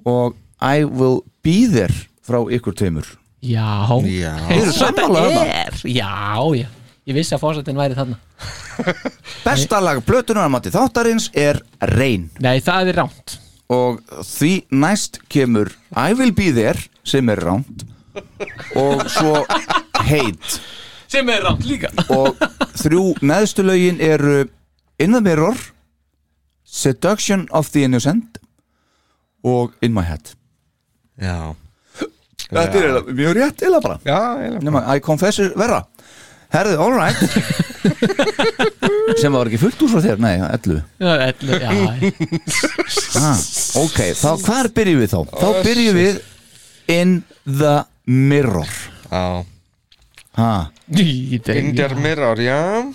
og 0.05 0.35
I 0.61 0.83
will 0.85 1.23
be 1.45 1.63
there 1.71 1.93
frá 2.25 2.43
ykkur 2.53 2.75
tveimur. 2.77 3.07
Já, 3.41 3.87
Já. 4.05 4.35
Eru 4.51 4.73
það? 4.75 4.99
er 5.47 5.81
Já, 5.87 6.37
já, 6.59 6.67
ég 7.07 7.15
vissi 7.15 7.33
að 7.33 7.41
fórsetin 7.41 7.79
væri 7.79 7.97
þarna. 7.97 8.19
Besta 9.45 9.79
lag 9.81 10.01
plötunar 10.05 10.45
að 10.47 10.53
mati 10.55 10.73
þáttarins 10.73 11.29
er 11.37 11.61
Rain 11.95 12.29
Nei, 12.43 12.59
það 12.63 12.91
er 12.93 12.99
ránt 13.01 13.37
og 13.69 13.99
því 14.25 14.53
næst 14.81 15.19
kemur 15.29 15.69
I 15.93 16.15
will 16.17 16.33
be 16.33 16.49
there 16.55 16.79
sem 17.05 17.29
er 17.29 17.41
ránt 17.45 17.85
og 18.75 19.03
svo 19.11 19.43
Hate 19.99 20.59
Sem 21.09 21.29
er 21.33 21.41
ránt 21.41 21.63
líka. 21.65 21.89
Og 22.13 22.37
þrjú 22.77 23.15
neðstu 23.25 23.63
lögin 23.65 23.97
eru 24.01 24.43
In 25.01 25.15
the 25.15 25.21
Mirror 25.25 25.57
Seduction 26.69 27.47
of 27.49 27.71
the 27.73 27.81
Innocent 27.87 28.37
og 29.43 29.73
In 29.81 29.93
My 29.95 30.03
Head. 30.05 30.35
Já. 31.17 31.55
Þetta 32.49 32.61
er 32.61 32.85
eiginlega 32.85 33.15
mjög 33.17 33.33
rétt 33.39 33.63
eða 33.65 33.79
bara. 33.81 33.97
Já, 34.05 34.19
eiginlega 34.37 34.65
Nefna, 34.67 34.83
I 34.95 35.01
confess 35.05 35.41
er 35.41 35.51
verra. 35.57 35.81
Herðu, 36.53 36.77
all 36.81 36.93
right. 36.93 37.17
Sem 39.21 39.33
var 39.33 39.49
ekki 39.49 39.59
fullt 39.61 39.81
úr 39.85 39.91
svo 39.91 40.01
þér, 40.01 40.21
nei, 40.21 40.35
11 40.41 40.79
Já, 41.01 41.11
ellu, 41.29 41.57
já. 41.61 41.69
Ah, 43.19 43.37
ok, 43.81 43.99
þá 44.17 44.29
hvar 44.45 44.69
byrjum 44.77 45.01
við 45.03 45.13
þá? 45.13 45.19
þá 45.41 45.47
byrjum 45.65 45.99
við 45.99 46.19
In 46.89 47.11
the 47.45 47.75
Mirror. 48.09 48.67
Já. 49.11 49.45
Ha. 50.39 50.71
Indiar 51.53 51.95
Mirror, 51.95 52.39
já. 52.41 52.59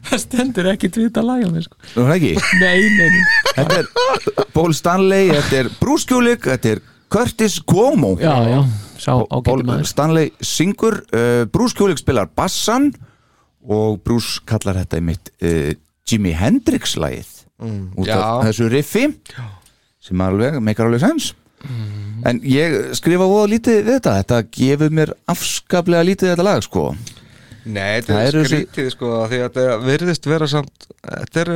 Það 0.00 0.22
stendur 0.24 0.66
ekki 0.72 0.88
tvita 0.90 1.22
lag 1.22 1.44
á 1.44 1.48
mér 1.52 1.66
sko. 1.66 1.76
Þú 1.92 2.06
veist 2.08 2.16
ekki? 2.16 2.32
Nei, 2.58 2.80
nei, 2.96 3.10
nei. 3.14 3.24
Þetta 3.54 3.76
er 3.82 4.46
Paul 4.54 4.72
Stanley, 4.74 5.28
þetta 5.30 5.58
er 5.60 5.68
Bruce 5.78 6.08
Kulick, 6.08 6.48
þetta 6.48 6.72
er 6.72 6.80
Curtis 7.12 7.60
Cuomo. 7.62 8.14
Já, 8.18 8.34
já, 8.48 8.60
sá 8.98 9.12
ágæti 9.20 9.66
maður. 9.68 9.86
Stanley 9.92 10.32
syngur 10.42 10.98
uh, 11.04 11.44
Bruce 11.52 11.76
Kulick 11.78 12.00
spilar 12.02 12.30
bassan 12.34 12.90
og 13.62 14.00
Bruce 14.02 14.42
kallar 14.48 14.80
þetta 14.82 14.98
í 14.98 15.06
mitt 15.12 15.30
uh, 15.44 15.70
Jimi 16.08 16.32
Hendrix 16.34 16.96
lagið 16.98 17.30
mm, 17.60 17.82
út 18.00 18.10
af 18.16 18.48
þessu 18.48 18.70
riffi 18.72 19.06
sem 20.00 20.24
alveg, 20.24 20.58
meikar 20.64 20.88
alveg 20.88 21.04
sens 21.04 21.34
en 22.30 22.40
ég 22.44 22.76
skrifa 22.98 23.26
voða 23.30 23.50
lítið 23.54 23.78
við 23.86 23.94
þetta. 23.98 24.14
Þetta 24.22 24.40
gefur 24.56 24.90
mér 25.00 25.12
afskaplega 25.30 26.06
lítið 26.08 26.32
þetta 26.34 26.46
lag 26.46 26.64
sko. 26.66 26.84
Nei, 27.70 28.00
þetta 28.00 28.20
er 28.24 28.36
skrítið 28.48 28.86
sko 28.94 29.08
því 29.28 29.38
að 29.44 29.48
þetta 29.48 29.78
virðist 29.84 30.26
vera 30.30 30.46
samt 30.48 30.86
þetta 31.04 31.42
er 31.44 31.50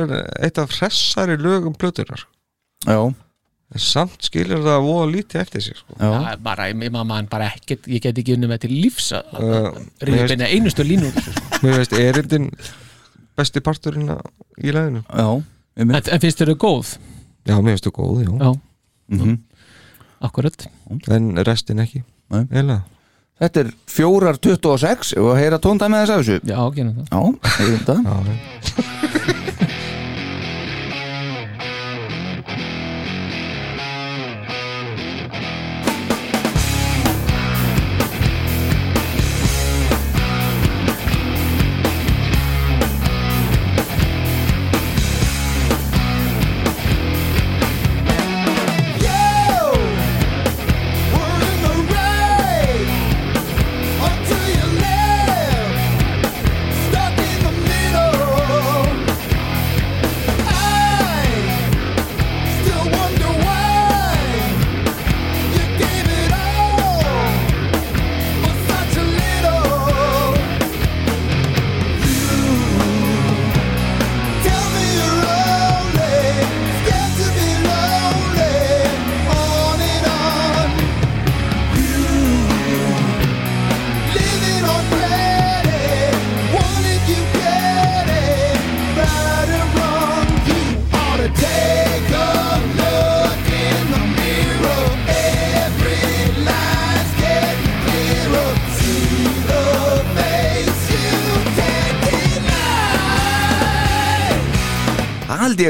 eitt 0.45 0.59
af 0.61 0.73
hressari 0.77 1.35
lögum 1.41 1.73
plötunar 1.81 2.21
já, 2.85 2.99
samt 3.81 4.21
skilur 4.27 4.61
það 4.61 4.83
voða 4.85 5.07
lítið 5.15 5.41
eftir 5.41 5.63
sig 5.65 5.79
sko. 5.79 5.97
Já, 5.97 6.35
bara, 6.45 6.67
ég 6.69 6.77
maður 6.93 7.25
bara 7.31 7.47
ekkert 7.55 7.89
ég 7.89 8.03
get 8.05 8.21
ekki 8.21 8.35
unni 8.37 8.49
með 8.51 8.61
til 8.67 8.73
lífs 8.77 9.09
að 9.17 9.33
Uh, 9.35 9.81
beina 10.29 10.45
einustu 10.53 10.85
línu 10.85 11.09
úr 11.09 11.17
þessu, 11.17 11.33
sko. 11.33 11.59
Mér 11.65 11.79
veist 11.81 11.97
erindin 11.97 12.47
besti 13.35 13.65
parturinn 13.65 14.13
í 14.61 14.71
læginu 14.77 15.01
já 15.09 15.27
en, 15.81 15.89
en 15.97 16.21
finnst 16.21 16.39
þér 16.39 16.53
þau 16.53 16.59
góð? 16.67 16.93
Já, 17.49 17.57
mér 17.57 17.73
veist 17.73 17.89
þú 17.89 17.95
góð, 17.97 18.21
já. 18.27 18.31
Já, 18.45 18.53
Mhm. 19.05 19.35
Akkurat. 20.25 20.67
En 21.11 21.31
restin 21.47 21.81
ekki. 21.85 22.03
Nei. 22.33 22.43
Eila 22.51 22.81
þetta 23.41 23.65
er 23.65 23.71
4.26 23.91 25.15
og 25.19 25.31
að 25.33 25.39
heyra 25.41 25.59
tóndæmið 25.63 26.03
þess 26.03 26.13
af 26.13 26.21
þessu. 26.21 26.37
Já, 26.47 26.59
gerum 26.75 26.93
það. 26.95 27.05
Já, 27.11 27.19
heyrum 27.57 27.79
þetta 27.81 27.95
Já, 28.05 28.13
Tell 28.25 28.93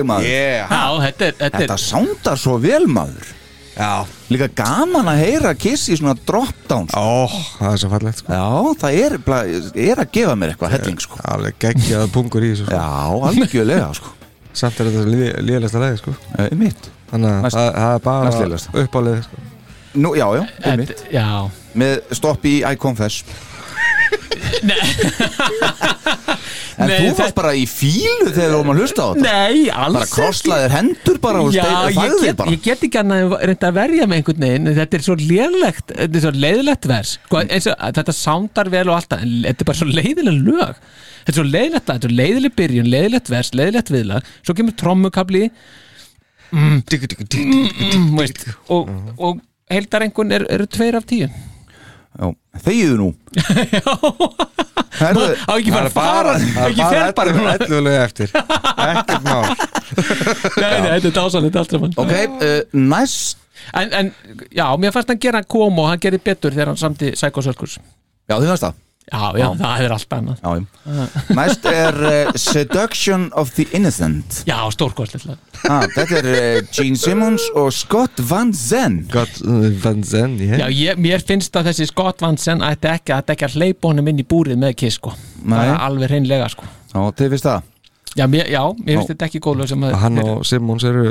ég 0.06 0.12
maður 0.12 0.30
yeah. 0.30 0.70
Já, 0.70 0.84
þetta 1.08 1.26
er, 1.30 1.34
þetta 1.42 1.58
er 1.58 1.66
þetta 1.66 1.78
sándar 1.86 2.38
svo 2.46 2.58
vel 2.64 2.86
maður 2.88 3.34
Já 3.76 4.06
líka 4.32 4.48
gaman 4.56 5.10
að 5.12 5.18
heyra 5.20 5.50
Kiss 5.60 5.90
í 5.92 5.98
svona 6.00 6.14
drop-down 6.26 6.88
sko. 6.90 7.02
Ó, 7.02 7.28
það 7.60 7.74
er 7.74 7.80
svo 7.82 7.90
fallegt 7.92 8.22
sko 8.22 8.32
já, 8.34 8.46
það 8.82 9.00
er, 9.04 9.16
bla- 9.26 9.42
er 9.90 10.00
að 10.02 10.12
gefa 10.16 10.36
mér 10.40 10.54
eitthvað 10.54 10.72
helling 10.78 11.02
sko. 11.04 11.20
Alveg 11.34 11.58
geggjað 11.62 12.06
pungur 12.16 12.46
í 12.48 12.54
þessu 12.54 12.66
sko. 12.70 12.78
já, 12.80 12.88
algjörlega 13.30 13.90
sko. 14.00 14.14
Samt 14.56 14.80
er 14.80 14.88
þetta 14.90 15.42
líðalegsta 15.44 15.82
lagi 15.84 16.00
sko 16.00 16.16
Eh, 16.40 16.48
mitt 16.56 16.88
Þannig 17.12 17.30
að 17.36 17.44
Næst- 17.46 17.60
það, 17.60 17.68
það 17.76 17.92
er 17.98 18.00
bara 18.08 18.30
næstlélegasta. 18.30 18.70
uppálið 18.86 19.20
sko. 19.28 19.44
Nú, 19.96 20.10
já, 20.18 20.26
já, 20.40 20.44
einmitt 20.72 20.90
þetta, 20.96 21.12
Já, 21.14 21.28
með 21.84 21.94
stopp 22.22 22.48
í 22.50 22.56
I 22.64 22.76
Confess 22.80 23.24
en 26.76 26.90
Nei, 26.90 26.96
þú 26.98 27.06
þetta- 27.06 27.24
varst 27.24 27.38
bara 27.38 27.54
í 27.56 27.64
fílu 27.70 28.28
þegar 28.28 28.50
þú 28.52 28.58
varum 28.60 28.72
að 28.74 28.80
hlusta 28.82 29.02
á 29.02 29.08
þetta? 29.16 29.24
Nei, 29.26 29.70
alls 29.70 29.98
bara 29.98 30.10
krosslaðir 30.12 30.76
hendur 30.76 31.20
bara 31.24 31.42
og 31.46 31.56
get, 31.56 32.36
bara. 32.36 32.52
ég 32.52 32.62
get 32.66 32.84
ekki 32.88 33.00
annað 33.02 33.36
reynda 33.40 33.70
að 33.72 33.78
verja 33.80 34.08
með 34.12 34.20
einhvern 34.20 34.46
veginn. 34.46 34.72
Þetta 34.80 35.00
er 35.00 35.06
svo 35.08 35.16
léðlegt, 35.22 35.88
þetta 35.96 36.20
er 36.20 36.26
svo 36.26 36.34
leiðilegt 36.36 36.90
vers. 36.92 37.16
Sko, 37.26 37.42
og, 37.46 37.72
þetta 38.00 38.16
sándar 38.20 38.72
vel 38.74 38.86
og 38.90 39.00
allt 39.00 39.18
en 39.18 39.34
þetta 39.48 39.66
er 39.66 39.70
bara 39.72 39.82
svo 39.82 39.90
leiðileg 39.94 40.44
lög. 40.50 40.84
Þetta 41.26 41.34
er 41.34 41.40
svo 41.40 41.48
leiðilegt 41.50 41.88
lag, 41.90 41.98
þetta 41.98 42.12
er 42.12 42.18
leiðileg 42.20 42.56
byrjun, 42.60 42.92
leiðilegt 42.92 43.34
vers 43.34 43.50
leiðilegt 43.58 43.90
viðlag, 43.94 44.32
svo 44.46 44.54
kemur 44.58 44.76
trommukabli 44.78 45.48
mm, 46.52 46.84
mm, 46.86 48.12
veist, 48.20 48.46
og, 48.70 48.92
og 49.18 49.42
heildarengun 49.72 50.36
er, 50.38 50.46
eru 50.54 50.68
tveir 50.70 51.00
af 51.00 51.08
tíu. 51.10 51.26
já, 51.26 51.45
þegiðu 52.66 53.00
nú? 53.00 53.10
Herðu, 54.96 55.26
á 55.44 55.52
ekki 55.58 55.74
bara 55.74 55.90
að 55.90 55.96
fara 55.96 56.36
ekki 56.70 56.86
fer 56.88 57.10
bara 57.18 57.34
núna. 57.36 57.56
Ellulega 57.60 58.04
eftir. 58.08 58.32
Ekkert 58.32 59.26
mál. 59.26 59.44
Nei, 60.62 60.78
nei, 60.80 60.92
þetta 60.96 61.10
er 61.10 61.16
dásanlega 61.18 61.62
allt 61.62 61.76
saman. 61.76 61.98
Ok, 62.00 62.14
uh, 62.16 62.56
næst 62.80 63.42
en, 63.74 63.92
en 63.92 64.12
já, 64.52 64.66
mér 64.80 64.94
fannst 64.96 65.12
hann 65.12 65.22
gera 65.22 65.44
kom 65.44 65.80
og 65.82 65.90
hann 65.92 66.02
gerði 66.02 66.22
betur 66.24 66.56
þegar 66.56 66.74
hann 66.74 66.80
samti 66.80 67.12
Psycho 67.16 67.44
Circus. 67.46 67.78
Já, 68.30 68.38
þið 68.38 68.50
veist 68.52 68.66
það 68.68 68.82
Já, 69.06 69.38
já, 69.38 69.46
það 69.60 69.84
er 69.86 69.94
allt 69.94 70.14
annað. 70.16 70.40
Já, 70.42 70.54
já. 70.58 71.04
Næst 71.38 71.68
er 71.70 71.98
uh, 72.02 72.32
Seduction 72.42 73.28
of 73.38 73.52
the 73.54 73.68
Innocent. 73.78 74.40
Já, 74.50 74.58
stórkostlega 74.74 75.36
ah, 75.70 75.86
Þetta 75.94 76.18
er 76.24 76.30
uh, 76.32 76.72
Gene 76.74 76.98
Simmons 76.98 77.46
og 77.54 77.70
Scott 77.76 78.24
Van 78.30 78.54
Zen 78.58 79.04
Gott 79.14 79.38
Van 79.84 80.02
Zen, 80.06 80.40
ég 80.42 80.58
Já, 80.58 80.66
ég, 80.74 80.98
mér 81.02 81.22
finnst 81.26 81.54
að 81.58 81.70
þessi 81.70 81.90
Scott 81.92 82.26
Vansen 82.26 82.66
ætti 82.66 82.90
ekki, 82.96 83.14
ætti 83.20 83.36
ekki 83.36 83.48
að 83.50 83.60
hleypa 83.60 83.92
honum 83.92 84.10
inn 84.10 84.26
í 84.26 84.28
búrið 84.28 84.60
með 84.62 84.76
kiss 84.82 84.98
sko. 84.98 85.14
Alveg 85.46 86.10
hreinlega 86.10 86.50
sko. 86.54 86.66
Já, 86.90 87.00
þið 87.14 87.36
finnst 87.36 87.50
það 87.52 87.72
Já, 88.16 88.24
mér, 88.32 88.48
já, 88.48 88.62
mér 88.80 88.96
finnst 88.96 89.10
þetta 89.12 89.28
ekki 89.28 89.40
góðlega 89.44 89.68
sem 89.74 89.82
að 89.84 89.96
Hann 90.00 90.20
og 90.24 90.46
Simmons 90.48 90.84
eru 90.88 91.02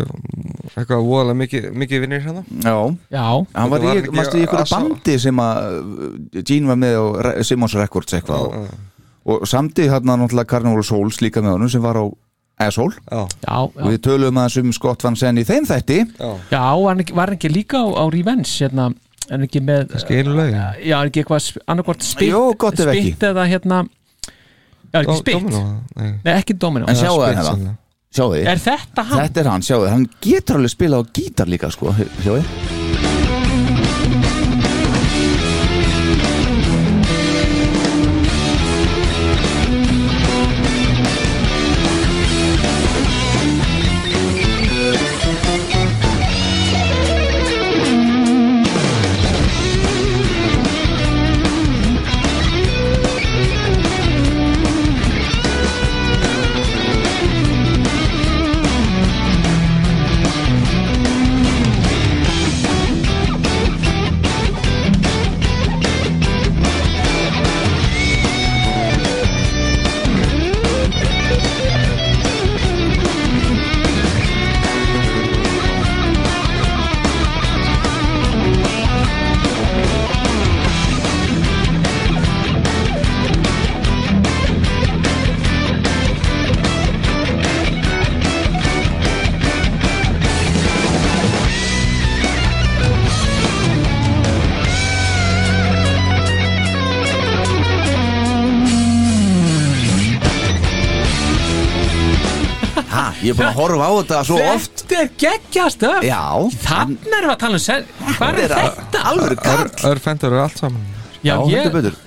eitthvað 0.74 1.02
voðalega 1.04 1.36
mikið, 1.42 1.66
mikið 1.82 2.00
vinnir 2.04 2.22
hérna. 2.24 2.42
Já, 2.64 2.76
Já, 3.12 3.24
hann 3.54 3.70
var 3.74 3.84
í, 3.84 4.46
Asa- 4.48 4.78
bandi 4.78 5.16
sem 5.20 5.42
að 5.44 5.58
uh, 5.76 6.40
Gene 6.40 6.70
var 6.72 6.78
með 6.80 6.96
og 7.02 7.18
Simmons 7.44 7.74
Records 7.76 8.16
eitthvað 8.16 8.46
og, 8.48 8.70
og 9.34 9.44
samti 9.48 9.88
hérna 9.92 10.16
náttúrulega 10.16 10.48
Carnival 10.54 10.84
Souls 10.88 11.20
líka 11.20 11.42
með 11.44 11.58
honum 11.58 11.72
sem 11.74 11.84
var 11.84 12.00
á 12.00 12.04
Asshole. 12.64 12.94
Já, 13.10 13.20
já, 13.42 13.54
og 13.58 13.72
já, 13.76 13.84
við 13.90 14.00
töluðum 14.06 14.36
aðeins 14.40 14.56
um 14.62 14.72
Scott 14.76 15.02
Van 15.04 15.16
Zen 15.18 15.40
í 15.42 15.44
þeim 15.48 15.64
þætti. 15.68 15.96
Já, 16.16 16.28
já 16.54 16.60
var, 16.62 16.86
hann 16.94 17.02
ekki, 17.02 17.16
var 17.18 17.32
hann 17.32 17.36
ekki 17.40 17.50
líka 17.50 17.80
á, 17.82 17.86
á 17.98 18.04
Revenge 18.14 18.48
hérna, 18.62 18.88
en 19.34 19.44
ekki 19.48 19.60
með 19.64 19.92
lögin. 20.30 20.56
Já, 20.86 20.96
er 21.02 21.10
ekki 21.10 21.24
eitthvað 21.24 21.42
sp- 21.50 21.64
annarkvort 21.66 22.06
spitt 22.06 22.30
Jó, 22.30 22.42
gott 22.56 22.78
ef 22.80 22.92
ekki. 22.94 23.12
Spitt 23.12 23.26
eða 23.28 23.44
hérna 23.50 23.82
Já, 24.94 25.00
ekki 25.02 25.34
Domino, 25.34 25.64
nei. 25.98 26.12
Nei, 26.22 26.32
ekki 26.36 26.54
Domino 26.62 26.86
En 26.90 26.98
sjáu 26.98 27.18
það 27.18 27.40
hérna. 27.40 27.74
Sjáu 28.14 28.30
þið 28.36 28.52
Er 28.52 28.62
þetta 28.62 29.06
hann? 29.10 29.24
Þetta 29.24 29.42
er 29.42 29.50
hann, 29.50 29.66
sjáu 29.66 29.82
þið, 29.82 29.90
hann 29.96 30.06
getur 30.28 30.60
alveg 30.60 30.74
spila 30.76 31.02
á 31.02 31.02
gítar 31.18 31.50
líka 31.50 31.72
sko, 31.74 31.94
sjáu 32.22 32.38
þið 32.38 32.73
að 103.54 103.60
horfa 103.62 103.86
á 103.86 103.92
þetta 104.00 104.22
svo 104.28 104.38
oft. 104.52 104.84
Þetta 104.84 105.02
er 105.04 105.10
geggjast 105.24 105.84
upp 105.88 106.06
Já, 106.06 106.22
Þannig 106.66 107.12
erum 107.14 107.28
við 107.30 107.34
að 107.34 107.42
tala 107.44 107.58
um 107.60 107.62
sen 107.64 107.84
Hvað 108.18 108.40
er 108.44 108.54
þetta? 108.58 109.04
alveg 109.12 109.44
kall 109.44 109.92
Örfendur 109.92 110.32
eru 110.34 110.42
allt 110.44 110.58
saman. 110.64 110.88
Já, 111.24 111.34
Já, 111.34 111.36
ég 111.48 111.62
heldur 111.62 111.76
betur. 111.80 112.00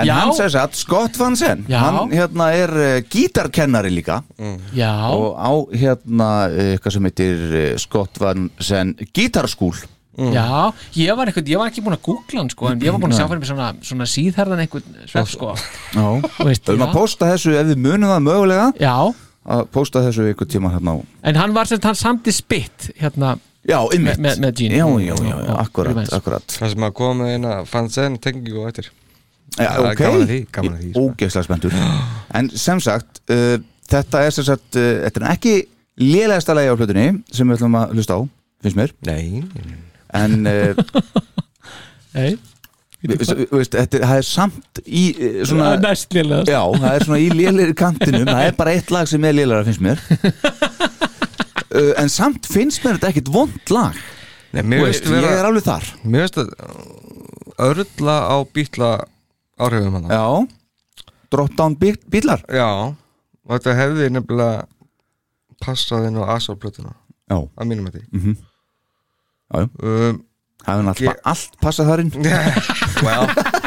En 0.00 0.06
Já. 0.06 0.12
hann 0.20 0.30
segir 0.38 0.54
að 0.60 0.76
Scott 0.78 1.16
Van 1.20 1.34
Zen 1.36 1.64
Já. 1.68 1.78
Hann 1.82 2.12
hérna 2.14 2.50
er 2.56 2.70
uh, 2.78 2.90
gítarkennari 3.10 3.90
líka. 3.92 4.20
Já, 4.76 4.92
Og 5.12 5.34
á 5.36 5.50
hérna 5.76 6.28
uh, 6.46 6.60
eitthvað 6.76 6.94
sem 6.94 7.08
heitir 7.10 7.40
uh, 7.50 7.64
Scott 7.82 8.20
Van 8.22 8.50
Zen 8.62 8.94
Gítarskúl 9.12 9.74
já 10.20 10.68
Ég 10.98 11.14
var, 11.16 11.30
eitthvað, 11.30 11.46
ég 11.48 11.56
var 11.60 11.70
ekki 11.70 11.80
búin 11.86 11.94
að 11.96 12.02
googla 12.04 12.42
hann 12.42 12.50
sko 12.52 12.66
En 12.68 12.80
ég 12.84 12.92
var 12.92 13.00
búin 13.00 13.14
að 13.14 13.20
sjá 13.22 13.26
fyrir 13.30 13.40
mig 13.40 13.48
svona, 13.48 13.68
svona 13.88 14.06
síðherðan 14.10 14.62
einhvern 14.66 14.96
svepp 15.08 15.30
sko. 15.32 15.52
Já. 15.94 16.06
Þú 16.36 16.46
veist, 16.50 16.64
Við 16.66 16.72
erum 16.74 16.82
já. 16.82 16.86
að 16.90 16.96
posta 16.98 17.28
þessu 17.30 17.54
ef 17.56 17.68
við 17.70 17.80
munum 17.86 18.10
það 18.10 18.24
mögulega. 18.26 18.66
Já, 18.82 18.96
að 19.46 19.62
posta 19.72 20.02
þessu 20.04 20.26
ykkur 20.34 20.46
tíma 20.52 20.70
hérna 20.74 20.96
á 20.96 21.04
en 21.30 21.36
hann 21.40 21.54
var 21.56 21.64
sem 21.70 21.80
hann 21.82 21.94
samti 21.96 22.32
spitt 22.32 22.90
Hérna, 23.00 23.38
Já, 23.68 23.76
ymmit 23.92 24.16
með- 24.20 24.38
með 24.40 24.54
Gene. 24.56 24.76
Já, 24.76 24.86
já, 25.04 25.14
já, 25.20 25.36
já, 25.46 25.54
akkurat, 25.60 26.12
akkurat 26.16 26.44
Það 26.58 26.70
sem 26.72 26.84
að 26.86 26.92
koma 26.96 27.24
með 27.24 27.32
eina 27.34 27.54
Van 27.72 27.88
Zen 27.92 28.16
tengingu 28.18 28.64
á 28.64 28.68
eftir 28.72 28.90
Já, 29.58 29.66
er 29.66 29.80
ok 29.90 30.00
að 30.00 30.14
að 30.14 30.92
sko. 30.92 31.02
Ógeðslega 31.02 31.44
spenntur 31.44 31.74
En 32.40 32.48
sem 32.56 32.80
sagt, 32.80 33.20
uh, 33.30 33.58
þetta 33.90 34.22
er 34.26 34.30
sem 34.36 34.44
sagt 34.48 34.76
uh, 34.80 35.04
Þetta 35.04 35.20
er 35.24 35.28
ekki 35.34 35.54
lélegasta 36.00 36.54
lagi 36.56 36.70
á 36.72 36.76
hlutinni 36.78 37.06
sem 37.32 37.48
við 37.50 37.58
ætlum 37.58 37.76
að 37.82 37.92
hlusta 37.96 38.16
á, 38.16 38.20
finnst 38.64 38.78
mér 38.80 38.94
Nei, 39.04 39.42
En 40.16 40.46
uh, 40.46 40.74
Nei, 42.16 42.38
það 43.00 44.14
er 44.16 44.26
samt 44.28 44.80
í 44.84 45.04
uh, 45.16 45.40
svona 45.48 45.72
Já, 46.48 46.60
það 46.76 46.88
er 46.92 47.06
svona 47.06 47.20
í 47.20 47.28
lélegri 47.32 47.76
kantinum. 47.78 48.28
Það 48.28 48.46
er 48.46 48.56
bara 48.58 48.74
eitt 48.76 48.92
lag 48.94 49.08
sem 49.10 49.24
er 49.24 49.36
lélegra, 49.38 49.64
finnst 49.68 49.84
mér. 49.84 50.02
Uh, 51.70 51.92
En 52.02 52.10
samt 52.12 52.48
finnst 52.50 52.84
mér 52.84 52.98
þetta 52.98 53.12
ekkit 53.14 53.30
vond 53.32 53.72
lag. 53.72 53.96
Nei 54.50 54.64
veist, 54.66 55.06
veist 55.06 55.06
Ég 55.06 55.14
vera 55.14 55.36
er 55.38 55.48
alveg 55.48 55.64
þar. 55.68 55.92
Mér 56.04 56.26
veist 56.26 56.40
að 56.42 56.50
uh, 56.50 57.70
örla 57.70 58.16
á 58.26 58.36
bítla 58.52 58.90
áhrifum 59.60 59.96
hann 60.00 60.10
Já, 60.10 60.24
drop 61.32 61.56
down 61.56 61.76
bílar. 61.78 62.42
Já, 62.48 62.92
og 63.50 63.56
þetta 63.56 63.76
hefði 63.78 64.10
nefnilega 64.14 64.66
passað 65.60 66.08
inn 66.08 66.18
á 66.20 66.24
Asar-plötuna 66.36 66.94
Já, 67.30 67.36
að 67.38 67.68
mínum 67.68 67.90
að 67.90 67.98
því 67.98 68.04
mhm. 68.16 68.36
Já, 69.50 69.60
já. 69.60 69.66
um, 69.66 70.20
það 70.64 70.80
er 70.80 70.86
náttúrulega 70.88 71.16
Ég- 71.16 71.26
allt 71.32 71.60
passað 71.64 71.90
þar 71.90 72.04
inn 72.04 72.12
well, 73.04 73.28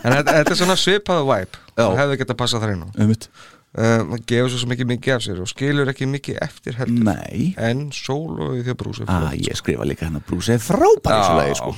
En 0.00 0.14
þetta, 0.16 0.34
þetta 0.38 0.52
er 0.54 0.58
svona 0.58 0.76
svipaðu 0.80 1.24
Já. 1.30 1.84
og 1.86 1.96
hefði 1.98 2.18
geta 2.22 2.36
passað 2.38 2.64
þar 2.64 2.74
inn 2.74 2.84
á. 2.84 2.88
Um 2.96 3.10
um, 3.12 4.12
Það 4.14 4.24
gefur 4.32 4.52
svo 4.54 4.72
ekki 4.74 4.86
mikið 4.90 5.14
af 5.14 5.24
sér 5.26 5.42
og 5.44 5.50
skilur 5.50 5.90
ekki 5.92 6.08
mikið 6.10 6.40
eftir 6.46 6.78
heldur. 6.80 7.10
Nei. 7.10 7.50
En 7.60 7.88
sólóið 7.94 8.64
því 8.64 8.74
að 8.74 8.78
brúsa 8.80 9.08
ah, 9.12 9.30
Ég 9.36 9.58
skrifa 9.58 9.86
líka 9.88 10.08
hennar 10.08 10.24
Bruce 10.26 10.56
er 10.56 10.62
frábær 10.64 11.12
í 11.12 11.18
þessu 11.20 11.34
Já. 11.34 11.40
lagi 11.40 11.58
sko. 11.60 11.74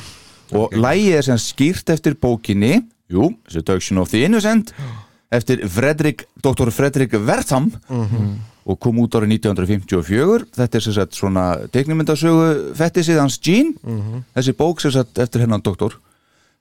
Og 0.62 0.76
lagið 0.76 1.18
er 1.18 1.26
sem 1.26 1.40
skýrt 1.40 1.92
eftir 1.94 2.16
bókinni 2.20 2.78
Jú, 3.12 3.32
Seduction 3.50 4.00
of 4.00 4.12
the 4.12 4.22
Innocent 4.24 4.72
Eftir 5.36 5.64
Fredrik, 5.72 6.26
Dr. 6.44 6.70
Fredrik 6.72 7.18
Wertham 7.26 7.70
Og 8.62 8.78
kom 8.78 9.00
út 9.02 9.16
árið 9.18 9.34
1954 9.40 10.46
Þetta 10.54 10.78
er 10.78 10.84
sem 10.84 10.94
sagt 10.94 11.18
svona 11.18 11.46
teiknumyndasögu 11.74 12.74
Fettisið 12.78 13.20
hans 13.24 13.40
Gene 13.42 14.22
Þessi 14.36 14.54
bók 14.56 14.84
sem 14.84 14.94
sagt 14.94 15.18
eftir 15.24 15.44
hennan 15.44 15.64
doktor 15.64 15.98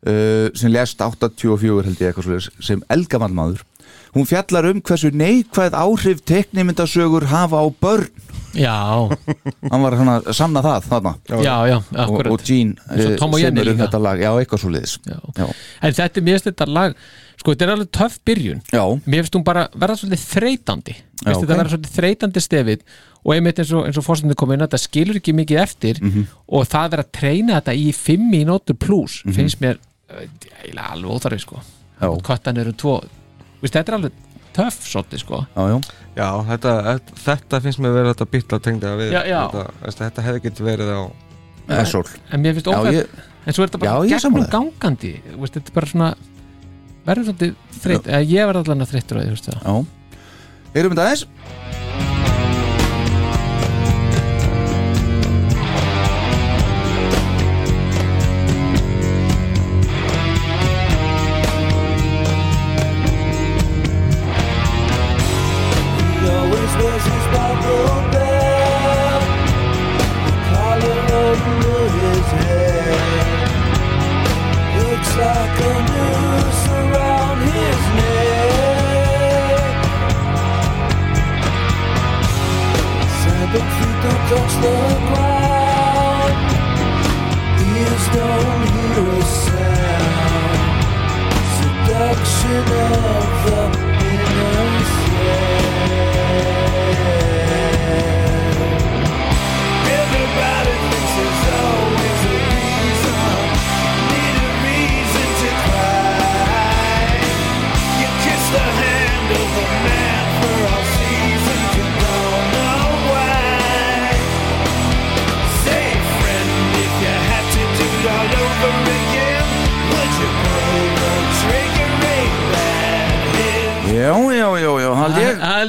uh, 0.07 0.49
Sem 0.57 0.71
lest 0.73 1.01
84 1.01 1.85
held 1.87 2.01
ég 2.01 2.09
eitthvað 2.11 2.27
svoleiðis, 2.27 2.49
Sem 2.63 2.83
elgamann 2.89 3.35
maður. 3.37 3.63
Hún 4.11 4.27
fjallar 4.27 4.67
um 4.67 4.81
hversu 4.83 5.07
neikvæð 5.15 5.75
áhrif 5.79 6.19
teiknumyndasögur 6.27 7.29
hafa 7.31 7.61
á 7.63 7.65
börn. 7.81 8.09
Já, 8.51 9.07
Hann 9.71 9.83
var 9.85 9.95
svona 9.95 10.17
að 10.19 10.33
sanna 10.35 10.59
það 10.65 10.87
þarna. 10.91 11.11
Já, 11.39 11.53
já, 11.71 11.77
akkurat. 12.03 12.31
Og 12.33 12.41
Gene 12.43 12.75
eh, 12.91 13.13
og 13.15 13.37
Jenny 13.39 13.61
semur 13.63 13.69
um 13.71 13.77
þetta 13.79 14.01
lag, 14.03 14.19
já, 14.19 14.31
eitthvað 14.41 14.59
svo 14.65 14.71
liðis 14.73 14.95
En 15.07 15.93
þetta 15.95 16.19
er 16.19 16.25
mjög 16.27 16.41
þetta 16.49 16.67
lag 16.67 16.97
Sko, 17.39 17.53
þetta 17.55 17.63
er 17.65 17.71
alveg 17.77 17.91
töff 17.95 18.17
byrjun. 18.27 18.59
Já, 18.75 18.83
Mér 19.07 19.23
finnst 19.23 19.37
hún 19.39 19.45
bara 19.47 19.63
verða 19.71 19.95
svolítið 20.01 20.25
þreytandi. 20.33 20.97
Þetta 21.23 21.47
verða 21.47 21.71
svolítið 21.71 21.95
þreytandi 21.95 22.43
stefið 22.43 22.83
Og 23.23 23.33
einmitt 23.37 23.61
eins 23.63 23.71
og, 23.77 23.87
og 23.87 24.05
fórstundin 24.05 24.37
kom 24.43 24.51
inn 24.53 24.65
Þetta 24.65 24.81
skilur 24.83 25.21
ekki 25.21 25.33
mikið 25.39 25.61
eftir 25.63 26.01
Mhm. 26.03 26.27
Og 26.51 26.67
það 26.67 26.91
verða 26.97 27.07
að 27.07 27.15
treyna 27.21 27.61
þetta 27.61 27.77
í 27.79 27.87
fimm 27.95 28.27
mínútur 28.35 28.75
plus 28.83 29.21
Finnst 29.31 29.63
mér 29.63 29.79
eiginlega 30.21 30.91
alveg 30.95 31.15
óþarfi 31.15 31.41
sko. 31.45 31.61
Já. 32.01 32.07
Köttan 32.25 32.57
eru 32.61 32.73
tvo 32.73 32.99
Veist, 33.61 33.75
Þetta 33.75 33.91
er 33.91 33.97
alveg 33.99 34.19
töff 34.55 34.79
svolítið 34.83 35.21
sko. 35.21 35.41
Já, 35.55 35.61
já, 35.71 35.77
Já, 36.17 36.27
þetta, 36.49 36.71
þetta, 37.23 37.59
finnst 37.63 37.79
mér 37.83 37.93
verið 37.95 38.13
þetta 38.13 38.29
bítla 38.33 38.59
tengda 38.59 38.93
við 38.99 39.13
Já, 39.15 39.21
já. 39.29 39.39
Þetta, 39.45 39.65
veist, 39.85 40.01
þetta 40.01 40.25
hefði 40.27 40.43
getið 40.47 40.69
verið 40.71 40.91
á 40.91 41.01
Essól 41.81 42.03
En 42.31 42.43
mér 42.43 42.57
finnst 42.57 42.67
Já, 42.67 42.75
óþarfi. 42.75 42.97
ég, 42.97 43.23
En 43.45 43.55
svo 43.55 43.63
er 43.63 43.71
þetta 43.71 43.81
bara 43.81 43.91
Já, 43.91 44.11
ég 44.11 44.25
gegnum 44.25 44.49
gangandi. 44.57 45.13
Veist, 45.37 45.57
Þetta 45.57 45.71
er 45.71 45.77
bara 45.79 45.91
svona 45.93 46.11
verður 47.07 47.29
svolítið 47.31 47.55
þreytt. 47.81 48.09
Eða 48.11 48.23
Ég 48.29 48.49
verð 48.51 48.63
allan 48.65 48.85
að 48.85 48.95
þreyttur 48.95 49.17
á 49.17 49.21
því 49.21 49.59
já. 49.61 49.75
Heyrum 50.75 50.95
þetta 50.95 51.07
aðeins 51.09 52.10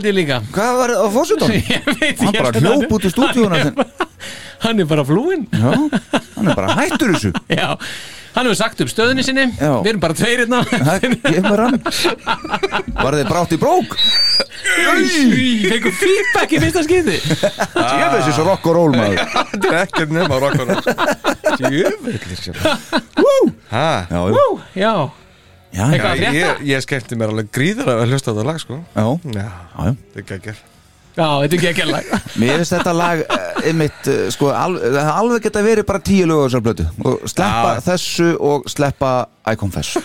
held 0.03 0.11
ég 0.11 0.17
líka. 0.19 0.41
Hvað 0.55 0.79
var 0.83 0.95
á 0.99 1.07
fórsetunum? 1.15 1.59
Ég 1.73 1.93
veit 2.01 2.23
Hann 2.23 2.35
ég 2.35 2.41
bara 2.41 2.51
held 2.51 2.57
að 2.57 2.67
hljóp 2.67 2.97
út 2.99 3.07
í 3.07 3.13
stúdíuna 3.13 3.63
þinn. 3.63 4.09
Hann 4.63 4.79
er 4.83 4.87
bara 4.91 5.03
flúinn. 5.07 5.47
Já, 5.51 5.71
hann 6.37 6.51
er 6.51 6.59
bara 6.59 6.75
hættur 6.79 7.15
þessu. 7.17 7.31
Já, 7.59 7.69
hann 8.37 8.47
hefur 8.47 8.59
sagt 8.61 8.83
upp 8.85 8.91
stöðunni 8.93 9.25
sinni. 9.27 9.49
Já. 9.59 9.73
Við 9.83 9.89
erum 9.93 10.03
bara 10.05 10.15
tveir 10.19 10.43
hérna 10.45 10.61
Það- 10.71 11.07
Ég 11.09 11.39
er 11.39 11.47
með 11.47 11.57
rann. 11.59 11.79
Var 13.03 13.17
þið 13.19 13.31
brátt 13.33 13.55
í 13.57 13.59
brók? 13.63 13.97
Við 14.63 15.67
fengum 15.73 15.97
feedback 15.99 16.55
í 16.55 16.61
fyrsta 16.63 16.85
skipti. 16.87 17.17
Ég 17.19 18.15
veist 18.15 18.29
þessu 18.31 18.47
rock 18.47 18.69
og 18.71 18.79
roll 18.79 18.95
maður. 18.95 19.19
Þetta 19.53 19.73
er 19.73 19.81
ekkert 19.83 20.15
nema 20.15 20.39
rockar 20.43 20.71
Jöfnvillir 21.63 22.39
sér 22.41 22.57
Hæ? 22.63 23.89
Já, 24.09 24.21
já, 24.33 24.47
Já, 24.79 24.93
já, 25.73 25.85
Eitthvað 25.87 26.03
já, 26.03 26.13
að 26.13 26.19
frétta? 26.21 26.37
Ég, 26.39 26.67
ég 26.73 26.85
skemmti 26.85 27.19
mér 27.21 27.33
alveg 27.33 27.49
gríðar 27.57 27.91
að 27.95 28.05
hlusta 28.11 28.31
á 28.31 28.33
þetta 28.33 28.45
lag 28.51 28.61
sko. 28.63 28.79
Já, 28.93 29.07
Já, 29.33 29.41
já, 29.41 29.49
já. 29.89 29.97
þetta 30.13 30.23
er 30.23 30.29
geggjör 30.33 30.61
já, 31.13 31.27
þetta 31.43 31.57
er 31.59 31.67
ekki 31.73 31.87
lag. 31.91 32.07
Mér 32.41 32.55
finnst 32.57 32.73
þetta 32.73 32.93
lag 32.97 33.23
eh, 33.25 33.49
einmitt, 33.69 34.07
eh, 34.09 34.21
sko, 34.33 34.49
al, 34.57 34.79
það 34.81 35.11
alveg 35.13 35.47
geta 35.47 35.65
verið 35.67 35.89
bara 35.91 36.01
tíu 36.09 36.29
lög 36.31 36.41
á 36.41 36.45
þessar 36.49 36.63
blötu 36.65 36.87
og 37.05 37.27
sleppa 37.29 37.73
Já. 37.77 37.83
þessu 37.91 38.29
og 38.41 38.69
sleppa 38.73 39.11
I 39.45 39.59
Confess. 39.61 39.99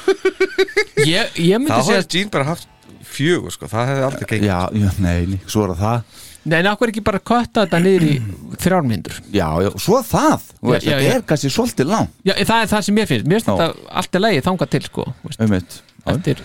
Ég, 1.08 1.32
ég 1.40 1.62
myndi 1.62 1.72
Það 1.72 1.86
segja 1.88 2.02
hafði 2.02 2.12
Gene 2.18 2.34
bara 2.34 2.48
haft 2.50 2.68
fjögur 3.08 3.54
sko. 3.56 3.70
Það 3.72 3.92
hefði 3.92 4.06
aldrei 4.08 4.28
gengið. 4.34 4.48
Já, 4.50 4.60
já, 4.84 4.90
nei, 5.04 5.20
nei, 5.32 5.40
svo 5.48 5.64
er 5.68 5.76
það 5.80 6.18
Nei, 6.48 6.60
en 6.62 6.68
okkur 6.72 6.92
ekki 6.94 7.02
bara 7.04 7.20
kötta 7.20 7.66
þetta 7.66 7.80
niður 7.84 8.04
í 8.08 8.12
þrjármyndur 8.64 9.18
Já, 9.36 9.48
já, 9.66 9.70
svo 9.84 9.98
það 10.08 10.46
Þú 10.62 10.72
veist, 10.72 10.86
Já, 10.88 10.92
já, 10.94 10.98
Þetta 10.98 11.08
já. 11.08 11.16
er 11.18 11.26
kannski 11.32 11.52
svolítið 11.52 11.90
lang 11.92 12.08
Já, 12.24 12.34
það 12.40 12.62
er 12.64 12.70
það 12.72 12.86
sem 12.88 13.02
ég 13.02 13.10
finnst. 13.12 13.28
Mér 13.28 13.42
finnst 13.42 13.50
Já. 13.50 13.56
þetta 13.58 13.98
allt 14.02 14.16
er 14.20 14.24
lagi 14.24 14.44
þangað 14.48 14.72
til 14.78 14.84
sko 14.88 15.06
þú 15.10 15.28
veist, 15.32 15.42
Einmitt. 15.44 15.76
Já, 16.08 16.14
Eftir, 16.14 16.44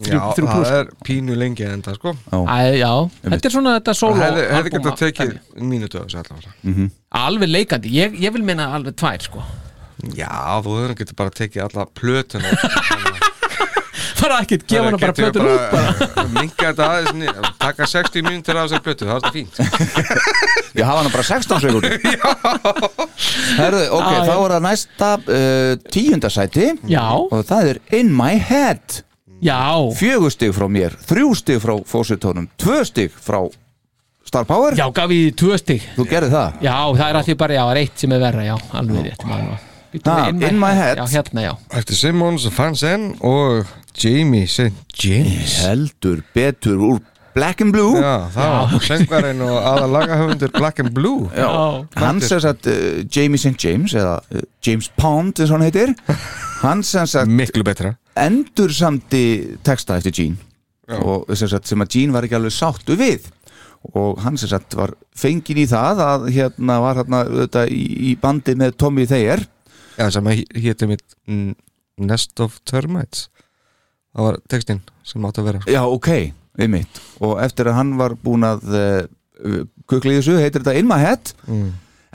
Já, 0.00 0.20
þrjú 0.36 0.46
plús. 0.48 0.68
það 0.68 0.76
er 0.80 0.90
pínu 1.04 1.34
lengi 1.36 1.64
en 1.68 1.82
það 1.84 1.96
sko. 1.98 2.12
Já, 2.32 2.38
Æ, 2.40 2.58
já, 2.80 2.92
þetta 3.24 3.48
er 3.50 3.52
svona 3.56 3.72
þetta 3.78 3.94
solo 3.98 4.16
Það 4.16 4.22
hefði, 4.30 4.44
hefði 4.50 4.70
albúma 4.70 4.76
getað 4.76 5.00
tekið 5.02 5.32
dæmi. 5.34 5.66
mínútu 5.72 6.00
á 6.00 6.02
þessu 6.04 6.20
allavega. 6.22 6.86
Alveg 7.20 7.50
leikandi, 7.52 7.92
ég, 7.98 8.14
ég 8.24 8.32
vil 8.32 8.44
minna 8.48 8.70
alveg 8.78 8.96
tvær 8.96 9.26
sko. 9.28 9.44
Já, 10.16 10.30
þú 10.64 10.76
hefur 10.78 10.94
getið 11.02 11.16
bara 11.20 11.34
tekið 11.36 11.64
alla 11.66 11.84
plötuna 12.00 12.48
Bara 14.20 14.38
ekkert, 14.44 14.64
gefa 14.68 14.84
hana 14.90 14.98
bara 15.00 15.14
plötur 15.16 15.46
út 15.48 15.62
bara 15.72 16.24
Minka 16.36 16.70
þetta 16.70 16.88
aðeins 16.94 17.14
niður, 17.20 17.48
Taka 17.62 17.86
60 17.88 18.24
mínútur 18.26 18.58
af 18.60 18.66
þessari 18.68 18.84
plötu, 18.86 19.08
það 19.08 19.28
er 19.28 19.34
fínt. 19.34 19.60
Ég 20.78 20.84
hafa 20.86 20.98
hana 21.00 21.12
bara 21.14 21.24
16 21.26 21.62
sekundur 21.64 21.94
Herðu, 23.60 23.84
ok, 23.96 24.10
Já, 24.10 24.18
já. 24.18 24.26
þá 24.28 24.34
er 24.34 24.54
það 24.54 24.66
næsta 24.66 25.10
uh, 25.20 25.70
tíundasæti 25.94 26.68
Já, 26.92 27.06
og 27.16 27.40
það 27.48 27.72
er 27.74 27.80
In 28.00 28.12
My 28.16 28.36
Head. 28.50 29.00
Já, 29.40 29.56
Fjögur 29.96 30.32
stig 30.34 30.52
frá 30.52 30.66
mér, 30.68 30.94
þrjú 31.08 31.32
stig 31.40 31.62
frá 31.64 31.74
fósitónum, 31.88 32.50
tvö 32.60 32.82
stig 32.84 33.14
frá 33.16 33.40
Star 34.30 34.44
Power. 34.46 34.76
Já, 34.78 34.84
gaf 34.94 35.10
ég 35.10 35.30
því 35.32 35.32
tvö 35.40 35.56
stig. 35.58 35.86
Þú 35.96 36.04
gerði 36.12 36.28
það? 36.36 36.60
Já, 36.62 36.76
það 36.92 37.06
er 37.08 37.16
allir 37.22 37.38
bara, 37.40 37.56
já, 37.56 37.62
það 37.64 37.72
er 37.72 37.80
eitt 37.86 38.04
sem 38.04 38.12
er 38.14 38.20
verra, 38.22 38.44
já, 38.46 38.54
alveg 38.78 39.08
rétt 39.08 39.24
maður 39.26 39.69
var- 39.92 40.32
Bíddu, 40.32 40.44
Ah, 40.44 40.48
In 40.50 40.58
My 40.60 40.72
Head. 40.78 40.96
Já, 40.98 41.06
hérna, 41.16 41.42
já. 41.42 41.56
Eftir 41.78 41.96
Simmons, 41.96 42.48
Fansen 42.52 43.14
og 43.20 43.66
Jamie 44.04 44.46
St. 44.46 44.72
James. 45.04 45.56
Heldur 45.64 46.22
betur 46.34 46.76
úr 46.78 47.00
Black 47.34 47.60
and 47.60 47.72
Blue. 47.72 47.94
Já, 47.94 48.28
það 48.34 48.50
var 48.72 48.80
söngvarinn 48.86 49.40
og 49.46 49.56
aða 49.70 49.86
lagahöfundur 49.86 50.50
Black 50.58 50.80
and 50.80 50.90
Blue. 50.94 51.28
Já, 51.36 51.86
Hann 51.96 52.20
sem 52.20 52.40
sagt 52.40 52.66
uh, 52.66 53.04
Jamie 53.16 53.38
St. 53.38 53.54
James 53.64 53.94
eða 53.94 54.16
uh, 54.34 54.40
James 54.66 54.88
Pond 54.96 55.38
eins 55.38 55.50
og 55.50 55.58
hann 55.60 55.66
heitir. 55.70 55.94
Hann 56.64 56.82
sem 56.82 57.06
sagt 57.06 57.30
Miklu 57.30 57.62
betra. 57.64 57.94
endur 58.16 58.68
samti 58.74 59.56
texta 59.64 59.96
eftir 59.96 60.12
Gene. 60.12 60.36
Já. 60.90 60.98
og 61.06 61.36
sem, 61.38 61.48
sagt, 61.48 61.68
sem 61.70 61.80
að 61.80 61.88
Gene 61.94 62.12
var 62.12 62.26
ekki 62.26 62.34
alveg 62.34 62.52
sáttu 62.52 62.96
við. 62.98 63.28
Og 63.94 64.18
hann 64.20 64.36
sem 64.36 64.48
sagt 64.50 64.74
var 64.76 64.90
fengin 65.16 65.56
í 65.62 65.66
það 65.70 66.00
að 66.04 66.26
hérna 66.34 66.80
var 66.82 66.98
hérna 66.98 67.20
auðvitað, 67.24 67.70
í, 67.72 68.10
í 68.10 68.16
bandi 68.20 68.52
með 68.58 68.74
Tommy 68.76 69.06
Thayer 69.08 69.40
Já, 69.98 70.06
sem 70.14 70.30
að 70.30 70.42
héti 70.62 70.88
mitt 70.90 71.16
Nest 72.00 72.40
of 72.42 72.58
Termites 72.68 73.28
Það 74.10 74.26
var 74.26 74.38
textinn 74.50 74.80
sem 75.06 75.26
átti 75.26 75.42
að 75.42 75.48
vera 75.50 75.62
Já, 75.70 75.82
ok, 75.86 76.10
við 76.60 76.72
mitt 76.72 77.00
og 77.22 77.36
eftir 77.44 77.70
að 77.70 77.78
hann 77.78 77.92
var 78.00 78.16
búin 78.18 78.46
að 78.46 78.66
uh, 78.72 79.62
kukla 79.90 80.14
í 80.14 80.18
þessu, 80.20 80.38
heitir 80.40 80.64
þetta 80.64 80.76
In 80.80 80.88
My 80.90 81.00
Head 81.02 81.32
mm. 81.46 81.68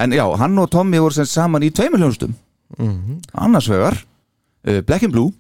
en 0.04 0.16
já, 0.18 0.26
hann 0.42 0.60
og 0.62 0.70
Tommy 0.74 1.02
voru 1.02 1.16
sem 1.18 1.30
saman 1.30 1.66
í 1.66 1.72
tveimur 1.76 2.04
hljónstum 2.04 2.36
Mm 2.82 3.20
annars 3.38 3.68
vegar 3.70 3.96
uh, 4.66 4.82
Black 4.88 5.06
and 5.06 5.14
Blue 5.14 5.32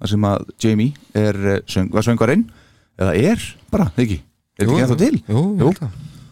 þar 0.00 0.10
sem 0.14 0.24
að 0.30 0.46
Jamie 0.64 0.94
er, 1.14 1.36
uh, 1.36 1.58
söng, 1.68 1.90
var 1.92 2.06
söngarinn 2.06 2.46
eða 3.00 3.12
er 3.16 3.44
bara, 3.72 3.90
ekki 4.00 4.22
er 4.56 4.64
þetta 4.64 4.72
ekki 4.72 4.84
ennþá 4.84 4.98
til? 5.00 5.20
Jú, 5.28 5.42
Jú. 5.60 5.74
jú. 5.76 5.90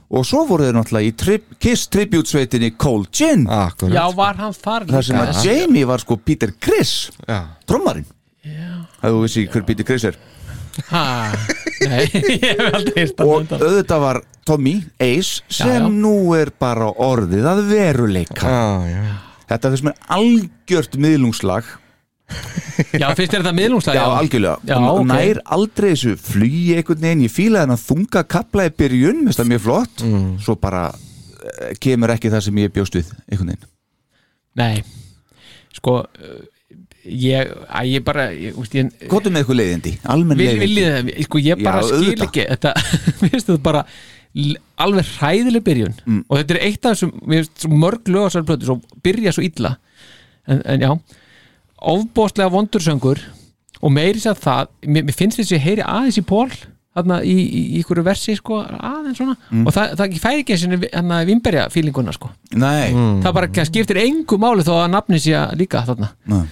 Og 0.08 0.24
svo 0.24 0.44
voru 0.48 0.64
þeir 0.64 0.76
náttúrulega 0.78 1.10
í 1.10 1.14
tri 1.20 1.34
Kiss 1.60 1.88
tribute 1.92 2.30
sveitinni 2.30 2.70
Cold 2.80 3.10
Gin. 3.12 3.42
Akkurat. 3.52 3.92
Já, 3.92 4.04
var 4.16 4.38
hann 4.40 4.54
þar 4.56 4.86
þar 4.88 5.04
sem 5.10 5.18
að 5.20 5.42
Jamie 5.44 5.84
var 5.88 6.00
sko 6.04 6.16
Peter 6.16 6.52
Criss 6.60 7.10
Já, 7.28 7.42
trommarinn. 7.68 8.06
Að 9.02 9.12
þú 9.14 9.20
vissi 9.26 9.44
hver 9.52 9.66
Peter 9.68 9.84
Criss 9.86 10.08
er? 10.08 10.16
Ha, 10.88 11.02
nei, 11.90 12.04
ég 12.38 12.44
hef 12.54 12.74
aldrei 12.78 13.02
hýrt 13.02 13.20
og 13.24 13.32
hann 13.34 13.48
auðvitað 13.66 14.02
var 14.04 14.20
Tommy 14.46 14.76
Ace 15.02 15.42
sem 15.50 15.68
Já, 15.74 15.80
já. 15.82 15.88
nú 15.90 16.14
er 16.38 16.52
bara 16.56 16.86
orðið 16.94 17.48
að 17.50 17.62
veruleika. 17.72 18.48
Já, 18.48 18.94
já. 18.94 19.16
Þetta 19.48 19.70
finnst 19.74 19.86
mér 19.88 20.00
algjört 20.16 20.96
miðlungslag 21.02 21.68
Já, 23.00 23.06
finnst 23.16 23.32
þér 23.32 23.40
þetta 23.42 23.54
miðlungslega? 23.56 24.02
Já, 24.02 24.18
algjörlega, 24.20 24.56
Já, 24.68 24.76
og 24.78 25.00
ok. 25.00 25.06
nær 25.08 25.38
aldrei 25.56 25.88
þessu 25.94 26.12
flugi 26.20 26.74
einhvern 26.76 27.00
veginn, 27.06 27.24
ég 27.26 27.32
fílaði 27.34 27.64
hann 27.64 27.74
að 27.74 27.86
þunga 27.88 28.22
kapla 28.34 28.66
í 28.68 28.74
byrjun, 28.82 29.22
mér 29.22 29.30
finnst 29.32 29.40
það 29.42 29.50
mjög 29.54 29.64
flott 29.64 30.04
Mm. 30.04 30.28
svo 30.44 30.54
bara 30.60 30.82
eh, 30.92 31.72
kemur 31.80 32.12
ekki 32.14 32.30
það 32.34 32.44
sem 32.48 32.60
ég 32.62 32.74
bjóst 32.76 32.94
við 33.00 33.10
einhvern 33.30 33.50
veginn 33.54 33.66
Nei, 34.58 34.82
sko 35.78 35.96
uh, 36.04 36.38
ég, 37.06 37.50
að 37.70 37.90
ég 37.94 38.04
bara 38.06 38.28
Kvotum 39.08 39.32
með 39.34 39.42
eitthvað 39.44 39.58
leiðindi, 39.62 39.92
almenn 40.04 40.40
leiðindi 40.44 41.26
sko 41.26 41.42
ég 41.42 41.62
bara 41.64 41.80
Já, 41.82 41.88
skil 41.88 41.98
auðvitað. 41.98 42.24
ekki 42.28 42.46
þetta, 42.52 42.72
mér 43.22 43.32
finnst 43.34 43.50
þetta 43.52 43.62
bara 43.70 43.84
alveg 44.84 45.06
hræðileg 45.16 45.64
byrjun 45.66 45.94
Mm. 46.04 46.22
og 46.28 46.38
þetta 46.42 46.54
er 46.58 46.60
eitt 46.68 46.84
af 46.86 46.94
þessum, 46.98 47.14
mér 47.26 47.46
finnst 47.48 47.68
mörg 47.72 48.10
lög 48.12 48.26
á 48.26 48.28
þessar 48.28 48.46
plötu, 48.52 48.68
svo 48.68 49.02
byrja 49.02 49.32
svo 49.34 49.42
illa 49.48 49.74
en, 50.46 50.60
en 50.64 50.84
já 50.84 50.92
ofbóðslega 51.78 52.52
vondursöngur 52.52 53.22
og 53.78 53.94
meiri 53.94 54.20
sér 54.22 54.38
það, 54.38 54.72
mér, 54.86 55.06
mér 55.06 55.16
finnst 55.16 55.38
þess 55.40 55.52
að 55.52 55.58
ég 55.58 55.66
heyri 55.66 55.86
aðeins 55.86 56.20
í 56.20 56.26
Pól 56.26 56.48
þarna 56.98 57.18
í, 57.22 57.34
í, 57.34 57.60
í 57.76 57.80
ykkur 57.82 58.00
versi 58.06 58.34
sko, 58.38 58.60
aðeins 58.66 59.20
svona. 59.20 59.36
Mm. 59.52 59.66
og 59.68 59.74
það, 59.76 59.92
það 60.00 60.16
færi 60.22 60.42
ekki 60.42 60.56
eins 60.56 60.64
og 60.66 61.28
vimberja 61.28 61.66
fílinguna 61.72 62.14
sko. 62.16 62.30
Nei, 62.58 62.94
það 63.22 63.36
bara 63.36 63.66
skiptir 63.68 64.00
engu 64.02 64.40
máli 64.42 64.66
þó 64.66 64.72
að 64.80 64.88
nafni 64.96 65.20
sé 65.22 65.44
líka 65.58 65.84
þarna. 65.86 66.10
Nei. 66.32 66.42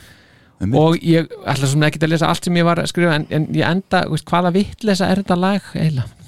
Og 0.72 0.94
ég 1.04 1.26
ætla 1.44 1.68
svona 1.68 1.90
ekki 1.90 2.00
að 2.00 2.14
lesa 2.14 2.30
allt 2.30 2.46
sem 2.46 2.54
ég 2.56 2.64
var 2.64 2.80
að 2.80 2.88
skrifa 2.88 3.18
en, 3.18 3.26
en 3.28 3.50
ég 3.52 3.66
enda, 3.66 4.06
veist, 4.08 4.24
hvaða 4.30 4.54
vittlesa 4.54 5.10
er 5.10 5.20
þetta 5.20 5.36
lag 5.36 5.66
eiginlega 5.74 6.25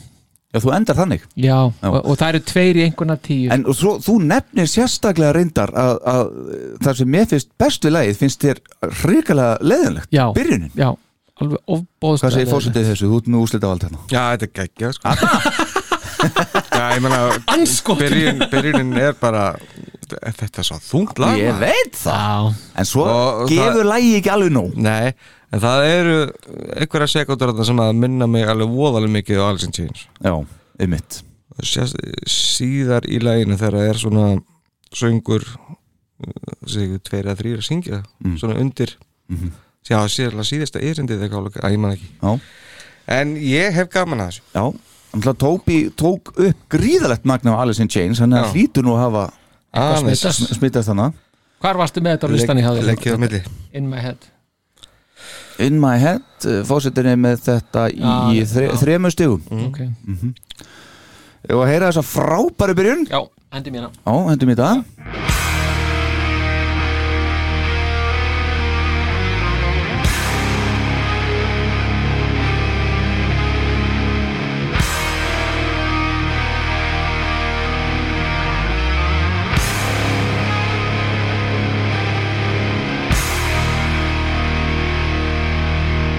Já, 0.49 0.61
þú 0.65 0.71
endar 0.73 0.97
þannig. 0.97 1.25
Já, 1.37 1.57
Já. 1.83 1.89
Og, 1.91 1.99
og 2.09 2.15
það 2.17 2.29
eru 2.33 2.41
tveir 2.49 2.79
í 2.81 2.85
einhverna 2.87 3.17
tíu. 3.21 3.51
En 3.53 3.67
og 3.69 3.77
svo, 3.77 3.97
þú 4.01 4.15
nefnir 4.31 4.71
sérstaklega 4.73 5.35
reyndar 5.37 5.75
að, 5.77 5.99
að 6.09 6.31
það 6.87 6.97
sem 7.03 7.11
mér 7.13 7.27
finnst 7.35 7.51
best 7.61 7.85
við 7.85 7.95
lagið 7.99 8.23
finnst 8.23 8.47
þér 8.47 8.63
hrikalega 9.03 9.59
leiðinlegt. 9.61 10.09
Já, 10.17 10.25
Byrjunin, 10.39 10.73
já, 10.79 10.89
alveg 11.43 11.75
ofbóðslega 11.77 12.31
hvað 12.33 12.39
segir 12.39 12.53
fórsetið 12.55 12.89
þessu, 12.93 13.11
þú 13.13 13.21
ert 13.21 13.29
með 13.35 13.45
úslita 13.45 13.73
vald 13.75 13.85
hérna. 13.89 14.01
Já, 14.09 14.23
þetta 14.33 14.49
er 14.49 14.55
geggja 14.63 14.95
sko. 14.97 15.15
Já, 16.19 16.97
ég 16.97 17.05
Andskotinn. 17.47 18.09
byrjun, 18.11 18.41
Byrjunin 18.51 18.97
er 18.99 19.13
bara 19.21 19.45
Þetta 20.09 20.63
er 20.63 20.67
svo 20.67 20.79
þungt 20.83 21.19
lag 21.23 21.37
Ég 21.39 21.59
veit 21.61 21.95
það. 22.01 22.49
Já, 22.49 22.73
En 22.81 22.89
svo 22.89 23.05
Og 23.05 23.49
gefur 23.51 23.83
það- 23.83 23.91
lagið 23.93 24.17
ekki 24.19 24.33
alveg 24.35 24.53
nóg. 24.57 24.73
Nei, 24.75 25.13
en 25.53 25.63
það 25.63 25.85
eru 25.89 26.17
einhverja 26.77 27.11
sekundur 27.15 27.53
þarna 27.53 27.67
sem 27.71 27.83
að 27.85 27.93
minna 28.03 28.27
mig 28.31 28.49
alveg 28.49 28.69
voðalega 28.75 29.15
mikið 29.17 29.41
á 29.43 29.45
Alice 29.49 29.67
in 29.69 29.73
Chains. 29.77 30.05
Já, 30.25 30.35
einmitt. 30.81 31.23
Síðar 32.29 33.07
í 33.09 33.19
læginu 33.23 33.57
þegar 33.59 33.79
það 33.81 33.89
er 33.93 34.01
svona 34.03 34.27
söngur 34.95 35.47
segjum 36.69 37.01
tveir 37.07 37.27
eða 37.29 37.39
þrýr 37.41 37.63
að 37.63 37.67
syngja 37.69 38.03
svona 38.41 38.59
undir. 38.63 38.97
Mhm. 39.29 39.51
já, 39.89 39.99
síðan 40.09 40.45
síðasta 40.45 40.81
erindið 40.85 41.23
eitthvað 41.25 41.39
alveg, 41.43 41.59
að 41.65 41.73
ég 41.73 41.79
man 41.81 41.93
ekki. 41.97 42.09
Já, 42.23 42.41
en 43.19 43.37
ég 43.37 43.73
hef 43.73 43.89
gaman 43.91 44.21
að 44.21 44.31
þessu. 44.33 44.43
Já 44.55 44.65
Þannig 45.09 45.39
Tóbi 45.41 45.77
tók 45.97 46.35
upp 46.37 46.65
gríðalegt 46.69 47.25
magna 47.25 47.55
á 47.57 47.65
Alice 47.65 47.81
in 47.81 47.89
Chains 47.89 48.21
Þannig 48.21 48.43
að 48.43 48.45
Já. 48.45 48.53
hlýtur 48.53 48.85
nú 48.85 48.93
að 48.93 49.01
hafa 49.07 49.23
smitast. 50.03 50.43
smittast 50.59 50.91
þannig 50.91 51.15
hvar 51.59 51.79
varstu 51.81 52.03
með 52.05 52.13
þetta 52.19 52.29
á 52.29 52.35
listanni 52.35 52.63
hjá 52.63 52.69
þér? 52.77 52.85
leggið 52.91 53.15
á 53.17 53.19
milli. 53.19 53.41
In 53.73 53.89
my 53.89 54.03
head 54.05 54.29
In 55.59 55.81
my 55.83 55.97
head, 55.99 56.23
fórsetinni 56.69 57.17
með 57.19 57.41
þetta 57.49 57.89
í 57.91 57.99
Já, 57.99 58.45
þre, 58.53 58.67
já. 58.69 58.77
þremur 58.83 59.15
stigum. 59.15 59.43
Ok, 59.67 59.81
Og 61.49 61.63
að 61.65 61.71
heyra 61.73 61.89
þessa 61.91 62.05
frábæri 62.07 62.75
byrjun? 62.79 63.05
Já, 63.11 63.21
endi 63.57 63.73
mér 63.75 63.89
Já, 63.89 64.15
hendum 64.29 64.53
í 64.53 64.57
það 64.59 64.83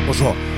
og 0.09 0.15
svo 0.15 0.48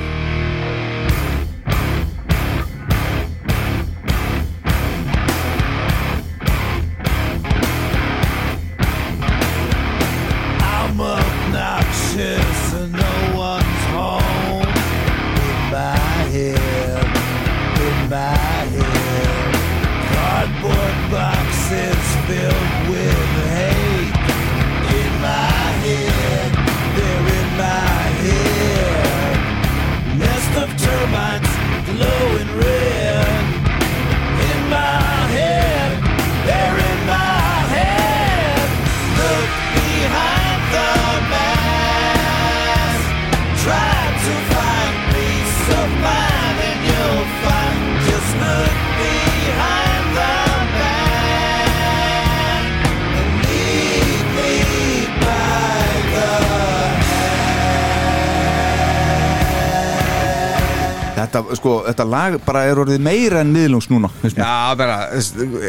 Þetta, 61.31 61.55
sko, 61.55 61.73
þetta 61.87 62.05
lag 62.11 62.33
bara 62.43 62.61
er 62.67 62.79
orðið 62.81 62.99
meira 63.05 63.39
en 63.39 63.53
miðlungs 63.55 63.85
núna. 63.87 64.09
Já, 64.35 64.75
bara, 64.75 64.97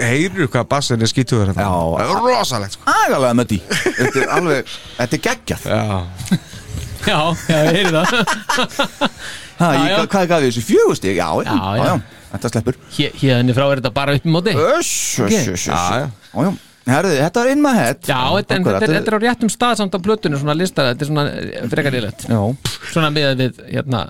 heyrðu 0.02 0.48
hvað 0.50 0.64
bassin 0.72 1.04
er 1.06 1.10
skítuður 1.12 1.52
þetta 1.52 1.62
Já. 1.62 1.76
Það 2.00 2.14
er 2.16 2.24
rosalegt 2.26 2.74
sko. 2.74 2.86
Agalega 2.90 3.36
með 3.38 3.52
því 3.52 3.58
Þetta 4.00 4.22
er 4.24 4.32
alveg, 4.38 4.72
þetta 4.96 5.18
er 5.18 5.22
geggjað 5.28 5.68
Já, 5.70 5.82
Já, 7.02 7.18
já, 7.46 7.60
ég 7.66 7.76
heyri 7.76 7.92
það 7.94 8.10
ha, 9.62 9.68
Já, 9.68 9.78
ég, 9.78 9.86
já. 9.92 10.02
Hvað 10.10 10.26
gaf 10.32 10.42
ég 10.42 10.50
þessu? 10.50 10.64
Fjögustig? 10.66 11.14
Já, 11.18 11.28
já, 11.42 11.46
Já, 11.46 11.54
já, 11.54 11.78
já. 11.78 11.86
já, 11.86 12.26
Þetta 12.32 12.50
sleppur 12.56 12.76
Hér- 12.96 13.16
Hérðinni 13.22 13.56
frá 13.56 13.64
er 13.68 13.80
þetta 13.82 13.94
bara 13.96 14.14
upp 14.18 14.26
í 14.28 14.34
móti 14.34 14.54
Öss, 14.58 14.92
Ok. 15.22 15.30
öss, 15.30 15.48
öss, 15.54 15.66
Já, 15.70 15.78
já. 15.78 16.02
öss 16.02 16.34
Já, 16.34 16.44
já 16.48 16.52
Herðu, 16.82 17.14
þetta 17.22 17.42
var 17.44 17.50
in 17.54 17.60
my 17.62 17.72
head 17.78 18.00
Já, 18.10 18.18
þetta, 18.40 18.56
en, 18.58 18.64
þetta, 18.66 18.82
er, 18.88 18.94
þetta 18.96 19.12
er 19.12 19.14
á 19.14 19.20
réttum 19.22 19.50
stað 19.54 19.76
samt 19.78 19.94
á 19.94 19.98
plötunum 20.02 20.40
svona 20.42 20.56
listar, 20.58 20.88
þetta 20.90 21.04
er 21.06 21.10
svona 21.12 21.24
eh, 21.30 21.66
frekar 21.70 21.94
ílegt 22.00 22.24
Já, 22.26 22.40
svona 22.90 23.10
miðað 23.14 23.42
við 23.44 23.60
hérna, 23.70 24.00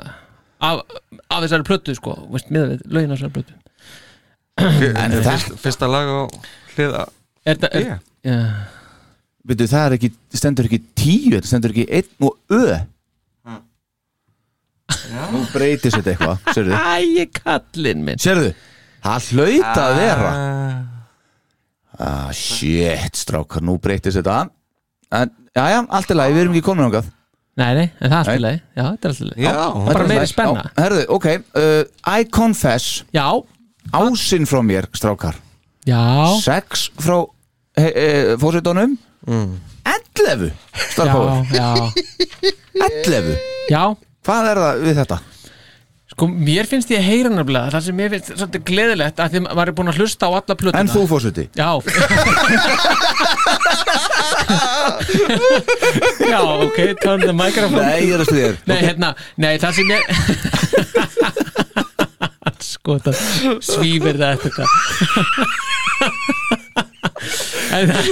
af, 0.62 0.82
af 1.28 1.42
þessari 1.44 1.66
plötu 1.68 1.94
sko, 1.98 2.14
veist, 2.32 2.50
miðað 2.54 2.72
við 2.76 2.86
lögin 2.96 3.12
á 3.12 3.14
þessari 3.16 3.34
plötu. 3.38 3.58
En 4.62 5.14
þetta 5.16 5.32
Fyrst, 5.32 5.54
Fyrsta 5.64 5.88
lag 5.90 6.10
á 6.12 6.20
hliða 6.76 7.04
Er 7.42 7.56
þetta, 7.56 7.70
er, 7.72 7.82
Yeah. 7.82 8.00
já, 8.22 8.34
Veitu, 9.48 9.66
það 9.66 9.84
er 9.88 9.94
ekki, 9.96 10.10
stendur 10.38 10.68
ekki 10.68 10.78
tíu 10.94 11.32
Þetta 11.34 11.48
stendur 11.50 11.72
ekki 11.74 11.86
einn 11.98 12.26
og 12.28 12.36
ö. 12.52 12.76
Nú 15.32 15.40
breytist 15.50 15.96
þetta 15.98 16.12
eitthvað 16.12 16.52
Sérðu, 16.54 16.76
Æ, 16.76 17.24
kallinn 17.40 18.04
minn. 18.06 18.20
Sérðu 18.22 18.52
Það 19.02 19.24
hlaut 19.32 19.80
að 19.82 19.96
vera. 19.98 20.28
Ah, 21.98 22.28
shit, 22.36 23.16
strákar, 23.18 23.64
nú 23.66 23.74
breytist 23.82 24.20
þetta. 24.20 24.36
En, 25.10 25.32
já, 25.50 25.64
já, 25.74 25.78
allt 25.90 26.12
er 26.14 26.18
lagi, 26.20 26.36
við 26.36 26.44
erum 26.44 26.54
ekki 26.54 26.66
komin 26.68 26.86
ángað 26.86 27.08
Nei, 27.60 27.70
nei, 27.76 27.88
en 28.00 28.08
það 28.08 28.18
er 28.18 28.28
spilaði, 28.30 28.60
já, 28.72 28.82
þetta 28.86 29.08
er 29.08 29.12
alltaf 29.12 29.40
Já, 29.44 29.54
bara 29.90 30.04
meiri 30.08 30.28
spenna. 30.30 30.62
Herðu, 30.78 31.02
ok, 31.18 31.26
uh, 31.60 31.82
I 32.08 32.24
confess. 32.32 32.86
Já, 33.12 33.26
Ásinn 33.92 34.46
frá 34.48 34.62
mér, 34.64 34.86
strákar. 34.96 35.36
Já, 35.84 36.00
Sex 36.40 36.86
frá 37.02 37.18
he, 37.76 37.88
he, 37.90 38.36
fósitónum 38.40 38.96
Mm. 39.22 39.52
11 39.86 40.48
já, 40.50 40.54
Starpower, 40.90 41.44
já. 41.54 41.74
11 43.06 43.36
Já, 43.70 43.82
Hvað 44.26 44.48
er 44.50 44.58
það 44.64 44.80
við 44.82 44.96
þetta? 44.98 45.18
sko, 46.12 46.26
mér 46.28 46.66
finnst 46.68 46.90
ég 46.92 47.00
heyra 47.06 47.30
nefnilega 47.32 47.70
það 47.72 47.84
sem 47.86 47.96
mér 47.96 48.10
finnst 48.16 48.32
svolítið 48.34 48.64
gleðilegt 48.68 49.22
að 49.22 49.30
því 49.36 49.40
maður 49.46 49.70
er 49.70 49.76
búin 49.78 49.92
að 49.92 50.00
hlusta 50.02 50.26
á 50.26 50.30
alla 50.34 50.56
plötuna. 50.58 50.82
En 50.82 50.90
þú 50.90 51.04
fósiti? 51.08 51.44
Já 51.56 51.70
Já, 56.32 56.40
ok, 56.64 56.78
turn 57.02 57.20
the 57.24 57.32
microphone 57.36 57.82
Nei, 57.86 58.06
ég 58.08 58.14
er 58.16 58.20
að 58.22 58.28
stuðið 58.30 58.54
Nei, 58.70 58.80
hérna, 58.86 59.08
nei, 59.40 59.54
það 59.62 59.72
sem 59.78 59.88
ég 59.92 60.02
Sko, 62.62 62.96
það 63.02 63.14
svífir 63.62 64.16
það 64.20 64.30
eftir 64.36 64.50
þetta 64.56 64.66
En 67.72 67.88
það- 67.88 68.08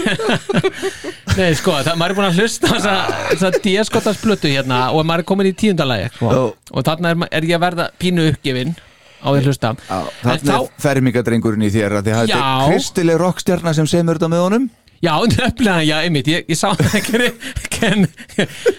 Nei, 1.39 1.55
sko, 1.57 1.73
það, 1.85 1.95
maður 2.01 2.11
er 2.13 2.17
búin 2.19 2.29
að 2.29 2.39
hlusta 2.41 2.65
á 2.67 2.73
þessa, 2.75 2.95
þessa 3.31 3.51
díaskotars 3.65 4.21
plötu 4.23 4.49
hérna 4.51 4.79
og 4.95 5.05
maður 5.07 5.23
er 5.23 5.29
komin 5.31 5.49
í 5.51 5.55
tíundalagi 5.57 6.09
sko. 6.17 6.27
Já. 6.35 6.43
og 6.75 6.81
þarna 6.87 7.07
er, 7.15 7.17
er 7.39 7.47
ég 7.49 7.57
að 7.59 7.65
verða 7.65 7.87
pínu 8.03 8.27
uppgefin 8.33 8.73
á 9.21 9.27
því 9.31 9.37
að 9.39 9.47
hlusta 9.51 9.69
Þannig 9.87 10.45
þá, 10.49 10.55
er 10.57 10.83
fermingadrengurinn 10.85 11.67
í 11.67 11.71
þér 11.75 11.93
að 12.01 12.11
að 12.17 12.33
Já. 12.33 12.39
er 12.41 12.71
kristileg 12.73 13.17
rockstjarnar 13.23 13.75
sem 13.79 13.89
semur 13.91 14.19
þetta 14.19 14.31
með 14.33 14.45
honum 14.47 14.65
já, 15.03 15.13
nefnilega, 15.27 15.83
já, 15.89 15.97
einmitt 16.05 16.29
ég, 16.29 16.45
ég 16.51 16.59
sá 16.61 16.71
það 16.77 16.97
ekki 17.01 17.31
ken, 17.77 18.07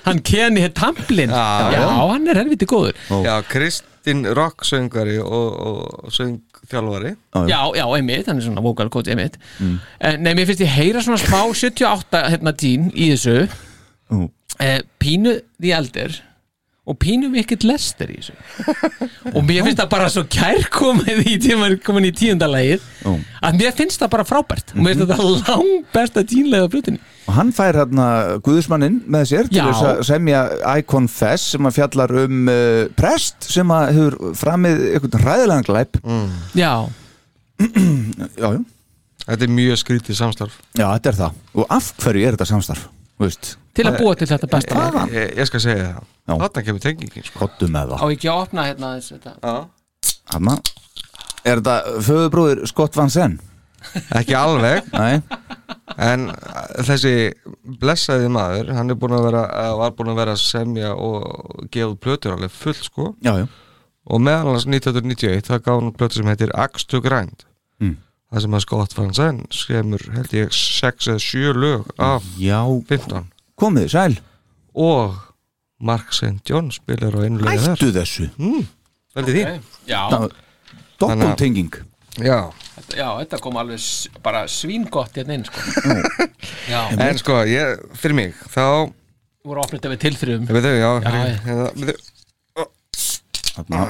hann 0.05 0.19
Kenny 0.27 0.67
Tamplin 0.77 1.29
Já, 1.33 1.71
já, 1.73 1.79
já. 1.81 1.87
hann 2.11 2.27
er 2.29 2.39
helviti 2.43 2.67
góður. 2.69 2.97
Já, 3.25 3.33
Kristinn 3.49 4.25
Rock 4.37 4.65
söngari 4.67 5.17
og, 5.21 5.49
og 5.65 6.11
söngþjálfari. 6.13 7.15
Já, 7.49 7.61
já, 7.77 7.85
einmitt, 7.97 8.27
hann 8.29 8.37
er 8.41 8.45
svona 8.45 8.61
vocal 8.65 8.89
coach 8.93 9.09
einmitt. 9.11 9.39
Mm. 9.59 9.79
Nei, 10.21 10.33
mér 10.37 10.49
finnst 10.49 10.61
ég 10.65 10.75
heyra 10.77 11.01
svona 11.05 11.17
smá 11.21 11.41
78 11.63 12.25
hérna 12.35 12.53
dín 12.57 12.91
í 12.93 13.11
þessu. 13.15 13.47
Ú. 14.11 14.27
eh, 14.61 14.81
Pínu 15.01 15.37
því 15.61 15.73
eldir 15.77 16.19
og 16.89 16.97
pínu 16.97 17.29
mikill 17.29 17.67
lester 17.69 18.09
í 18.09 18.17
þessu. 18.17 18.33
Og 19.35 19.43
mér 19.45 19.61
finnst 19.67 19.77
það 19.77 19.89
bara 19.91 20.07
svo 20.09 20.23
kærkomið 20.33 21.19
í 21.29 21.35
tíma 21.43 21.67
komin 21.85 22.07
í 22.09 22.11
tíundalægir 22.17 22.81
að 23.05 23.59
mér 23.59 23.75
finnst 23.77 24.01
það 24.01 24.13
bara 24.15 24.25
frábært. 24.27 24.73
Og 24.73 24.81
mér 24.81 24.97
finnst 24.97 25.11
þetta 25.13 25.27
lang 25.51 25.85
besta 25.93 26.23
tínlega 26.27 26.65
á 26.65 26.71
flutinni 26.73 27.01
Og 27.29 27.35
hann 27.37 27.51
fær 27.53 27.77
hérna 27.77 28.07
Guðusmanninn 28.43 28.97
með 29.13 29.27
sér 29.29 29.51
til 29.51 29.61
þess 29.61 29.85
að 29.91 30.01
semja 30.09 30.41
I 30.73 30.81
Confess 30.89 31.51
sem 31.53 31.69
að 31.69 31.77
fjallar 31.77 32.15
um 32.23 32.49
uh, 32.49 32.89
prest 32.97 33.45
sem 33.53 33.71
að 33.77 33.91
hefur 33.99 34.17
framið 34.41 34.81
einhvern 34.95 35.25
ræðilegan 35.27 35.67
glæp. 35.69 36.01
Já, 36.57 36.73
Já, 38.41 38.47
já. 38.57 38.61
Þetta 39.21 39.45
er 39.45 39.53
mjög 39.53 39.77
skrítið 39.83 40.17
samstarf. 40.17 40.57
Já, 40.73 40.87
þetta 40.97 41.11
er 41.11 41.17
það. 41.19 41.35
Og 41.61 41.67
af 41.77 41.91
hverju 42.01 42.25
er 42.25 42.35
þetta 42.35 42.49
samstarf? 42.49 42.87
Þú 43.21 43.27
veist, 43.29 43.51
til 43.77 43.85
að 43.85 43.99
búa 44.01 44.15
til 44.17 44.27
þetta 44.31 44.49
besta 44.49 44.77
lag. 44.79 44.87
Hvaðan? 44.95 45.13
Ég, 45.13 45.35
ég 45.37 45.49
skal 45.51 45.61
segja 45.61 45.91
það. 45.91 46.09
Þarna 46.31 46.65
kemur 46.65 46.83
tengingin 46.87 47.27
sko. 47.27 47.37
kottu 47.43 47.69
með 47.69 47.93
Á 47.93 47.95
það. 48.01 48.15
ekki 48.15 48.31
að 48.31 48.41
opna 48.47 48.65
hérna 48.65 48.91
þess 48.97 49.71
er 51.45 51.61
þetta 51.61 52.01
föðurbróðir 52.05 52.67
Scott 52.69 52.97
Van 52.97 53.09
Zen? 53.11 53.39
Ekki 54.13 54.35
alveg 54.37 54.85
Nei, 54.93 55.21
En 55.97 56.27
þessi 56.85 57.13
blessaði 57.81 58.29
maður 58.31 58.69
Hann 58.77 58.93
er 58.93 58.99
búin 59.01 59.15
að 59.17 59.25
vera, 59.25 59.41
uh, 59.49 59.71
var 59.79 59.95
búin 59.97 60.11
að 60.13 60.19
vera 60.21 60.35
að 60.37 60.43
semja 60.43 60.91
og 60.93 61.65
gefa 61.73 61.97
plötur 62.03 62.35
alveg 62.35 62.53
full 62.53 62.77
sko 62.77 63.07
já, 63.25 63.33
já. 63.41 63.47
og 64.05 64.21
meðal 64.21 64.53
hans 64.53 64.67
1991 64.69 65.47
það 65.49 65.63
gaf 65.65 65.79
hann 65.81 65.95
plötu 65.97 66.19
sem 66.19 66.29
heitir 66.29 66.53
Axe 66.57 66.85
to 66.89 67.01
Grind. 67.01 67.47
Það 68.31 68.45
sem 68.45 68.55
að 68.57 68.63
Scott 68.65 68.95
Van 68.97 69.11
Zandt 69.17 69.55
skemur 69.55 70.03
held 70.15 70.33
ég 70.35 70.53
6 70.55 71.09
eða 71.11 71.23
7 71.25 71.53
lög 71.59 71.89
af 72.01 72.25
Já, 72.39 72.61
15 72.89 73.27
komið, 73.59 73.89
sæl. 73.93 74.15
og 74.73 75.17
Mark 75.81 76.13
St. 76.13 76.37
John 76.47 76.69
spilar 76.71 77.15
á 77.17 77.19
einu 77.25 77.41
lögu 77.41 77.57
þar 77.57 77.75
Hættu 77.75 77.91
þessu. 77.95 78.29
Því 79.17 79.43
Já, 79.89 80.01
Doppeltenging. 81.01 81.73
Já, 82.21 82.51
já, 82.93 83.07
þetta 83.17 83.39
kom 83.41 83.55
alveg 83.57 83.81
bara 84.21 84.43
svíngott 84.51 85.15
hérna 85.17 85.37
inn 85.39 85.45
sko. 85.47 85.63
Já, 86.69 86.81
en 86.93 87.17
sko, 87.17 87.39
ég, 87.49 87.81
fyrir 87.97 88.17
mig 88.17 88.35
þá, 88.53 88.91
voru 89.47 89.63
opnið 89.63 89.87
við 89.95 90.01
tilþrifum 90.05 90.45
við 90.51 90.67
þau, 90.67 90.75
já, 90.77 90.91
Já, 91.01 91.13
hérna, 91.47 91.69
við 91.81 91.95
Þarna, 93.51 93.81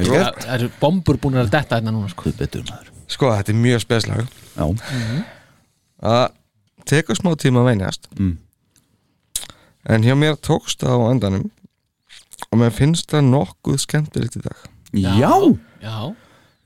Það 0.00 0.54
eru 0.54 0.68
bombur 0.80 1.18
búin 1.20 1.36
að 1.42 1.50
detta 1.52 1.76
hérna 1.76 1.92
núna 1.92 2.08
sko. 2.08 2.30
Guð 2.30 2.38
betur 2.40 2.62
maður. 2.70 2.86
Sko, 3.10 3.30
þetta 3.36 3.52
er 3.54 3.58
mjög 3.60 3.82
speslag 3.84 4.22
Já, 4.56 4.66
að 6.00 6.24
tekur 6.90 7.18
smá 7.18 7.34
tíma 7.38 7.62
að 7.64 7.68
venjast 7.72 8.08
Mm. 8.18 8.36
en 9.88 10.02
hjá 10.04 10.14
mér 10.18 10.36
tókst 10.40 10.82
það 10.84 10.96
á 11.00 11.06
endanum 11.12 11.46
og 12.50 12.58
mér 12.60 12.72
finnst 12.74 13.10
það 13.12 13.28
nokkuð 13.30 13.78
skemmtilegt 13.84 14.36
í 14.40 14.42
dag 14.44 14.66
já. 14.92 15.30
Já, 15.80 16.14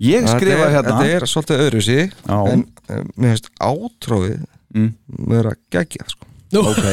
Ég 0.04 0.24
skrifa 0.26 0.66
hérna. 0.72 0.96
Þetta 0.98 1.06
er 1.14 1.24
svolítið 1.30 1.60
öðru 1.68 1.80
sí 1.86 1.98
Já. 2.26 2.38
En 2.50 2.64
um, 2.90 3.10
mér 3.16 3.34
finnst 3.36 3.50
átrófið 3.62 4.42
Mm. 4.74 4.88
vera 5.30 5.52
geggjað 5.70 6.08
sko. 6.10 6.26
Ok. 6.58 6.86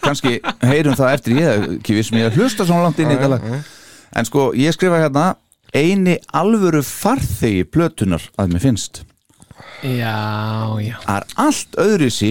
Kanski 0.00 0.30
heyrum 0.64 0.94
það 0.96 1.10
eftir 1.12 1.34
ég, 1.36 1.64
ekki 1.76 1.92
við 1.98 2.06
sem 2.08 2.16
ég 2.22 2.30
að 2.30 2.38
hlusta 2.40 2.64
svona 2.64 2.86
langt 2.86 3.02
inn 3.04 3.10
í 3.12 3.18
þetta 3.18 3.28
lag. 3.34 3.44
En 4.16 4.24
sko, 4.24 4.46
ég 4.56 4.72
skrifa 4.72 5.02
hérna 5.02 5.26
eini 5.76 6.16
alvöru 6.36 6.80
farþegi 6.86 7.64
plötunar 7.72 8.24
að 8.40 8.52
mér 8.54 8.64
finnst. 8.64 9.02
Já, 9.84 10.16
já. 10.82 10.96
Það 11.04 11.16
er 11.20 11.26
allt 11.44 11.78
öðrisi 11.84 12.30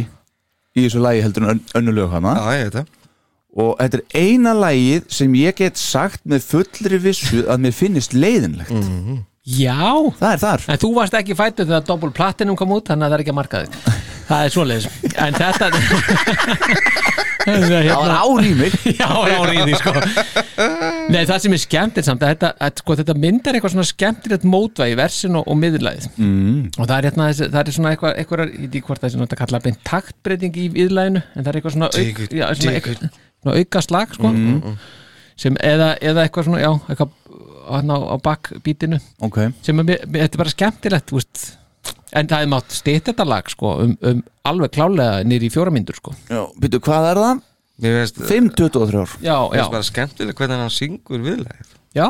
í 0.75 0.83
þessu 0.85 1.01
lagi 1.03 1.21
heldur 1.23 1.45
en 1.45 1.53
ön- 1.55 1.63
önnur 1.79 1.95
lög 1.99 2.11
hana. 2.15 2.33
Já, 2.35 2.57
ég 2.59 2.63
veit 2.69 2.77
það. 2.79 2.91
Og 3.55 3.77
þetta 3.79 3.99
er 4.01 4.19
eina 4.19 4.51
lagið 4.59 5.05
sem 5.15 5.35
ég 5.39 5.55
get 5.55 5.77
sagt 5.79 6.25
með 6.27 6.43
fullri 6.49 6.97
vissu 6.99 7.45
að 7.47 7.61
mér 7.63 7.73
finnist 7.77 8.11
leiðinlegt. 8.17 8.73
Já. 9.45 9.77
Það 10.19 10.31
er 10.33 10.41
þar. 10.41 10.65
En 10.73 10.81
þú 10.81 10.89
varst 10.97 11.13
ekki 11.13 11.35
fættur 11.37 11.69
þegar 11.69 11.85
Double 11.87 12.11
Platinum 12.11 12.57
kom 12.59 12.73
út 12.75 12.89
þannig 12.89 13.05
að 13.07 13.13
það 13.13 13.17
er 13.19 13.23
ekki 13.23 13.31
að 13.35 13.39
marka 13.39 13.63
þig 13.63 14.03
Það 14.25 14.45
er 14.45 14.53
svoleiðis. 14.55 14.87
En 15.21 15.35
þetta 15.37 15.69
Það 17.45 17.89
var 17.93 18.13
ár 18.15 18.41
í 18.41 18.53
mig. 18.57 18.75
Já, 18.99 19.05
ár 19.05 19.51
í 19.53 19.57
því 19.59 19.77
sko. 19.77 19.93
Nei, 21.13 21.19
það 21.29 21.41
sem 21.43 21.55
er 21.55 21.61
skemmtilegt 21.61 22.07
samt 22.07 22.23
þetta, 22.25 22.51
að, 22.57 22.81
sko, 22.81 22.95
þetta 23.01 23.15
myndar 23.21 23.57
eitthvað 23.57 23.75
svona 23.75 23.87
skemmtilegt 23.89 24.47
mótvægi 24.49 24.97
versin 24.97 25.37
og, 25.37 25.45
og 25.51 25.59
miðlæðið. 25.61 26.07
Mm. 26.15 26.61
og 26.79 26.87
það 26.87 26.95
er, 26.97 27.07
hérna, 27.09 27.27
það 27.37 27.59
er 27.61 27.75
svona 27.75 27.91
eitthvað, 27.93 28.15
eitthvað 28.21 28.43
ég 28.45 28.55
veit 28.63 28.69
ekki 28.71 28.85
hvort 28.87 29.03
það 29.03 29.09
er 29.09 29.15
svona 29.15 29.27
að 29.29 29.41
kalla 29.43 29.61
beint 29.65 29.81
taktbreyting 29.85 30.57
í 30.57 30.65
viðlæðinu 30.73 31.21
en 31.21 31.45
það 31.45 31.51
er 31.51 31.59
eitthvað 31.59 31.75
svona, 31.75 31.91
auk, 31.91 32.21
já, 32.25 32.45
svona, 32.57 32.75
eitthvað, 32.79 33.19
svona 33.43 33.57
auka 33.59 33.83
slag 33.85 34.15
sko. 34.17 34.31
sem 35.45 35.59
eða, 35.73 35.91
eða 36.01 36.25
eitthvað 36.25 36.49
svona 36.49 36.63
já, 36.63 36.71
eitthvað 36.87 37.13
hérna 37.69 37.99
á, 37.99 37.99
á 38.09 38.15
bakbítinu. 38.25 39.01
Ok. 39.25 39.39
Sem 39.65 39.85
er, 39.85 40.01
þetta 40.05 40.31
er 40.31 40.41
bara 40.41 40.55
skemmtilegt 40.55 41.11
þú 41.11 41.21
veist. 41.21 41.45
En 42.15 42.29
það 42.31 42.45
er 42.45 42.49
mátt 42.51 42.75
stýtt 42.75 43.11
þetta 43.11 43.27
lag 43.27 43.51
sko, 43.51 43.73
um, 43.83 43.93
um 44.05 44.23
alveg 44.47 44.73
klálega 44.77 45.21
nýri 45.27 45.49
í 45.49 45.53
fjóramindur 45.53 45.97
sko. 45.99 46.15
Já, 46.29 46.41
byrju, 46.61 46.81
hvað 46.85 47.09
er 47.11 47.21
það? 47.23 47.45
Mér 47.83 47.95
veist 47.99 48.19
5-23 48.23 49.01
ár 49.01 49.15
já, 49.19 49.35
já, 49.35 49.37
finnst 49.51 49.73
bara 49.73 49.87
skemmtileg 49.89 50.37
hvernig 50.39 50.61
hann 50.63 50.71
syngur 50.71 51.23
viðlæð 51.25 51.73
já, 51.91 52.05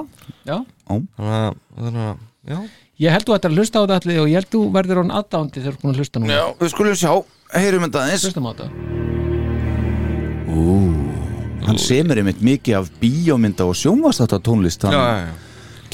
já. 0.46 0.58
Þannig 0.86 1.24
að, 1.26 1.56
þannig 1.80 2.04
að, 2.04 2.20
já. 2.52 2.60
Ég 3.02 3.16
held 3.16 3.26
þú 3.28 3.36
ættir 3.36 3.52
að 3.52 3.58
hlusta 3.60 3.82
á 3.82 3.84
þetta 3.84 3.98
allir 3.98 4.20
og 4.22 4.30
ég 4.30 4.38
held 4.40 4.52
þú 4.54 4.62
verður 4.76 5.02
hann 5.02 5.16
aðdándi 5.18 5.64
þegar 5.64 5.74
þú 5.74 5.76
er 5.76 5.82
búin 5.82 5.96
að 5.96 6.04
hlusta 6.04 6.22
núna. 6.22 6.36
Já, 6.38 6.46
við 6.62 6.72
skulum 6.76 7.00
sjá, 7.02 7.12
heyrum 7.56 7.88
þetta 7.88 8.04
aðeins. 8.06 8.28
Hlustum 8.30 8.46
á 8.46 8.52
þetta. 8.54 8.68
Hann 11.66 11.82
semur 11.82 12.22
einmitt 12.22 12.44
mikið 12.46 12.78
af 12.78 12.92
bíómynda 13.02 13.66
og 13.66 13.74
sjónvastáta 13.80 14.38
tónlist 14.46 14.86
Já, 14.86 14.94
já, 14.94 15.26
já 15.26 15.45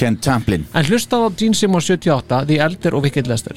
Ken 0.01 0.17
Tamplin 0.17 0.65
En 0.73 0.85
hlusta 0.89 1.15
á 1.21 1.29
Gene 1.37 1.53
Simmons 1.53 1.85
78, 1.85 2.45
The 2.47 2.57
Elder 2.57 2.95
og 2.97 3.03
Wicked 3.05 3.27
Lester. 3.27 3.55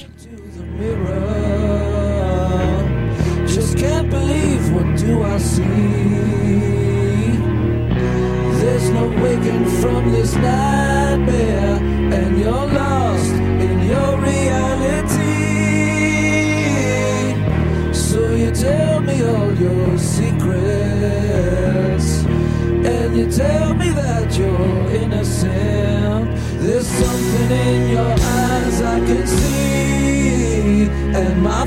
Just 3.47 3.77
can't 3.81 4.09
believe 4.11 4.63
what 4.75 4.85
do 5.01 5.23
I 5.23 5.39
see. 5.39 5.65
There's 8.61 8.89
no 8.91 9.09
waking 9.23 9.65
from 9.81 10.11
this 10.11 10.35
nightmare, 10.35 11.79
and 12.13 12.37
you're 12.37 12.67
lost 12.81 13.33
in 13.65 13.77
your 13.91 14.11
reality. 14.21 15.41
So 17.91 18.19
you 18.41 18.51
tell 18.51 19.01
me 19.01 19.15
all 19.23 19.51
your 19.65 19.97
secrets, 19.97 20.67
and 22.93 23.17
you 23.17 23.25
tell 23.31 23.73
me 23.73 23.84
something 26.85 27.51
in 27.51 27.89
your 27.89 28.11
eyes 28.11 28.81
I 28.81 28.99
can 28.99 29.27
see, 29.27 30.87
and 31.19 31.41
my 31.41 31.65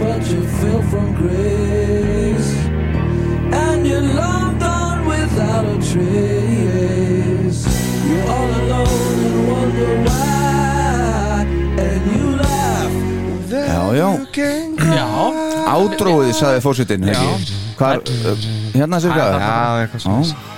but 0.00 0.22
you 0.32 0.42
fell 0.60 0.82
from 0.90 1.14
grace, 1.14 2.50
and 3.52 3.86
you 3.86 4.00
loved 4.00 4.62
on 4.62 5.04
without 5.06 5.64
a 5.64 5.76
trace. 5.90 7.60
You're 8.08 8.26
all 8.34 8.50
alone 8.60 9.18
and 9.28 9.38
wonder 9.52 9.92
why, 10.08 11.44
and 11.86 12.02
you 12.12 12.26
laugh. 12.42 12.94
Já, 13.50 13.82
já, 13.94 14.08
Já, 14.96 15.08
ádróið 15.70 16.32
saði 16.34 16.62
uh, 18.02 18.46
hérna 18.74 19.00
sér 19.00 19.12
hvað 19.14 19.36
Já, 19.40 19.52
eitthvað 19.84 20.02
svona 20.06 20.49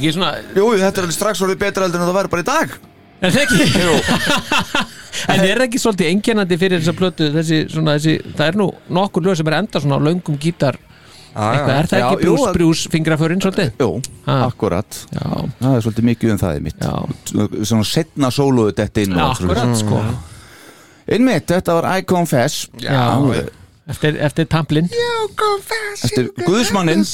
þetta 0.00 0.08
ekki 0.08 0.12
svona, 0.16 0.30
Jú, 0.56 0.68
þetta 0.80 1.00
er 1.02 1.06
alveg 1.06 1.16
strax 1.16 1.42
orðið 1.44 1.60
betra 1.60 1.86
heldur 1.86 2.00
en 2.00 2.08
það 2.08 2.18
væri 2.18 2.32
bara 2.34 2.44
í 2.44 2.48
dag. 2.48 2.76
Er 3.20 3.34
það 3.34 3.42
ekki? 3.44 3.64
en 5.34 5.42
er 5.44 5.62
ekki 5.66 5.80
svolítið 5.82 6.08
einkennandi 6.14 6.56
fyrir 6.60 6.80
þessa 6.80 6.94
plötu, 6.96 7.28
þessi, 7.34 7.58
svona, 7.68 7.96
þessi, 7.98 8.14
það 8.38 8.46
er 8.46 8.56
nú 8.60 8.68
nokkur 8.96 9.26
lög 9.26 9.36
sem 9.40 9.50
er 9.50 9.58
enda 9.58 9.82
svona 9.82 9.98
á 10.00 10.06
löngum 10.06 10.38
gítar, 10.40 10.78
eitthvað, 11.34 11.74
er 11.76 11.90
það 11.90 12.00
Já, 12.00 12.06
ekki 12.06 12.24
brús, 12.24 12.46
brús 12.56 12.84
fingraförinn 12.94 13.44
svolítið? 13.44 13.72
Jú, 13.82 13.90
akkurat. 14.38 15.02
Já, 15.12 15.26
Það 15.60 15.76
er 15.76 15.84
svolítið 15.86 16.08
mikið 16.10 16.34
um 16.34 16.40
það 16.40 16.56
í 16.56 16.64
mitt. 16.64 16.80
Já, 16.80 17.62
Svona 17.68 17.88
setna 17.92 18.32
sólóðu 18.32 18.74
þetta 18.80 19.04
inn 19.04 19.20
akkurat 19.28 19.76
sko. 19.78 20.00
Einmitt, 21.10 21.48
þetta 21.50 21.74
var 21.76 21.88
I 21.98 22.04
Confess 22.06 22.68
Já, 22.78 22.94
eftir, 23.90 24.16
eftir 24.22 24.46
tamplin. 24.50 24.88
Eftir 26.02 26.30
Guðsmannin 26.46 27.04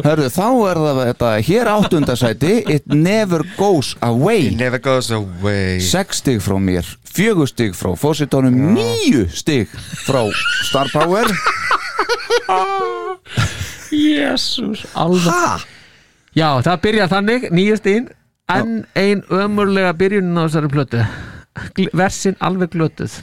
Hörðu, 0.06 0.28
þá 0.32 0.46
er 0.70 0.80
það 0.80 1.00
þetta 1.00 1.30
hér 1.48 1.70
áttundasæti 1.74 2.52
It 2.74 2.86
never 2.90 3.44
goes 3.58 3.94
away. 4.00 4.48
It 4.48 4.58
never 4.60 4.80
goes 4.82 5.10
away. 5.14 5.80
Sex 5.84 6.22
stig 6.22 6.40
frá 6.44 6.56
mér, 6.62 6.86
fjögur 7.04 7.50
stig 7.50 7.76
frá 7.78 7.92
fósitónum, 7.98 8.54
níu 8.76 9.26
stig 9.34 9.68
frá 10.06 10.24
Star 10.68 10.90
Power. 10.94 11.28
Jésús, 13.94 14.86
alveg? 14.98 15.68
Já, 16.34 16.48
það 16.66 16.80
byrjar 16.88 17.12
þannig, 17.12 17.50
nýjast 17.54 17.86
inn 17.90 18.10
en 18.50 18.82
ein 18.98 19.22
ömurlega 19.32 19.94
byrjunin 19.96 20.36
á 20.36 20.44
þessari 20.48 20.72
plötu. 20.72 21.04
Versin 21.94 22.34
alveg 22.42 22.74
glötuð 22.74 23.22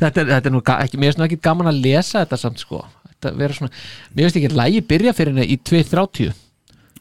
þetta 0.00 0.22
er, 0.22 0.30
þetta 0.34 0.50
er 0.50 0.54
nú 0.54 0.62
ekki, 0.62 1.00
mér 1.00 1.10
finnst 1.10 1.20
nú 1.20 1.26
ekki 1.28 1.40
gaman 1.44 1.70
að 1.72 1.82
lesa 1.84 2.22
þetta 2.24 2.40
samt 2.40 2.62
sko. 2.62 2.82
Þetta 3.16 3.32
vera 3.40 3.56
svona, 3.56 3.72
mér 4.12 4.26
finnst 4.26 4.40
ekki 4.40 4.52
að 4.52 4.58
lægi 4.60 4.86
byrja 4.90 5.16
fyrir 5.16 5.32
henni 5.32 5.46
í 5.54 5.58
2.30 5.64 6.34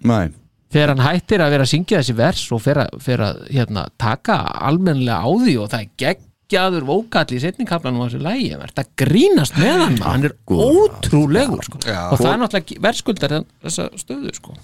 Nei, 0.06 0.30
þegar 0.74 0.94
hann 0.94 1.04
hættir 1.06 1.44
að 1.44 1.56
vera 1.56 1.66
að 1.66 1.72
syngja 1.72 2.02
þessi 2.02 2.16
vers 2.18 2.46
og 2.56 2.62
fer 2.64 2.80
að, 2.84 3.02
fer 3.04 3.24
að 3.26 3.42
hérna, 3.56 3.88
taka 4.02 4.38
almennilega 4.68 5.24
á 5.24 5.30
því 5.44 5.56
og 5.64 5.72
það 5.72 5.84
er 5.84 5.90
geggjaður 6.04 6.88
vókall 6.90 7.36
í 7.36 7.42
setningkaflanum 7.44 8.04
á 8.04 8.06
þessu 8.06 8.22
lægi 8.24 8.52
þetta 8.62 8.86
grínast 9.02 9.60
með 9.60 9.84
hann 9.84 9.98
hann 10.04 10.30
er 10.30 10.38
ótrúlegur 10.52 11.68
sko. 11.68 11.82
Já. 11.84 12.00
og 12.12 12.22
það 12.22 12.32
er 12.32 12.42
náttúrulega 12.44 12.86
verðskuldar 12.88 13.36
þessa 13.40 13.90
stöðu 14.02 14.36
sko. 14.36 14.56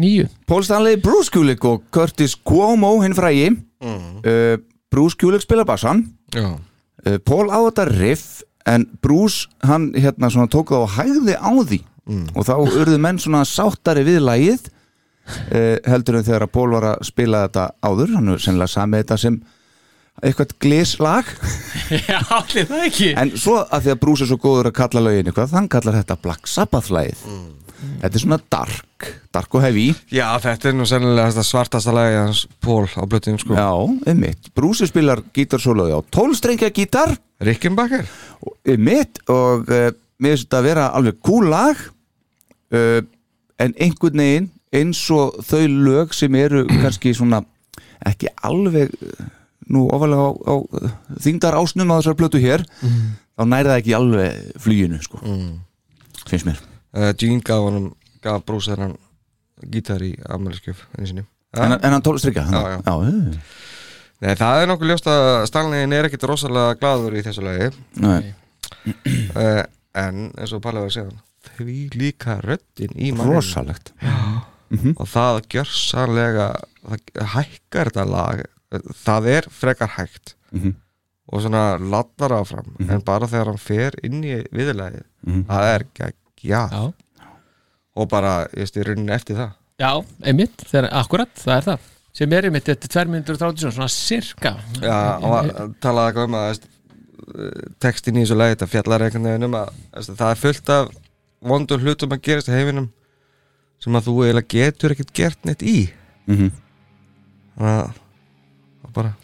nýju 0.00 0.28
Paul 0.48 0.64
Stanley, 0.66 1.00
Bruce 1.00 1.32
Kulick 1.32 1.64
og 1.68 1.86
Curtis 1.94 2.36
Cuomo 2.36 2.98
hinn 3.04 3.16
frægi. 3.16 3.52
Uh, 3.82 4.60
Bruce 4.92 5.16
Kulick 5.18 5.44
spilar 5.44 5.66
bassan. 5.68 6.04
Já, 6.36 6.52
uh, 7.06 7.18
Paul 7.24 7.46
á 7.50 7.58
þetta 7.68 7.86
riff 7.90 8.42
en 8.68 8.86
Bruce, 9.02 9.48
hann 9.66 9.90
hérna 9.98 10.30
svona 10.30 10.50
tók 10.50 10.70
það 10.70 10.84
og 10.86 10.92
hægði 10.96 11.34
á 11.34 11.52
því. 11.66 11.80
Og 12.34 12.46
þá 12.46 12.54
urðu 12.62 12.98
menn 13.02 13.18
svona 13.22 13.44
sáttari 13.46 14.04
við 14.06 14.20
lagið 14.26 14.68
uh, 14.68 15.78
heldur 15.86 16.18
en 16.18 16.26
þegar 16.26 16.46
að 16.46 16.52
Pól 16.54 16.70
var 16.74 16.86
að 16.92 17.02
spila 17.06 17.44
þetta 17.46 17.66
áður, 17.82 18.14
hann 18.16 18.32
er 18.34 18.42
sennilega 18.42 18.74
samið 18.74 19.04
þetta 19.04 19.18
sem 19.22 19.40
eitthvað 20.22 20.54
gleslag. 20.62 21.30
Já, 22.10 22.18
allir 22.36 22.68
það 22.68 22.86
ekki. 22.86 23.10
En 23.18 23.34
svo 23.38 23.60
að 23.64 23.86
því 23.86 23.94
að 23.94 24.00
Bruce 24.04 24.26
er 24.26 24.30
svo 24.30 24.38
góður 24.42 24.70
að 24.70 24.78
kalla 24.82 25.04
lögin 25.08 25.30
eitthvað, 25.30 25.52
þann 25.54 25.70
kallar 25.72 25.98
þetta 26.02 26.18
Black 26.22 26.50
Sabbath 26.50 26.92
lagið 26.94 27.26
þetta 28.02 28.18
er 28.18 28.22
svona 28.22 28.38
dark, 28.52 29.08
dark 29.34 29.56
og 29.56 29.64
heavy. 29.64 29.88
Já, 30.12 30.26
þetta 30.42 30.70
er 30.70 30.76
nú 30.78 30.86
sennilega 30.88 31.44
svartasta 31.46 31.94
lagi 31.94 32.18
hans 32.18 32.44
Pól 32.62 32.86
á 32.86 33.02
blöttum 33.08 33.38
sko. 33.40 33.56
Já, 33.58 33.70
einmitt, 34.10 34.52
Bruce 34.56 34.88
spilar 34.90 35.22
gítarsólaði 35.34 35.98
á 35.98 36.00
tólstrengja 36.14 36.72
gítar. 36.74 37.14
Rickenbacker? 37.42 38.06
Mitt 38.78 39.22
og 39.32 39.68
uh, 39.70 39.90
mér 40.22 40.36
finnst 40.36 40.46
þetta 40.46 40.60
að 40.60 40.68
vera 40.68 40.88
alveg 40.94 41.20
cool 41.26 41.50
lag 41.50 41.78
uh, 42.72 43.00
en 43.62 43.74
einhvern 43.78 44.22
veginn 44.22 44.50
eins 44.72 45.02
og 45.12 45.42
þau 45.44 45.66
lög 45.68 46.16
sem 46.16 46.34
eru 46.38 46.64
kannski 46.82 47.14
svona 47.16 47.42
ekki 48.06 48.30
alveg 48.46 48.94
uh, 48.94 49.30
nú 49.72 49.86
ofalega 49.94 50.30
á, 50.30 50.30
á 50.52 50.54
þingdar 51.22 51.58
ásnum 51.58 51.92
á 51.94 51.98
þessar 52.00 52.18
plötu 52.18 52.40
hér 52.42 52.64
þá 52.82 53.44
næri 53.46 53.70
það 53.70 53.78
ekki 53.78 53.94
alveg 53.96 54.60
fluginu 54.60 54.98
sko. 55.04 55.22
finnst 56.26 56.48
mér 56.48 56.60
Gene 56.92 57.40
gaf 57.40 57.68
gaf 58.22 58.44
Bruce 58.46 58.70
þennan 58.72 58.96
gítar 59.72 60.02
í 60.04 60.12
sinni. 61.06 61.24
En, 61.52 61.72
en 61.76 61.92
hann? 61.92 62.02
Tólstrengja 62.04 62.46
Já, 62.48 62.60
já. 62.72 62.78
já, 62.86 62.94
já. 63.04 63.42
Nei, 64.22 64.34
það 64.38 64.60
er 64.62 64.68
nokkuð 64.70 64.90
ljóst 64.92 65.08
að 65.10 65.28
Stanleyinn 65.50 65.92
er 65.96 66.06
ekkit 66.06 66.24
rosalega 66.30 66.76
gladur 66.78 67.16
í 67.18 67.24
þessu 67.26 67.42
lagi. 67.44 67.70
Uh, 69.36 69.62
En 69.92 70.30
eins 70.40 70.52
og 70.56 70.62
Palli 70.64 70.80
var 70.80 70.88
að 70.88 70.94
segja 70.94 71.56
Því 71.58 71.74
líka 71.98 72.38
röddin 72.40 72.94
í 72.96 73.10
manninum. 73.12 73.34
Rosalegt. 73.40 73.90
Og 74.94 75.08
það 75.10 75.40
gjörsanlega 75.52 76.46
Það 76.82 77.26
hækkar 77.34 77.90
þetta 77.90 78.06
lag. 78.08 78.40
Það 79.02 79.28
er 79.34 79.48
frekar 79.52 79.92
hægt. 79.98 80.32
Mhm. 80.54 80.72
Og 81.32 81.42
svona 81.44 81.64
latnar 81.78 82.32
áfram. 82.40 82.72
En 82.88 83.02
bara 83.04 83.28
þegar 83.28 83.52
hann 83.52 83.60
fer 83.60 83.94
inn 84.06 84.22
í 84.24 84.38
viðlagið 84.54 85.04
Það 85.50 85.68
er 85.74 85.84
geggjað 85.98 86.18
Já, 86.42 86.92
Og 87.94 88.08
bara, 88.08 88.46
ég 88.56 88.68
stið 88.70 88.86
rauninni 88.88 89.12
eftir 89.12 89.36
það. 89.36 89.50
Já 89.82 89.90
einmitt, 90.24 90.62
þegar, 90.64 90.86
akkurat, 91.02 91.32
það 91.36 91.56
er 91.58 91.66
það. 91.66 91.88
Sem 92.16 92.32
er 92.32 92.46
einmitt, 92.48 92.64
þetta 92.68 92.88
er 92.88 92.92
2 93.04 93.10
minnur 93.12 93.36
30 93.40 93.72
svona 93.72 93.88
cirka 93.92 94.52
Já, 94.80 94.96
og 95.20 95.34
að- 95.38 95.74
talaði 95.80 96.12
eitthvað 96.12 96.24
um 96.28 96.36
að 96.38 96.46
veist, 96.48 96.66
eh, 97.32 97.70
textin 97.80 98.16
í 98.16 98.24
þessu 98.24 98.36
lagi 98.36 98.54
þetta 98.56 98.68
fjallar 98.72 99.04
einhvern 99.06 99.28
veginn 99.30 99.44
um 99.48 99.56
að 99.60 99.70
veist, 99.94 100.10
það 100.16 100.30
er 100.30 100.40
fullt 100.42 100.68
af 100.76 100.90
vondur 101.52 101.78
hlutum 101.84 102.12
að 102.16 102.22
gerast 102.22 102.48
í 102.48 102.56
heiminum 102.56 102.90
sem 103.82 103.92
að 103.98 104.06
þú 104.08 104.16
eiginlega 104.24 104.48
getur 104.48 104.90
ekkert 104.94 105.12
gert 105.12 105.44
neitt 105.44 105.62
í. 105.62 105.90
Mhm. 106.28 106.52
þannig 107.58 107.80
að 107.80 107.92
það 108.84 108.92
bara 108.94 109.14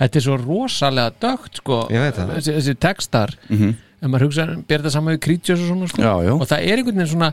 Þetta 0.00 0.16
er 0.16 0.24
svo 0.24 0.36
rosalega 0.40 1.12
dögt 1.20 1.56
sko, 1.60 1.86
Ég 1.92 2.12
þessi, 2.16 2.54
þessi 2.56 2.74
textar. 2.80 3.34
Mhm. 3.50 3.76
En 4.00 4.12
maður 4.12 4.28
hugsa, 4.28 4.46
ber 4.68 4.84
það 4.84 4.94
saman 4.96 5.16
við 5.16 5.22
Creatures 5.26 5.62
og 5.64 5.72
svona 5.72 5.88
sko. 5.90 6.02
Já, 6.02 6.12
já. 6.24 6.32
og 6.34 6.46
það 6.48 6.66
er 6.66 6.80
einhvern 6.80 7.00
veginn 7.00 7.12
svona 7.14 7.32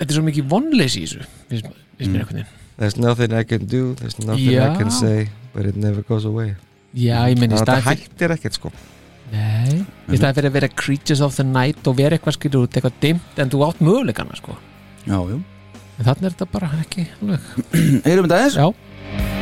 þetta 0.00 0.08
er 0.08 0.16
svo 0.16 0.24
mikið 0.26 0.48
vonleysi 0.50 1.02
í 1.02 1.06
þessu 1.06 1.28
finnst 1.50 1.68
finnst 1.70 2.14
mér 2.14 2.24
einhvern 2.24 2.40
veginn 2.40 2.56
There's 2.80 2.96
nothing 2.96 3.34
I 3.36 3.44
can 3.44 3.66
do, 3.68 3.94
there's 4.00 4.16
nothing 4.24 4.54
Já. 4.54 4.70
I 4.72 4.78
can 4.78 4.90
say 4.90 5.28
but 5.52 5.66
it 5.66 5.76
never 5.76 6.02
goes 6.02 6.24
away 6.24 6.54
Já, 6.96 7.28
ég 7.28 7.36
menn 7.40 7.52
í 7.52 7.58
Þannig 7.58 7.60
að 7.60 7.66
staðin 7.66 7.84
þetta 7.84 7.90
fyrir 7.90 8.06
hættir 8.08 8.34
ekkert 8.36 8.56
sko 8.56 8.72
Nei, 9.30 9.82
í 10.10 10.18
staðin 10.18 10.38
fyrir 10.38 10.50
að 10.50 10.56
vera 10.56 10.70
Creatures 10.80 11.24
of 11.24 11.36
the 11.36 11.46
Night 11.46 11.86
og 11.86 11.98
vera 12.00 12.16
eitthvað 12.16 12.38
skilur 12.38 12.64
út, 12.66 12.76
eitthvað 12.76 12.96
dimmt 13.04 13.42
en 13.42 13.52
þú 13.52 13.62
átt 13.68 13.84
möguleikana 13.84 14.38
sko 14.40 14.56
já, 15.04 15.18
já. 15.18 15.36
en 15.36 16.08
þannig 16.08 16.30
er 16.30 16.34
þetta 16.34 16.48
bara 16.56 16.72
ekki 16.80 17.06
alveg 17.20 17.52
Heyrum 18.08 18.26
þetta 18.26 18.40
aðeins? 18.40 18.58
Já, 18.58 19.39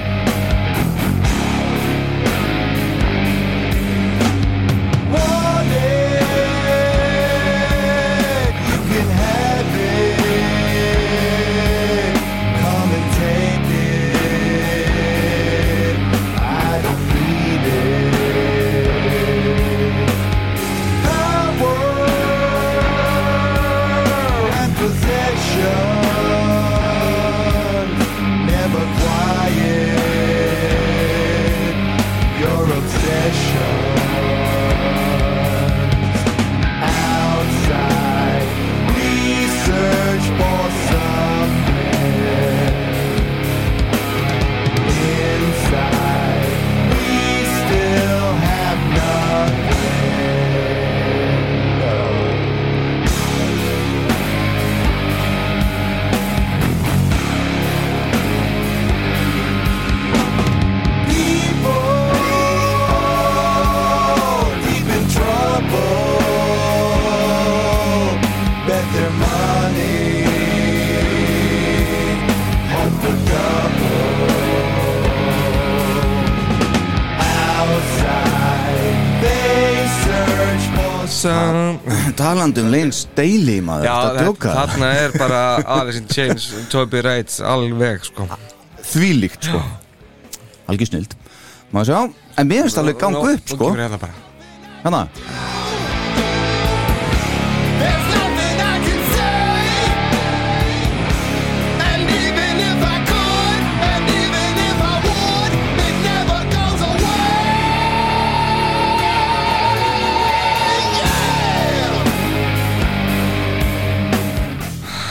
for 81.19 81.33
Some... 81.35 82.15
Talandi 82.19 82.63
um 82.65 82.71
Lane 82.73 82.95
Staley 82.95 83.61
maður, 83.65 83.89
þetta 83.89 84.09
þetta, 84.09 84.25
djóka? 84.25 84.55
þarna 84.61 84.91
er 85.03 85.17
bara 85.19 85.43
Alice 85.79 86.03
in 86.03 86.09
Chains, 86.13 86.49
Toby 86.73 87.03
Wright 87.05 87.39
alveg 87.45 88.07
sko. 88.09 88.29
Þvílíkt 88.89 89.51
sko. 89.51 89.63
Algjör 90.69 90.93
snild 90.93 91.17
Má 91.75 91.83
sjá, 91.85 91.99
en 92.41 92.49
mér 92.49 92.65
finnst 92.65 92.81
alveg 92.81 93.01
ganga 93.03 93.21
Nú- 93.21 93.35
upp 93.37 93.55
sko. 93.57 93.73
hérna 93.77 93.99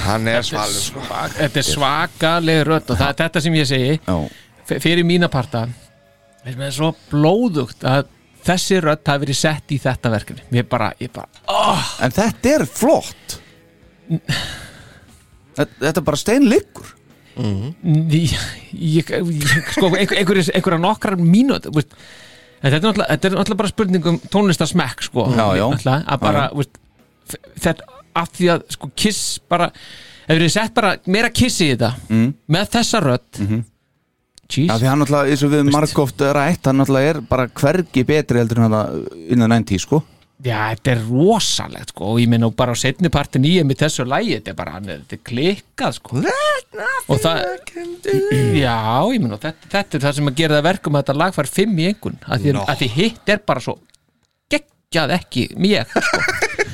Hann 0.07 0.27
er 0.31 0.43
svalur 0.47 0.81
sko. 0.81 1.01
þetta 1.37 1.61
er 1.61 1.67
svakaleg 1.67 2.61
rödd 2.67 2.91
og 2.93 2.99
það 2.99 3.09
er 3.11 3.17
þetta 3.23 3.41
sem 3.45 3.57
ég 3.59 3.67
segi. 3.69 3.97
Já, 4.07 4.17
fyrir 4.81 5.03
mína 5.07 5.29
parta 5.31 5.65
finnst 6.43 6.59
mér 6.61 6.71
svo 6.75 6.93
blóðugt 7.11 7.83
að 7.87 8.05
þessi 8.47 8.77
rödd 8.83 9.03
hafi 9.09 9.25
verið 9.25 9.39
sett 9.41 9.73
í 9.75 9.79
þetta 9.83 10.11
verkefni. 10.13 10.45
Mér 10.55 10.67
bara, 10.71 10.91
ég 11.03 11.11
bara, 11.11 11.27
oh, 11.51 11.89
en 12.05 12.13
þetta 12.15 12.53
er 12.55 12.63
flott. 12.71 13.39
Þetta 15.57 15.91
er 15.99 16.05
bara 16.05 16.19
steinleikur 16.21 16.93
ég, 17.37 18.31
ég, 18.73 19.09
ég 19.11 19.67
sko, 19.75 19.91
einhver, 19.93 20.17
einhver, 20.17 20.39
einhverja 20.55 20.79
nokkrar 20.81 21.17
en 21.19 22.71
þetta 22.71 22.77
er 22.79 22.81
náttúrulega, 22.81 23.09
þetta 23.11 23.27
er 23.29 23.35
náttúrulega 23.35 23.59
bara 23.61 23.69
spurning 23.69 24.07
um 24.09 24.15
tónlistarsmekk 24.33 25.03
sko, 25.05 25.27
Já, 25.35 25.45
já. 25.59 25.67
að 25.99 26.23
bara 26.23 26.47
veist, 26.57 26.79
f- 27.29 27.37
þetta, 27.61 27.85
af 28.21 28.29
því 28.35 28.49
að 28.55 28.65
sko, 28.75 28.91
kiss 28.95 29.21
bara, 29.49 29.69
ef 30.27 30.37
við 30.41 30.51
sett 30.57 30.73
bara 30.75 30.95
meira 31.07 31.29
kiss 31.29 31.61
í 31.61 31.71
þetta, 31.75 31.93
Mm. 32.09 32.33
með 32.49 32.69
þessa 32.75 33.01
rödd 33.03 33.39
Mhm. 33.45 33.63
jeez, 34.49 34.67
Já, 34.69 34.77
því 34.79 34.87
hann 34.87 34.99
náttúrulega, 35.03 35.31
eins 35.31 35.43
og 35.43 35.51
við 35.51 35.71
margóft 35.71 36.21
rætt 36.33 36.65
hann 36.65 36.77
náttúrulega 36.81 37.09
er 37.15 37.21
bara 37.21 37.47
hvergi 37.47 38.03
betri 38.07 38.39
heldur 38.39 38.57
en 38.63 38.71
hann 38.71 39.07
innan 39.29 39.49
90 39.51 39.79
sko 39.85 40.03
Já, 40.45 40.69
þetta 40.75 40.91
er 40.91 40.99
rosalegt 41.09 41.89
sko 41.89 42.11
og 42.13 42.19
ég 42.21 42.27
meina 42.29 42.47
bara 42.53 42.71
á 42.71 42.77
setni 42.77 43.09
partin 43.09 43.41
í 43.43 43.55
með 43.65 43.79
þessu 43.81 44.05
lægi, 44.05 44.35
þetta 44.37 44.51
er 44.53 44.53
bara, 44.59 44.71
hann 44.77 44.89
er- 44.89 44.99
þetta 45.01 45.13
er 45.17 45.23
klikkað 45.25 45.93
sko 45.97 46.21
og 47.09 47.17
það 47.17 47.41
Já, 48.57 48.77
ég 49.13 49.19
meina 49.23 49.37
þetta, 49.41 49.53
þetta 49.71 49.97
er 49.97 50.03
það 50.05 50.13
sem 50.19 50.27
að 50.29 50.35
gera 50.37 50.59
það 50.59 50.67
verkum 50.69 50.93
að 50.97 51.03
þetta 51.03 51.17
lag 51.17 51.33
fær 51.35 51.49
fimm 51.49 51.79
í 51.81 51.87
engun 51.89 52.17
að 52.27 52.43
því, 52.45 52.53
No. 52.53 52.65
því 52.69 52.89
hitt 52.97 53.29
er 53.33 53.41
bara 53.47 53.59
svo 53.65 53.77
geggjað 54.51 55.13
ekki 55.17 55.47
mér 55.57 55.85
sko. 55.89 56.21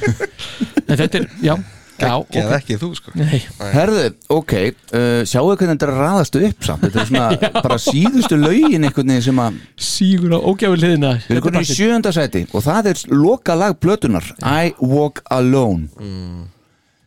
En 0.03 0.97
þetta 0.99 1.19
er, 1.21 1.25
já, 1.43 1.53
já 2.01 2.09
Geð 2.34 2.47
ok. 2.49 2.53
ekki 2.57 2.77
þú 2.81 2.89
sko. 2.97 3.13
Nei, 3.19 3.38
Herðu, 3.73 4.03
ok, 4.34 4.53
uh, 4.57 5.21
sjáu 5.30 5.43
hvernig 5.53 5.75
þetta 5.75 5.88
er 5.88 5.93
að 5.93 6.01
raðast 6.03 6.38
upp 6.41 6.67
samt? 6.67 6.84
Þetta 6.88 7.01
er 7.03 7.09
svona 7.11 7.51
bara 7.67 7.77
síðustu 7.85 8.39
lögin 8.41 8.88
einhvern 8.89 9.13
veginn 9.13 9.25
sem 9.30 9.41
að 9.45 9.61
sígur 9.91 10.35
á 10.35 10.39
ógjáfi 10.41 10.81
liðina 10.81 11.13
Við 11.27 11.38
erum 11.38 11.45
konið 11.47 11.67
í 11.67 11.77
sjöunda 11.77 12.13
sæti 12.15 12.43
og 12.51 12.65
það 12.65 12.91
er 12.93 13.03
loka 13.13 13.55
lag 13.59 13.77
plötunar 13.80 14.27
I 14.41 14.73
Walk 14.81 15.23
Alone 15.31 16.49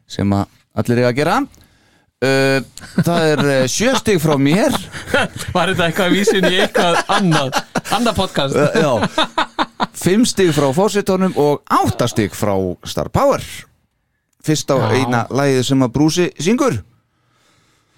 sem 0.07 0.33
að 0.39 0.47
allir 0.77 1.01
eiga 1.03 1.11
að 1.13 1.17
gera. 1.23 1.37
Uh, 2.17 2.63
Það 3.05 3.25
er 3.31 3.41
uh, 3.45 3.57
sjö 3.69 3.91
stig 4.01 4.17
frá 4.23 4.39
mér. 4.41 4.73
Var 5.57 5.73
þetta 5.75 5.85
eitthvað 5.91 6.15
vísin 6.15 6.47
í 6.49 6.55
eitthvað 6.63 6.97
annað? 7.13 7.59
Annað 7.93 8.17
podcast? 8.23 8.57
Uh, 8.57 8.73
Já 8.81 8.93
Fimm 9.97 10.25
stig 10.25 10.53
frá 10.57 10.69
fósitónum 10.73 11.35
og 11.41 11.63
átta 11.69 12.09
stig 12.09 12.35
frá 12.37 12.55
Star 12.89 13.11
Power. 13.13 13.43
Fyrst 14.47 14.71
á 14.73 14.77
Já. 14.79 14.87
eina 14.95 15.21
lagið 15.29 15.65
sem 15.69 15.83
að 15.85 15.93
Brúsi 15.93 16.27
syngur. 16.41 16.79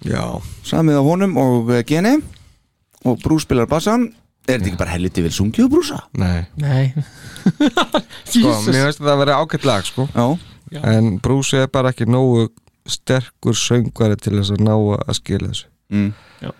Já. 0.03 0.41
Samið 0.65 0.99
á 0.99 1.03
honum 1.05 1.37
og 1.39 1.71
Geni 1.87 2.17
og 3.05 3.19
Brús 3.23 3.45
spilar 3.47 3.69
bassan. 3.69 4.09
Er 4.49 4.57
þetta 4.57 4.71
ekki 4.71 4.81
bara 4.81 4.95
helviti 4.95 5.23
vel 5.23 5.31
sungið 5.35 5.67
og 5.67 5.73
Brúsa? 5.75 5.99
Nei. 6.19 6.47
Nei. 6.59 6.91
Sko, 8.31 8.55
mér 8.67 8.89
veist 8.89 8.99
að 8.99 9.11
það 9.11 9.21
verið 9.23 9.35
ágætt 9.37 9.67
lag 9.69 9.87
sko. 9.87 10.07
Já. 10.15 10.27
En 10.83 11.15
Brúsi 11.23 11.61
er 11.61 11.71
bara 11.71 11.93
ekki 11.93 12.09
nógu 12.09 12.49
sterkur 12.89 13.55
söngvari 13.55 14.17
til 14.19 14.35
þess 14.39 14.55
að 14.55 14.65
ná 14.65 14.75
að 14.75 15.15
skila 15.21 15.51
þessu. 15.53 15.69
Mm. 15.93 16.11
Já. 16.43 16.51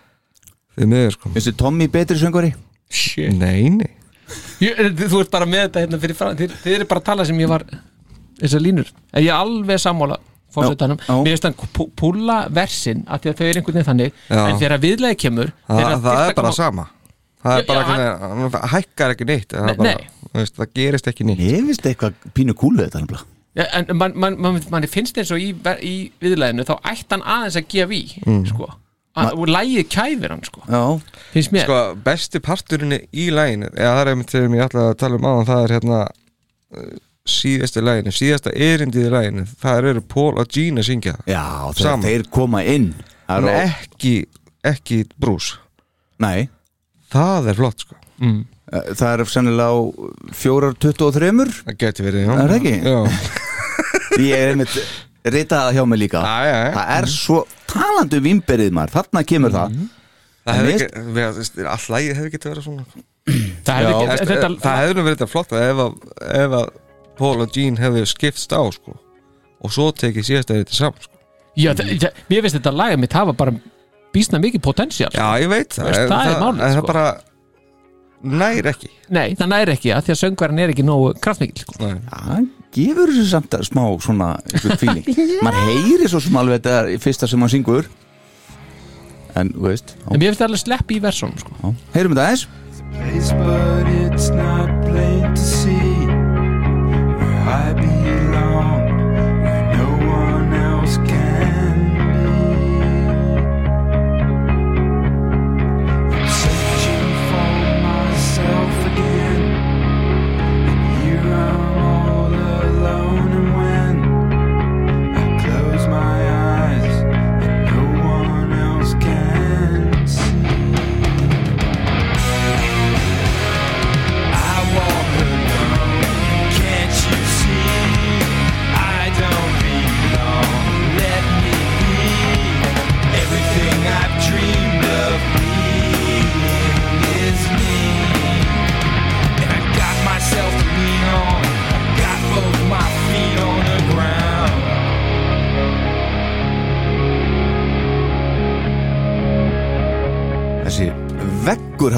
Þið 0.78 0.92
miður 0.94 1.16
sko. 1.18 1.32
Þið 1.36 1.56
Tommy 1.60 1.90
betri 1.92 2.20
söngvari? 2.22 2.54
Shit. 2.90 3.34
Nei, 3.38 3.70
nei 3.74 3.99
þú 4.60 5.22
ert 5.24 5.32
bara 5.34 5.46
með 5.50 5.66
þetta 5.68 5.84
hérna 5.86 6.00
fyrir 6.04 6.16
fram 6.20 6.36
þið, 6.40 6.56
þið 6.64 6.76
eru 6.80 6.86
bara 6.90 7.02
að 7.02 7.08
tala 7.12 7.26
sem 7.30 7.40
ég 7.40 7.50
var 7.52 7.64
þessar 8.40 8.62
línur 8.64 8.90
en 9.14 9.24
ég 9.24 9.30
er 9.32 9.40
alveg 9.40 9.80
sammála 9.84 10.18
fórsetanum, 10.50 10.98
Já, 10.98 11.06
já. 11.14 11.18
mér 11.24 11.36
finnst 11.36 11.44
hann 11.46 11.58
pú- 11.78 11.90
púlla 11.96 12.38
versin 12.50 13.04
að 13.06 13.20
því 13.22 13.30
að 13.30 13.36
þau 13.38 13.46
eru 13.50 13.60
einhvern 13.60 13.76
veginn 13.78 13.90
þannig 13.90 14.14
Já. 14.30 14.40
en 14.50 14.58
þegar 14.64 14.80
viðlega 14.86 15.18
kemur 15.22 15.52
Þa, 15.68 15.76
þegar 15.76 15.92
Það 15.92 16.08
fyrsta 16.08 16.30
er 16.30 16.34
bara 16.40 16.48
koma- 16.48 16.58
sama 16.58 16.86
Það 17.40 17.52
er 17.54 17.62
Já, 17.62 17.68
bara 17.68 17.80
já, 17.80 17.84
ekki, 17.86 18.30
hann 18.30 18.72
hækkar 18.74 19.14
ekki 19.14 19.28
neitt 19.30 19.54
Það, 19.54 19.62
Nei, 19.66 19.72
er 19.72 19.78
bara, 19.78 19.90
nei. 19.94 20.08
þú 20.34 20.40
veist, 20.42 20.56
það 20.58 20.72
gerist 20.80 21.08
ekki 21.12 21.28
neitt 21.30 21.40
Ég 21.46 21.68
finnst 21.70 21.86
eitthvað 21.92 22.14
pínu 22.34 22.56
kúlu 22.58 22.82
þetta 22.84 23.04
nefnilega 23.04 23.26
Ja, 23.60 23.66
en 23.80 23.98
man, 23.98 24.12
man, 24.16 24.36
man, 24.42 24.58
man 24.72 24.84
finnst 24.90 25.18
eins 25.22 25.32
og 25.32 25.40
í, 25.42 25.54
ver- 25.54 25.80
í 25.86 26.12
viðleginu 26.22 26.66
þá 26.68 26.76
ætti 26.82 27.14
hann 27.14 27.24
aðeins 27.26 27.56
að 27.62 27.70
gefa 27.70 27.94
í 27.98 28.04
Mm. 28.26 28.44
sko. 28.50 28.68
Og 29.34 29.52
lægið 29.52 29.88
kæfir 29.94 30.34
hann 30.34 30.44
sko. 30.48 30.64
Já, 30.70 30.82
finnst 31.34 31.54
mér. 31.56 31.68
Sko, 31.68 31.78
besti 32.06 32.42
parturinn 32.46 32.98
í 33.00 33.30
læginu 33.34 33.70
eða 33.74 33.94
það 33.94 34.02
er 34.04 34.12
einmitt 34.14 34.34
þegar 34.34 34.58
ég 34.58 34.66
ætla 34.70 34.88
að 34.90 34.98
tala 35.04 35.20
um 35.20 35.28
áðan 35.30 35.50
það 35.50 35.64
er 35.68 35.74
hérna 35.78 36.00
uh, 36.10 36.92
síðasta 37.30 37.84
læginu, 37.86 38.14
síðasta 38.16 38.54
erindið 38.56 39.08
í 39.10 39.14
læginu 39.14 39.46
það 39.62 39.90
eru 39.94 40.06
Paul 40.16 40.32
og 40.42 40.50
Gene 40.56 40.82
að 40.84 40.90
syngja 40.90 41.16
já 41.30 41.44
þegar 41.78 42.06
þeir 42.08 42.28
koma 42.34 42.64
inn 42.66 42.92
Það 43.30 43.44
en 43.46 43.50
er 43.54 43.60
ekki, 43.68 44.14
ekki 44.66 45.04
brús 45.22 45.52
Nei, 46.20 46.50
það 47.14 47.52
er 47.52 47.60
flott 47.60 47.84
sko. 47.86 47.96
Mm. 48.20 48.40
eh, 48.74 48.88
það 48.98 49.12
er 49.14 49.30
sennilega 49.32 49.70
á 49.72 49.78
fjórar 50.36 50.74
23 50.76 51.30
það 51.62 51.78
geti 51.80 52.04
verið, 52.08 52.26
já. 52.26 52.34
Er 52.34 52.50
það 52.50 52.58
ekki? 52.58 52.74
Já, 52.84 53.00
Ég 54.26 54.34
er 54.36 54.52
einmitt 54.56 54.74
ritaða 55.26 55.74
hjá 55.76 55.84
mig 55.90 56.00
líka. 56.00 56.22
Já, 56.24 56.48
já, 56.48 56.58
já. 56.66 56.74
Það 56.78 56.92
er 56.98 57.08
svo 57.14 57.40
talandi 57.70 58.20
um 58.20 58.28
vimberið 58.30 58.76
maður. 58.76 58.94
Þarna 58.98 59.24
kemur 59.32 59.56
það. 59.56 59.80
Það 60.50 60.60
hefði 60.60 60.76
ekki, 60.76 61.04
við, 61.18 61.66
all 61.70 61.88
lægið 61.94 62.20
hefði 62.20 62.34
getið 62.36 62.54
verið 62.54 62.68
svona. 62.70 62.86
Það 63.68 63.80
hefði 63.80 63.92
ekki 63.94 64.10
Þetta, 64.10 64.30
þetta, 64.32 64.50
það 64.64 64.80
hefði 64.82 64.96
nú 64.98 65.06
verið 65.06 65.18
þetta 65.20 65.32
flott 65.34 65.52
ef 65.60 65.82
að, 65.84 65.98
ef 66.40 66.56
að 66.60 66.70
Paul 67.20 67.36
og 67.44 67.52
Gene 67.54 67.84
hefði 67.84 68.06
skipst 68.10 68.56
á 68.56 68.62
sko. 68.74 68.96
Og 69.60 69.74
svo 69.76 69.90
tekið 69.92 70.30
síðasta 70.30 70.56
erindið 70.56 70.80
saman 70.80 71.04
sko. 71.04 71.20
Já, 71.60 71.74
það, 71.76 71.92
það, 72.00 72.24
mér 72.32 72.46
finnst 72.46 72.58
þetta 72.58 72.74
lagið 72.80 73.02
mitt 73.04 73.18
hafa 73.20 73.36
bara 73.36 73.54
býstna 74.16 74.40
mikið 74.42 74.62
potential 74.64 75.10
Já, 75.12 75.26
ég 75.42 75.50
veit 75.52 75.74
það, 75.76 75.90
Veist, 75.90 76.00
en 76.00 76.14
það 76.14 76.30
er 76.30 76.40
málið, 76.40 76.62
en 76.64 76.72
sko. 76.72 76.80
það 76.80 76.88
bara 76.88 77.06
nær 78.40 78.70
ekki. 78.72 78.90
Nei, 79.16 79.26
það 79.40 79.52
næri 79.54 79.76
ekki 79.76 79.92
að 79.96 80.08
því 80.08 80.14
að 80.16 80.20
söngverðin 80.24 80.64
er 80.64 80.74
ekki 80.74 80.86
nógu 80.88 81.12
kraftmikil 81.24 81.66
sko. 81.66 81.76
Nei. 81.84 82.00
Það 82.10 82.48
gefur 82.76 83.10
þessu 83.12 83.26
samt 83.32 83.56
að 83.58 83.66
smá 83.70 83.84
svona 84.04 84.30
einhver 84.50 84.78
feeling. 84.82 85.06
Maður 85.46 85.66
heyri 85.72 86.10
svo 86.12 86.22
sem 86.24 86.38
alveg 86.42 86.60
þetta 86.62 86.76
er 86.96 87.02
fyrsta 87.04 87.30
sem 87.32 87.42
hann 87.46 87.52
syngur. 87.54 87.90
En, 89.38 89.52
þú 89.56 89.68
veist 89.70 89.94
já, 89.96 90.08
en 90.10 90.18
mér 90.20 90.32
finnst 90.32 90.42
það 90.42 90.48
alveg 90.50 90.64
slepp 90.66 90.92
í 90.92 91.00
versum 91.04 91.36
sko. 91.40 91.74
Heyrum 91.94 92.16
þetta 92.18 92.26
aðeins. 92.28 92.48
Place, 92.90 93.32
but 93.38 93.86
it's 94.02 94.30
not 94.34 94.72
plain 94.88 95.36
to 95.38 95.42
see 95.42 96.08
where 97.20 97.44
I 97.46 97.74
belong, 97.78 97.99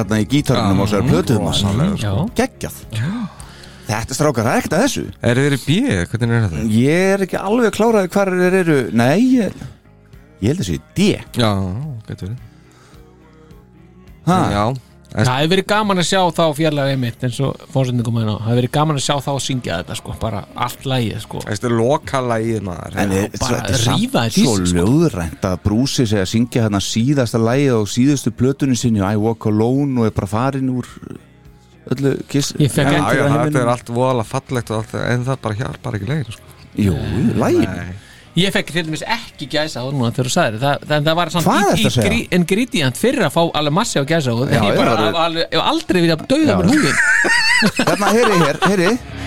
hérna 0.01 0.19
í 0.21 0.27
gítarunum 0.31 0.83
á 0.83 0.85
sér 0.91 1.07
plötuðum 1.07 1.95
já, 2.01 2.11
Geggjað. 2.41 2.81
Þetta 3.91 4.15
strákar, 4.15 4.45
það 4.45 4.53
er 4.53 4.61
ekkert 4.61 4.75
að 4.77 4.83
þessu. 4.85 5.01
Er 5.19 5.39
þið 5.39 5.47
verið 5.47 5.63
bíð, 5.65 5.89
hvernig 6.11 6.35
er 6.37 6.45
þetta? 6.45 6.61
Ég 6.77 7.09
er 7.15 7.23
ekki 7.25 7.39
alveg 7.41 7.73
kláraði 7.75 8.11
hvar 8.13 8.31
þeir 8.39 8.55
eru. 8.61 8.77
Nei, 8.95 9.17
ég, 9.35 9.57
ég 10.39 10.51
held 10.51 10.61
þessi 10.61 10.77
D. 10.95 11.07
Já, 11.41 11.49
getur 12.07 12.35
ha, 14.29 14.37
Já, 14.53 14.63
það 15.11 15.31
hefur 15.41 15.51
verið 15.51 15.65
gaman 15.67 16.01
að 16.01 16.07
sjá 16.07 16.19
þá 16.37 16.43
fjarlægið 16.55 16.99
mitt 17.01 17.23
eins 17.27 17.39
og 17.43 17.63
fórsendingum 17.73 18.19
hérna 18.21 18.35
það 18.37 18.45
hefur 18.47 18.59
verið 18.61 18.73
gaman 18.77 18.99
að 18.99 19.05
sjá 19.07 19.15
þá 19.25 19.31
syngja 19.45 19.79
þetta 19.81 19.97
sko, 19.99 20.13
bara 20.21 20.43
allt 20.65 20.85
lægið 20.87 21.17
sko. 21.25 21.41
þetta 21.47 21.67
er 21.69 21.75
lokalægið 21.79 22.61
maður 22.67 22.95
En 23.01 23.11
Já, 23.11 23.17
þetta 23.25 23.41
bara 23.41 23.57
þetta 23.57 23.73
er 23.73 23.83
samt 23.85 23.99
rífa 23.99 24.23
þetta 24.27 24.39
í 24.41 24.45
svo 24.45 24.53
sig, 24.55 24.69
sko. 24.71 24.85
löðrænt 24.85 25.47
að 25.51 25.57
brúsi 25.65 26.05
sig 26.07 26.23
að 26.23 26.29
syngja 26.31 26.63
hérna 26.67 26.81
síðasta 26.85 27.41
lægið 27.41 27.75
á 27.75 27.81
síðustu 27.95 28.33
plötunni 28.41 28.79
sinni 28.79 29.03
I 29.03 29.19
Walk 29.19 29.49
Alone 29.51 29.99
og 29.99 30.07
er 30.07 30.15
bara 30.15 30.31
farin 30.31 30.71
úr 30.77 30.87
öllu 31.91 32.13
kiss 32.31 32.53
Ég 32.61 32.71
fekk 32.71 32.93
Já, 32.93 33.01
já, 33.17 33.25
að 33.27 33.35
þetta 33.49 33.65
er 33.65 33.73
allt 33.73 33.91
voðalega 33.91 34.31
fallegt 34.31 34.71
og 34.71 34.79
allt, 34.79 34.95
en 35.01 35.27
það 35.27 35.43
bara 35.43 35.59
hjálpar 35.59 35.99
ekki 35.99 36.09
legin 36.11 36.37
sko. 36.37 36.55
Jú, 36.79 36.95
lægin 37.41 37.67
Nei. 37.67 37.91
Ég 38.39 38.53
fekk 38.55 38.71
til 38.71 38.85
dæmis 38.87 39.03
ekki 39.03 39.47
gæsa 39.51 39.83
á 39.83 39.87
núna 39.91 40.11
þegar 40.15 40.29
þú 40.29 40.33
sagðir 40.35 40.61
það, 40.61 40.85
það, 40.87 41.07
það 41.07 41.17
var 41.19 41.31
grí, 42.05 42.19
ingredient 42.37 42.99
fyrir 42.99 43.25
að 43.27 43.33
fá 43.35 43.41
alveg 43.59 43.75
massi 43.75 43.99
á 43.99 44.03
gæsa 44.07 44.35
en 44.47 44.67
ég 44.69 44.77
bara 44.79 44.95
alveg, 45.25 45.57
aldrei 45.59 46.03
viljað 46.05 46.23
dauða 46.31 46.53
Já. 46.53 46.59
mér 46.61 46.71
húðin 46.71 47.01
Hérna, 47.61 48.13
heyri, 48.15 48.39
heyri 48.67 49.20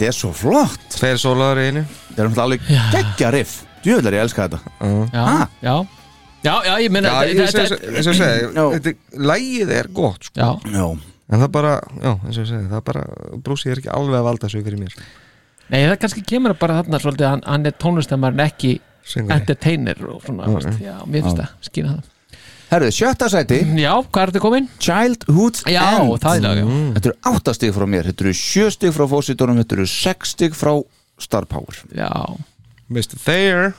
þetta 0.00 0.08
er 0.08 0.16
svo 0.16 0.30
flott. 0.32 0.80
Tveir 0.96 1.18
sólaður 1.20 1.60
í 1.60 1.66
einu. 1.70 1.82
Þetta 2.08 2.22
er 2.24 2.28
náttúrulega 2.30 2.44
alveg 2.46 2.94
geggja 2.94 3.30
riff. 3.36 3.56
Djöðlar 3.84 4.16
ég 4.16 4.22
elska 4.26 4.48
þetta. 4.48 4.60
Já, 5.12 5.24
Ha? 5.24 5.48
já. 5.62 5.74
Já, 6.40 6.54
já, 6.64 6.74
ég 6.80 6.90
meina 6.90 7.08
Já, 7.08 7.28
ég- 7.28 7.40
eins 7.40 7.54
og 7.54 7.60
þetta- 7.60 7.96
eins 7.96 8.06
og 8.06 8.14
ég 8.14 8.20
segi 8.20 8.52
Já. 8.56 8.64
þetta- 8.80 9.20
Lægið 9.30 9.70
er 9.76 9.88
gott 9.92 10.24
sko. 10.24 10.40
Já, 10.40 10.72
Já, 10.72 10.98
En 11.30 11.38
það 11.38 11.50
bara, 11.52 11.72
já, 12.02 12.10
eins 12.26 12.38
og 12.38 12.42
ég 12.44 12.48
segi 12.48 12.68
Það 12.72 12.84
bara, 12.84 13.02
brúsi 13.44 13.70
er 13.70 13.76
ekki 13.78 13.90
alveg 13.94 14.16
að 14.18 14.24
valda 14.24 14.48
sig 14.48 14.64
fyrir 14.64 14.78
mér. 14.80 14.94
Nei, 15.70 15.84
það 15.86 15.98
kannski 16.02 16.24
kemur 16.26 16.54
bara 16.58 16.80
þarna 16.82 16.98
svolítið 16.98 17.26
að 17.26 17.30
hann, 17.30 17.42
hann 17.46 17.66
er 17.66 17.72
tónlistamar 17.78 18.32
en 18.32 18.40
ekki 18.48 18.80
Syngari. 19.06 19.36
entertainer 19.40 20.00
og 20.10 20.22
svona, 20.24 20.48
veist, 20.50 20.80
já, 20.82 20.96
mér 21.06 21.22
finnst 21.22 21.38
það, 21.38 21.52
skýna 21.68 21.92
það 21.94 22.02
herruðu, 22.70 22.94
sjötta 22.94 23.28
sæti. 23.32 23.58
Já, 23.80 23.92
hvað 24.06 24.22
er 24.22 24.32
þetta 24.32 24.42
komin? 24.44 24.68
Childhood's 24.82 25.64
Já, 25.66 25.82
End. 26.00 26.14
það 26.22 26.36
er 26.38 26.44
lag, 26.46 26.60
já. 26.62 26.66
Þetta 26.96 27.10
eru 27.10 27.18
átta 27.32 27.54
stig 27.56 27.74
frá 27.76 27.86
mér, 27.90 28.08
þetta 28.10 28.26
eru 28.26 28.34
sjö 28.40 28.70
stig 28.74 28.94
frá 28.96 29.04
fósitónum, 29.10 29.58
þetta 29.62 29.78
eru 29.78 29.86
sex 29.90 30.34
stig 30.36 30.56
frá 30.58 30.72
Star 31.20 31.44
Power. 31.50 31.76
Já, 31.92 32.10
Mr. 32.88 33.18
Thayer. 33.24 33.72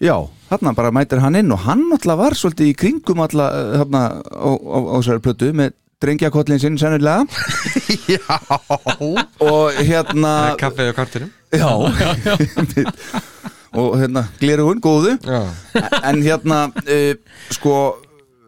Já, 0.00 0.14
þarna 0.48 0.72
bara 0.78 0.90
mætir 0.96 1.20
hann 1.20 1.36
inn 1.36 1.52
og 1.52 1.60
hann 1.66 1.82
alltaf 1.92 2.16
var 2.16 2.32
svolítið 2.38 2.70
í 2.70 2.76
kringum 2.80 3.20
alltaf 3.20 3.52
þarna 3.82 4.00
á, 4.32 4.48
á, 4.48 4.78
á 4.80 4.94
þessari 4.96 5.20
plötu 5.26 5.50
með 5.52 5.74
drengjakollin 6.00 6.62
sinn 6.62 6.78
sennilega. 6.80 7.26
Já. 8.14 8.38
Og 9.44 9.76
hérna 9.84 10.32
Kaffið 10.62 10.88
á 10.88 10.94
kartinum. 10.96 11.34
Já, 11.52 11.68
Og 13.78 13.98
hérna, 14.00 14.24
glerugun, 14.40 14.80
góðu. 14.82 15.12
En 16.02 16.22
hérna, 16.24 16.64
uh, 16.82 17.12
sko 17.54 17.74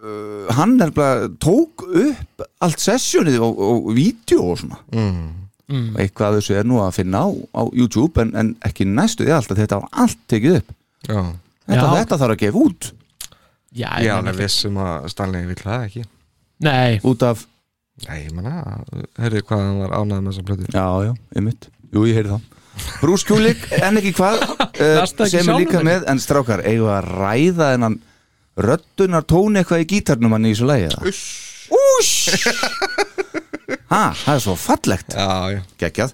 uh, 0.03 0.49
Hann 0.57 0.81
er 0.83 0.91
bara 0.95 1.29
tók 1.43 1.85
upp 1.87 2.43
allt 2.63 2.83
sessjónið 2.83 3.39
og, 3.45 3.61
og 3.63 3.93
vídeo 3.95 4.49
og 4.53 4.59
svona. 4.63 4.81
Mm. 4.93 5.31
og 5.95 6.01
eitthvað 6.03 6.35
þessu 6.41 6.57
er 6.59 6.67
nú 6.69 6.81
að 6.83 6.97
finna 6.99 7.23
á, 7.25 7.29
á 7.33 7.63
YouTube 7.73 8.21
en, 8.21 8.33
en 8.37 8.51
ekki 8.67 8.85
næstu 8.85 9.25
því 9.25 9.33
alltaf 9.39 9.61
þetta 9.63 9.79
var 9.81 10.03
allt 10.05 10.19
tekið 10.29 10.59
upp. 10.59 10.75
Já. 11.07 11.21
Þetta, 11.63 11.87
Já. 11.87 11.95
þetta 12.01 12.19
þarf 12.21 12.35
að 12.35 12.43
gefa 12.43 12.65
út. 12.67 12.91
Já, 13.73 13.87
Ég 13.87 14.03
er 14.03 14.05
ég 14.05 14.13
alveg 14.19 14.37
viss 14.43 14.67
um 14.69 14.77
að 14.85 15.07
Stanley 15.15 15.47
vill 15.49 15.63
það 15.63 15.87
ekki. 15.87 16.03
Nei, 16.67 16.99
út 17.09 17.23
af, 17.25 17.47
Nei, 18.03 18.19
ég 18.27 18.35
manna, 18.35 18.81
heyrðu 19.21 19.43
hvað 19.47 19.63
hann 19.63 19.81
var 19.81 19.95
ánægð 19.97 20.19
með 20.19 20.29
þessa 20.33 20.45
plötu? 20.51 20.69
Já, 20.75 20.87
já, 21.07 21.13
einmitt. 21.39 21.69
Jú, 21.93 22.05
ég 22.09 22.19
heyri 22.19 22.33
það 22.35 22.51
Bruce 23.03 23.27
Kulik, 23.29 23.67
en 23.83 24.01
ekki 24.01 24.13
hvað 24.17 24.41
uh, 24.49 24.97
Lastu 25.01 25.25
ekki 25.27 25.31
sem 25.35 25.41
er 25.41 25.47
sjálfum 25.47 25.61
líka 25.63 25.79
þér? 25.79 25.87
með, 25.91 26.07
en 26.13 26.23
strákar 26.25 26.63
eigum 26.65 26.89
við 26.89 26.95
að 26.97 27.11
ræða 27.21 27.71
þennan 27.75 27.97
röddunar 28.69 29.25
tóni 29.29 29.61
eitthvað 29.63 29.85
í 29.85 29.89
gítarnum 29.95 30.35
hann 30.37 30.49
í 30.49 30.55
þessu 30.55 30.69
lagi 30.71 30.89
eða? 30.91 31.15
Úsh 31.73 32.49
Ha, 33.93 34.03
það 34.17 34.35
er 34.35 34.41
svo 34.45 34.55
fallegt. 34.57 35.15
Já, 35.17 35.27
já, 35.53 35.61
geggjað. 35.81 36.13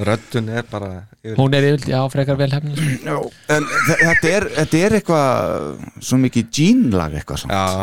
Röddun 0.00 0.46
er 0.54 0.64
bara 0.70 0.90
yfir... 1.20 1.34
hún 1.36 1.54
er 1.58 1.64
yfir, 1.72 1.90
já, 1.92 1.98
frekar 2.08 2.38
vel 2.40 2.48
hefnir 2.54 2.78
en 3.52 3.66
þe- 3.68 3.96
þetta 4.00 4.30
er, 4.30 4.46
þetta 4.54 4.78
er 4.86 4.94
eitthvað 4.96 5.82
svo 6.06 6.16
mikið 6.22 6.46
Gene-lag 6.56 7.16
eitthvað 7.18 7.42
svona 7.42 7.58
Já, 7.58 7.82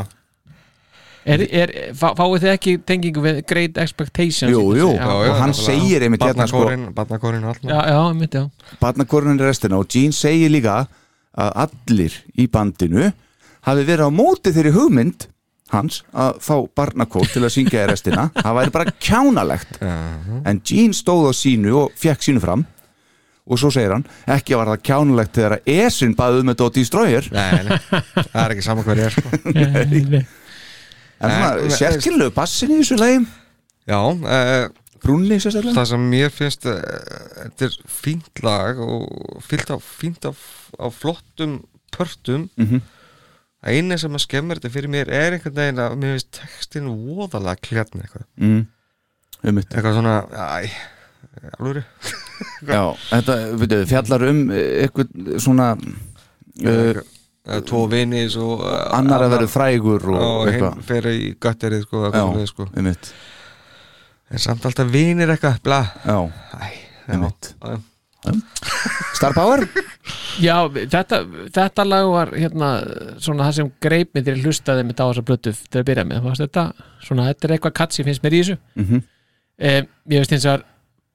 er, 1.27 1.43
er, 1.61 1.73
fá, 1.97 2.07
Fáið 2.17 2.43
þið 2.45 2.51
ekki 2.53 2.75
tengingu 2.87 3.23
við 3.25 3.39
Great 3.49 3.79
Expectations? 3.83 4.51
Jú, 4.53 4.63
jú, 4.77 4.89
Já, 4.95 5.01
já, 5.03 5.13
og 5.13 5.25
já, 5.27 5.33
hann 5.41 5.53
náttúrulega. 5.53 5.81
segir 5.83 6.05
einmitt 6.07 6.25
hérna 6.25 6.47
sko 6.49 6.63
barnakórin 6.97 7.43
og 7.47 7.53
allt 7.53 7.67
já, 7.67 7.79
já, 7.91 8.27
já. 8.37 8.43
Barnakornin 8.81 9.39
í 9.41 9.47
restina 9.47 9.79
og 9.81 9.89
Gene 9.91 10.15
segir 10.15 10.53
líka 10.53 10.77
að 11.37 11.57
allir 11.67 12.15
í 12.39 12.47
bandinu 12.49 13.11
hafi 13.67 13.83
verið 13.87 14.07
á 14.07 14.11
móti 14.13 14.53
þeirri 14.55 14.73
hugmynd 14.77 15.27
hans 15.73 15.99
að 16.15 16.39
fá 16.43 16.55
barnakór 16.79 17.27
til 17.27 17.43
að 17.43 17.53
syngja 17.57 17.83
í 17.83 17.91
restina. 17.91 18.29
Það 18.39 18.57
væri 18.61 18.73
bara 18.77 18.95
kjánalegt. 19.03 19.79
En 20.47 20.61
Gene 20.63 20.95
stóð 20.95 21.29
á 21.29 21.33
sínu 21.35 21.75
og 21.83 21.95
fekk 21.99 22.23
sínu 22.23 22.43
fram. 22.43 22.63
Og 23.47 23.59
svo 23.59 23.69
segir 23.71 23.93
hann 23.95 24.03
ekki 24.27 24.57
var 24.59 24.67
það 24.73 24.81
kjánalegt 24.89 25.37
þegar 25.37 25.53
að 25.55 25.69
Esin 25.71 26.15
baði 26.19 26.41
um 26.43 26.49
þetta 26.51 26.65
og 26.65 26.73
Destroyer 26.75 27.29
Nei, 27.31 27.61
nei, 27.63 27.77
það 28.17 28.41
er 28.41 28.55
ekki 28.57 28.65
saman 28.65 28.87
hver 28.87 28.99
ég 28.99 29.07
er 29.07 29.15
sko. 29.15 30.23
en 31.17 31.31
svona 31.31 31.53
nei, 31.57 31.77
sérskilegu 31.77 32.33
bassin 32.35 32.73
í 32.75 32.81
þessu 32.81 32.99
lagi? 32.99 33.23
Já, 33.87 33.99
uh, 34.03 34.67
brúnni 35.03 35.39
sérstaklega? 35.39 35.77
það 35.77 35.89
sem 35.93 36.05
mér 36.11 36.33
finnst 36.33 36.67
uh, 36.67 36.77
Þetta 37.37 37.67
er 37.69 37.79
fínt 37.97 38.43
lag 38.43 38.79
og 38.83 39.41
fyllt 39.45 39.71
af, 39.73 39.85
fínt 40.01 40.25
af 40.27 40.39
flottum 40.97 41.59
pörtum. 41.93 42.49
Mhm. 42.57 42.81
Það 43.57 43.73
eina 43.73 43.97
sem 43.97 44.13
að 44.13 44.23
skemmur 44.23 44.59
þetta 44.59 44.73
fyrir 44.73 44.91
mér 44.93 45.09
er 45.09 45.35
einhvern 45.35 45.55
veginn 45.57 45.81
að 45.81 45.95
mér 45.97 46.13
finnst 46.13 46.29
textin 46.37 46.89
voðalega 46.93 47.63
kljarn 47.65 48.03
eitthvað. 48.03 48.27
Mm. 48.37 48.59
Eitthvað 49.47 49.97
svona, 49.97 50.13
æ, 50.29 50.69
alvöru. 51.57 51.83
Já, 52.69 52.81
þetta 53.09 53.37
veitu, 53.57 53.79
fjallar 53.89 54.25
um 54.27 54.43
eh, 54.53 54.67
eitthvað 54.85 55.39
svona 55.41 55.71
uh, 55.73 57.01
Tvo 57.67 57.85
vini 57.87 58.25
svo 58.31 58.57
uh, 58.59 58.75
annar 58.97 59.23
að 59.23 59.35
vera 59.37 59.49
frægur 59.51 60.07
og, 60.11 60.21
og 60.21 60.51
hinn 60.51 60.81
fer 60.87 61.07
í 61.13 61.19
götterið 61.39 61.85
sko, 61.87 62.07
sko. 62.49 62.69
mitt 62.83 63.11
En 64.27 64.41
samt 64.43 64.65
alltaf 64.67 64.89
vinir 64.91 65.29
eitthvað, 65.31 65.61
bla. 65.63 65.77
Já, 66.03 66.17
Æ, 66.59 67.15
mitt 67.15 67.53
já. 67.63 67.77
Star 69.15 69.31
Power? 69.33 69.63
Já, 70.41 70.55
þetta, 70.67 71.21
þetta 71.55 71.85
lag 71.87 72.07
var 72.11 72.31
hérna 72.35 72.71
svona 73.23 73.47
það 73.47 73.55
sem 73.57 73.69
greip 73.83 74.11
mig 74.13 74.25
þegar 74.25 74.39
ég 74.41 74.49
hlustaði 74.49 74.83
með 74.85 74.99
á 74.99 75.05
þessa 75.05 75.25
blötu 75.29 75.53
til 75.55 75.81
að 75.81 75.87
byrja 75.87 76.05
með, 76.09 76.27
þetta 76.41 76.65
svona, 77.05 77.29
þetta 77.31 77.47
er 77.47 77.53
eitthvað 77.55 77.75
katsi 77.79 78.05
finnst 78.07 78.25
mér 78.25 78.35
í 78.35 78.41
þessu. 78.43 78.57
Mhm. 78.77 79.05
eh, 79.57 79.79
ég 80.11 80.23
veist 80.23 80.35
eins 80.35 80.49
og 80.51 80.65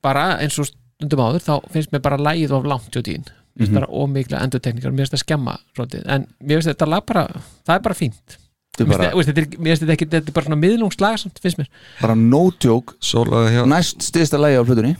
bara 0.02 0.24
eins 0.42 0.59
og 0.59 0.70
stundum 0.70 1.22
áður, 1.26 1.44
þá 1.44 1.70
finnst 1.74 1.92
mér 1.92 2.04
bara 2.09 2.20
lagið 2.20 2.56
of 2.56 2.66
langt 2.68 2.96
hjá 2.96 3.04
tín, 3.06 3.28
mér 3.52 3.66
finnst 3.66 3.74
bara 3.76 3.86
ómikla 3.92 4.40
endurtekningar, 4.46 4.92
mér 4.92 5.04
finnst 5.06 5.16
það 5.18 5.24
skemma 5.26 5.56
svolítið, 5.76 6.06
en 6.06 6.26
mér 6.40 6.58
finnst 6.60 6.70
þetta 6.72 6.88
lag 6.88 7.04
bara, 7.06 7.26
það 7.66 7.74
er 7.76 7.84
bara 7.88 7.94
fínt. 7.98 8.38
Bara, 8.78 9.10
finnst 9.12 9.28
þetta 9.28 9.40
er- 9.44 9.58
mér 9.58 9.70
finnst 9.74 9.82
þetta 9.84 9.96
ekki, 9.98 10.10
þetta 10.16 10.28
er 10.32 10.36
bara 10.40 10.46
svona 10.48 10.60
miðlungslag 10.62 11.18
samt, 11.20 11.38
finnst 11.44 11.58
mér. 11.60 11.68
Bara 12.00 12.14
no 12.16 12.50
joke. 12.60 12.94
Sólaði 13.00 13.56
hjá 13.58 13.66
Næst 13.68 13.98
stiðsta 14.08 14.40
lægi 14.40 14.56
á 14.60 14.64
plötunni. 14.64 14.96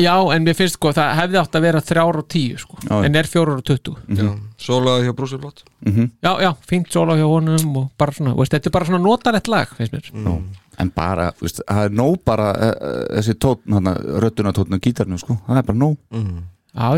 Já, 0.00 0.14
en 0.32 0.44
mér 0.46 0.54
finnst 0.56 0.76
sko, 0.78 0.92
það 0.94 1.16
hefði 1.18 1.38
átt 1.40 1.56
að 1.58 1.64
vera 1.66 1.80
þrjár 1.84 2.18
og 2.22 2.28
tíu 2.30 2.56
sko, 2.62 2.76
Já. 2.86 3.04
en 3.04 3.14
er 3.18 3.26
fjórar 3.28 3.58
og 3.58 3.64
tuttu 3.66 3.96
Já, 4.08 4.30
Sólaði 4.56 5.08
hjá 5.08 5.12
Brúsi 5.18 5.36
Blott 5.40 5.64
mm 5.84 6.06
Já, 6.22 6.30
já, 6.40 6.50
fínt 6.64 6.88
sóla 6.94 7.16
hjá 7.18 7.26
honum 7.26 7.76
og 7.76 7.90
bara 7.98 8.12
svona, 8.14 8.32
veist, 8.38 8.52
þetta 8.54 8.70
er 8.70 8.74
bara 8.78 8.86
svona 8.88 9.02
notalett 9.02 9.48
lag, 9.50 9.68
finnst 9.76 9.92
mér. 9.92 10.10
En 10.80 10.92
bara, 10.94 11.32
þú 11.36 11.44
veist, 11.44 11.60
það 11.66 11.84
er 11.84 11.90
nóg 11.98 12.16
bara 12.24 12.46
uh, 12.54 13.18
þessi 13.18 13.34
tótn, 13.42 13.74
hann 13.76 13.90
röddunatótn 14.24 14.78
og 14.78 14.80
gítarnum, 14.80 15.18
sko, 15.20 15.36
það 15.48 15.58
er 15.60 15.66
bara 15.68 15.78
nóg. 15.82 15.98
Mm. 16.14 16.38
Það 16.74 16.94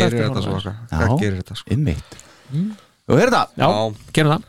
gerir 0.00 0.22
þetta 0.24 0.42
svo 0.46 0.60
Já. 0.64 0.74
Það 0.90 1.16
gerir 1.20 1.36
þetta 1.42 1.56
sko 1.60 1.74
Einmitt. 1.74 2.16
Og 3.10 3.18
heyrðu 3.20 3.34
það, 3.36 3.48
Já, 3.60 3.66
Já. 3.66 4.10
gerum 4.16 4.32
það 4.36 4.42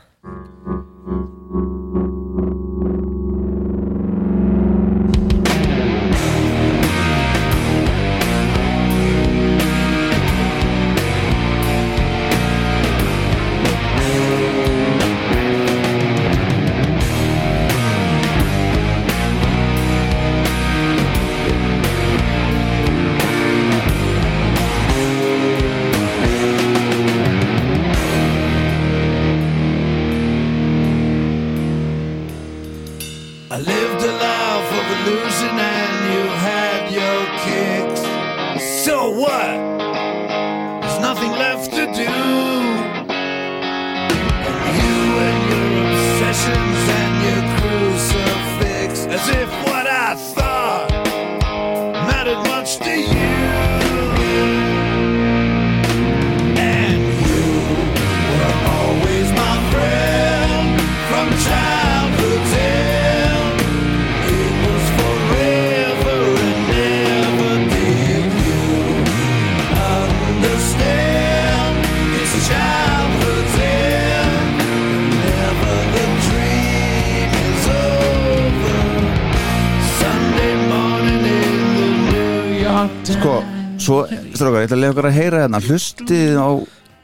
ég 84.61 84.69
ætla 84.69 84.77
að 84.77 84.83
lega 84.85 84.93
okkur 84.95 85.09
að 85.11 85.17
heyra 85.19 85.41
hérna. 85.45 85.61
Hlustið 85.67 86.37
á 86.39 86.49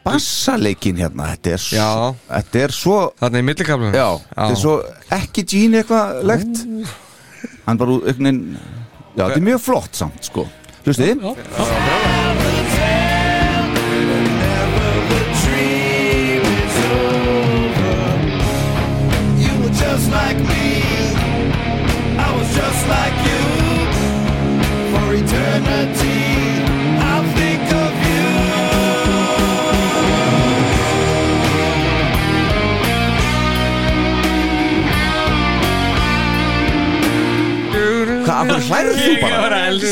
bassaleikin 0.07 0.99
hérna. 1.01 1.29
Þetta 1.35 1.53
er, 1.55 1.61
s- 1.61 1.73
Já. 1.75 1.89
þetta 2.31 2.61
er 2.63 2.75
svo 2.77 2.97
Þannig 3.19 3.43
í 3.43 3.47
millikaflunum 3.49 3.97
Já, 3.97 4.07
þetta 4.31 4.51
er 4.53 4.61
svo 4.61 4.75
ekki 5.17 5.43
Gene 5.51 5.81
eitthvað 5.83 6.21
legt 6.31 6.61
Hann 7.67 7.77
bara 7.81 7.91
úr 7.97 8.07
einhvern 8.07 8.29
veginn 8.29 8.57
Já, 9.17 9.23
þetta 9.25 9.39
er 9.41 9.45
mjög 9.49 9.61
flott 9.65 9.97
samt, 9.99 10.23
sko. 10.29 10.45
Hlustið 10.85 11.19
You 11.19 11.33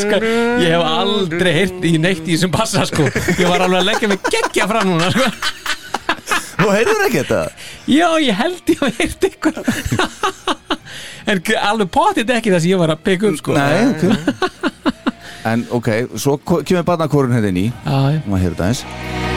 elska 0.06 0.20
Ég 0.62 0.72
hef 0.72 0.86
aldrei 0.86 1.54
heyrt 1.60 1.86
í 1.86 1.94
neitt 2.02 2.26
í 2.26 2.36
þessum 2.36 2.54
bassa 2.54 2.86
sko 2.90 3.06
Ég 3.10 3.46
var 3.50 3.66
alveg 3.66 3.82
að 3.82 3.88
leggja 3.90 4.10
mig 4.12 4.26
geggja 4.32 4.68
fram 4.70 4.92
núna 4.94 5.12
sko. 5.14 5.30
Þú 6.56 6.70
heyrður 6.72 7.06
ekki 7.10 7.22
þetta? 7.22 7.42
Já, 7.92 8.08
ég 8.24 8.40
held 8.40 8.74
ég 8.74 8.84
að 8.86 9.02
heyrt 9.02 9.30
ykkur 9.30 9.62
En 11.32 11.42
alveg 11.68 11.90
potið 11.94 12.36
ekki 12.38 12.54
það 12.54 12.62
sem 12.64 12.72
ég 12.72 12.82
var 12.82 12.94
að 12.96 13.06
byggja 13.10 13.32
upp 13.32 13.40
sko 13.42 13.58
Nei, 13.58 13.86
ok 13.92 14.04
En 15.46 15.68
ok, 15.78 15.90
svo 16.18 16.40
kemur 16.42 16.86
barnakorun 16.88 17.36
hérna 17.36 17.52
inn 17.54 17.64
í 17.68 17.70
Já, 17.70 17.98
já. 18.16 18.20
Má 18.26 18.38
heyrðu 18.42 18.56
þetta 18.58 18.72
eins 18.72 19.35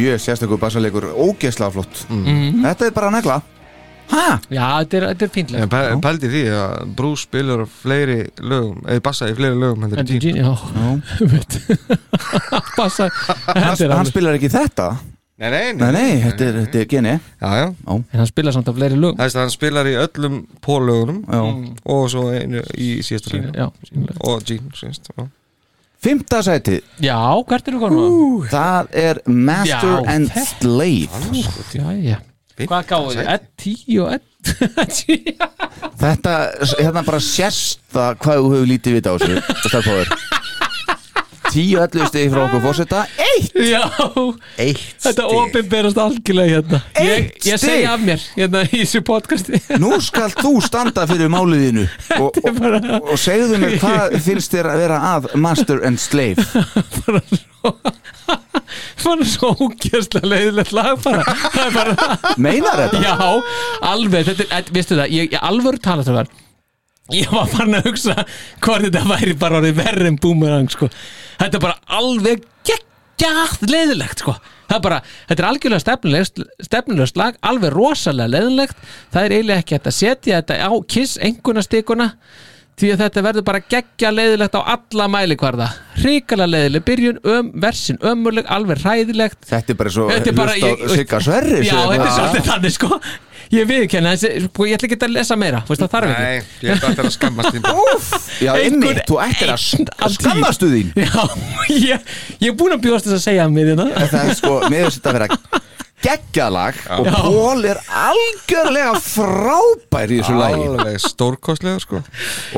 mjög 0.00 0.20
sérstakur 0.26 0.58
bassalegur 0.62 1.08
Ógeðslega 1.12 1.70
flott. 1.76 2.04
Þetta 2.10 2.88
er 2.90 2.94
bara 2.96 3.10
negla. 3.14 3.40
Hæ? 4.10 4.24
Já, 4.50 4.64
þetta 4.82 4.96
er, 4.98 5.04
þetta 5.12 5.22
er 5.22 5.30
fínlega 5.36 5.66
pæ- 5.70 6.00
pældi 6.02 6.26
því 6.32 6.40
að 6.50 6.94
Bruce 6.98 7.28
spilar 7.28 7.60
á 7.62 7.66
fleiri 7.70 8.16
lögum 8.42 8.80
eða 8.90 9.04
bassa 9.06 9.28
í 9.30 9.36
fleiri 9.38 9.54
lögum 9.60 9.84
en 9.86 9.92
Þetta 9.92 10.02
er 10.02 10.24
Gene. 10.24 10.24
Gene, 10.24 10.40
já. 10.42 10.50
Er 13.86 13.94
Hann 13.94 14.08
spilar 14.10 14.34
ekki 14.38 14.50
þetta? 14.50 14.88
Nei, 15.40 15.48
nei, 15.54 15.60
Nei, 15.78 15.90
nei, 15.94 16.08
þetta 16.24 16.44
er, 16.50 16.56
þetta 16.66 16.80
er 16.82 16.88
geni 16.90 17.12
Já, 17.14 17.50
já. 17.62 17.68
En 17.88 18.02
hann 18.20 18.28
spilar 18.28 18.52
samt 18.52 18.68
af 18.68 18.76
fleiri 18.76 18.98
lög 19.00 19.14
Það 19.16 19.24
er 19.30 19.36
að 19.38 19.44
hann 19.46 19.54
spilar 19.54 19.88
í 19.88 19.94
öllum 20.02 20.34
pólögunum 20.66 21.22
Já. 21.24 21.40
og 21.94 22.02
svo 22.12 22.26
einu 22.34 22.60
í 22.76 22.90
síðasta 23.06 23.32
lögum 23.38 23.54
Já, 23.56 23.68
sínlega. 23.88 24.18
og 24.26 24.42
Gene, 24.50 24.74
síðast 24.76 25.08
já. 25.14 25.22
Fymta 26.00 26.40
sæti. 26.42 26.78
Já, 27.04 27.20
hvert 27.44 27.66
er 27.68 27.76
þú 27.76 27.80
komin? 27.82 28.48
Það 28.48 28.94
er 29.02 29.20
Master 29.28 29.94
já, 29.98 30.08
and 30.14 30.32
þe 30.32 30.44
Slave. 30.48 31.22
Já, 31.76 31.88
já. 32.00 32.18
Hvað 32.60 32.86
gáðu 32.88 33.14
þið? 33.18 33.46
10 33.60 34.00
og 34.00 34.12
11 34.16 34.30
Þetta, 36.00 36.34
hérna 36.80 37.02
bara 37.04 37.20
sérsta 37.24 38.10
hvað 38.20 38.40
þú 38.40 38.52
hefur 38.54 38.68
lítið 38.70 38.96
vita 38.96 39.12
á 39.12 39.16
sig 39.20 39.36
og 39.36 39.66
það 39.68 39.88
fóður 39.88 40.12
10 41.50 41.80
ellu 41.84 42.06
stegi 42.08 42.30
frá 42.32 42.42
okkur 42.46 42.62
fórsetta 42.64 43.02
Eitt! 43.24 43.56
Já, 43.70 43.82
Eitt 44.60 44.80
þetta 45.02 45.24
stegi 45.26 45.38
ofinberast 45.40 45.98
algjörlega 46.00 46.54
hérna. 46.56 46.80
Ég, 47.00 47.10
Eitt 47.16 47.48
ég 47.50 47.58
stig. 47.58 47.64
segi 47.66 47.86
af 47.90 48.04
mér 48.06 48.24
hérna 48.36 48.62
í 48.68 48.82
þessu 48.84 49.02
podcasti. 49.06 49.60
Nú 49.82 49.92
skal 50.04 50.30
þú 50.38 50.52
standa 50.64 51.06
fyrir 51.10 51.30
máliðinu 51.32 51.86
og, 52.20 52.38
og, 52.44 52.60
og, 52.70 53.10
og 53.14 53.20
segðu 53.20 53.58
mér 53.62 53.76
hvað 53.82 54.18
finnst 54.26 54.54
þér 54.54 54.70
að 54.74 54.82
vera 54.84 55.00
að 55.14 55.30
Master 55.46 55.82
and 55.88 56.00
Slave? 56.02 56.44
Bara 57.04 57.22
svo 57.30 57.74
bara 59.02 59.24
svo 59.26 59.48
ógjastlega 59.64 60.28
leiðilegt 60.30 60.70
lag 60.76 61.00
bara. 61.02 61.24
Það 61.50 61.64
er 61.64 61.72
bara 61.74 62.34
Meinar 62.38 62.78
þetta? 62.84 63.00
Já, 63.02 63.16
alveg, 63.90 64.28
þetta 64.28 64.44
er, 64.44 64.50
þetta- 64.52 64.74
veistu 64.76 64.98
það, 65.00 65.14
ég, 65.16 65.32
ég 65.34 65.42
alvöru 65.50 65.80
tala 65.82 66.04
þetta 66.06 66.14
var 66.20 66.30
Ég 67.14 67.32
var 67.32 67.48
farin 67.50 67.78
að 67.78 67.90
hugsa 67.90 68.16
hvort 68.62 68.86
þetta 68.86 69.02
væri 69.08 69.34
bara 69.40 69.60
orðið 69.60 69.80
verri 69.80 70.08
en 70.10 70.18
boomerang 70.22 70.70
sko. 70.72 70.90
Þetta 71.40 71.58
er 71.58 71.64
bara 71.64 71.98
alveg 72.00 72.44
geggjað 72.68 73.56
leiðilegt 73.70 74.24
sko. 74.24 74.36
Er 74.70 74.78
bara, 74.84 75.00
þetta 75.26 75.42
er 75.42 75.48
algjörlega 75.48 75.82
stefnulegst, 75.82 76.44
stefnulegst 76.62 77.16
lag, 77.18 77.38
alveg 77.42 77.72
rosalega 77.74 78.30
leiðilegt 78.36 78.76
Það 79.10 79.24
er 79.24 79.32
eiginlega 79.34 79.64
ekki 79.64 79.78
að 79.80 79.96
setja 79.96 80.38
þetta 80.38 80.58
á 80.62 80.72
kiss 80.86 81.18
enguna 81.18 81.64
stikuna 81.66 82.06
því 82.80 82.90
að 82.94 83.00
þetta 83.04 83.22
verður 83.26 83.44
bara 83.46 83.60
geggja 83.74 84.10
leiðilegt 84.14 84.56
á 84.56 84.60
alla 84.74 85.06
mælikvarða. 85.12 85.68
Hrikalega 86.00 86.50
leiðileg 86.54 86.84
byrjun, 86.88 87.18
um, 87.34 87.50
versin 87.62 87.98
ömurleg 88.10 88.48
alveg 88.50 88.80
hræðilegt. 88.84 89.40
Þetta 89.50 89.74
er 89.74 89.80
bara 89.82 89.92
svo 89.96 90.06
Þetta 90.10 90.32
er 90.32 90.38
bara 90.38 90.54
ég- 90.60 90.86
Sigga 90.94 91.20
Sverris 91.20 91.66
Já, 91.68 91.74
eða 91.76 91.90
þetta 91.92 92.06
er 92.08 92.16
svolítið 92.18 92.48
þannig 92.50 92.76
sko. 92.78 93.00
Ég 93.50 93.66
viðkenna 93.66 94.12
þessi, 94.14 94.44
sko, 94.46 94.66
ég 94.70 94.76
ætla 94.78 94.86
ekki 94.88 94.98
að 95.02 95.14
lesa 95.16 95.36
meira. 95.36 95.62
Veist 95.66 95.82
það 95.82 95.90
þarf 95.90 96.10
ekki. 96.10 96.26
Nei, 96.26 96.42
ég 96.62 96.76
ætla 96.76 96.90
að 97.02 97.14
skammast 97.16 97.56
þín 97.56 97.64
Já, 98.46 98.52
einmitt, 98.54 99.00
þú 99.08 99.16
ættir 99.24 99.50
að 99.50 100.14
skammastu 100.14 100.68
þín. 100.70 100.92
Já, 100.94 101.24
ég, 101.90 102.12
ég 102.38 102.52
er 102.52 102.54
búin 102.60 102.76
að 102.76 102.84
bjóðast 102.86 103.08
þess 103.10 103.18
að 103.18 103.24
segja 103.26 103.48
mér 103.50 103.72
hérna 103.72 103.88
Það 103.96 104.20
er 104.22 104.38
sko, 104.38 104.54
mér 104.70 104.86
finnst 104.86 105.00
þetta 105.00 105.10
að 105.10 105.18
vera 105.18 105.66
geggjalag 106.04 106.78
og. 106.96 107.08
Pól 107.12 107.64
er 107.68 107.80
algjörlega 107.86 108.94
frábær 109.04 110.12
í 110.14 110.20
þessu 110.20 110.38
lagi. 110.38 110.64
Alveg 110.70 110.98
stórkostlega 111.04 111.82
sko. 111.82 112.00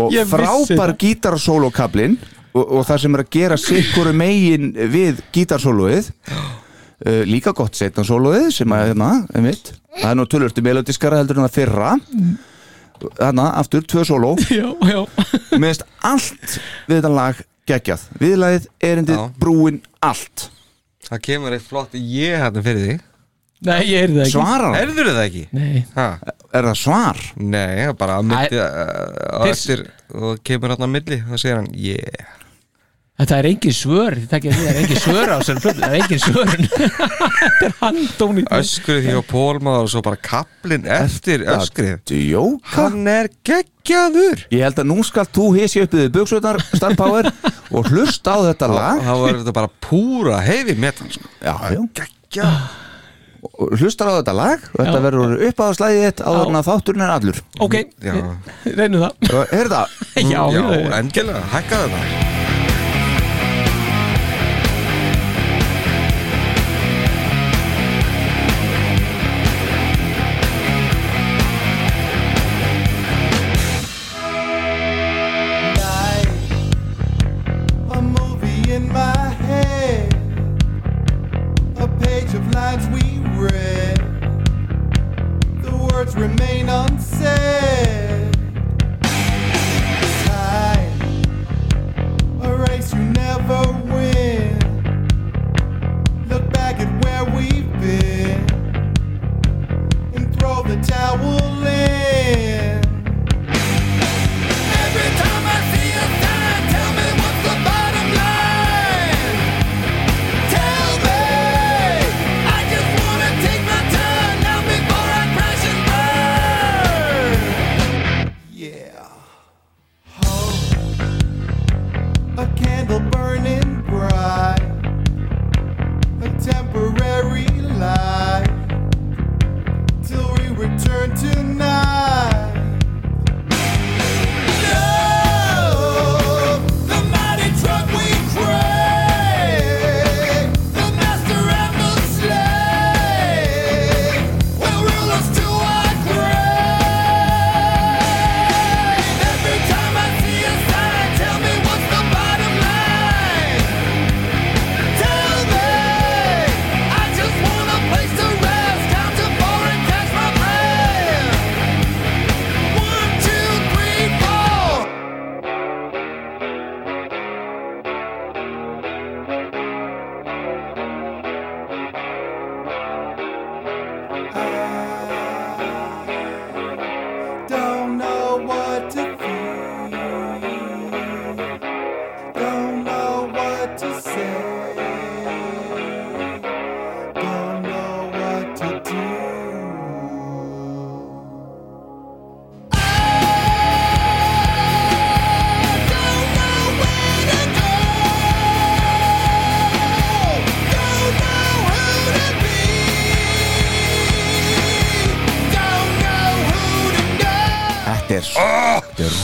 Og 0.03 0.15
Ég 0.15 0.29
frábær 0.31 0.93
það. 0.93 0.97
gítarsólókablin 1.03 2.17
og, 2.53 2.63
og 2.65 2.87
það 2.89 3.03
sem 3.05 3.19
er 3.19 3.25
að 3.25 3.31
gera 3.39 3.59
sikkur 3.61 4.13
megin 4.17 4.71
við 4.93 5.23
gítarsólóið 5.35 6.11
uh, 6.13 7.23
líka 7.29 7.55
gott 7.57 7.79
setansólóið 7.79 8.51
sem 8.61 8.75
að 8.77 8.91
hérna, 8.93 9.13
einmitt. 9.35 9.75
Það 9.99 10.09
er 10.15 10.19
nú 10.21 10.27
tölvörtu 10.31 10.65
melodiskara 10.65 11.21
heldur 11.21 11.41
en 11.41 11.47
það 11.49 11.57
fyrra. 11.59 11.93
Þarna, 13.19 13.49
aftur, 13.59 13.83
tvö 13.91 14.05
sóló. 14.07 14.35
Finnst 15.51 15.83
allt 16.07 16.59
við 16.87 17.01
þetta 17.01 17.11
lag 17.11 17.41
geggjað. 17.67 18.05
Viðlagið, 18.23 18.69
erindið, 18.87 19.19
Já. 19.19 19.25
brúin, 19.43 19.81
allt. 20.03 20.49
Það 21.09 21.25
kemur 21.27 21.57
eitt 21.57 21.67
flott 21.67 21.97
ég 21.99 22.39
hérna 22.39 22.63
fyrir 22.65 22.87
því 22.87 22.95
Nei, 23.63 23.81
ég 23.87 24.03
er 24.09 24.11
það 24.11 24.23
ekki. 24.25 24.33
Svarar 24.35 24.65
hann, 24.69 24.79
Erður 24.83 25.11
það 25.13 25.25
ekki? 25.29 25.43
Nei, 25.55 25.85
Ha? 25.95 26.07
er 26.53 26.67
það 26.71 26.79
svar? 26.83 27.21
Nei, 27.39 27.73
það 27.79 27.89
er 27.89 27.99
bara 28.03 28.19
að 28.21 28.29
myndi 28.33 28.63
á 28.63 29.43
fyrst- 29.47 29.73
eftir 29.73 29.83
og 30.19 30.41
kemur 30.45 30.75
hann 30.75 30.87
á 30.87 30.89
milli 30.91 31.19
og 31.31 31.39
segir 31.39 31.61
hann 31.61 31.69
yeah. 31.79 32.39
Þetta 33.23 33.37
er 33.39 33.47
engin 33.53 33.75
svör 33.77 34.15
Þetta 34.19 34.39
ekki 34.39 34.49
að 34.51 34.55
því, 34.57 34.63
það 34.65 34.73
er 34.73 34.79
engin 34.83 35.01
svör 35.05 35.31
á 35.31 35.39
sér 35.47 35.59
Það 35.63 35.83
er 35.87 35.97
engin 35.99 36.23
svörun 36.23 36.65
Þetta 37.43 37.67
er 37.69 37.75
handóni 37.79 38.45
öskrið 38.57 39.01
því 39.07 39.15
á 39.15 39.23
pólmaður 39.31 39.85
og 39.87 39.91
svo 39.93 40.03
bara 40.09 40.19
kaplinn 40.27 40.89
eftir 40.91 41.45
öskrið. 41.53 42.01
Djóka? 42.09 42.73
Hann 42.73 43.07
er 43.13 43.29
geggjaður. 43.47 44.43
Ég 44.51 44.65
held 44.67 44.81
að 44.83 44.89
nú 44.91 44.99
skal 45.07 45.29
þú 45.29 45.47
hísi 45.59 45.85
upp 45.85 45.95
við 46.01 46.09
buksvöldar 46.17 46.59
Star 46.73 46.97
Power 46.99 47.29
og 47.71 47.93
hlusta 47.93 48.35
á 48.35 48.39
þetta 48.49 48.71
lag. 48.73 49.05
þá 49.05 49.13
var 49.23 49.39
þetta 49.43 49.57
bara 49.61 49.73
púra 49.87 50.41
hefi 50.43 50.75
metan 50.75 51.13
sko. 51.13 51.29
Já, 51.45 51.55
já. 51.77 51.83
geggjað 52.01 52.82
hlustar 53.81 54.11
á 54.11 54.15
þetta 54.21 54.35
lag 54.39 54.67
og 54.71 54.79
þetta 54.85 55.01
verður 55.07 55.35
upp 55.49 55.63
á 55.63 55.67
slæðið 55.79 56.05
þitt 56.07 56.23
áður 56.27 56.53
en 56.53 56.61
að 56.61 56.69
þátturinn 56.71 57.07
er 57.07 57.15
allur. 57.17 57.41
Ok, 57.67 57.75
reynum 58.69 59.07
það. 59.07 59.49
Er 59.59 59.73
það? 59.75 59.99
Já, 60.33 60.43
já, 60.53 60.61
já, 60.61 60.79
já. 60.79 60.89
endilega, 61.01 61.45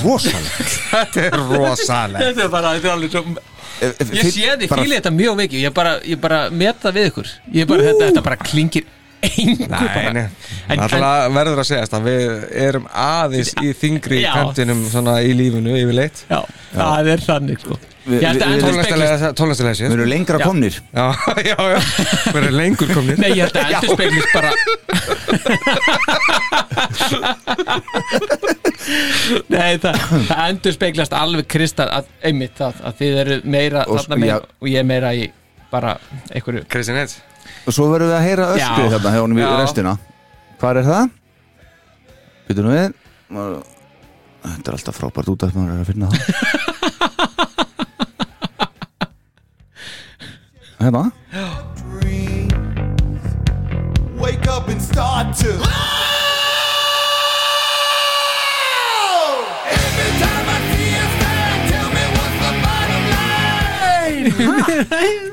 rosalegt. 0.02 0.74
Þetta 0.92 1.24
er 1.28 1.38
rosalegt. 1.38 2.24
Þetta 2.24 2.44
er 2.44 2.52
bara, 2.52 2.74
þetta 2.76 2.90
er 2.90 2.96
alveg 2.96 3.14
svo 3.14 3.24
Ég 3.78 4.08
Ég 4.10 4.30
sé 4.34 4.54
þið, 4.58 4.72
fíli 4.72 4.96
þetta 4.96 5.10
mjög 5.14 5.36
mikið. 5.38 5.60
Ég 5.68 5.74
bara, 5.74 5.92
ég 6.02 6.18
bara 6.18 6.38
meta 6.50 6.90
við 6.94 7.12
ykkur. 7.12 7.28
Ég 7.54 7.68
bara, 7.70 7.84
þetta, 7.86 8.08
þetta 8.08 8.24
bara 8.26 8.38
klingir 8.42 8.88
engu 9.26 9.66
Nei, 9.66 9.88
bara. 9.94 10.22
Alltaf 10.74 11.32
verður 11.34 11.58
að 11.62 11.68
segjast 11.72 11.94
að 11.98 12.02
við 12.08 12.22
erum 12.68 12.86
aðeins 12.92 13.50
í 13.64 13.66
þingri 13.80 14.18
Já. 14.22 14.30
kantinum 14.36 14.80
svona 14.92 15.14
í 15.26 15.28
lífinu 15.36 15.72
yfirleitt. 15.80 16.18
Já, 16.30 16.40
það 16.74 17.04
er 17.14 17.20
þannig 17.26 17.58
sko. 17.64 17.74
Tónlistilega 18.08 19.74
séð. 19.76 19.88
Við 19.90 19.96
erum 19.98 20.08
lengra 20.08 20.38
Já. 20.40 20.44
komnir. 20.48 20.74
Já, 20.96 21.06
já, 21.50 21.58
já, 21.74 21.80
við 22.32 22.38
erum 22.40 22.56
lengur 22.62 22.88
komnir. 22.94 23.16
Nei, 23.20 23.30
ég 23.36 23.42
held 23.44 23.56
að 23.58 23.62
endur 23.74 23.90
speglist 23.98 24.30
bara 24.32 24.50
Nei, 29.52 29.76
það, 29.82 29.98
það 30.28 30.42
endur 30.46 30.74
speglast 30.76 31.14
alveg 31.16 31.48
kristal 31.50 31.88
að, 31.98 32.08
einmitt 32.24 32.56
það, 32.58 32.78
að 32.88 32.96
þið 33.02 33.18
eru 33.24 33.36
meira 33.52 33.82
Og- 33.86 33.98
þarna 34.00 34.16
meira, 34.22 34.38
og 34.62 34.66
ég 34.70 34.78
er 34.82 34.86
meira 34.88 35.10
í 35.16 35.26
bara 35.72 35.96
einhverju 36.32 36.62
Kristi 36.72 36.94
Nett 36.96 37.12
Og 37.68 37.74
svo 37.76 37.90
verðum 37.92 38.08
við 38.08 38.16
að 38.16 38.24
heyra 38.24 38.44
öskrið 38.54 38.94
hérna 38.94 39.10
hjá 39.12 39.20
honum 39.20 39.36
í 39.36 39.42
Já. 39.44 39.48
restina 39.60 39.92
Hvar 40.58 40.78
er 40.80 40.86
það? 40.88 41.04
Býtum 42.48 42.68
við 42.72 42.86
Þetta 44.48 44.66
er 44.70 44.76
alltaf 44.78 44.96
frábært 44.96 45.28
út 45.34 45.44
að 45.44 45.52
maður 45.58 45.72
er 45.74 45.80
að 45.82 45.88
finna 45.92 46.06
það 46.08 46.20
Hérna 50.78 51.02
Wake 54.18 54.48
up 54.48 54.68
and 54.68 54.82
start 54.82 55.36
to. 55.36 55.50
Every 59.68 60.10
time 60.18 60.46
I 60.48 60.58
see 60.72 60.92
a 60.96 61.06
sign, 61.20 61.58
tell 61.70 61.88
me 61.94 62.04
what's 62.16 62.38
the 62.42 62.52
bottom 62.64 63.04
line. 65.06 65.18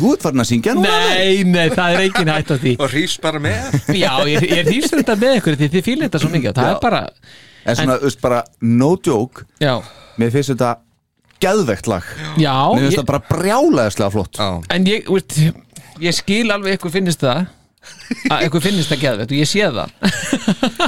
Þú 0.00 0.12
ert 0.14 0.24
farin 0.26 0.42
að 0.44 0.48
syngja 0.50 0.74
núna 0.76 0.92
Nei, 1.14 1.42
nei, 1.48 1.66
það 1.72 1.94
er 1.96 2.02
engin 2.04 2.30
hætt 2.32 2.52
á 2.52 2.56
því. 2.62 2.72
Og 2.80 2.92
hrýst 2.94 3.20
bara 3.24 3.40
með. 3.42 3.76
Já, 4.04 4.12
ég, 4.30 4.46
ég 4.50 4.68
þýstur 4.70 5.02
þetta 5.02 5.16
með 5.20 5.36
ykkur 5.40 5.58
því 5.60 5.68
þið 5.74 5.84
fýlir 5.88 6.06
þetta 6.08 6.22
svo 6.22 6.30
mikið. 6.34 6.54
Það 6.58 6.68
Já. 6.68 6.74
er 6.76 6.80
bara 6.84 7.02
En 7.64 7.78
svona, 7.78 7.98
þú 8.00 8.08
veist, 8.10 8.20
bara 8.24 8.40
no 8.60 8.90
joke. 9.08 9.46
Já, 9.62 9.74
Mér 10.20 10.30
finnst 10.34 10.52
þetta 10.54 10.70
geðvegt 11.44 11.88
lag. 11.90 12.08
Já 12.40 12.54
Mér 12.74 12.84
finnst 12.84 12.92
ég, 12.92 12.98
þetta 12.98 13.08
bara 13.10 13.22
brjálæðislega 13.32 14.10
flott. 14.14 14.38
Já, 14.40 14.48
En 14.76 14.88
ég, 14.88 15.08
veist, 15.10 15.38
ég 16.04 16.16
skil 16.16 16.46
alveg 16.54 16.78
ykkur 16.78 16.94
finnist 16.94 17.24
það. 17.24 17.46
Að 18.32 18.46
ykkur 18.46 18.62
finnst 18.64 18.88
það 18.92 19.02
geðvegt 19.02 19.32
og 19.34 19.40
ég 19.42 19.48
sé 19.50 19.66
það. 19.74 19.90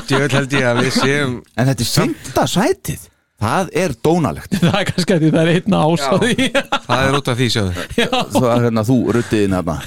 Djövel 0.09 0.31
held 0.39 0.55
ég 0.57 0.65
að 0.71 0.79
við 0.81 0.95
séum 0.97 1.35
En 1.57 1.69
þetta 1.69 1.85
er 1.85 1.91
fymta 1.93 2.47
sætið 2.49 3.03
Það 3.37 3.71
er 3.77 3.93
dónalegt. 4.07 4.55
Það 4.63 4.79
er 4.81 4.87
kannski 4.91 5.17
að 5.17 5.25
því 5.25 5.31
það 5.35 5.43
er 5.43 5.51
einna 5.59 5.81
ás 5.85 6.05
á 6.09 6.15
því 6.23 6.35
Það 6.89 7.03
er 7.03 7.19
út 7.19 7.29
af 7.33 7.41
því 7.41 7.49
sjáðu. 7.53 7.87
Svo 8.33 8.47
er 8.49 8.65
hérna 8.69 8.85
þú 8.89 8.97
ruttiðin 9.17 9.57
hérna. 9.59 9.77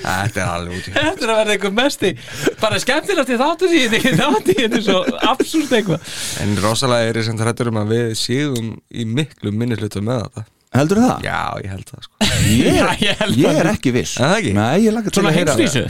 Þetta 0.00 0.40
er 0.40 0.46
alveg 0.48 0.76
út 0.78 0.86
í 0.88 0.92
Þetta 0.94 1.24
er 1.26 1.30
að 1.32 1.38
verða 1.40 1.54
eitthvað 1.54 1.74
mesti 1.76 2.10
bara 2.60 2.78
skemmtilegast 2.80 3.32
í 3.34 3.38
þáttu 3.40 3.68
því 3.70 3.80
þetta 3.92 4.54
er 4.64 4.76
er 4.78 4.84
svo 4.86 5.00
absúrt 5.28 5.74
eitthvað. 5.76 6.14
En 6.44 6.54
rosalega 6.64 7.10
er 7.10 7.18
ég 7.20 7.26
sem 7.28 7.40
þrættur 7.40 7.70
um 7.72 7.80
að 7.82 7.92
við 7.94 8.14
séum 8.20 8.70
í 8.88 9.06
miklu 9.18 9.52
minnislutu 9.52 10.02
með 10.06 10.22
þetta. 10.24 10.46
Heldur 10.78 11.02
það? 11.02 11.26
Já, 11.26 11.40
ég 11.64 11.72
held 11.74 11.88
það 11.90 12.06
sko. 12.06 12.30
Ég, 12.46 12.78
Já, 12.78 12.86
ég 13.02 13.20
held 13.20 13.36
ég 13.40 13.50
það. 13.50 13.60
er 13.60 13.70
ekki 13.74 13.92
viss. 13.98 14.14
Er 14.16 14.30
það 14.30 14.38
ekki? 14.38 14.54
Nei, 14.56 15.10
Svona 15.18 15.34
heimsvísu? 15.34 15.84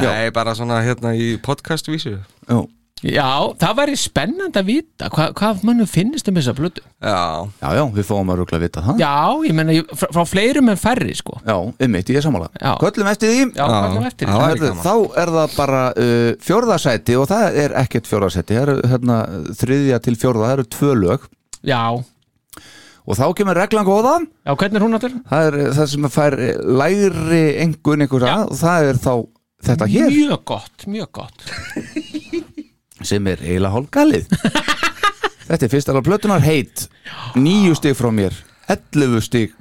Nei, 0.00 0.30
bara 0.34 0.54
svona 0.58 0.80
hérna 0.84 1.14
í 1.18 1.32
podcastvísu. 1.42 2.16
Já, 2.50 2.58
Já, 3.00 3.24
það 3.56 3.76
væri 3.78 3.94
spennandi 3.96 4.60
að 4.60 4.66
vita 4.68 5.06
hva, 5.14 5.30
hvað 5.32 5.62
mannum 5.64 5.88
finnist 5.88 6.26
um 6.28 6.36
þessa 6.36 6.52
blödu 6.58 6.82
Já, 7.00 7.48
já, 7.62 7.68
já, 7.78 7.82
við 7.96 8.04
fáum 8.10 8.28
að 8.34 8.42
rúgla 8.42 8.58
að 8.58 8.64
vita 8.66 8.82
það. 8.84 8.98
Já, 9.00 9.12
ég 9.48 9.54
menna 9.56 9.72
ég- 9.72 9.94
frá, 9.96 10.10
frá 10.12 10.24
fleirum 10.28 10.68
en 10.68 10.76
færri 10.76 11.14
sko. 11.16 11.38
Já, 11.46 11.56
einmitt, 11.80 12.10
ég 12.12 12.20
er 12.20 12.26
sammála. 12.26 12.50
Já. 12.60 12.74
Köllum 12.82 13.08
eftir 13.08 13.32
því. 13.32 13.46
Já, 13.56 13.64
hvað 13.70 14.06
eftir 14.10 14.28
Já. 14.28 14.34
því? 14.34 14.44
Herðu, 14.50 14.68
gaman. 14.68 14.84
Þá 14.84 15.22
er 15.24 15.32
það 15.38 15.56
bara 15.56 15.80
uh, 15.96 16.28
fjórðasæti 16.44 17.16
og 17.22 17.26
það 17.32 17.58
er 17.64 17.76
ekkert 17.80 18.10
fjórðasæti 18.12 18.58
það 18.58 18.62
eru 18.66 18.76
hérna, 18.92 19.18
þriðja 19.62 20.02
til 20.04 20.16
fjórða, 20.20 20.44
það 20.50 20.56
eru 20.58 20.68
tvö 20.76 20.92
lög. 21.06 21.26
Já, 21.72 21.82
og 23.10 23.16
þá 23.16 23.24
kemur 23.40 23.56
reglan 23.64 23.88
góða. 23.88 24.14
Já, 24.44 24.52
hvernig 24.60 24.76
er 24.76 24.84
hún 24.84 25.00
áttur? 25.00 25.16
það 25.32 25.48
er 25.48 25.58
það 25.80 25.90
sem 25.96 26.10
fær 26.12 26.36
lægri 26.84 27.42
engun 27.64 28.04
einhverja 28.04 28.36
og 28.44 28.56
það 28.60 28.90
er 28.92 29.00
þá 29.08 29.12
þetta 29.70 29.88
hér. 29.92 30.12
Mjög 30.12 30.44
gott, 30.52 30.86
mjög 30.88 31.10
gott 31.16 31.48
sem 33.06 33.26
er 33.30 33.42
eiginlega 33.42 33.74
hálfgalið. 33.76 34.30
Þetta 35.50 35.66
er 35.66 35.72
fyrst 35.72 35.90
alveg 35.90 36.06
plötunar 36.06 36.44
heit. 36.44 36.86
Níu 37.38 37.74
stig 37.78 37.96
frá 37.98 38.10
mér. 38.14 38.36
11 38.70 39.24
stig 39.26 39.54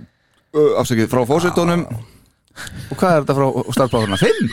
uh, 0.53 0.77
afsakið 0.81 1.09
frá 1.09 1.23
fósitónum 1.25 1.85
og 2.89 2.97
hvað 2.99 3.13
er 3.15 3.23
þetta 3.23 3.35
frá 3.37 3.47
starfbáðurna? 3.77 4.17
5? 4.19 4.51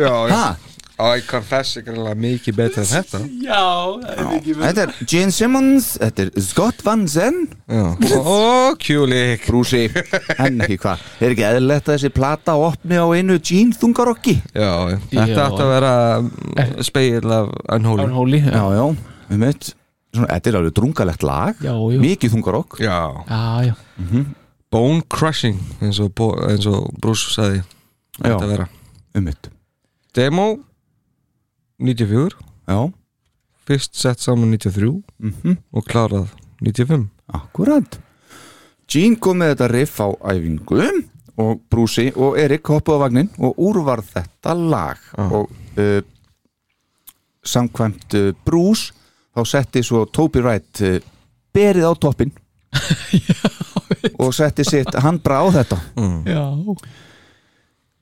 já 0.00 0.69
Ha? 1.00 1.10
I 1.16 1.22
confess 1.24 1.78
ekki 1.80 1.94
alveg 1.94 2.18
mikið 2.20 2.56
betur 2.58 2.82
en 2.82 2.88
þetta. 2.90 3.20
Já, 3.44 3.60
það 4.02 4.20
er 4.20 4.28
mikið 4.30 4.60
Þetta 4.66 4.82
er 4.84 4.92
Gene 5.12 5.32
Simmons 5.34 5.86
Þetta 6.00 6.24
er 6.26 6.30
Scott 6.44 6.84
Van 6.84 7.06
Zen 7.08 7.38
Já. 7.70 7.84
Ó, 8.20 8.36
kjúlik 8.80 9.46
Brúsi, 9.48 9.82
henn 10.38 10.60
ekki 10.66 10.76
hvað. 10.82 11.04
Er 11.24 11.34
ekki 11.34 11.46
eðlilegt 11.48 11.88
að 11.88 11.96
þessi 11.96 12.12
plata 12.14 12.56
opni 12.60 13.00
á 13.00 13.06
einu 13.16 13.38
Gene 13.40 13.76
þungarokki? 13.80 14.36
Já, 14.52 14.70
þetta 15.10 15.30
Já. 15.32 15.44
átti 15.48 15.64
að 15.66 15.72
vera 15.74 15.94
speil 16.86 17.36
af 17.40 17.52
Unholy. 17.78 18.06
Unholy 18.08 18.42
Já, 18.44 18.64
já, 18.76 18.84
við 19.30 19.42
mitt. 19.46 19.72
Svona, 20.10 20.26
Þetta 20.34 20.50
er 20.50 20.56
alveg 20.58 20.72
drungalegt 20.74 21.22
lag. 21.22 21.60
Já. 21.62 21.74
Mikið 22.02 22.32
þungarokk. 22.34 22.80
Já. 22.82 22.98
Já, 23.30 23.70
já. 23.70 24.24
Bone 24.70 25.02
crushing 25.10 25.58
eins 25.82 25.98
og, 26.02 26.18
og 26.20 26.90
Bruce 27.02 27.30
sagði. 27.34 27.62
Þetta 28.20 28.50
vera. 28.50 28.66
Um 29.16 29.24
mitt. 29.26 29.48
Demo 30.14 30.48
94 31.80 32.36
Já, 32.70 32.80
Fyrst 33.66 33.98
sett 33.98 34.22
saman 34.22 34.52
93 34.54 34.92
mhm. 35.18 35.58
og 35.72 35.88
klárað 35.88 36.30
95 36.60 37.08
Akkurat 37.32 37.98
Gene 38.90 39.20
kom 39.22 39.38
með 39.38 39.54
þetta 39.54 39.70
riff 39.70 40.00
á 40.02 40.08
æfingu 40.32 40.80
og 41.40 41.60
Brúsi 41.70 42.08
og 42.16 42.38
Erik 42.40 42.68
hoppuð 42.68 43.00
á 43.00 43.02
vagnin 43.04 43.30
og 43.38 43.58
úrvarð 43.60 44.08
þetta 44.16 44.54
lag. 44.56 45.00
Og 45.30 45.50
uh, 45.80 46.00
samkvæmt 47.46 48.16
uh, 48.18 48.32
Brús 48.46 48.90
þá 49.30 49.44
setti 49.48 49.84
svo 49.86 50.04
Toby 50.10 50.42
Wright 50.44 50.82
uh, 50.86 50.98
berið 51.54 51.86
á 51.86 51.92
toppin 52.02 52.32
og 54.22 54.34
setti 54.36 54.66
sitt 54.66 54.92
handbra 55.02 55.40
á 55.42 55.46
þetta. 55.60 55.78
Já, 56.28 56.44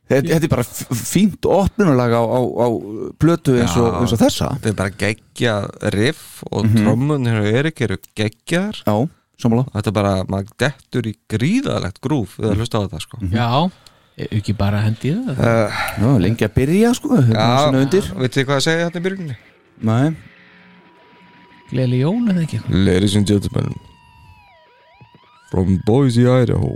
þetta, 0.09 0.28
þetta 0.32 0.44
er 0.48 0.52
bara 0.55 0.64
fínt 1.12 1.48
opnunalag 1.48 2.12
á, 2.16 2.22
á, 2.24 2.40
á 2.40 2.66
plötu 3.20 3.55
eins 3.60 3.76
og, 3.76 3.89
Já. 3.93 3.98
eins 4.01 4.12
og 4.16 4.20
þessa. 4.22 4.48
Þetta 4.59 4.68
er 4.72 4.78
bara 4.80 4.97
geggja 5.05 5.55
riff 5.94 6.43
og 6.51 6.64
Mhm. 6.64 6.68
mm 6.68 6.74
-hmm. 6.76 6.85
trommun 6.85 7.26
hér 7.26 7.40
og 7.40 7.47
Erik 7.62 7.80
eru 7.80 7.97
geggjar 8.16 8.74
Já, 8.86 9.09
sammála. 9.39 9.66
Þetta 9.74 9.86
er 9.89 9.93
bara, 9.93 10.14
maður 10.24 10.48
dettur 10.59 11.06
í 11.06 11.14
gríðalegt 11.28 12.01
grúf 12.01 12.39
við 12.39 12.51
að 12.51 12.56
hlusta 12.56 12.78
á 12.78 12.85
þetta 12.89 13.01
sko. 13.01 13.18
Já. 13.30 13.70
Ef 14.18 14.32
ekki 14.32 14.52
bara 14.56 14.80
hendi 14.82 15.12
í 15.12 15.14
það. 15.14 15.39
Uh, 15.39 15.70
Já, 16.02 16.18
lengi 16.18 16.44
að 16.44 16.55
byrja 16.55 16.94
sko. 16.94 17.09
Hérna 17.22 17.70
veitir 17.70 18.02
þið 18.02 18.44
hvað 18.47 18.56
að 18.56 18.64
segja 18.66 18.90
þetta 18.90 18.98
í 18.98 19.02
byrjunni? 19.02 19.36
Nei, 19.80 20.16
Gleðli 21.70 21.98
jól 22.01 22.28
eða 22.32 22.43
ekki? 22.43 22.59
Ladies 22.68 23.14
and 23.14 23.26
gentlemen 23.28 23.74
From 25.51 25.78
Boise, 25.86 26.20
Idaho 26.43 26.74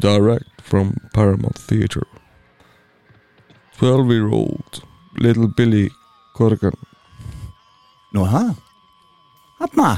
Direct 0.00 0.55
from 0.66 0.92
Paramount 1.14 1.58
Theater 1.58 2.02
12 3.78 4.10
year 4.10 4.28
old 4.28 4.82
Little 5.18 5.48
Billy 5.48 5.88
Corgan 6.34 6.74
nú 8.12 8.26
það 8.26 8.54
Hanna 9.60 9.90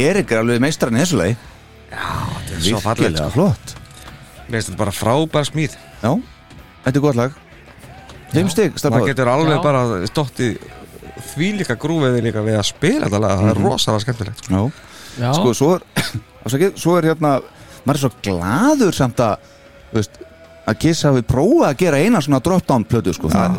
er 0.00 0.20
alveg 0.38 0.62
meistarinn 0.62 0.98
í 0.98 1.02
þessu 1.04 1.18
lagi. 1.20 1.36
Svo 2.58 2.80
fallegt, 2.82 3.04
Virkilega 3.04 3.28
sko. 3.28 3.34
flott. 3.36 3.74
Mér 4.48 4.56
finnst 4.58 4.70
þetta 4.70 4.80
bara 4.80 4.94
frábær 4.96 5.46
smíð. 5.48 5.76
Já, 6.02 6.10
þetta 6.84 6.96
er 6.96 7.04
gott 7.04 7.18
lag. 7.18 7.36
Fimm 8.32 8.50
stig, 8.52 8.72
maður 8.74 8.82
stafbáður 8.82 9.08
getur 9.08 9.30
alveg 9.32 9.56
Já. 9.56 9.62
bara 9.64 9.82
stótt 10.08 10.40
í 10.44 10.48
því 11.32 11.48
líka 11.62 11.76
grúfiði 11.80 12.22
líka 12.26 12.42
við 12.44 12.58
að 12.60 12.66
spila 12.68 13.06
þetta 13.08 13.20
lag. 13.24 13.38
Það 13.40 13.52
er 13.54 13.62
rosalega 13.64 14.04
skemmtilegt. 14.04 14.50
Já, 14.52 14.60
Já, 15.18 15.30
sko, 15.34 15.54
svo 15.56 15.70
er 15.78 15.86
afsakið, 16.44 16.74
Svo 16.78 16.96
er 16.98 17.08
hérna 17.10 17.38
Maður 17.88 17.96
er 17.96 18.02
svo 18.04 18.10
gladur 18.22 18.94
samt 18.94 19.20
að 19.24 19.46
þú 19.88 19.96
veist, 19.96 20.18
að 20.68 20.78
Kiss 20.82 21.02
hafi 21.08 21.22
prófað 21.24 21.70
að 21.70 21.78
gera 21.80 22.00
eina 22.04 22.20
svona 22.20 22.40
drop-down 22.44 22.84
plötu 22.84 23.14
sko. 23.16 23.30
það, 23.32 23.56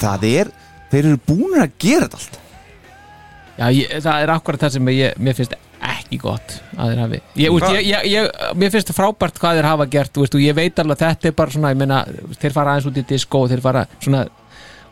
það 0.00 0.26
er 0.30 0.50
Þeir 0.92 1.08
eru 1.10 1.20
búinir 1.26 1.64
að 1.64 1.74
gera 1.82 2.06
þetta 2.06 2.20
allt 2.20 2.38
já 3.58 3.66
ég, 3.74 3.94
það 4.04 4.24
er 4.24 4.32
akkurat 4.34 4.64
það 4.64 4.76
sem 4.76 4.90
ég, 4.94 5.16
mér 5.22 5.38
finnst 5.38 5.56
ekki 5.84 6.18
gott 6.20 6.54
að 6.76 6.92
þeir 6.92 7.00
hafi. 7.02 7.20
Ég, 7.40 7.54
úst, 7.54 7.66
ég, 7.74 7.88
ég, 7.88 8.06
ég, 8.12 8.28
Mér 8.58 8.72
finnst 8.72 8.90
það 8.90 8.98
frábært 9.00 9.40
hvað 9.40 9.58
þeir 9.58 9.68
hafa 9.68 9.88
gert 9.92 10.22
úst, 10.22 10.36
og 10.36 10.44
ég 10.44 10.56
veit 10.56 10.78
alveg 10.80 10.96
að 10.96 11.04
þetta 11.04 11.30
er 11.30 11.36
bara 11.40 11.54
svona 11.54 11.72
meina, 11.78 12.00
þeir 12.40 12.54
fara 12.54 12.74
aðeins 12.74 12.88
út 12.90 13.00
í 13.00 13.04
disco 13.08 13.42
og 13.44 13.58
fara 13.64 13.84
svona 13.98 14.22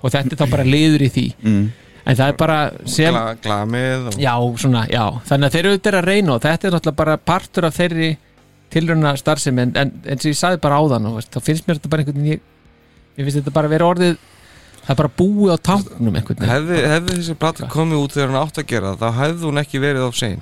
og 0.02 0.10
þetta 0.10 0.34
er 0.34 0.40
þá 0.42 0.46
bara 0.50 0.66
liður 0.66 1.06
í 1.06 1.10
því. 1.14 1.26
Mm. 1.46 1.70
en 2.02 2.18
það 2.18 2.32
er 2.32 2.36
bara 2.40 2.58
sem 2.90 3.14
Gla, 3.14 3.34
glamið 3.44 4.08
og 4.10 4.16
Já, 4.18 4.34
svona, 4.58 4.82
já, 4.90 5.04
þannig 5.28 5.46
að 5.46 5.54
þeir 5.54 5.62
eru 5.62 5.72
auðvitað 5.72 5.98
að 6.00 6.08
reyna 6.08 6.34
og 6.34 6.42
þetta 6.42 6.68
er 6.68 6.74
náttúrulega 6.76 7.00
bara 7.02 7.16
partur 7.30 7.68
af 7.68 7.76
þeirri 7.78 8.08
tilruna 8.72 9.12
starfsemi. 9.20 9.68
En, 9.78 9.92
eins 10.02 10.24
og 10.24 10.32
ég 10.32 10.38
sagði 10.38 10.62
bara 10.64 10.80
og 10.82 10.96
veist, 11.14 11.30
þá 11.30 11.46
finnst 11.46 11.68
mér 11.68 11.78
þetta 11.78 11.92
bara 11.92 12.02
einhvern 12.02 12.18
veginn 12.18 12.32
ég, 12.32 12.42
ég 13.20 13.26
finnst 13.28 13.38
þetta 13.38 13.54
bara 13.54 13.70
vera 13.70 13.90
orðið 13.92 14.18
það 14.82 14.90
er 14.94 14.98
bara 15.02 15.12
búið 15.18 15.54
á 15.54 15.58
veginn. 15.62 16.50
Hefði, 16.52 16.82
hefði 16.92 17.16
þessi 17.20 17.38
plata 17.38 17.68
komið 17.72 18.02
út 18.04 18.12
þegar 18.16 18.30
hann 18.32 18.42
átt 18.42 18.58
að 18.62 18.66
gera 18.72 18.92
það, 18.94 19.00
þá 19.02 19.20
hefði 19.22 19.48
hún 19.50 19.62
ekki 19.62 19.80
verið 19.82 20.06
of 20.08 20.16
sein. 20.18 20.40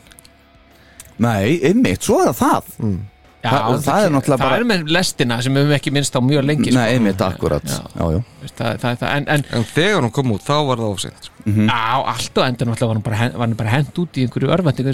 Nei, 1.21 1.59
einmitt, 1.69 2.03
svo 2.07 2.21
er 2.25 2.31
það 2.33 2.39
það. 2.41 3.01
Já, 3.41 3.49
það- 3.51 3.67
og 3.73 3.79
það 3.81 4.03
er 4.05 4.11
náttúrulega 4.13 4.37
það 4.37 4.51
bara- 4.51 4.57
er 4.61 4.65
með 4.69 4.89
lestina 4.93 5.37
sem 5.43 5.55
við 5.55 5.63
höfum 5.65 5.75
ekki 5.79 5.91
minnst 5.97 6.13
á 6.17 6.21
mjög 6.21 6.43
lengi 6.45 6.73
Nei, 6.77 6.89
einmitt, 6.93 7.21
akkurat. 7.25 7.65
Já. 7.65 7.81
Já, 7.97 8.05
já, 8.13 8.23
Veist, 8.43 8.57
það, 8.59 8.79
það, 8.83 8.99
það, 9.01 9.13
en, 9.17 9.25
en 9.29 9.45
en 9.57 9.65
þegar 9.65 10.01
hún 10.05 10.13
kom 10.13 10.33
út, 10.33 10.43
þá 10.45 10.57
var 10.69 10.77
það 10.77 10.91
of 10.93 11.01
sein 11.01 11.13
sko. 11.21 11.33
á, 11.73 12.05
allt 12.05 12.37
og 12.39 12.45
endur 12.45 12.67
náttúrulega 12.69 12.87
var 12.91 12.95
hann 12.95 13.03
bara, 13.03 13.17
hen- 13.17 13.33
var 13.33 13.47
hann 13.47 13.55
bara 13.57 13.71
hent 13.71 13.95
út 13.97 14.13
í 14.13 14.27
einhverju 14.29 14.53
örvendingu 14.53 14.93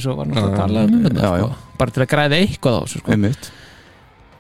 um 1.11 1.17
Já, 1.19 1.31
já. 1.43 1.47
sko, 1.51 1.55
bara 1.79 1.91
til 1.91 2.03
að 2.03 2.11
græða 2.15 2.39
eitthvað 2.39 2.75
á 2.79 2.81
þessu 2.87 2.99
sko. 3.03 3.11
einmitt 3.13 3.51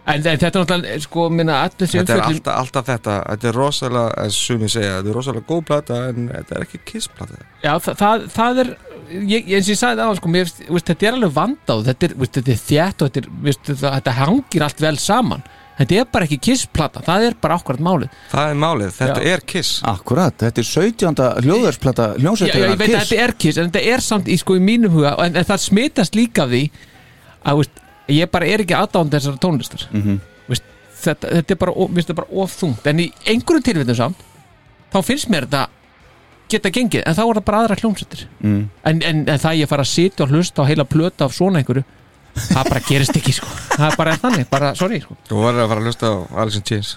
en, 0.07 0.21
en 0.21 0.39
þetta 0.39 0.47
er 0.49 0.65
náttúrulega, 0.65 1.01
sko, 1.03 1.27
minna 1.35 1.59
allir 1.65 1.81
þessi 1.83 2.01
þetta 2.01 2.17
er 2.17 2.25
alltaf, 2.29 2.59
alltaf 2.63 2.89
þetta 2.91 3.17
þetta 3.33 3.51
er 3.51 3.59
rosalega, 3.61 4.15
eins 4.23 4.39
og 4.39 4.49
sumi 4.51 4.71
segja 4.71 4.95
þetta 4.99 5.13
er 5.13 5.19
rosalega 5.19 5.51
góð 5.51 5.63
plata 5.73 6.01
en 6.11 6.31
þetta 6.33 6.59
er 6.59 6.67
ekki 6.67 6.83
kiss 6.93 7.11
plata 7.13 7.43
Já, 7.65 7.73
það, 7.83 7.93
það, 8.03 8.27
það 8.37 8.63
er 8.63 8.73
ég, 9.27 9.53
eins 9.53 9.69
og 9.69 9.75
ég 9.75 9.83
sagði 9.83 10.03
það 10.03 10.17
sko, 10.21 10.33
mér, 10.37 10.57
veist, 10.71 10.91
þetta 10.91 11.11
er 11.11 11.19
alveg 11.19 11.37
vandað 11.37 11.87
þetta 11.91 12.09
er, 12.09 12.17
veist, 12.23 12.41
þetta 12.41 12.57
er 12.57 12.65
þétt 12.65 13.07
og 13.07 13.13
þetta, 13.13 13.23
er, 13.23 13.39
veist, 13.47 13.63
þetta, 13.71 13.95
þetta 13.99 14.19
hangir 14.21 14.67
allt 14.67 14.85
vel 14.87 14.99
saman 15.03 15.47
þetta 15.77 15.97
er 16.01 16.07
bara 16.09 16.27
ekki 16.27 16.39
kissplata, 16.41 17.03
það 17.05 17.27
er 17.27 17.39
bara 17.41 17.59
akkurat 17.61 17.83
málið 17.85 18.13
það 18.31 18.53
er 18.53 18.61
málið, 18.63 18.93
þetta 18.97 19.17
Já. 19.21 19.33
er 19.35 19.43
kiss 19.53 19.81
Akkurat, 19.85 20.37
þetta 20.41 20.63
er 20.63 20.69
17. 20.71 21.25
hljóðarsplata 21.45 22.07
Já, 22.17 22.31
já, 22.41 22.55
ég 22.63 22.79
veit 22.81 22.87
að 22.89 23.03
þetta 23.03 23.25
er 23.27 23.35
kiss 23.37 23.61
en 23.61 23.69
þetta 23.69 23.97
er 23.97 24.05
samt 24.07 24.31
í, 24.33 24.39
sko, 24.41 24.57
í 24.57 24.63
mínum 24.65 24.95
huga 24.97 25.17
en, 25.27 25.37
en 25.37 25.49
það 25.51 25.65
smitast 25.67 26.17
líka 26.17 26.49
því 26.49 26.63
að 27.47 27.61
veist, 27.61 27.83
ég 28.09 28.31
bara 28.31 28.47
er 28.47 28.63
ekki 28.65 28.77
aðdáðan 28.77 29.13
þessara 29.15 29.41
tónlistar. 29.43 29.87
Mhm. 29.93 30.21
veist, 30.49 30.63
þetta, 31.03 31.31
þetta 31.39 31.51
er 31.51 31.61
bara, 31.63 31.73
of- 31.73 32.15
bara 32.15 32.29
of 32.43 32.57
þungt. 32.61 32.87
En 32.87 32.99
í 32.99 33.13
einhverjum 33.27 33.63
tilvíðum 33.67 33.97
samt 33.97 34.17
þá 34.93 34.99
finnst 35.05 35.29
mér 35.29 35.47
þetta 35.47 35.67
geta 36.49 36.71
gengið 36.71 37.03
en 37.07 37.15
þá 37.15 37.23
er 37.27 37.35
það 37.41 37.45
bara 37.45 37.63
aðra 37.65 37.77
hljómsveitir. 37.81 38.27
Mm. 38.43 38.69
en, 38.85 39.03
en, 39.03 39.25
en 39.29 39.39
það 39.39 39.59
ég 39.61 39.69
fara 39.69 39.83
að 39.83 39.91
sitja 39.91 40.25
og 40.25 40.31
hlusta 40.31 40.63
á 40.63 40.69
heila 40.69 40.85
plöta 40.85 41.25
af 41.27 41.35
svona 41.35 41.59
einhverju 41.59 41.85
það 42.37 42.69
bara 42.69 42.81
gerist 42.87 43.17
ekki 43.17 43.33
sko. 43.33 43.49
Það 43.77 43.91
er 43.91 43.97
bara 43.97 44.17
þannig, 44.21 44.47
bara 44.51 44.75
sorry 44.79 45.01
sko. 45.01 45.17
Þú 45.27 45.43
verður 45.43 45.65
að 45.65 45.69
fara 45.73 45.81
að 45.81 45.91
hlusta 45.91 46.07
á 46.07 46.15
Alice 46.43 46.57
in 46.61 46.63
Chains. 46.69 46.97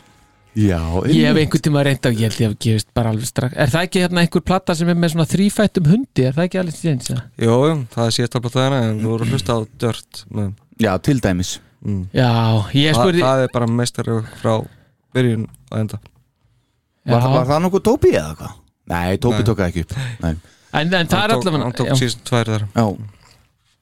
Já, 0.58 0.80
ég 1.06 1.28
hef 1.30 1.38
einhvern 1.38 1.62
tíma 1.62 1.84
reynd 1.86 2.06
á, 2.06 2.10
ég 2.10 2.26
held 2.26 2.40
ég 2.42 2.48
hef 2.50 2.56
gefist 2.60 2.88
bara 2.98 3.12
alveg 3.14 3.28
strax, 3.30 3.54
er 3.56 3.70
það 3.70 3.86
ekki 3.86 4.02
hérna 4.02 4.24
einhver 4.24 4.42
platta 4.44 4.74
sem 4.76 4.90
er 4.90 4.98
með 4.98 5.14
svona 5.14 5.28
þrífættum 5.30 5.90
hundi, 5.92 6.24
er 6.26 6.34
það 6.34 6.48
ekki 6.48 6.60
alveg 6.60 6.80
já, 6.82 7.20
Jó, 7.46 7.56
það 7.94 8.06
er 8.10 8.16
síðast 8.18 8.36
á 8.36 8.40
plataðina 8.42 8.80
en 8.90 8.98
þú 9.04 9.12
verður 9.14 9.28
að 9.28 9.36
hlusta 9.36 9.54
á 9.56 9.60
Dirt 9.84 10.24
með, 10.34 10.50
Já, 10.80 10.94
til 11.04 11.20
dæmis. 11.24 11.58
Mm. 11.80 12.10
já 12.12 12.28
ég 12.76 12.96
spurði 12.96 13.22
það 13.24 13.42
er 13.46 13.52
bara 13.54 13.68
meistari 13.72 14.16
frá 14.42 14.54
byrjun 15.16 15.46
og 15.72 15.78
enda. 15.80 16.00
Var, 17.08 17.22
já, 17.24 17.30
var 17.38 17.46
það 17.48 17.62
nokkuð 17.66 17.84
Tóbi 17.88 18.12
eða 18.12 18.34
hvað? 18.36 18.58
Nei, 18.92 19.18
Tóbi 19.24 19.46
tók 19.48 19.62
ekki 19.64 19.86
upp. 19.86 19.96
Nei. 20.24 20.34
en, 20.74 20.92
en 20.94 21.08
það 21.08 21.24
er 21.24 21.34
tók, 21.34 21.48
hann 21.54 21.64
tók 21.72 21.88
allavega 21.88 21.96
já, 21.96 22.00
síðan 22.02 22.26
tvær 22.28 22.52
þar 22.52 22.66
Já, 22.76 22.86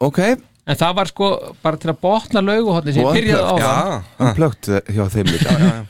ok. 0.09 0.21
En 0.67 0.75
það 0.77 0.95
var 0.99 1.09
sko 1.09 1.31
bara 1.63 1.79
til 1.81 1.91
að 1.93 1.99
botna 2.03 2.43
lauguhotni 2.43 2.93
sem 2.93 3.05
Og 3.07 3.15
ég 3.15 3.21
byrjaði 3.21 3.43
á. 3.47 3.55
Já, 3.57 3.73
það 3.73 4.21
Hann 4.21 4.37
plögt 4.37 4.69
hjá 4.93 5.03
þeim 5.15 5.33
líka. 5.33 5.57
Já, 5.57 5.67
já. 5.67 5.83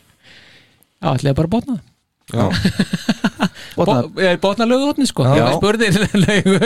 já, 1.01 1.07
ætlaði 1.11 1.37
bara 1.41 1.51
að 1.51 1.55
botna 1.57 1.77
það. 1.77 1.93
Botna, 3.77 4.01
Bo- 4.07 4.21
er 4.21 4.39
botna 4.41 4.65
löguhotni 4.67 5.07
sko. 5.07 5.25
Já. 5.27 5.35
já. 5.37 5.47
spurði 5.57 5.91
lögu 6.25 6.59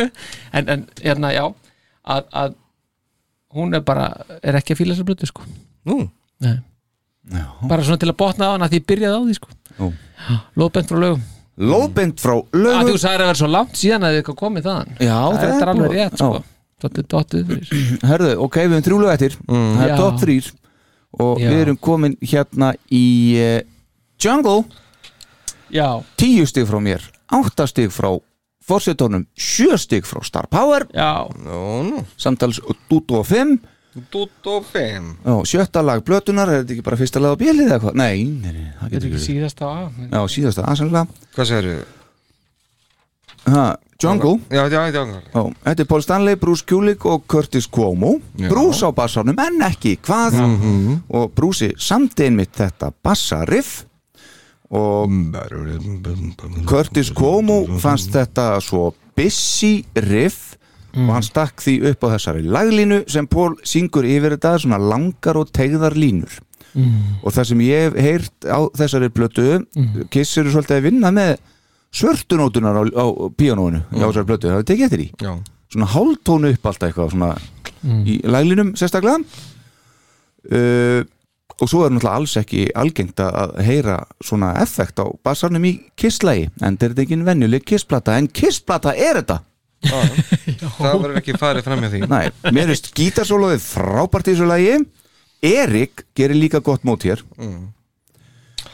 en, 0.53 0.69
en 0.69 0.85
hérna 1.01 1.31
já. 1.35 1.45
Að, 2.01 2.27
að 2.33 2.55
hún 3.55 3.73
er 3.75 3.81
bara 3.85 4.05
er 4.41 4.55
ekki 4.59 4.73
að 4.75 4.81
fíla 4.81 4.93
þessar 4.95 5.07
blötu 5.09 5.27
sko. 5.29 5.41
Nú, 5.85 5.97
Nei. 6.41 6.57
bara 7.67 7.83
svona 7.85 7.99
til 8.01 8.09
að 8.11 8.17
botna 8.17 8.49
á 8.49 8.53
hana 8.55 8.69
því 8.71 8.79
ég 8.81 8.85
byrjaði 8.89 9.17
á 9.17 9.21
því 9.27 9.35
sko. 9.39 9.91
Lóðbent 10.57 10.89
frá 10.91 10.99
lögum. 11.01 11.21
Lóðbind 11.61 12.17
frá 12.21 12.33
að 12.37 12.57
lögum 12.63 12.87
þú 12.89 12.97
sagði 13.01 13.19
að 13.21 13.27
vera 13.27 13.39
svo 13.41 13.49
langt 13.51 13.75
síðan 13.77 14.05
að 14.07 14.13
þið 14.15 14.21
eitthvað 14.21 14.39
komið 14.41 14.65
þaðan. 14.69 14.89
Já, 14.97 15.17
það 15.19 15.37
það 15.41 15.51
er 15.51 15.61
er 15.61 15.71
alveg 15.73 15.89
búið- 15.91 15.99
rétt 15.99 16.17
sko. 16.17 16.31
Já. 16.33 16.47
Dottu, 16.81 17.01
dottu 17.05 17.39
fyrir 17.45 17.99
Herðu, 18.09 18.29
ok, 18.41 18.55
við 18.57 18.71
erum 18.73 18.85
þrjúlega 18.87 19.13
eftir. 19.13 19.35
Það 19.45 19.83
er 19.85 19.91
Já. 19.91 19.97
top 19.97 20.19
3 20.23 20.51
Og 21.21 21.39
Já. 21.43 21.49
við 21.51 21.59
erum 21.61 21.77
komin 21.77 22.15
hérna 22.23 22.69
í 22.89 23.03
uh, 23.37 23.61
Jungle. 24.17 24.63
Já, 25.71 26.01
10 26.17 26.47
stig 26.49 26.65
frá 26.67 26.79
mér 26.81 27.03
8 27.31 27.67
stig 27.69 27.91
frá 27.93 28.09
Forsetónum 28.71 29.27
7 29.35 29.77
stig 29.83 30.07
frá 30.07 30.23
Star 30.23 30.47
Power. 30.51 30.87
Já, 30.95 31.27
nú, 31.43 31.61
nú. 31.89 32.05
Samtals 32.15 32.63
Duto 32.87 33.23
5 33.27 33.59
Dútt 33.91 34.47
og 34.47 34.63
fimm. 34.71 35.17
Já, 35.25 35.33
sjötta 35.43 35.81
lag 35.83 35.99
blötunar, 36.07 36.47
er 36.47 36.61
þetta 36.61 36.77
ekki 36.77 36.83
bara 36.85 36.95
fyrsta 36.99 37.19
lag 37.19 37.33
á 37.35 37.41
bílið 37.41 37.65
eða 37.67 37.79
hvað? 37.83 37.97
Nei, 37.99 38.23
nei, 38.23 38.53
nei, 38.55 38.67
það 38.79 38.85
þetta 38.85 38.91
getur 38.93 39.01
er 39.01 39.07
ekki 39.09 39.17
ekki 39.17 39.25
síðast 39.25 39.59
á 39.59 39.67
að 39.67 39.97
Já, 40.05 40.21
síðasta 40.31 40.67
aðsannlega 40.71 41.25
Hvað 41.35 41.49
segir 41.49 41.67
ha, 43.51 43.65
Jungle. 44.01 44.39
Já, 44.47 44.63
já, 44.71 44.79
já 44.95 45.03
Já, 45.03 45.41
þetta 45.67 45.83
er 45.83 45.89
Paul 45.91 46.05
Stanley, 46.05 46.39
Bruce 46.39 46.65
Kulick 46.65 47.05
og 47.05 47.27
Curtis 47.27 47.67
Cuomo. 47.67 48.15
Já. 48.39 48.47
Bruce 48.49 48.87
á 48.87 48.89
bassanum 48.95 49.37
en 49.43 49.61
ekki 49.67 49.97
hvað. 50.01 50.39
Og 51.11 51.35
Bruce 51.35 51.73
samti 51.77 52.29
einmitt 52.29 52.55
þetta 52.57 52.93
bassariff 53.03 53.83
og 54.71 55.11
Curtis 56.69 57.11
Cuomo 57.15 57.65
fannst 57.83 58.13
þetta 58.15 58.55
svo 58.63 58.93
busy 59.17 59.81
riff 60.07 60.55
og 60.91 61.11
hann 61.15 61.23
stakk 61.23 61.61
því 61.63 61.75
upp 61.91 62.03
á 62.03 62.07
þessari 62.15 62.41
laglínu 62.47 63.01
sem 63.11 63.27
Paul 63.31 63.55
syngur 63.67 64.07
yfir 64.07 64.35
þetta 64.35 64.57
svona 64.63 64.79
langar 64.79 65.39
og 65.39 65.51
tegðar 65.55 65.95
línur. 65.95 66.33
Og 67.23 67.31
það 67.35 67.47
sem 67.51 67.63
ég 67.67 67.85
hef 67.85 67.97
heyrt 67.99 68.47
á 68.47 68.59
þessari 68.79 69.09
blötu 69.11 69.47
Kiss 70.11 70.37
eru 70.39 70.53
svolítið 70.53 70.77
að 70.77 70.85
vinna 70.87 71.11
með 71.11 71.33
svörtunótunar 71.91 72.79
á, 72.79 72.83
á 72.95 73.05
píanóinu 73.35 73.81
á 73.91 74.07
þessari 74.07 74.29
blötu, 74.29 74.47
það 74.47 74.61
er 74.61 74.67
tekið 74.69 74.85
eftir 74.87 75.03
í 75.03 75.07
Já, 75.19 75.33
svona 75.73 75.89
hálftónu 75.91 76.53
upp 76.55 76.69
alltaf 76.71 76.87
eitthvað 76.87 77.11
svona 77.11 77.33
í 78.07 78.19
laglínum 78.23 78.75
sérstaklega. 78.79 79.19
Uh, 80.51 81.03
og 81.61 81.69
svo 81.69 81.83
er 81.85 81.93
náttúrulega 81.93 82.17
alls 82.17 82.33
ekki 82.41 82.63
algengt 82.75 83.21
að- 83.21 83.35
að 83.43 83.51
heyra 83.67 83.97
svona 84.25 84.53
effekt 84.63 84.97
á 84.97 85.05
bassarnum 85.23 85.65
í 85.69 85.73
kisslægi 85.99 86.49
en 86.61 86.77
þetta 86.81 86.97
er 86.99 87.05
ekki 87.05 87.19
venjuleg 87.27 87.65
kissplata. 87.69 88.17
En 88.17 88.27
kissplata 88.27 88.95
er 88.97 89.21
þetta! 89.21 89.39
Það 90.77 90.97
verður 91.01 91.15
ekki 91.21 91.33
farið 91.41 91.63
fram 91.65 91.79
hjá 91.81 91.89
því. 91.93 92.01
Næ, 92.09 92.19
mér 92.53 92.67
finnst 92.69 92.91
gítarsólóðið 92.97 93.63
frábært 93.65 94.27
í 94.29 94.33
þessu 94.35 94.49
lagi. 94.49 94.73
Erik 95.41 96.03
gerir 96.17 96.37
líka 96.37 96.59
gott 96.61 96.83
mót 96.85 97.01
hér. 97.07 97.23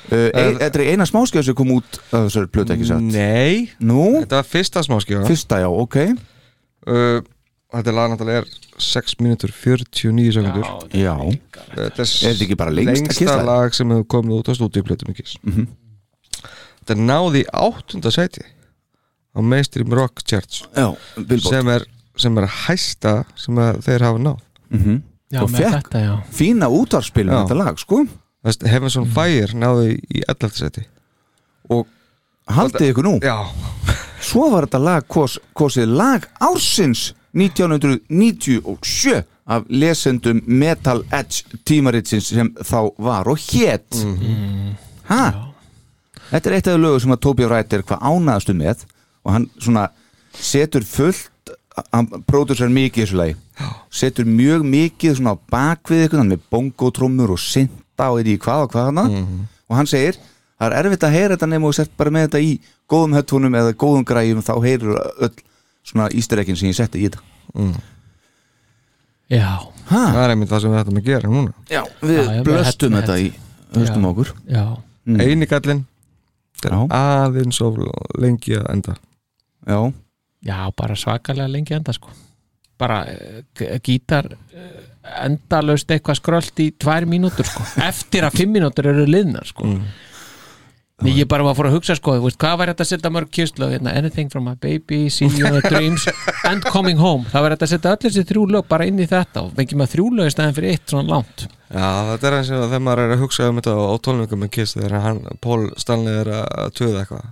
Uh, 0.08 0.30
ein, 0.36 0.58
Þetta 0.60 0.80
er 0.82 0.94
eina 0.94 1.06
smáskjöð 1.08 1.46
sem 1.50 1.56
kom 1.56 1.72
út 1.78 1.98
af 2.16 2.28
þessari 2.30 2.50
plötu 2.52 2.76
ekki 2.76 2.88
satt? 2.88 3.04
Nei, 3.12 3.70
Nú, 3.84 4.04
þetta 4.22 4.40
var 4.42 4.48
fyrsta 4.48 4.84
smáskjóða 4.86 5.28
fyrsta 5.28 5.60
já, 5.64 5.68
ok. 5.72 5.98
Uh, 6.88 7.20
Þetta 7.68 7.92
lag 7.92 8.12
náttúrulega 8.14 8.44
er 8.46 8.48
6 8.80 9.18
mínútur 9.20 9.52
49 9.52 10.32
sekundur 10.38 10.68
Já, 10.96 11.16
Þetta 11.76 12.06
Er 12.06 12.08
þetta 12.08 12.46
ekki 12.46 12.56
bara 12.62 12.72
lengsta 12.72 12.94
lengsta 12.94 13.18
Kiss-lagið? 13.20 13.50
lag 13.50 13.74
sem 13.76 13.90
hefur 13.92 14.08
komið 14.14 14.38
út 14.40 14.48
á 14.48 14.54
stúdíuplötum 14.56 15.12
í 15.12 15.16
Kiss. 15.18 15.36
Mhm. 15.44 15.68
Þetta 16.86 16.96
náði 17.04 17.42
áttunda 17.52 18.12
sæti 18.16 18.46
á 19.36 19.40
Mainstream 19.44 19.92
Rock 19.92 20.24
Charts 20.24 20.64
já, 20.74 20.96
sem 21.44 21.68
er, 21.68 21.84
sem 22.16 22.38
er 22.40 22.48
hæsta 22.48 23.26
sem 23.36 23.56
að 23.60 23.82
þeir 23.84 24.02
hafa 24.08 24.24
náð. 24.24 24.40
Mm 24.72 25.04
Já, 25.30 25.42
Og 25.44 25.50
með 25.52 25.60
fékk- 25.60 25.74
þetta, 25.84 26.00
já. 26.00 26.14
Fína 26.32 26.68
útvarspilum 26.72 27.34
Já. 27.36 27.42
þetta 27.44 27.56
lag, 27.60 27.78
sko. 27.82 27.98
Þess, 28.46 28.62
Heavens 28.72 28.96
on 28.96 29.06
Fire 29.12 29.52
náði 29.60 30.00
í 30.08 30.22
11. 30.24 30.56
sæti. 30.56 30.86
Og 31.70 31.86
haldið 32.48 32.94
ykkur 32.94 33.04
nú? 33.04 33.20
Já, 33.20 33.44
Svo 34.24 34.50
var 34.52 34.66
þetta 34.68 34.80
lag 34.82 35.06
kos, 35.08 35.38
kosið 35.54 35.92
lag 35.98 36.24
ársins 36.40 37.12
1997 37.38 39.24
af 39.48 39.64
lesendum 39.70 40.42
Metal 40.46 41.04
Edge 41.14 41.60
tímaritsins 41.66 42.32
sem 42.34 42.50
þá 42.60 42.92
var 43.00 43.30
og 43.32 43.40
hét. 43.40 44.02
Hæ? 45.08 45.22
Þetta 46.28 46.50
er 46.50 46.56
eitt 46.58 46.68
af 46.68 46.76
þau 46.76 46.84
lögu 46.84 47.00
sem 47.04 47.16
að 47.16 47.24
Tobi 47.24 47.48
Wright 47.48 47.74
er 47.74 47.86
hvað 47.88 48.04
ánaðastu 48.04 48.56
með 48.58 48.84
og 49.24 49.34
hann 49.36 49.50
svona 49.60 49.88
setur 50.36 50.84
fullt 50.84 51.54
hann 51.94 52.10
pródusar 52.28 52.72
mikið 52.74 53.04
í 53.04 53.06
þessu 53.06 53.20
lagi. 53.22 53.36
Setur 53.94 54.26
mjög 54.28 54.66
mikið 54.68 55.20
svona 55.20 55.38
á 55.38 55.42
bakvið 55.54 56.18
hann 56.18 56.34
með 56.34 56.44
bongotrómur 56.52 57.36
og 57.38 57.40
synda 57.40 58.12
og 58.12 58.20
eitthvað 58.20 58.44
hvað 58.44 58.66
og 58.66 58.74
hvað 58.74 58.90
hana 58.92 59.06
og 59.70 59.76
hann 59.78 59.88
segir 59.90 60.18
það 60.58 60.68
er 60.68 60.78
erfitt 60.82 61.04
að 61.06 61.16
heyra 61.16 61.36
þetta 61.36 61.50
nema 61.54 61.70
og 61.70 61.76
sett 61.78 61.92
bara 61.98 62.12
með 62.14 62.28
þetta 62.28 62.42
í 62.44 62.52
góðum 62.90 63.16
höttunum 63.18 63.58
eða 63.60 63.74
góðum 63.78 64.06
græjum 64.08 64.42
þá 64.42 64.54
heyrur 64.64 65.00
öll 65.22 65.34
svona 65.88 66.10
ísterekkin 66.14 66.58
sem 66.60 66.70
ég 66.72 66.78
setti 66.78 67.02
í 67.02 67.08
þetta. 67.08 67.24
Já, 69.28 69.48
ha? 69.90 70.02
það 70.14 70.22
er 70.24 70.34
einmitt 70.34 70.52
það 70.52 70.62
sem 70.64 70.72
við 70.74 70.82
ættum 70.82 71.00
að 71.02 71.08
gera 71.10 71.32
núna. 71.32 71.54
Já, 71.72 71.82
við 72.02 72.18
Já, 72.22 72.28
já, 72.38 72.44
blöstum 72.48 72.96
þetta 72.96 73.18
í 73.20 73.28
höstum 73.76 74.06
Já. 74.08 74.12
okkur. 74.14 74.34
Já, 74.52 74.66
Mm. 75.08 75.22
Eini 75.24 75.46
gallinn 75.48 75.86
Þetta 76.60 76.70
Já. 76.74 76.80
er 76.84 76.96
aðeins 77.24 77.62
of 77.64 77.78
lengi 78.20 78.58
að 78.58 78.66
enda. 78.74 78.96
Já, 79.64 79.78
já, 80.44 80.58
bara 80.76 80.96
svakalega 81.00 81.48
lengi 81.48 81.76
enda 81.78 81.94
sko. 81.96 82.10
Bara 82.78 82.98
uh, 83.08 83.78
gítar 83.86 84.28
uh, 84.34 84.66
endalaust 85.24 85.88
eitthvað 85.96 86.20
skröld 86.20 86.60
í 86.60 86.72
tvær 86.76 87.08
mínútur 87.08 87.48
sko. 87.48 87.64
Eftir 87.88 88.28
að 88.28 88.36
fimm 88.42 88.52
mínútur 88.58 88.90
eru 88.92 89.06
liðnar 89.08 89.48
sko 89.48 89.64
Nei, 90.98 91.12
ég 91.14 91.28
bara 91.30 91.44
var 91.46 91.54
að 91.54 91.60
fóra 91.60 91.70
að 91.70 91.76
hugsa 91.78 91.94
sko, 91.94 92.16
veist, 92.24 92.40
hvað 92.42 92.56
var 92.58 92.70
þetta 92.72 92.82
að 92.82 92.88
setja 92.90 93.10
mörg 93.14 93.28
kjöstlög, 93.30 93.70
hérna, 93.76 93.92
anything 94.00 94.32
from 94.34 94.48
my 94.50 94.56
baby 94.58 95.04
see 95.14 95.28
you 95.30 95.46
in 95.46 95.54
the 95.54 95.62
dreams 95.70 96.08
and 96.50 96.66
coming 96.74 96.98
home. 96.98 97.28
Það 97.30 97.44
var 97.46 97.54
þetta 97.54 97.68
að 97.68 97.72
setja 97.76 97.92
öll 97.94 98.02
þessi 98.08 98.24
þrjú 98.32 98.46
lög 98.56 98.66
bara 98.72 98.88
inn 98.90 98.98
í 98.98 99.06
þetta 99.12 99.44
og 99.46 99.52
fengjum 99.60 99.84
að 99.86 99.92
þrjú 99.94 100.08
lög 100.18 100.26
í 100.26 100.34
stæðan 100.34 100.56
fyrir 100.58 100.74
eitt 100.74 100.90
svona 100.90 101.06
langt. 101.14 101.46
Já, 101.68 101.86
þetta 102.10 102.28
er 102.32 102.36
eins 102.40 102.50
og 102.56 102.64
þegar 102.64 102.82
maður 102.88 103.02
er 103.04 103.14
að 103.14 103.22
hugsa 103.28 103.50
um 103.52 103.60
þetta 103.60 103.74
á 103.78 103.94
tónleikum 104.08 104.42
með 104.42 104.52
Kiss 104.58 104.74
þegar 104.80 104.98
hann, 105.06 105.22
Paul 105.44 105.62
Stanley 105.84 106.18
er 106.24 106.30
að 106.34 106.74
töða 106.80 107.04
eitthvað. 107.04 107.26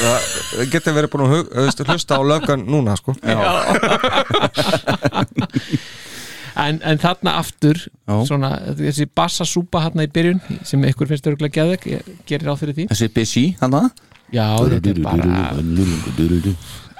Það- 0.00 0.24
getur 0.78 0.96
verið 0.96 1.12
búin 1.12 1.26
að 1.28 1.84
hlusta 1.92 2.16
á 2.16 2.22
lögan 2.24 2.64
núna 2.72 2.96
sko 2.96 3.12
en, 6.64 6.80
en 6.84 7.00
þarna 7.00 7.36
aftur 7.40 7.78
Já. 7.80 8.14
svona, 8.28 8.50
þessi 8.78 9.06
bassasúpa 9.16 9.84
hérna 9.86 10.06
í 10.06 10.10
byrjun 10.12 10.40
sem 10.66 10.84
ykkur 10.90 11.10
finnst 11.10 11.28
örgulega 11.30 11.60
geðveg 11.60 11.86
ég 11.92 12.10
gerir 12.28 12.52
á 12.52 12.54
fyrir 12.60 12.76
því. 12.78 12.86
Þessi 12.92 13.10
busy 13.16 13.44
hann 13.60 13.76
það 13.76 13.88
já, 14.30 14.46
þetta 14.74 14.92
er 14.92 15.00
bara 15.04 15.40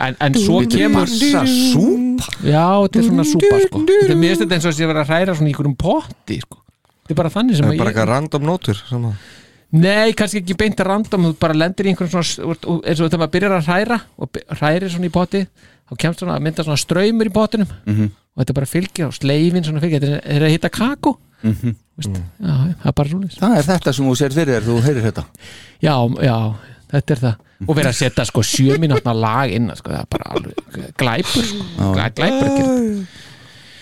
en, 0.00 0.16
en 0.16 0.38
svo 0.40 0.62
kemur 0.70 1.04
Massa 1.04 1.42
súpa? 1.46 2.30
Já, 2.44 2.64
þetta 2.86 3.02
er 3.02 3.06
svona 3.10 3.26
súpa 3.28 3.60
sko. 3.66 3.82
þetta 3.88 4.14
er 4.14 4.22
mjög 4.22 4.38
stund 4.40 4.56
eins 4.56 4.64
og 4.64 4.72
þess 4.72 4.84
að 4.84 4.92
vera 4.92 5.04
að 5.04 5.12
hræra 5.12 5.36
svona 5.36 5.50
í 5.50 5.52
einhverjum 5.52 5.76
potti 5.80 6.38
sko. 6.44 6.62
Þetta 7.04 7.14
er 7.14 7.20
bara 7.20 7.32
þannig 7.34 7.58
sem 7.58 7.66
Það 7.66 7.70
er 7.70 7.76
að 7.76 7.82
bara 7.82 7.92
eitthvað 7.92 8.10
random 8.14 8.48
nótur 8.48 8.80
sama. 8.80 9.12
Nei, 9.70 10.12
kannski 10.18 10.40
ekki 10.40 10.56
beint 10.58 10.80
random 10.82 11.28
þú 11.28 11.34
bara 11.42 11.54
lendir 11.58 11.86
í 11.86 11.92
einhverjum 11.92 12.24
svona 12.24 12.80
eins 12.80 12.98
og 13.02 13.06
þegar 13.10 13.20
maður 13.22 13.34
byrjar 13.36 13.56
að 13.58 13.68
hræra 13.68 14.00
og 14.18 14.40
hrærir 14.58 14.90
svona 14.90 15.10
í 15.10 15.14
potti 15.14 15.44
þá 15.90 15.94
kemst 16.04 16.22
svona 16.24 16.38
að 16.38 16.46
mynda 16.46 16.66
svona 16.66 16.80
ströymur 16.80 17.30
í 17.30 17.34
pottinum. 17.34 17.70
Mhm. 17.86 18.10
Og 18.36 18.42
þetta 18.44 18.56
bara 18.60 18.66
fylgir 18.70 19.06
og 19.08 19.14
sleifin 19.16 19.64
svona 19.66 19.82
fylgir, 19.82 20.00
þetta 20.04 20.20
er, 20.24 20.44
að 20.46 20.54
hitta 20.54 20.70
kakó. 20.72 21.16
Mhm. 21.42 21.74
Veist, 22.00 22.16
já, 22.40 22.52
það 22.80 22.86
er 22.90 22.92
bara 22.96 23.08
svona 23.10 23.28
Það 23.36 23.56
er 23.58 23.66
þetta 23.70 23.92
sem 23.96 24.06
þú 24.06 24.14
sér 24.20 24.34
fyrir 24.36 24.54
þér, 24.54 24.66
þú 24.68 24.76
heyrir 24.86 25.06
þetta. 25.08 25.24
Já, 25.84 25.94
já, 26.24 26.36
þetta 26.92 27.14
er 27.16 27.22
það. 27.24 27.34
Og 27.68 27.76
vera 27.76 27.90
að 27.92 27.98
setja 27.98 28.24
sko 28.24 28.40
sjö 28.46 28.76
mínútna 28.80 29.12
lag 29.16 29.50
inn 29.52 29.68
sko, 29.76 29.90
það 29.92 30.00
er 30.00 30.08
bara 30.14 30.30
alveg 30.36 30.94
glæpur 30.96 31.44
sko. 31.50 31.64
Glæ- 31.96 32.14
glæpur 32.16 32.46
að 32.46 32.56
gera 32.56 32.72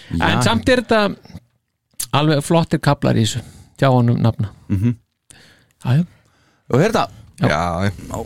þetta 0.08 0.30
en 0.32 0.42
samt 0.42 0.68
er 0.72 0.82
þetta 0.82 1.02
alveg 2.18 2.42
flottir 2.42 2.80
kaplar 2.82 3.14
í 3.20 3.22
þessu 3.26 3.42
hjá 3.78 3.90
honum 3.92 4.18
nafna. 4.24 4.50
Mhm. 4.68 4.96
já, 5.84 5.90
já 5.98 6.04
Og 6.70 6.80
heyrir 6.80 6.92
þetta 6.92 7.08
Já, 7.38 8.24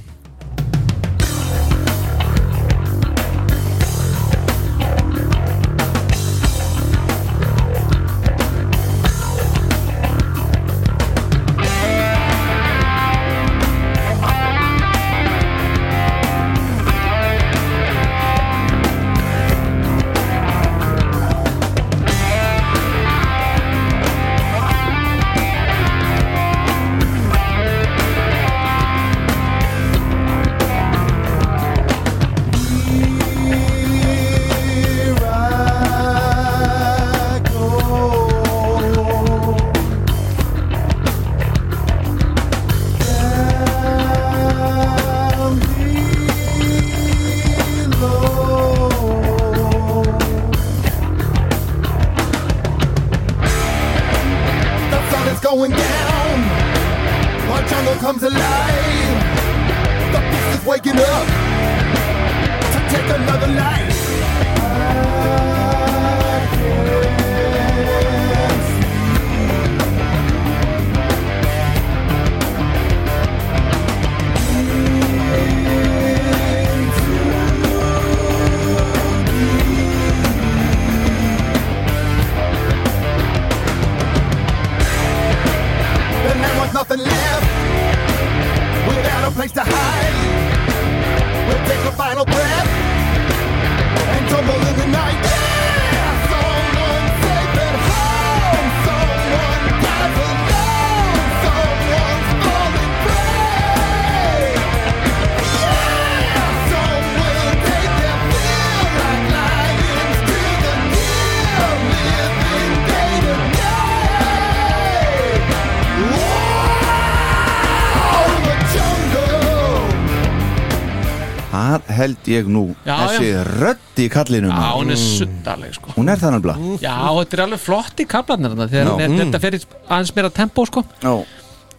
ég 122.33 122.49
nú 122.51 122.65
Já, 122.87 122.97
Þessi 123.03 123.31
rödd 123.61 124.03
í 124.03 124.09
kallinum 124.13 124.51
Já, 124.53 124.69
hún 124.79 124.91
er 124.95 125.01
suddaleg 125.01 125.75
sko 125.79 125.95
Hún 125.97 126.09
er 126.13 126.21
það 126.23 126.37
nefnilega 126.37 126.77
Já, 126.83 126.97
þetta 127.21 127.39
er 127.39 127.45
alveg 127.47 127.63
flott 127.65 128.03
í 128.05 128.07
kaplarnir 128.09 128.53
þarna, 128.55 128.69
þegar 128.73 128.93
Já. 128.93 128.95
er, 129.07 129.09
Mm. 129.13 129.19
þetta 129.25 129.41
fer 129.47 129.59
aðeins 129.89 130.15
meira 130.17 130.31
tempo 130.31 130.67
sko. 130.67 130.85
Já. 131.03 131.15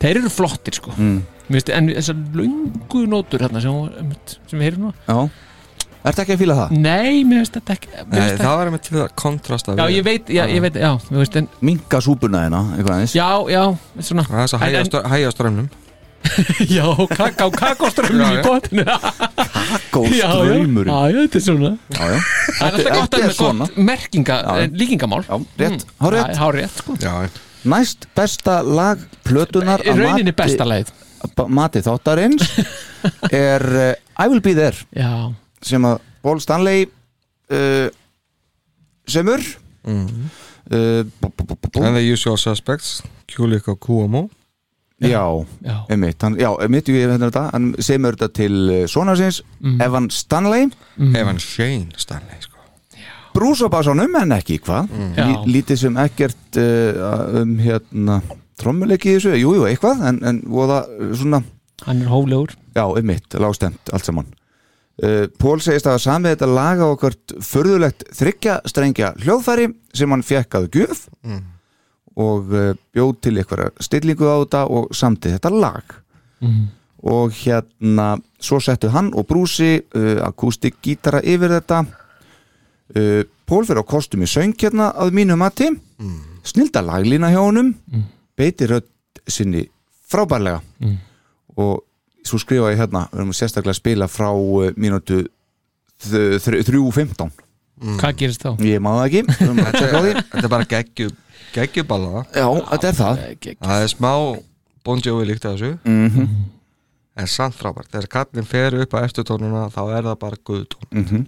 Þeir 0.03 0.17
eru 0.19 0.29
flottir 0.29 0.75
sko. 0.79 0.91
Mm. 0.97 1.21
Veist, 1.53 1.69
En 1.75 1.87
þessar 1.89 2.15
lungu 2.35 3.01
nótur 3.07 3.39
hérna, 3.43 3.61
sem, 3.61 3.71
hún- 3.71 4.15
sem 4.47 4.59
við 4.59 4.63
heyrum 4.71 4.87
nú 4.89 4.93
Já 5.07 5.29
Ertu 6.03 6.19
ekki 6.19 6.33
að 6.35 6.39
fíla 6.41 6.55
það? 6.57 6.71
Nei, 6.83 7.23
mér 7.23 7.37
veist 7.43 7.53
þetta 7.55 7.73
ekki 7.77 7.87
Nei, 8.11 8.19
finnst 8.19 8.41
það 8.43 8.57
var 8.59 8.67
einmitt 8.67 8.81
til 8.89 8.97
að 8.99 9.13
kontrasta 9.15 9.75
Já, 9.77 9.85
ég 9.87 10.03
veit, 10.03 10.27
já, 10.27 10.43
ég 10.51 10.59
veit, 10.65 10.73
já, 10.75 10.89
þú 11.07 11.15
veist 11.21 11.35
en, 11.39 11.47
Minka 11.61 12.01
súpuna 12.03 12.41
hérna, 12.43 12.59
eitthvað 12.75 12.95
aðeins 12.97 13.13
Já, 13.15 13.29
já, 13.53 13.63
svona 14.03 14.25
Það 14.27 14.35
er 14.35 14.43
þess 14.43 14.57
að 14.57 14.65
En- 14.67 15.05
en- 15.05 15.11
hæja 15.13 15.31
strömmnum 15.31 15.69
Já, 16.75 16.85
kaká, 17.11 17.47
kakóströmmur 17.51 18.23
Já, 18.23 18.31
í 18.31 18.35
já. 18.35 18.43
botinu 18.43 18.83
Kakóstraumurinn. 19.93 20.89
Já, 20.89 20.99
já, 21.13 21.19
þetta 21.23 21.39
er 21.39 21.45
svona 21.45 21.71
Já, 21.93 22.03
já 22.09 22.19
Það 22.59 22.67
er 22.67 22.73
alltaf 22.73 22.97
gott 22.97 23.13
að 23.13 23.23
með 23.23 23.37
gott 23.37 23.77
merkinga, 23.91 24.37
Já. 24.43 24.67
líkingamál 24.81 25.23
Já, 25.27 25.37
rétt, 25.61 25.85
hárrétt. 26.01 26.35
Hárrétt, 26.41 26.77
sko 26.81 26.97
Já, 27.01 27.15
Næst 27.63 28.07
besta 28.17 28.57
lag 28.65 28.99
plötunar 29.23 29.79
rauninni 29.85 30.31
mati- 30.33 30.35
besta 30.41 30.65
lagið. 30.67 30.89
ba- 31.37 31.47
Mati 31.47 31.79
þáttarins 31.85 32.43
er 33.31 33.63
uh, 33.63 33.93
I 34.19 34.27
Will 34.27 34.41
Be 34.43 34.53
There 34.57 34.75
Já. 34.95 35.31
sem 35.63 35.85
að 35.87 35.99
Paul 36.23 36.39
Stanley 36.43 36.85
uh, 37.51 37.87
semur 39.07 39.39
Mhm. 39.83 40.29
uh, 40.71 41.03
bú. 41.19 41.83
And 41.83 41.95
the 41.97 42.03
usual 42.13 42.37
suspects 42.37 43.01
Kulik 43.27 43.67
og 43.67 43.79
Kuomo 43.79 44.29
Já, 45.09 45.23
hann, 46.23 46.35
já, 46.39 46.49
einmitt 46.63 46.89
ég 46.89 47.03
hérna 47.09 47.27
þetta, 47.29 47.43
hann 47.53 47.71
semur 47.83 48.15
þetta 48.15 48.29
til 48.39 48.55
uh, 48.69 48.83
sonar 48.87 49.17
sinns, 49.19 49.41
Mhm. 49.63 49.81
Evan 49.81 50.09
Stanley. 50.11 50.69
Evan 51.15 51.39
Shane 51.39 51.91
Stanley 51.97 52.39
sko. 52.41 52.57
Brús 53.33 53.63
á 53.65 53.67
basanum 53.73 54.13
en 54.21 54.31
ekki 54.35 54.59
hvað. 54.61 54.91
Lí, 55.17 55.35
lítið 55.57 55.79
sem 55.87 55.95
ekkert 55.97 56.59
uh, 56.61 57.41
um 57.41 57.55
hérna 57.57 58.21
trommuleiki 58.61 59.09
í 59.09 59.17
þessu, 59.17 59.33
jú, 59.41 59.55
jú, 59.57 59.63
eitthvað 59.67 60.03
en, 60.11 60.19
en 60.29 60.41
voða 60.45 60.83
uh, 60.87 61.11
svona 61.17 61.41
Hann 61.83 61.99
er 62.05 62.07
hóflegur. 62.07 62.53
Já, 62.77 62.85
einmitt, 62.95 63.33
lágstemt, 63.41 63.89
allt 63.91 64.05
saman. 64.07 64.27
Uh, 65.01 65.25
Pól 65.41 65.57
segist 65.59 65.87
að 65.89 65.97
samið 66.03 66.35
þetta 66.35 66.47
laga 66.53 66.85
okkar 66.93 67.15
förðulegt 67.43 68.05
þryggja 68.13 68.59
strengja 68.69 69.09
hljóðfæri 69.23 69.65
sem 69.97 70.13
hann 70.13 70.23
fekk 70.23 70.59
að 70.59 70.67
gjöf. 70.77 71.01
Mm. 71.25 71.41
Og 72.15 72.51
uh, 72.53 72.73
bjóð 72.93 73.13
til 73.21 73.37
einhverja 73.41 73.71
stillingu 73.81 74.25
á 74.29 74.35
þetta 74.43 74.63
og 74.69 74.89
samtið 74.95 75.37
þetta 75.39 75.51
lag 75.59 75.83
Mhm. 76.43 76.63
og 77.03 77.31
hérna 77.31 78.17
svo 78.39 78.59
settu 78.59 78.89
hann 78.91 79.13
og 79.15 79.25
brúsi 79.27 79.81
uh, 79.95 80.19
akústik 80.27 80.75
gítara 80.83 81.21
yfir 81.23 81.49
þetta 81.59 81.85
uh, 82.95 83.23
Pól 83.45 83.65
fyrir 83.67 83.83
á 83.83 83.85
kostum 83.85 84.21
í 84.23 84.27
söng 84.27 84.53
hérna 84.55 84.91
að 84.95 85.11
mínu 85.11 85.35
mati 85.37 85.67
mm. 85.69 86.19
snilda 86.43 86.81
laglína 86.81 87.29
hjá 87.31 87.39
honum 87.43 87.73
Mm. 87.91 88.03
beiti 88.37 88.65
rödd 88.67 88.87
sinni 89.27 89.65
frábærlega 90.09 90.61
Mm. 90.81 90.97
og 91.57 91.83
svo 92.25 92.39
skrifa 92.39 92.71
ég 92.71 92.77
hérna 92.79 93.07
við 93.11 93.19
erum 93.19 93.33
sérstaklega 93.33 93.71
að 93.75 93.81
spila 93.81 94.07
frá 94.07 94.29
uh, 94.31 94.71
mínútu 94.77 95.25
3.15 96.03 97.31
Hvað 97.99 98.15
gerist 98.15 98.43
þá? 98.43 98.53
ég 98.63 98.79
má 98.79 98.91
það 98.95 99.05
ekki. 99.07 99.21
Þetta 99.33 100.43
er 100.43 100.49
bara 100.51 100.65
geggju 100.69 101.09
geggjuballa. 101.55 102.25
Já, 102.33 102.47
þetta 102.71 102.89
er 102.91 102.97
það. 102.99 103.21
Það 103.63 103.85
er 103.85 103.93
smá 103.93 104.11
Bon 104.83 104.99
Jovi 105.05 105.29
líkt 105.29 105.45
að 105.47 105.55
þessu. 105.57 105.71
Mhm. 105.87 106.27
En 107.15 107.27
samt 107.29 107.53
frábært. 107.55 107.91
Þegar 107.93 108.09
kallin 108.09 108.45
fer 108.49 108.73
upp 108.81 108.93
á 108.97 109.05
eftir 109.05 109.23
tónuna 109.23 109.67
Þá 109.69 109.81
er 109.97 110.03
það 110.09 110.19
bara 110.19 110.39
guðtón. 110.49 110.87
Mhm. 110.91 111.25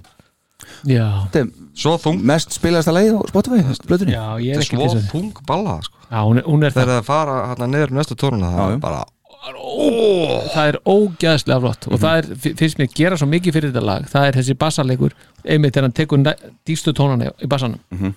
Já. 0.89 1.05
Þetta 1.29 1.41
er 1.43 1.49
Svo 1.75 1.97
þung 2.01 2.21
mest 2.23 2.55
spilaðasta 2.55 2.93
leið 2.95 3.17
á 3.19 3.21
Spotify 3.29 3.59
blöðunni. 3.85 4.15
Já, 4.15 4.25
ég 4.41 4.55
er 4.55 4.61
Þetta 4.63 4.79
er 4.79 4.79
ekki 4.79 4.89
svo 4.89 5.01
þung 5.11 5.43
balla 5.45 5.81
sko. 5.83 5.97
Já, 6.09 6.19
hún 6.25 6.37
er, 6.39 6.43
hún 6.47 6.63
er 6.63 6.71
Þegar 6.71 6.87
það. 6.87 6.97
það 7.01 7.03
fara 7.05 7.35
hérna 7.51 7.67
niður 7.69 7.91
næstu 7.91 8.15
tónuna 8.15 8.49
Það 8.55 8.69
Já, 8.69 8.73
er 8.73 8.79
bara 8.79 9.03
Það 9.45 10.67
er 10.71 10.77
ógæðslega 10.89 11.59
flott. 11.61 11.87
Og 11.91 11.99
það 12.01 12.17
er, 12.17 12.53
finnst 12.57 12.79
mér 12.79 12.87
gera 12.97 13.17
svo 13.19 13.27
mikið 13.29 13.53
fyrir 13.53 13.71
þetta 13.73 13.83
lag. 13.85 14.07
Það 14.09 14.27
er 14.29 14.37
þessi 14.39 14.55
bassalegur 14.57 15.13
einmitt 15.45 15.75
þegar 15.75 15.85
hann 15.85 15.97
tekur 15.99 16.23
dýpstu 16.65 16.93
tónana 16.97 17.29
í 17.37 17.47
bassanum. 17.51 17.79
Mhm. 17.93 18.15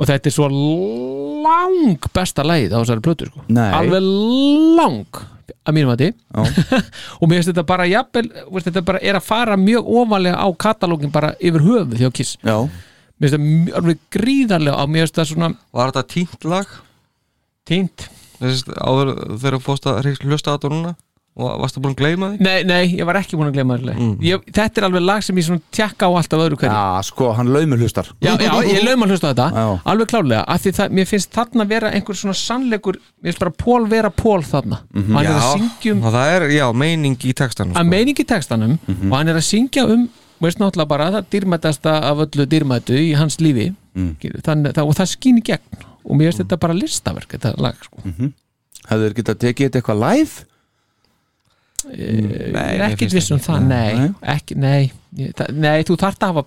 Og 0.00 0.08
þetta 0.08 0.30
er 0.30 0.34
svo 0.34 0.48
lang 1.44 2.08
besta 2.16 2.44
lagið 2.46 2.72
á 2.72 2.78
þessari 2.80 3.04
plötu 3.04 3.28
sko. 3.28 3.44
Alveg 3.52 4.06
lang 4.80 5.20
að 5.66 5.74
mínum 5.76 5.92
að 5.92 6.02
því 6.04 6.10
og 6.40 7.24
mér 7.28 7.40
finnst 7.40 7.50
þetta 7.52 7.64
bara 7.68 7.86
jafnvel, 7.90 8.28
þetta 8.64 8.82
bara 8.86 9.00
er 9.04 9.18
að 9.18 9.26
fara 9.26 9.58
mjög 9.60 9.90
ofalega 10.00 10.38
á 10.40 10.48
katalógin 10.64 11.12
bara 11.12 11.34
yfir 11.40 11.64
höfuð 11.66 11.98
hjá 12.00 12.08
Kiss. 12.16 12.36
Já, 12.40 12.56
mér 13.20 13.34
finnst 13.34 13.36
þetta 13.36 13.76
alveg 13.82 14.00
gríðarlega 14.16 14.78
á 14.80 14.84
mér 14.88 15.04
finnst 15.04 15.18
þetta 15.18 15.30
svona 15.34 15.50
Var 15.76 15.92
þetta 15.92 16.06
tínt 16.14 16.48
lag? 16.48 16.72
tínt 17.70 18.06
þegar 18.40 19.56
þú 19.58 19.62
fórst 19.62 19.86
að 19.90 20.08
hlusta 20.24 20.54
á 20.54 20.56
þetta 20.56 20.70
núna 20.72 20.94
og 21.36 21.60
varstu 21.62 21.80
búin 21.80 21.94
að 21.94 22.00
gleyma 22.02 22.28
því? 22.32 22.40
nei, 22.40 22.62
nei, 22.64 22.96
ég 22.98 23.06
var 23.06 23.14
ekki 23.20 23.36
búin 23.38 23.48
að 23.48 23.54
glemma 23.54 23.76
þetta 23.78 23.94
Mm. 24.00 24.16
ég, 24.20 24.42
þetta 24.52 24.80
er 24.80 24.86
alveg 24.88 25.02
lag 25.06 25.22
sem 25.22 25.36
ég 25.36 25.44
svona 25.46 25.60
tjekka 25.70 26.06
á 26.06 26.10
alltaf 26.10 26.40
öðru 26.42 26.56
hverju 26.58 26.74
já 26.74 27.02
sko, 27.06 27.32
hann 27.38 27.46
laumur 27.54 27.78
hlustar 27.78 28.06
Já, 28.20 28.34
já, 28.36 28.50
ég 28.66 28.82
laum 28.84 29.02
að 29.06 29.12
hlusta 29.14 29.30
á 29.30 29.32
þetta 29.32 29.46
Já. 29.54 29.80
alveg 29.92 30.08
klárlega, 30.10 30.44
af 30.48 30.60
því 30.64 30.72
það, 30.78 30.90
mér 30.98 31.06
finnst 31.06 31.30
þarna 31.32 31.66
vera 31.68 31.90
einhver 31.94 32.14
svona 32.18 32.34
sannleikur, 32.34 32.98
mér 33.22 33.30
finnst 33.30 33.38
bara 33.44 33.50
Pól 33.50 33.86
vera 33.88 34.10
Pól 34.10 34.42
þarna, 34.42 34.80
Mhm. 34.92 35.16
og 35.16 35.16
hann 35.16 35.26
er 35.26 35.38
að 35.40 35.52
syngja 35.58 35.92
um 35.92 36.04
og 36.04 36.12
það 36.12 36.26
er, 36.36 36.48
já, 36.50 36.72
meining 36.74 37.16
í 37.24 37.32
textanum 37.34 37.74
að 37.74 37.86
meining 37.86 38.16
í 38.18 38.24
textanum 38.26 38.78
Mhm. 38.86 39.12
og 39.12 39.18
hann 39.18 39.28
er 39.28 39.34
að 39.36 39.46
syngja 39.46 39.84
um 39.88 40.08
veist 40.42 40.58
náttúrulega 40.58 40.88
bara 40.88 41.10
það 41.12 41.24
dýrmætasta 41.30 42.02
af 42.02 42.16
öllu 42.18 42.46
dýrmætu 42.46 42.94
í 42.98 43.14
hans 43.16 43.36
lífi 43.38 43.74
Mm. 43.94 44.14
Þann, 44.42 44.62
það, 44.72 44.86
og 44.86 44.94
það 44.94 45.08
skýn 45.18 45.38
í 45.38 45.42
gegn 45.42 45.58
og 46.06 46.16
mér 46.16 46.30
finnst 46.30 46.38
þetta 46.44 46.60
bara 46.60 46.72
listaverk 46.74 47.26
þetta 47.34 47.58
lag 47.58 47.74
sko. 47.82 47.98
Hefur 48.88 49.02
þeir 49.10 49.14
getað 49.18 49.34
tekið 49.42 49.66
þetta 49.70 49.80
eitthvað 49.82 49.98
live? 50.16 50.44
Ég 51.88 52.52
Nei, 52.52 52.76
er 52.76 52.84
ekkert 52.88 52.98
finnst 53.04 53.16
viss 53.18 53.30
um 53.34 53.40
það, 53.44 53.62
nei, 53.70 53.94
Nei. 53.98 54.08
ekki, 54.34 54.56
nei. 54.60 54.90
Það, 55.38 55.52
nei, 55.64 55.78
þú 55.88 55.96
þarft 56.02 56.26
að 56.26 56.34
hafa 56.34 56.44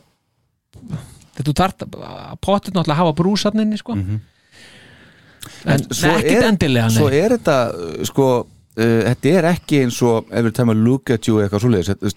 þú 1.44 1.54
þarft 1.58 1.86
að 1.88 2.38
potið 2.46 2.76
náttúrulega 2.76 2.94
að 2.94 3.02
hafa 3.02 3.16
brúsarninni 3.18 3.78
sko. 3.82 3.96
en, 3.98 5.86
svo 5.90 6.12
nei, 6.12 6.20
ekkert 6.22 6.38
er- 6.44 6.50
endilega 6.52 6.90
nei. 6.92 6.98
Svo 6.98 7.10
er 7.12 7.36
þetta, 7.38 7.58
uh, 7.74 8.04
sko 8.08 8.28
uh, 8.44 9.02
þetta 9.10 9.34
er 9.40 9.48
ekki 9.54 9.82
eins 9.86 10.00
og 10.06 10.30
every 10.32 10.52
time 10.56 10.74
I 10.74 10.78
look 10.80 11.10
at 11.14 11.28
you 11.30 11.42
eitthvað 11.44 11.66
svoleiðis 11.66 12.16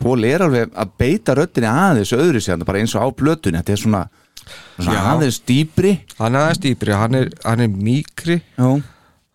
Pól 0.00 0.24
er 0.24 0.40
alveg 0.40 0.70
að 0.80 0.92
beita 0.96 1.34
röddinni 1.36 1.68
aðeins 1.68 2.14
öðru 2.16 2.40
sér, 2.40 2.62
bara 2.64 2.80
eins 2.80 2.94
og 2.96 3.02
á 3.04 3.08
blötunni 3.12 3.58
þetta 3.60 3.74
er 3.74 3.80
svona, 3.82 3.98
svona 4.78 5.02
aðeins 5.10 5.42
dýpri. 5.44 5.90
Hann 6.16 6.38
er 6.38 6.46
aðeins 6.46 6.62
dýpri, 6.64 6.94
hann 6.96 7.18
er, 7.18 7.26
hann 7.44 7.60
er 7.60 7.68
mýkri. 7.68 8.38
Já, 8.56 8.70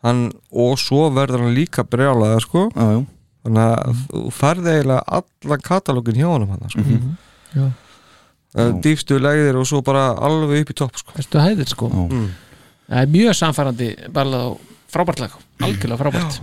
hann, 0.08 0.24
og 0.50 0.80
svo 0.82 1.04
verður 1.14 1.44
hann 1.46 1.54
líka 1.54 1.86
brjálaða 1.86 2.40
sko. 2.48 2.64
já, 2.74 2.88
já 2.96 3.04
þannig 3.46 3.64
að 3.64 4.04
þú 4.10 4.22
færði 4.34 4.74
eiginlega 4.74 5.20
allan 5.20 5.66
katalógin 5.70 6.20
hjá 6.20 6.28
honum 6.32 6.54
hann 6.56 6.74
sko. 6.74 6.86
Já. 7.56 7.66
uh, 8.58 8.72
dýfstu 8.84 9.20
legðir 9.22 9.60
og 9.62 9.70
svo 9.70 9.82
bara 9.86 10.10
alveg 10.18 10.66
upp 10.66 10.74
í 10.74 10.78
topp 10.82 11.02
sko. 11.02 11.16
Hæðir 11.38 11.72
sko. 11.72 11.90
Mm. 11.94 12.28
Það 12.90 13.02
er 13.02 13.12
mjög 13.16 13.40
samfærandi 13.40 13.90
bara 14.14 14.44
frábært 14.94 15.26
lag, 15.26 15.40
algjörlega 15.66 16.02
frábært 16.04 16.42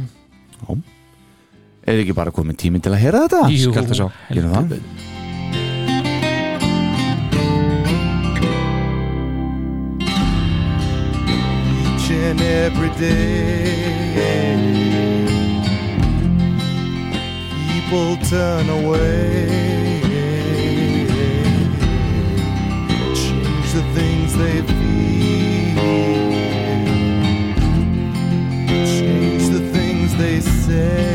Er 1.82 1.98
ekki 1.98 2.14
bara 2.14 2.30
komin 2.30 2.54
tíminn 2.54 2.82
til 2.82 2.92
að 2.94 3.00
heyra 3.02 3.24
þetta? 3.24 3.40
Jú, 3.50 3.72
það. 3.74 3.88
heldur. 4.30 4.84
each 12.02 12.10
and 12.10 12.40
every 12.40 12.90
day. 13.00 14.11
People 17.92 18.16
turn 18.26 18.70
away, 18.70 20.00
change 23.14 23.72
the 23.74 23.82
things 23.94 24.34
they 24.34 24.62
feel, 24.62 25.76
change 28.86 29.46
the 29.50 29.60
things 29.74 30.16
they 30.16 30.40
say. 30.40 31.11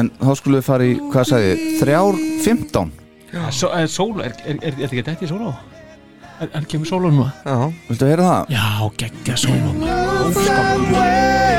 En 0.00 0.08
þá 0.20 0.30
skulum 0.38 0.60
við 0.60 0.66
fara 0.68 0.86
í, 0.86 0.94
hvað 1.12 1.28
sagði 1.30 1.50
þið, 1.50 1.76
þrjár, 1.82 2.20
15 2.46 2.96
Svo, 3.54 3.68
er, 3.76 3.86
sólo, 3.90 4.24
er, 4.26 4.32
er, 4.42 4.56
er, 4.58 4.72
er 4.72 4.88
þetta 4.90 4.96
ekki 4.96 5.04
þetta 5.06 5.26
í 5.28 5.30
sólo? 5.30 5.52
Er, 6.40 6.48
er 6.48 6.66
kemur 6.72 6.88
sólo 6.88 7.12
núna? 7.12 7.28
Já, 7.44 7.56
Viltu 7.90 8.08
heyra 8.08 8.30
það? 8.30 8.56
Já, 8.56 8.66
geggja 9.04 9.38
sólo 9.44 9.74
Some 10.40 11.49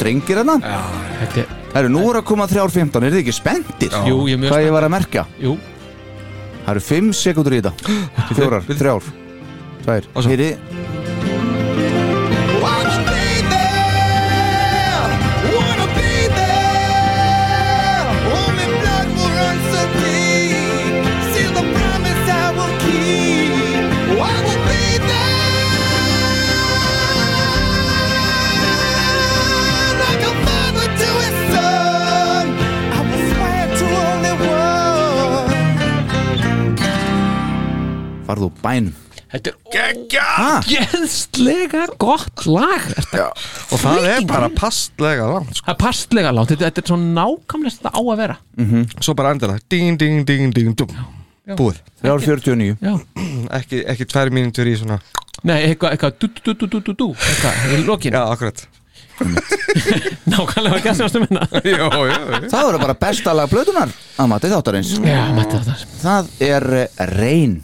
strengir 0.00 0.40
hérna. 0.40 0.56
Þetta 1.20 1.44
er, 1.44 1.56
Það 1.70 1.80
eru 1.84 1.90
nú 1.94 2.00
er 2.10 2.18
að 2.18 2.24
koma 2.32 2.46
þrjár 2.50 2.72
15, 2.74 3.04
er 3.06 3.12
þið 3.14 3.20
ekki 3.22 3.34
spenntir? 3.36 3.92
jú, 4.08 4.16
ég 4.26 4.34
er 4.34 4.40
mjög 4.42 4.50
Hvað 4.56 4.64
ég 4.66 4.74
var 4.74 4.86
að 4.88 4.94
merkja? 4.96 5.26
Jú, 5.38 5.56
Það 6.64 6.72
eru 6.74 6.82
5 6.90 7.12
sekundur 7.20 7.54
í 7.56 7.60
þetta. 7.62 7.96
Fjórar, 8.36 8.66
þrjár. 8.68 9.06
Tvær, 9.84 10.08
Og 10.14 10.22
svo. 10.24 10.30
heyri 10.32 10.48
Farðu 38.40 38.48
úr 38.48 38.60
bænum 38.64 38.94
þetta 39.30 39.50
er 39.52 39.96
ógeðslega 40.64 41.82
gott 42.00 42.46
lag 42.48 42.86
Þetta, 42.88 43.26
og 43.70 43.82
það 43.82 44.08
er 44.10 44.24
bara 44.26 44.48
pastlega 44.56 45.28
langt 45.28 45.60
sko. 45.60 45.66
Það 45.68 45.74
er 45.74 45.78
pastlega 45.84 46.32
langt, 46.34 46.50
þetta, 46.50 46.70
þetta 46.70 46.82
er 46.82 46.88
svo 46.90 46.98
nákvæmlega 47.04 47.76
þetta 47.76 47.92
á 47.94 48.00
að 48.00 48.18
vera. 48.22 48.36
Svo 48.98 49.14
bara 49.20 49.34
endilega 49.36 49.62
Ding, 49.70 50.00
ding, 50.00 50.24
ding, 50.26 50.50
ding, 50.56 50.74
dum. 50.74 50.90
Búið. 51.58 51.78
Þrjár 52.00 52.26
49 52.26 52.76
Já, 52.80 52.92
Ekki, 53.60 53.84
ekki 53.92 54.08
tvær 54.10 54.32
mínútur 54.34 54.70
í 54.70 54.74
svona 54.80 55.00
nei, 55.46 55.56
eitthvað, 55.70 55.94
eitthvað 55.94 56.18
du, 56.20 56.28
du, 56.34 56.52
du, 56.52 56.66
du, 56.66 56.82
du, 56.84 56.92
du, 56.94 57.08
eitthvað, 57.14 57.64
í 57.74 57.80
lokin. 57.86 58.14
Já, 58.14 58.22
akkurat. 58.34 58.66
Nákvæmlega 60.30 60.78
ekki 60.78 60.90
að 60.90 61.00
semstu 61.02 61.20
minna 61.20 61.44
Jó, 61.60 61.86
jó, 61.92 62.04
jó 62.08 62.38
Það 62.48 62.62
voru 62.70 62.78
bara 62.80 62.94
besta 63.02 63.34
lag 63.36 63.50
blöðunar 63.52 63.92
að 64.16 64.30
mati 64.32 64.48
þáttarins. 64.52 64.94
Já, 65.04 65.26
mætti 65.36 65.60
þetta 65.60 65.74
Það 66.00 66.30
er 66.46 66.66
eh, 66.80 67.02
Reyn 67.18 67.58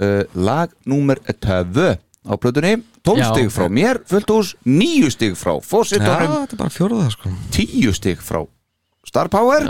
uh, 0.00 0.22
lag 0.34 0.72
númer 0.88 1.20
2 1.28 1.96
á 2.20 2.32
blöðunni 2.36 2.82
12 3.06 3.20
Já, 3.22 3.28
stig 3.32 3.48
frá 3.52 3.66
mér, 3.72 4.02
fullt 4.08 4.28
hús. 4.32 4.54
9 4.68 5.08
stig 5.14 5.36
frá 5.40 5.54
Já, 5.56 6.44
er 6.52 6.58
bara 6.60 6.72
fjóruða 6.72 7.08
sko. 7.14 7.32
10 7.56 7.94
stig 7.96 8.20
frá 8.20 8.42
Star 9.08 9.30
Power. 9.32 9.64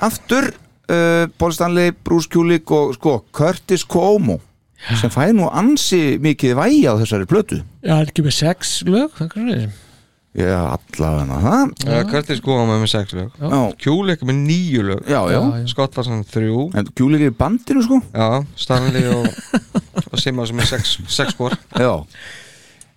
Aftur 0.00 0.48
uh, 0.88 1.26
Paul 1.36 1.52
Stanley, 1.52 1.92
Bruce 1.92 2.30
Kulik 2.32 2.70
og 2.72 2.94
sko 2.96 3.20
Curtis 3.36 3.84
Cuomo 3.84 4.40
sem 4.96 5.12
fæði 5.12 5.34
nú 5.36 5.50
ansi 5.52 6.16
mikið 6.24 6.56
vægi 6.56 6.82
á 6.88 6.96
þessari 6.96 7.28
plötu. 7.28 7.60
Já, 7.84 7.98
er 8.00 8.08
ekki 8.08 8.24
með 8.24 8.36
sex 8.38 8.78
lög? 8.88 9.12
Það 9.18 9.26
er 9.26 9.32
hvað 9.34 9.89
Já, 10.38 10.60
allavega 10.76 11.38
það 11.42 11.70
Já, 11.90 11.96
Curtis 12.06 12.40
góða 12.44 12.66
með 12.68 12.82
með 12.84 12.90
sex 12.92 13.14
lög. 13.18 13.32
Já, 13.40 13.56
Kjúli 13.82 14.12
ekki 14.14 14.28
með 14.28 14.36
níu 14.44 14.84
lög. 14.86 15.00
Já, 15.10 15.18
já. 15.32 15.40
Scott 15.72 15.96
Larson 15.98 16.20
þrjú. 16.30 16.68
En 16.78 16.90
Kulik 16.94 17.24
er 17.26 17.32
í 17.32 17.34
bandinu 17.40 17.82
sko? 17.82 17.98
Já, 18.14 18.28
Stanley 18.62 19.08
og, 19.10 19.26
og 20.04 20.22
Simma 20.22 20.46
sem 20.46 20.62
er 20.62 20.70
sex, 20.70 20.92
sex 21.10 21.34
spor. 21.34 21.56
Já. 21.74 21.90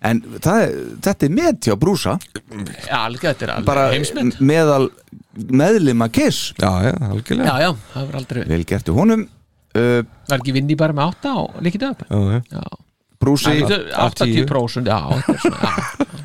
En 0.04 0.20
það, 0.36 0.60
er- 0.62 0.78
þetta 1.08 1.26
er 1.26 1.34
með 1.40 1.58
hjá 1.66 1.74
Brúsa. 1.80 2.14
Já, 2.86 3.00
alveg, 3.00 3.26
þetta 3.26 3.48
er 3.48 3.54
alveg 3.56 3.68
bara 3.72 3.88
heimsmynd 3.96 4.38
meðal 4.44 4.88
meðlima 5.34 6.10
Kiss. 6.14 6.52
Já, 6.60 6.70
já, 6.86 6.94
algjörlega. 7.10 7.50
Já, 7.50 7.66
já, 7.66 7.70
það 7.96 8.06
var 8.12 8.18
aldrei 8.22 8.44
Vel 8.54 8.62
gert 8.68 8.90
í 8.92 8.94
honum. 8.94 9.26
Uh, 9.74 10.04
Var 10.30 10.38
ekki 10.38 10.52
vinni 10.54 10.76
bara 10.78 10.94
með 10.94 11.08
átta 11.10 11.30
og 11.40 11.56
líkið 11.66 11.88
upp 11.88 12.02
Já, 12.06 12.18
já. 12.30 12.42
Já, 12.54 12.76
Brúsi 13.18 13.50
Það 13.58 13.72
er 13.74 13.88
80% 14.04 14.86
Já, 14.86 14.98
þetta 15.10 15.32
er 15.34 15.40
svona, 15.42 15.72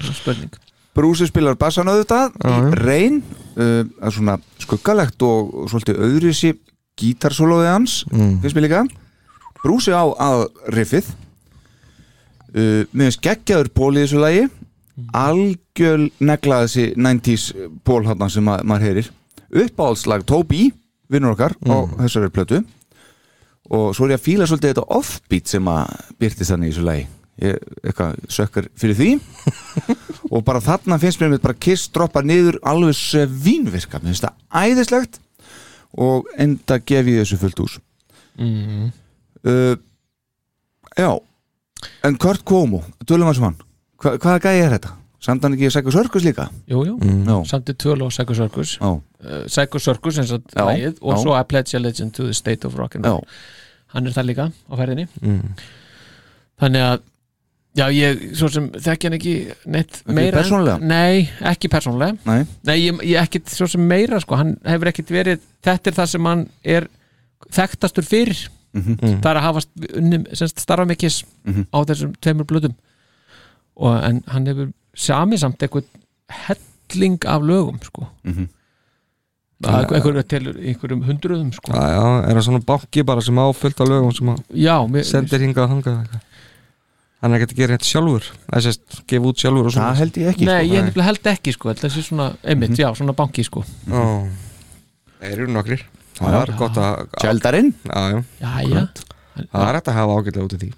já 0.05 0.11
spurning 0.19 0.59
Brúsi 0.99 1.27
spilar 1.29 1.55
bassan 1.59 1.87
já. 2.43 2.51
í 2.59 2.75
reyn 2.83 3.21
uh, 3.55 3.83
að 4.03 4.15
svona 4.17 4.35
skuggalegt 4.59 5.23
og, 5.23 5.53
og 5.63 5.69
svolítið 5.71 6.01
öðrisi 6.07 6.53
gítarsólóði 6.99 7.69
hans 7.71 8.01
Mm. 8.11 8.39
finnst 8.43 8.57
mér 8.57 8.65
líka. 8.67 8.81
Brúsi 9.63 9.91
á 9.95 10.03
að 10.03 10.45
riffið. 10.75 11.07
Uh, 12.51 12.83
mér 12.91 13.07
finnst 13.09 13.21
geggjaður 13.23 13.69
ból 13.77 13.93
í 13.95 14.03
þessu 14.03 14.19
lagi. 14.23 14.47
Algjöl 15.15 16.09
negla 16.19 16.63
þessi 16.65 16.89
90s 16.99 17.45
ból 17.87 18.01
hann 18.09 18.29
sem 18.29 18.43
ma 18.43 18.57
maður 18.67 18.89
heyrir. 18.89 19.11
Uppáhaldslag 19.49 20.25
Toby 20.27 20.67
vinnur 21.09 21.33
okkar 21.37 21.55
á 21.63 21.77
þessari 22.03 22.29
plötu. 22.33 22.59
Og 23.69 23.93
svo 23.95 24.07
er 24.09 24.15
ég 24.15 24.19
að 24.19 24.25
fíla 24.25 24.47
svolítið 24.49 24.73
þetta 24.73 24.85
offbeat 24.99 25.47
sem 25.47 25.71
að 25.71 25.95
byrtist 26.19 26.51
þannig 26.51 26.71
í 26.71 26.73
þessu 26.73 26.85
lagi 26.89 27.07
eitthvað 27.39 28.19
sökkar 28.31 28.67
fyrir 28.79 28.97
því. 28.99 29.09
Og 30.33 30.43
bara 30.45 30.61
þarna 30.63 30.99
finnst 31.01 31.21
mér 31.21 31.37
bara 31.39 31.57
kiss 31.57 31.89
droppa 31.93 32.23
niður 32.25 32.59
alveg 32.67 32.97
svínvirka 32.99 34.01
mér 34.01 34.13
finnst 34.13 34.27
það 34.27 34.65
æðislegt. 34.69 35.19
Og 35.97 36.29
enda 36.37 36.79
gef 36.79 37.09
ég 37.09 37.23
þessu 37.23 37.39
fullt 37.41 37.63
ús 37.63 37.79
mm. 38.37 38.91
uh, 39.49 39.75
já. 40.93 41.11
En 42.05 42.17
Kurt 42.19 42.43
sem 42.45 43.45
hann. 43.47 43.59
Hva, 43.99 44.15
hvaða 44.19 44.41
gæði 44.43 44.65
er 44.65 44.75
þetta? 44.77 44.95
samt 45.19 45.43
hann 45.43 45.55
ekki 45.55 45.69
Psycho 45.69 45.91
Circus 45.91 46.23
líka? 46.23 46.47
Jú, 46.69 46.83
jú, 46.87 46.97
Já. 47.27 47.35
samt 47.47 47.69
er 47.69 47.75
tvölu 47.75 48.07
og 48.07 48.11
Psycho 48.11 48.33
Circus. 48.33 48.77
Já, 48.79 48.87
uh, 48.87 49.45
Psycho 49.47 49.79
Circus 49.79 50.17
eins 50.17 50.31
og 50.31 50.43
Já, 50.55 50.63
lagið 50.63 51.01
og 51.01 51.19
svo 51.19 51.35
I 51.35 51.43
Pledge 51.43 51.75
a 51.75 51.79
Legend 51.79 52.13
to 52.15 52.23
the 52.23 52.33
State 52.33 52.67
of 52.67 52.77
Rock 52.79 52.95
and 52.95 53.05
Roll. 53.05 53.25
Hann 53.93 54.07
er 54.07 54.15
það 54.15 54.29
líka 54.29 54.47
á 54.51 54.73
ferðinni. 54.79 55.07
Mm. 55.21 55.55
þannig 56.59 56.85
að 56.85 57.01
já, 57.77 57.85
ég, 57.93 58.35
svo 58.35 58.49
sem 58.51 58.69
þekki 58.71 59.07
hann 59.09 59.17
ekki 59.19 59.33
neitt 59.69 59.99
Ekki 60.01 60.13
meira 60.17 60.37
persónulega? 60.41 60.79
Nei, 60.81 61.29
ekki 61.51 61.69
persónulega 61.69 62.17
nei 62.25 62.45
Nei, 62.65 62.77
ég, 62.87 63.01
ég 63.05 63.19
ekkit 63.21 63.49
svo 63.53 63.67
sem 63.69 63.81
meira 63.87 64.19
sko, 64.19 64.35
hann 64.39 64.55
hefur 64.65 64.89
ekkit 64.91 65.09
verið, 65.13 65.39
þetta 65.65 65.91
er 65.91 65.97
það 65.99 66.07
sem 66.15 66.25
hann 66.25 66.47
er 66.63 66.87
þekktastur 67.51 68.03
fyrir 68.07 68.47
Mhm. 68.69 68.99
það 69.23 69.29
er 69.31 69.37
að 69.39 69.41
hafa 69.47 69.61
unnum, 69.97 70.25
semst 70.37 70.59
starfa 70.61 70.85
með 70.85 70.97
kiss 71.01 71.23
Mhm. 71.45 71.63
á 71.73 71.77
þessum 71.89 72.11
tveimur 72.21 72.45
blöðum 72.45 72.75
og 73.77 74.03
en 74.03 74.19
hann 74.27 74.45
hefur 74.45 74.67
samið 74.93 75.39
samt 75.39 75.57
eitthvað 75.65 75.85
helling 76.29 77.17
af 77.25 77.41
lögum 77.41 77.79
sko 77.81 78.05
Mhm. 78.23 78.45
að 79.63 79.89
einhverjum 79.97 80.27
telur 80.29 80.55
einhverjum 80.61 81.01
hundruðum 81.03 81.49
sko 81.53 81.73
Já, 81.73 81.81
já, 81.97 82.29
er 82.29 82.35
það 82.37 82.45
svona 82.45 82.65
banki 82.65 83.03
bara 83.03 83.21
sem 83.21 83.35
áfyllt 83.35 83.81
af 83.81 83.87
lögum 83.89 84.13
sem 84.15 84.27
að 84.27 84.43
já, 84.53 84.75
mér, 84.87 85.03
sendir 85.03 85.39
hingað 85.41 85.63
og 85.65 85.69
hangað 85.73 85.97
eitthvað 86.03 86.21
Hann 87.19 87.35
er 87.35 87.41
ekki 87.43 87.55
að 87.55 87.59
gera 87.59 87.75
þetta 87.75 87.89
sjálfur. 87.89 88.27
Það 88.47 88.65
sést, 88.65 88.99
gefa 89.11 89.29
út 89.29 89.41
sjálfur 89.43 89.67
og 89.67 89.73
svona. 89.75 89.87
Það 89.89 90.01
held 90.03 90.19
ég 90.21 90.29
ekki 90.31 90.45
nei, 90.47 90.59
sko. 90.59 90.73
ég 90.73 90.85
nefnilega 90.85 91.07
held 91.09 91.31
ekki 91.33 91.53
sko. 91.55 91.73
Þessi 91.81 92.03
svona, 92.05 92.27
einmitt, 92.47 92.75
já, 92.79 92.87
svona 92.95 93.15
banki 93.17 93.43
sko. 93.43 93.63
Já, 93.89 94.03
þeir 95.19 95.33
eru 95.33 95.47
nokkrir. 95.51 95.83
Það 96.19 96.37
er 96.39 96.53
gott 96.59 96.79
að 96.79 97.01
Tjöldarinn? 97.19 97.73
Já, 97.89 98.21
já, 98.39 98.85
það 99.39 99.65
er 99.65 99.79
hægt 99.79 99.91
að 99.91 99.99
hafa 99.99 100.15
ágætlega 100.19 100.47
út 100.47 100.55
í 100.55 100.61
því. 100.63 100.71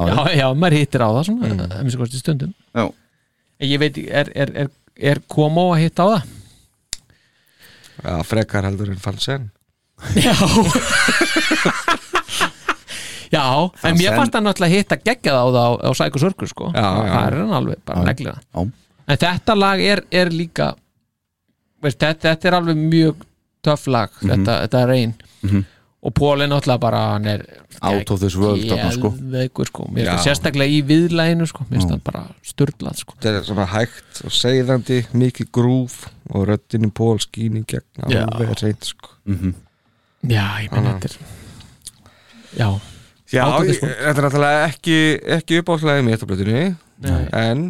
Já, 0.00 0.20
já, 0.36 0.46
maður 0.56 0.76
hittir 0.78 1.04
á 1.04 1.08
það 1.08 1.24
svona, 1.28 1.48
mm. 1.48 1.64
að 1.64 1.80
minnst 1.84 2.00
kosti 2.00 2.20
stundum. 2.20 2.52
Já. 2.76 2.84
en 3.60 3.68
ég 3.68 3.80
veit, 3.82 3.98
er, 4.08 4.30
er, 4.32 4.52
er, 4.64 4.70
er 5.12 5.20
komo 5.28 5.66
að 5.74 5.82
hitta 5.84 6.04
á 6.04 6.08
það? 6.12 6.28
Já, 8.00 8.14
frekar 8.24 8.64
heldur 8.64 8.92
en 8.92 9.00
fann 9.00 9.20
sen 9.20 9.50
Já 10.16 10.32
Já, 13.30 13.44
en 13.86 13.96
mér 13.98 14.16
fannst 14.18 14.34
hann 14.34 14.44
náttúrulega 14.48 14.74
hitta 14.80 14.96
geggjað 14.98 15.36
á 15.38 15.44
það 15.46 15.58
á, 15.62 15.70
á 15.86 15.90
Psycho 15.94 16.18
Circus 16.18 16.50
sko 16.54 16.70
það 16.74 17.26
er 17.26 17.36
hann 17.40 17.52
alveg 17.60 17.82
bara 17.86 18.04
neglega 18.08 18.38
Já. 18.42 18.60
en 19.06 19.16
þetta 19.24 19.54
lag 19.58 19.80
er, 19.80 20.02
er 20.10 20.30
líka 20.34 20.72
veist, 21.82 21.98
þetta, 22.02 22.32
þetta 22.34 22.48
er 22.50 22.56
alveg 22.58 22.80
mjög 22.80 23.22
töff 23.62 23.86
lag, 23.86 24.10
þetta, 24.22 24.62
þetta 24.66 24.82
er 24.82 24.88
reyn 24.94 25.14
Mhm. 25.40 25.62
og 26.02 26.12
Pól 26.16 26.40
er 26.42 26.48
náttúrulega 26.48 26.80
bara 26.80 26.98
hann 27.14 27.26
er 27.26 27.46
Out 27.82 28.10
of 28.10 28.20
this 28.20 28.34
world, 28.36 28.60
sko. 28.92 29.14
sko. 29.70 29.86
sérstaklega 30.20 30.68
í 30.68 30.82
viðlæginu 30.84 31.46
sko. 31.48 31.64
mér 31.70 31.78
finnst 31.78 31.88
Já. 31.88 31.94
það 31.94 32.02
bara 32.04 32.22
sturlað 32.44 32.96
sko. 33.00 33.14
Þetta 33.20 33.38
er 33.38 33.44
svona 33.48 33.66
hægt 33.72 34.20
og 34.24 34.30
segðandi 34.36 34.98
mikið 35.14 35.50
grúf 35.50 36.08
og 36.34 36.46
röddinn 36.48 36.84
í 36.84 36.90
pól 36.92 37.16
í 37.16 37.48
gegn 37.64 38.04
alveg 38.04 38.62
reynd 38.62 38.84
sko 38.84 39.08
já, 40.28 40.46
ég 40.60 40.72
menn 40.72 40.84
þetta 40.98 41.08
er 41.08 41.16
já, 42.58 42.68
Já, 43.30 43.44
ég, 43.46 43.78
world. 43.78 43.94
þetta 44.00 44.10
er 44.10 44.26
náttúrulega 44.26 44.66
ekki, 44.66 44.98
ekki 45.38 45.60
uppáhaldslega 45.62 46.02
í 46.02 46.06
méttablötunni 46.08 46.64
Nei. 47.06 47.22
en 47.36 47.64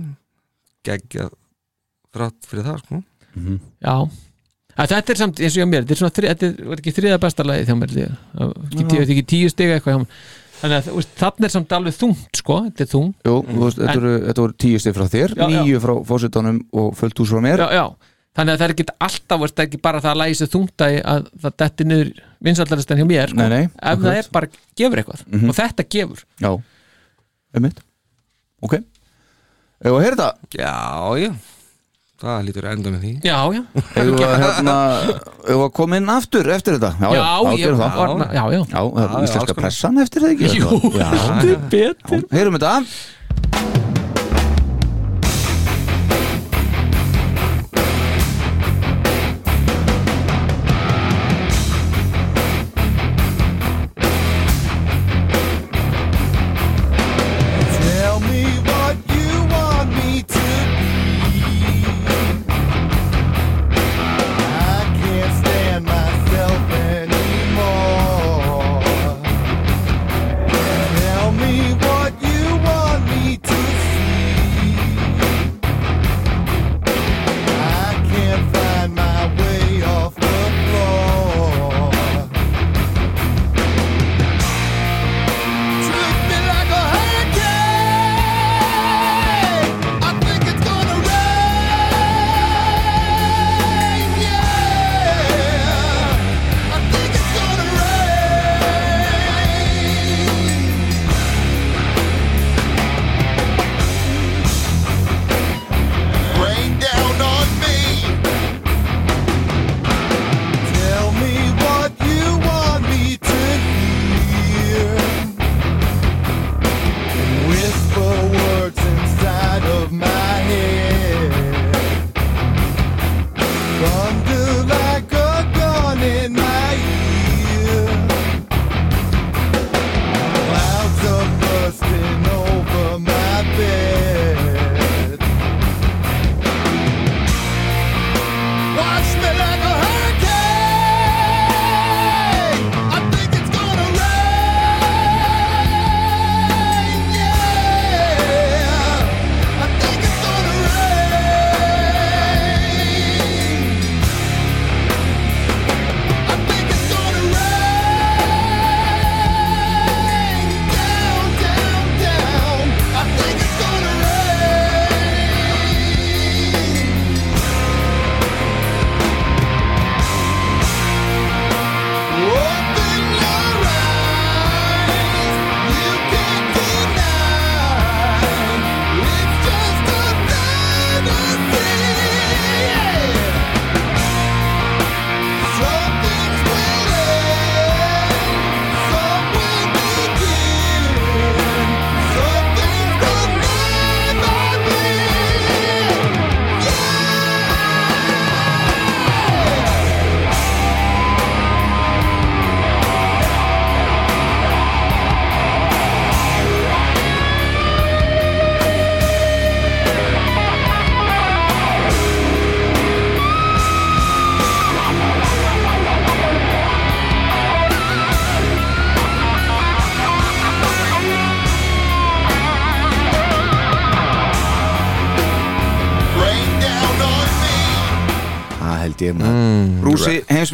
geggjað 0.86 1.30
þrátt 2.14 2.48
fyrir 2.50 2.66
það 2.66 2.82
sko 2.82 3.00
já 3.84 3.94
að 4.80 4.92
þetta 4.94 5.12
er 5.12 5.20
samt 5.20 5.40
eins 5.40 5.56
og 5.56 5.60
hjá 5.60 5.68
mér 5.68 5.84
þetta 5.84 5.94
er 5.96 6.00
svona, 6.00 6.14
þri, 6.16 6.30
þetta 6.32 6.48
er, 6.50 6.76
ekki 6.78 6.94
þriða 6.96 7.18
besta 7.24 7.46
lagi 7.46 7.66
hjá 7.68 7.76
mér 7.76 7.96
ekki, 7.96 8.84
tíu, 8.84 9.02
ekki 9.04 9.26
tíu 9.34 9.50
stiga 9.52 9.76
eitthvað 9.76 9.96
hjá 9.96 10.00
mér 10.04 10.22
þannig 10.60 10.76
að 10.76 11.04
þannig 11.20 11.46
er 11.48 11.52
samt 11.54 11.74
alveg 11.76 11.96
þungt 11.96 12.40
sko, 12.40 12.56
þetta 12.66 12.84
er 12.84 12.90
þungt 12.90 13.28
Jú, 13.28 13.36
veist, 13.62 13.80
þetta 13.80 13.98
voru, 14.00 14.14
þetta 14.26 14.44
tíu 14.64 14.80
stið 14.82 14.96
frá 14.96 15.06
þér 15.14 15.34
Já, 15.36 15.44
já. 15.44 15.60
níu 15.60 15.82
frá 15.84 15.94
fósitónum 16.10 16.58
og 16.82 16.90
fullt 16.98 17.22
ús 17.24 17.32
frá 17.32 17.44
mér 17.44 17.64
já, 17.64 17.68
já. 17.78 17.84
Þannig 18.38 18.54
að 18.54 18.60
það 18.60 18.66
er 18.68 18.74
ekki 18.74 18.86
alltaf 19.06 19.40
það 19.44 19.62
er 19.62 19.66
ekki 19.66 19.80
bara 19.82 20.00
það 20.04 20.12
að 20.14 20.20
lagi 20.22 20.38
sér 20.38 20.50
þungt 20.54 20.84
að 20.86 20.96
að 21.14 21.28
það 21.44 21.56
detti 21.64 21.86
niður 21.90 22.10
vinsallarist 22.46 22.90
en 22.94 23.00
hjá 23.02 23.06
mér 23.10 23.32
sko. 23.32 23.40
Nei, 23.40 23.48
nei, 23.50 23.62
ef 23.64 23.72
það 23.80 23.94
akkurat. 23.94 24.18
er 24.24 24.28
bara 24.36 24.50
gefur 24.80 25.02
eitthvað. 25.02 25.24
Mhm. 25.30 25.48
og 25.50 25.58
þetta 25.60 25.88
gefur. 25.96 26.24
Já, 26.40 26.50
einmitt. 27.56 27.80
Ok, 28.60 28.74
ef 29.80 29.90
að 29.94 30.02
heyra 30.04 30.16
þetta? 30.20 30.30
Já, 30.60 30.74
já. 31.24 31.32
Það 32.20 32.42
lítur 32.44 32.66
að 32.68 32.74
enda 32.76 32.90
með 32.92 33.04
því. 33.06 33.10
Já, 33.24 33.36
já, 33.56 33.60
Ef 33.80 34.10
að 34.20 34.34
hérna 34.44 35.70
koma 35.72 35.96
inn 35.96 36.10
aftur 36.12 36.50
eftir 36.52 36.76
þetta? 36.76 36.90
Já, 37.00 37.14
já, 37.16 37.22
já, 37.56 37.64
já, 37.64 37.72
það. 37.80 38.26
já, 38.36 38.42
já. 38.52 38.60
Já, 38.60 38.82
það 38.84 39.00
er 39.00 39.08
Já, 39.08 39.16
já, 39.16 39.24
íslenska 39.24 39.56
pressan 39.56 40.02
eftir 40.04 40.26
það 40.26 40.34
ekki 40.36 40.52
Jú, 40.60 40.80
Já, 41.00 41.08
heldur 41.40 41.64
betur. 41.72 42.26
Já, 42.28 42.36
heyrum 42.36 42.60
þetta 42.60 43.79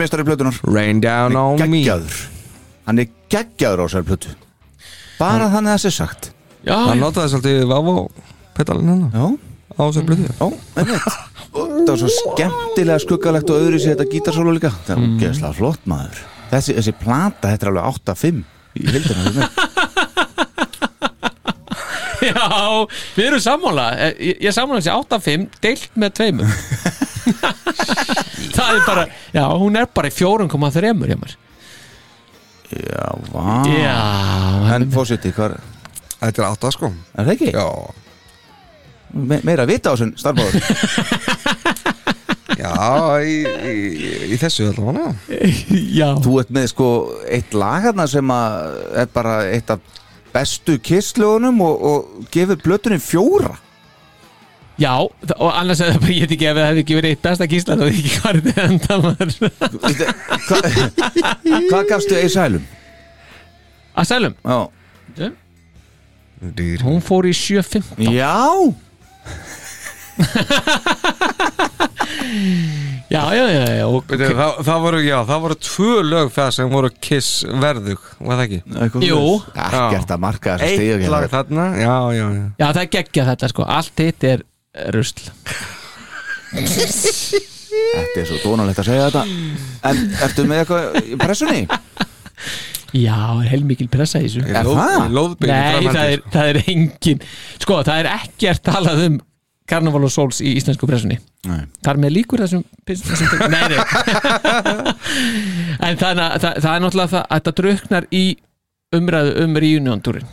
Rúsi, 0.07 0.15
heimsmeistari 0.15 0.25
plötunar 0.25 0.55
Rain 0.63 1.01
down 1.01 1.37
on 1.37 1.71
me. 1.71 1.85
Hann 2.87 2.99
er 2.99 3.09
geggjaður 3.31 3.81
á 3.83 3.85
þessari 3.87 4.07
plötu. 4.07 4.29
Bara 5.19 5.49
þannig 5.51 5.73
að 5.73 5.77
það 5.77 5.83
sé 5.83 5.91
sagt. 5.91 6.31
Já, 6.67 6.77
Hann 6.87 7.01
notaði 7.01 7.29
svolítið 7.33 7.67
Vavó 7.71 8.11
pedalinn 8.57 8.89
hann 8.89 9.11
Já, 9.13 9.27
á 9.75 9.83
þessar 9.87 10.07
blöðu 10.07 10.23
já, 10.27 10.47
einmitt. 10.77 11.03
Það 11.57 11.91
var 11.91 11.99
svo 12.01 12.11
skemmtilega 12.13 12.99
skuggalegt 13.03 13.51
og 13.51 13.61
öðru 13.63 13.79
sér 13.81 13.97
þetta 13.97 14.13
gítarsólu 14.13 14.55
líka. 14.55 14.71
Það 14.87 14.97
er 14.97 15.03
mm. 15.03 15.19
geðslega 15.23 15.59
flott 15.59 15.89
maður. 15.91 16.23
Þessi, 16.51 16.77
þessi 16.79 16.95
plata, 17.01 17.51
þetta 17.51 17.67
er 17.67 17.71
alveg 17.73 17.85
8-5 18.07 18.43
í 18.77 18.87
hildina 18.93 19.21
fyrir 19.25 19.37
mig. 19.41 19.49
já, 22.31 22.47
við 23.17 23.25
erum 23.27 23.43
sammála. 23.43 23.87
Eh, 23.97 24.13
Ég, 24.31 24.37
ég 24.47 24.55
sammála 24.55 24.83
þessi 24.83 24.95
8-5 24.95 25.49
deilt 25.65 25.91
með 25.99 26.11
tveimur 26.21 26.49
Það 28.57 28.71
er 28.79 28.83
bara 28.87 29.05
Já, 29.35 29.45
hún 29.59 29.77
er 29.81 29.87
bara 29.95 30.11
í 30.11 30.15
4,3 30.15 30.93
hjá 31.11 31.19
mér. 31.21 31.37
Já, 32.77 33.07
vá. 33.33 33.47
Já, 33.71 33.99
En 34.77 34.89
fósiti, 34.93 35.31
hvað 35.37 35.55
er 35.57 35.61
Þetta 36.17 36.43
er 36.43 36.47
átta 36.49 36.71
sko. 36.75 36.91
Er 37.15 37.29
það 37.29 37.35
ekki? 37.37 37.51
Já, 37.55 37.67
Me, 39.17 39.39
meira 39.47 39.63
að 39.65 39.71
vita 39.71 39.93
á 39.93 39.95
þessum 39.95 40.17
starfbáður 40.19 40.57
já 42.61 42.73
í, 43.23 43.37
í, 43.47 43.75
í 44.35 44.39
þessu 44.41 44.67
allavega 44.73 45.13
já. 45.95 46.09
Þú 46.25 46.33
ert 46.43 46.51
með 46.57 46.67
sko 46.73 46.89
eitt 47.31 47.55
lag 47.57 47.85
hérna 47.87 48.07
sem 48.11 48.33
að 48.35 48.77
er 49.03 49.11
bara 49.15 49.37
eitt 49.53 49.71
af 49.73 49.81
bestu 50.35 50.77
kisslögunum 50.83 51.63
og, 51.65 51.87
og 51.91 52.27
gefur 52.35 52.59
blötunni 52.65 52.99
fjóra 53.01 53.55
Já, 54.77 54.93
og 55.01 55.51
annars 55.57 55.81
hefði 55.81 56.01
bara, 56.03 56.15
ég 56.21 56.33
ekki 56.37 56.49
ef 56.51 56.57
það 56.59 56.67
hefði 56.71 56.83
ekki 56.85 56.99
verið 56.99 57.15
eitt 57.15 57.25
besta 57.25 57.49
gísla 57.49 57.77
þá 57.81 57.85
hefði 57.87 58.01
ekki 58.03 58.13
þetta 58.25 58.63
enda 58.67 58.95
maður. 59.05 59.31
Hva, 60.47 60.57
Hvað 61.71 61.85
gafstu 61.93 62.15
í 62.21 62.29
sælum? 62.33 62.65
Að 63.97 64.11
sælum, 64.11 64.35
Já, 64.47 64.59
hún 66.85 67.01
fór 67.01 67.25
í 67.25 67.33
7.15 67.33 68.13
Já. 68.13 68.37
Já, 73.07 73.23
já, 73.35 73.45
já, 73.47 73.65
já 73.79 73.85
og, 73.87 74.03
Veitu, 74.11 74.33
það, 74.35 74.57
það 74.67 74.81
voru, 74.83 75.01
já, 75.05 75.17
það 75.29 75.43
voru 75.45 75.57
tvö 75.63 75.93
lög 76.03 76.31
það 76.35 76.49
sem 76.57 76.73
voru 76.73 76.91
Kiss 77.07 77.29
verðug, 77.63 78.03
var 78.19 78.41
það 78.41 78.45
ekki? 78.47 78.61
Jú. 79.07 79.21
Ekkert 79.55 80.11
að 80.17 80.23
marka 80.25 80.57
þess 80.59 80.75
að 80.75 81.05
Eitt 81.05 81.11
lag 81.13 81.27
þarna, 81.31 81.67
já, 81.79 81.95
já, 82.17 82.25
já. 82.27 82.45
Já, 82.59 82.67
það 82.67 82.83
er 82.83 82.91
geggja 82.97 83.27
þetta 83.31 83.51
sko, 83.53 83.67
allt 83.77 84.03
hitt 84.03 84.27
er 84.27 84.43
rusl. 84.95 85.31
Þetta 86.57 88.21
er 88.23 88.27
svo 88.29 88.39
dónalegt 88.45 88.81
að 88.81 88.89
segja 88.91 89.09
þetta. 89.11 89.25
En 89.91 90.03
ertu 90.27 90.47
með 90.49 90.63
eitthvað 90.63 90.99
í 91.03 91.19
pressunni? 91.21 91.63
Já, 92.97 93.17
er 93.43 93.49
heilmikil 93.51 93.89
pressa 93.93 94.21
í 94.23 94.29
þessu. 94.29 94.45
Er 94.47 94.65
Lóð- 94.65 95.35
það? 95.41 95.49
Nei, 95.51 95.89
það 95.91 96.13
er, 96.13 96.21
það 96.33 96.51
er 96.53 96.59
engin 96.73 97.25
Sko, 97.59 97.81
það 97.85 97.99
er 98.03 98.09
ekkert 98.15 98.63
talað 98.65 99.03
um 99.09 99.19
Carnival 99.67 100.05
og 100.07 100.13
Souls 100.15 100.39
í 100.47 100.53
íslensku 100.61 100.87
pressunni. 100.87 101.19
Nei. 101.49 101.65
Þar 101.83 101.99
með 102.05 102.15
líkur 102.15 102.43
þessum, 102.45 102.63
þessum 102.87 103.51
Nei, 103.51 103.65
nei. 103.73 103.81
En 105.87 105.99
þannig 105.99 106.23
að 106.23 106.41
það, 106.45 106.61
það 106.63 106.73
er 106.73 106.85
náttúrulega 106.85 107.13
það 107.13 107.23
að 107.25 107.33
þetta 107.35 107.55
druknar 107.61 108.07
í 108.15 108.25
umræðu 108.97 109.33
um 109.43 109.59
reunion-túrin 109.67 110.29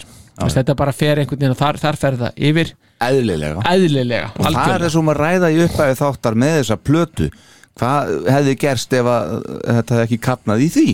Þetta 0.53 0.75
bara 0.77 0.93
fer 0.95 1.21
einhvern 1.21 1.39
veginn 1.41 1.53
og 1.55 1.59
þar, 1.59 1.77
þar 1.81 1.97
fer 2.01 2.17
það 2.21 2.39
yfir 2.49 2.71
Eðlilega 3.09 3.63
eðlilega 3.73 4.29
Og 4.33 4.39
það 4.39 4.47
er 4.47 4.57
algjörlega. 4.57 4.83
þessum 4.87 5.11
að 5.13 5.19
ræða 5.21 5.51
í 5.53 5.61
uppæði 5.67 5.99
þáttar 6.01 6.37
með 6.43 6.57
þessa 6.59 6.77
plötu 6.89 7.29
Hvað 7.73 8.11
hefði 8.29 8.55
gerst 8.61 8.93
ef 8.93 9.07
að 9.09 9.31
þetta 9.65 9.95
hefði 9.97 10.03
ekki 10.07 10.19
kapnað 10.27 10.61
í 10.61 10.67
því? 10.75 10.87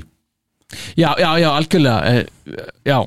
Já, 0.96 1.10
já, 1.20 1.30
já, 1.42 1.50
algjörlega 1.50 2.12
eh, 2.14 2.60
Já, 2.88 2.98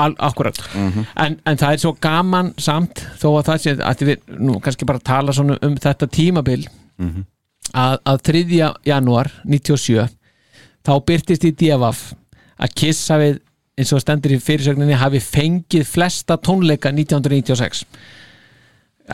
al, 0.00 0.14
akkurat 0.18 0.58
en, 0.74 1.36
en 1.44 1.60
það 1.60 1.74
er 1.76 1.82
svo 1.82 1.92
gaman 2.00 2.52
samt 2.58 3.02
þó 3.20 3.26
að 3.38 3.44
það 3.50 3.60
sé 3.64 3.74
að 3.90 4.04
við 4.08 4.22
nú 4.40 4.56
kannski 4.64 4.88
bara 4.88 5.02
tala 5.04 5.34
svona 5.36 5.58
um 5.66 5.76
þetta 5.76 6.08
tímabil 6.10 6.62
að, 7.74 7.98
að 8.08 8.22
3. 8.30 8.72
janúar 8.88 9.30
97 9.44 10.08
þá 10.86 10.92
byrtist 11.06 11.44
í 11.44 11.52
DFF 11.60 12.14
að 12.60 12.74
Kiss 12.80 13.06
hafið 13.12 13.38
eins 13.80 13.92
og 13.96 14.02
stendur 14.02 14.34
í 14.34 14.40
fyrirsögninni 14.42 14.96
hafi 15.00 15.20
fengið 15.24 15.86
flesta 15.88 16.36
tónleika 16.40 16.90
1996 16.92 17.84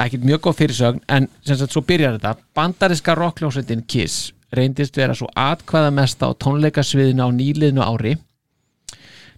ekkert 0.04 0.24
mjög 0.28 0.44
góð 0.46 0.58
fyrirsögn 0.60 1.02
en 1.16 1.28
sem 1.46 1.58
sagt 1.58 1.74
svo 1.74 1.82
byrjar 1.86 2.18
þetta 2.18 2.36
bandariska 2.56 3.14
rockljónsveitin 3.18 3.84
Kiss 3.88 4.32
reyndist 4.56 4.96
vera 4.96 5.14
svo 5.16 5.28
atkvæða 5.34 5.90
mesta 5.94 6.28
á 6.28 6.32
tónleikasviðinu 6.44 7.26
á 7.26 7.30
nýliðnu 7.34 7.82
ári 7.84 8.14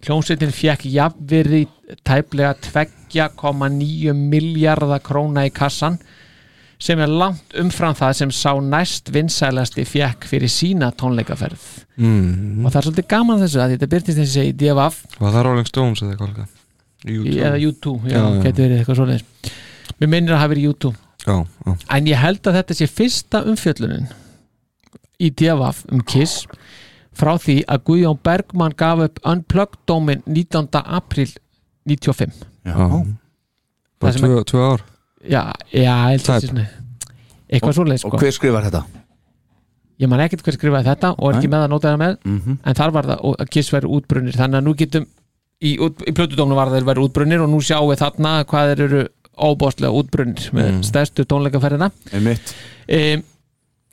hljónsveitin 0.05 0.53
fekk 0.55 0.85
jafnverði 0.93 1.65
tæplega 2.07 2.55
2,9 2.69 4.13
miljardar 4.15 5.01
króna 5.03 5.47
í 5.47 5.53
kassan 5.53 5.97
sem 6.79 6.99
er 7.03 7.11
langt 7.11 7.55
umfram 7.59 7.95
það 7.97 8.13
sem 8.21 8.29
sá 8.31 8.53
næst 8.63 9.09
vinsælasti 9.11 9.83
fekk 9.87 10.27
fyrir 10.29 10.51
sína 10.51 10.93
tónleikaferð 10.95 11.65
mm. 11.99 12.61
og 12.63 12.71
það 12.71 12.79
er 12.79 12.87
svolítið 12.87 13.09
gaman 13.11 13.41
þessu 13.43 13.59
að 13.63 13.73
þetta 13.75 13.89
byrtist 13.95 14.21
þessi 14.21 14.45
í 14.47 14.53
DFF 14.61 15.19
Var 15.19 15.33
það 15.35 15.45
Rolling 15.49 15.67
Stones 15.67 16.03
eða 16.05 16.13
eitthvað 16.13 16.31
líka? 16.31 16.47
YouTube. 16.99 17.35
eða 17.39 17.59
U2, 17.63 17.91
já, 18.05 18.13
Já, 18.13 18.21
já. 18.21 18.39
getur 18.45 18.63
verið 18.65 18.79
eitthvað 18.79 18.97
svoleiðis 19.01 19.51
mér 19.99 20.11
minnir 20.15 20.35
að 20.35 20.41
hafa 20.43 20.53
verið 20.55 20.73
U2 20.73 20.93
Já, 21.27 21.35
já. 21.65 21.71
En 21.97 22.07
ég 22.07 22.15
held 22.21 22.47
að 22.47 22.55
þetta 22.61 22.75
sé 22.79 22.87
fyrsta 22.87 23.41
umfjöllunin 23.49 24.05
í 25.19 25.29
DFF 25.35 25.81
um 25.91 26.03
Kiss 26.07 26.45
frá 27.19 27.33
því 27.41 27.57
að 27.67 27.81
Guðjón 27.89 28.19
Bergmann 28.23 28.75
gaf 28.79 29.01
upp 29.03 29.19
Unplugged 29.27 29.81
dómin 29.89 30.21
19. 30.25 30.69
april 30.85 31.33
95 31.89 32.45
Já, 32.63 32.75
Það 32.79 33.09
Bara 33.99 34.13
tvö, 34.15 34.43
tvö 34.47 34.61
ár. 34.63 34.83
Já, 35.27 35.41
já, 35.75 35.83
ég 35.83 36.13
held 36.13 36.23
að 36.23 36.23
Tæp. 36.23 36.31
þetta 36.31 36.39
sé 36.39 36.47
svona 36.47 36.67
eitthvað 37.49 37.75
svoleiðis 37.75 38.05
Og 38.07 38.13
sko 38.13 38.21
hver 38.23 38.35
skrifar 38.37 38.67
þetta? 38.69 38.83
ég 39.99 40.07
man 40.07 40.21
ekkert 40.23 40.45
hver 40.47 40.55
skrifaði 40.55 40.87
þetta 40.87 41.09
og 41.19 41.25
er 41.27 41.37
ekki 41.41 41.49
með 41.51 41.63
að 41.65 41.71
nota 41.73 41.89
það 41.91 41.97
með. 41.99 42.13
Mm 42.23 42.57
en 42.63 42.77
þar 42.79 42.91
var 42.95 43.07
það 43.09 43.23
og 43.27 43.33
að 43.43 43.49
Kiss 43.51 43.73
verið 43.73 43.95
útbrunnir 43.97 44.37
þannig 44.39 44.61
að 44.61 44.67
nú 44.69 44.73
getum 44.79 45.07
í, 45.59 45.71
í 45.75 46.13
plötudómnu 46.15 46.55
var 46.55 46.71
þeir 46.71 46.87
verið 46.87 47.09
útbrunnir 47.09 47.43
og 47.43 47.49
nú 47.51 47.59
sjáum 47.59 47.89
við 47.91 47.99
þarna 48.05 48.31
hvað 48.47 48.71
þeir 48.71 48.83
eru 48.85 49.01
óbóstlega 49.39 49.91
útbrunnir 49.95 50.49
með 50.53 50.71
Mm. 50.73 50.83
stærstu 50.83 51.25
tónleikaferðina. 51.25 51.91
Um, 52.89 53.23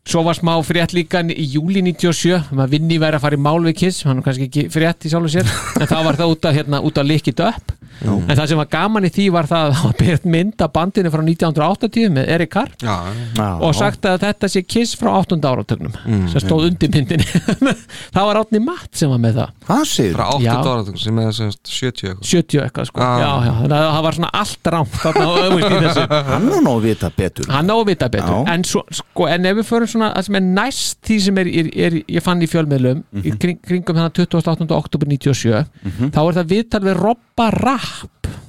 svo 0.06 0.22
var 0.22 0.34
smá 0.38 0.52
frétt 0.62 0.92
líka 0.94 1.20
í 1.26 1.46
júli 1.56 1.82
97 1.82 2.52
um 2.52 2.60
að 2.62 2.70
Vinni 2.76 2.98
væri 3.02 3.18
að 3.18 3.24
fara 3.24 3.36
í 3.36 3.42
mál 3.42 3.58
við 3.64 3.74
Kiss 3.80 4.04
hann 4.06 4.18
er 4.18 4.22
kannski 4.26 4.46
ekki 4.46 4.66
frétt 4.70 5.02
í 5.06 5.10
sjálfu 5.10 5.32
sér 5.34 5.48
en 5.80 5.86
þá 5.90 5.96
var 6.06 6.16
það 6.20 6.30
út 6.36 6.46
að, 6.46 6.54
hérna, 6.60 6.80
að 6.86 7.08
Lick 7.10 7.28
It 7.32 7.40
Up 7.42 7.72
en 8.04 8.32
það 8.36 8.46
sem 8.50 8.60
var 8.60 8.68
gaman 8.72 9.06
í 9.08 9.10
því 9.12 9.26
var 9.34 9.48
það 9.50 9.66
að 9.66 9.74
það 9.76 9.86
var 9.86 9.96
byrjað 10.00 10.26
mynd 10.34 10.64
af 10.66 10.72
bandinu 10.74 11.12
frá 11.14 11.22
1980 11.24 12.12
með 12.16 12.30
Erik 12.36 12.52
Carr. 12.52 12.72
Já, 12.82 12.96
Já. 13.36 13.46
og 13.66 13.74
sagt 13.78 14.08
að 14.10 14.18
þetta 14.26 14.50
sé 14.52 14.62
Kiss 14.66 14.96
frá 14.98 15.10
8. 15.16 15.38
áratögnum 15.40 15.94
sem 16.32 16.44
stóð 16.44 16.68
undir 16.70 16.92
myndinni. 16.92 17.26
Það 18.16 18.28
var 18.28 18.40
Átni 18.40 18.60
Matt 18.62 18.98
sem 18.98 19.10
var 19.12 19.20
með 19.22 19.40
það. 19.40 19.54
Hvað 19.66 19.82
segir 19.90 20.16
frá 20.16 20.24
þú? 20.26 20.36
8 20.36 20.46
Já. 20.46 20.52
áratung 20.56 21.00
sem 21.02 21.20
er 21.22 21.32
semst 21.36 21.72
70 21.72 22.10
eitthvað. 22.10 22.30
70 22.30 22.62
eitthvað 22.66 22.90
sko. 22.90 23.02
Ah. 23.06 23.16
já, 23.22 23.30
já, 23.46 23.52
það 23.70 24.00
var 24.06 24.18
svona 24.18 24.30
allt 24.40 24.70
rámt 24.76 24.98
þarna 25.02 25.26
og 25.26 25.40
öfust 25.46 25.66
í 25.66 25.80
þessu. 25.86 26.06
Hann 26.30 26.48
á 26.52 26.72
að 26.72 26.86
vita 26.86 27.12
betur. 27.16 27.50
Hann 27.52 27.72
á 27.72 27.76
að 27.76 27.84
vita 27.90 28.10
betur. 28.12 28.50
En, 28.52 28.66
svo, 28.66 28.84
sko, 29.00 29.28
en 29.30 29.50
ef 29.50 29.58
við 29.60 29.68
förum 29.70 29.90
svona 29.90 30.12
að 30.16 30.28
sem 30.28 30.38
er 30.40 30.46
næst 30.46 31.00
því 31.06 31.18
sem 31.26 31.40
er, 31.42 31.52
er, 31.62 31.70
er 31.88 31.98
ég 32.16 32.24
fann 32.24 32.42
í 32.44 32.50
fjölmiðlum 32.50 33.02
í 33.22 33.34
kring, 33.40 33.60
kringum 33.64 33.98
þannig 33.98 34.22
28. 34.26 34.68
oktober 34.76 35.10
97 35.10 36.10
þá 36.14 36.20
er 36.22 36.38
það 36.40 36.50
viðtal 36.52 36.82
við 36.86 36.98
Robba 37.00 37.50
Rapp 37.54 37.85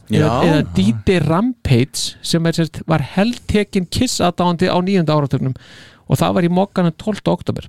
Já. 0.07 0.21
eða, 0.21 0.35
eða 0.47 0.63
DJ 0.77 1.17
Rampage 1.25 2.15
sem 2.23 2.45
er, 2.47 2.55
sérst, 2.55 2.81
var 2.87 3.01
heldtekin 3.15 3.85
kiss 3.91 4.21
aðdáandi 4.23 4.69
á 4.71 4.77
nýjönda 4.79 5.15
áratögnum 5.17 5.55
og 6.07 6.15
það 6.21 6.33
var 6.37 6.47
í 6.47 6.51
mokkanum 6.55 6.93
12. 6.95 7.25
oktober 7.33 7.67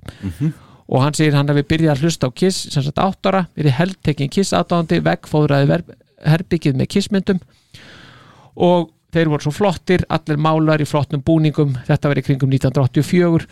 og 0.87 1.01
hann 1.03 1.13
segir 1.13 1.35
hann 1.35 1.49
að 1.51 1.59
við 1.59 1.67
byrjaði 1.73 1.91
að 1.97 2.03
hlusta 2.05 2.29
á 2.31 2.31
kiss 2.31 2.61
sem 2.71 2.83
sagt 2.85 2.97
8 3.03 3.29
ára, 3.29 3.41
við 3.59 3.73
heldtekin 3.75 4.31
kiss 4.31 4.53
aðdáandi 4.55 5.01
veggfóðraði 5.05 5.67
ver- 5.69 5.97
herbyggið 6.25 6.79
með 6.79 6.87
kissmyndum. 6.95 7.39
Og 8.55 8.89
þeir 9.13 9.29
voru 9.31 9.45
svo 9.45 9.51
flottir, 9.55 10.03
allir 10.09 10.37
málar 10.41 10.81
í 10.81 10.87
flottnum 10.89 11.21
búningum, 11.25 11.75
þetta 11.87 12.09
var 12.11 12.19
í 12.19 12.23
kringum 12.25 12.49
1984 12.51 13.45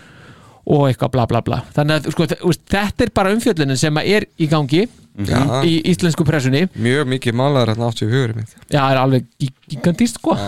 og 0.67 0.87
eitthvað 0.89 1.11
bla 1.15 1.25
bla 1.31 1.39
bla. 1.47 1.61
Þannig 1.75 1.97
að 2.01 2.11
sko, 2.11 2.25
þetta 2.27 3.05
er 3.05 3.11
bara 3.15 3.31
umfjöllunin 3.35 3.79
sem 3.79 3.97
er 4.03 4.25
í 4.43 4.47
gangi 4.51 4.81
Já. 5.17 5.39
í 5.65 5.77
íslensku 5.89 6.25
pressunni. 6.27 6.65
Mjög 6.75 7.07
mikið 7.13 7.37
málaður 7.39 7.71
hérna 7.71 7.87
84 7.89 8.35
mitt. 8.37 8.51
Já, 8.69 8.81
það 8.83 8.91
er 8.91 8.99
alveg 9.01 9.29
gi- 9.41 9.53
gigantist 9.73 10.19
sko. 10.19 10.35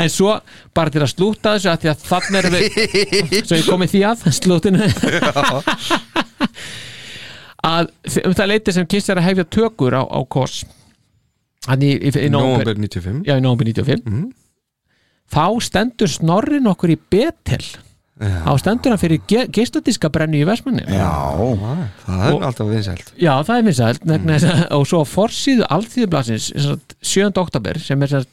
En 0.00 0.08
svo 0.08 0.36
bara 0.72 0.88
til 0.94 1.02
að 1.02 1.10
slúta 1.10 1.56
þessu 1.58 1.68
að 1.72 1.80
því 1.82 1.88
að 1.90 2.04
þannig 2.08 2.38
erum 2.38 2.54
við 2.54 2.68
svo 3.50 3.56
ég 3.58 3.66
komið 3.68 3.90
því 3.92 4.00
að 4.08 4.22
slútinu. 4.38 4.86
Að 7.66 7.90
um 8.24 8.34
það 8.38 8.48
leiti 8.54 8.72
sem 8.72 8.86
Kiss 8.88 9.10
er 9.12 9.20
að 9.20 9.26
hefja 9.28 9.44
tökur 9.58 9.98
á, 9.98 10.02
á 10.06 10.20
KOS. 10.32 10.62
Í, 11.74 11.90
í, 11.92 12.08
í 12.08 12.30
Nóvember. 12.32 12.70
95 12.80 13.26
já, 13.28 13.34
í 13.36 13.42
nóvember 13.44 13.68
95 13.68 14.06
Mhm. 14.08 14.30
þá 15.30 15.44
stendur 15.66 16.08
snorrin 16.08 16.70
okkur 16.70 16.94
í 16.94 16.96
Betel 17.12 17.60
á 18.20 18.52
stendur 18.60 18.92
hann 18.92 19.00
fyrir 19.00 19.22
ge 19.28 19.46
geisladiska 19.48 20.10
brennu 20.12 20.40
í 20.42 20.46
Vestmanni 20.48 20.84
Já, 20.84 21.08
Það 22.04 22.26
er 22.26 22.44
alltaf 22.50 22.68
vinsælt 22.68 23.12
Já, 23.16 23.32
það 23.46 23.54
er 23.56 23.66
vinsælt 23.68 24.04
mm. 24.04 24.66
og 24.76 24.86
svo 24.90 25.00
á 25.00 25.06
forsíðu 25.08 25.68
alþýðublasins 25.76 26.50
7. 27.00 27.30
oktober 27.40 27.80
sem 27.80 28.02
er 28.04 28.26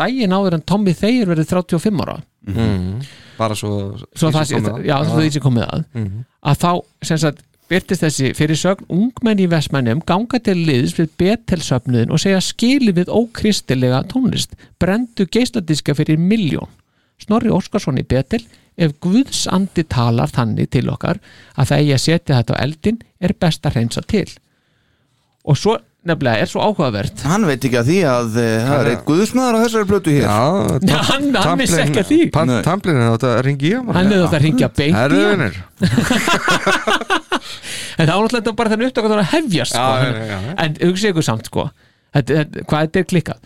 daginn 0.00 0.34
áður 0.36 0.58
en 0.58 0.66
Tommy 0.68 0.94
Thayer 0.96 1.30
verið 1.30 1.52
35 1.54 2.02
ára 2.04 2.18
mm. 2.48 3.04
Bara 3.40 3.56
svo 3.56 3.94
svo 4.12 4.32
það 4.34 4.50
sé, 4.50 4.60
að. 4.60 4.82
já, 4.84 4.96
svo 5.08 5.20
því 5.22 5.30
sem 5.36 5.46
komið 5.46 5.68
að 5.70 5.86
Mhm. 5.96 6.26
að 6.44 6.60
þá 6.60 6.72
sagt 7.16 7.46
byrtist 7.70 8.02
þessi 8.02 8.32
fyrir 8.34 8.58
sögn 8.58 8.88
ungmenn 8.90 9.40
í 9.40 9.46
Vestmannum 9.50 10.00
ganga 10.06 10.40
til 10.42 10.56
liðs 10.58 10.96
við 10.98 11.12
betelsöfnuðin 11.22 12.10
og 12.10 12.18
segja 12.18 12.40
skili 12.42 12.92
við 12.92 13.12
ókristilega 13.14 14.02
tónlist 14.10 14.56
brendu 14.82 15.26
geisladiska 15.30 15.94
fyrir 15.94 16.18
miljón 16.18 16.68
Snorri 17.20 17.52
Óskarsson 17.52 18.00
í 18.00 18.04
betel 18.08 18.42
ef 18.80 18.96
Guðs 19.04 19.44
andi 19.52 19.84
talar 19.90 20.32
þannig 20.32 20.70
til 20.74 20.86
okkar 20.92 21.20
að 21.54 21.70
það 21.70 21.82
eigi 21.82 21.94
að 21.96 22.02
setja 22.06 22.38
þetta 22.40 22.56
á 22.56 22.62
eldin 22.64 22.98
er 23.20 23.36
best 23.40 23.66
að 23.66 23.76
hreinsa 23.76 24.02
til. 24.08 24.28
Og 25.48 25.58
svo 25.58 25.76
nefnilega 26.06 26.40
er 26.40 26.48
svo 26.48 26.62
áhugavert. 26.64 27.22
Hann 27.28 27.44
veit 27.48 27.60
ekki 27.60 27.76
að 27.80 27.88
því 27.90 27.98
að 28.08 28.36
uh, 28.40 28.46
það 28.64 28.78
er 28.78 28.88
eitt 28.94 29.02
guðsmaður 29.08 29.56
á 29.56 29.62
þessari 29.64 29.88
blötu 29.90 30.14
hér. 30.14 30.24
Já, 30.24 30.38
Já, 30.90 30.96
hann, 31.10 31.26
hann 31.36 31.60
vissi 31.60 31.80
ekki 31.82 32.00
að 32.00 32.08
því. 32.08 32.20
Nei. 32.48 32.54
Tamplin 32.64 32.96
er 32.96 33.10
þetta 33.10 33.30
að 33.34 33.42
ringi 33.48 33.68
í 33.68 33.74
hann 33.76 33.90
hann 33.92 34.08
hefði 34.08 34.22
þetta 34.24 34.38
að 34.38 34.44
ringja 34.46 34.68
beint 34.80 34.96
í 34.96 35.20
hann 35.28 35.44
en 38.00 38.08
það 38.08 38.16
náttúrulega 38.16 38.52
bara 38.56 38.72
þannig 38.72 38.88
upptökk 38.90 39.04
að 39.04 39.10
það 39.10 39.16
var 39.18 39.22
að 39.26 39.32
hefjast 39.34 39.74
sko. 39.76 39.84
Já, 39.84 39.86
já, 40.00 40.10
já, 40.30 40.38
já. 40.40 40.52
en 40.64 40.70
hugsa 40.88 41.12
ykkur 41.12 41.26
samt 41.26 41.50
sko. 41.50 41.62
Hvað 42.10 42.80
þetta 42.80 43.00
er 43.02 43.08
klikkað 43.12 43.38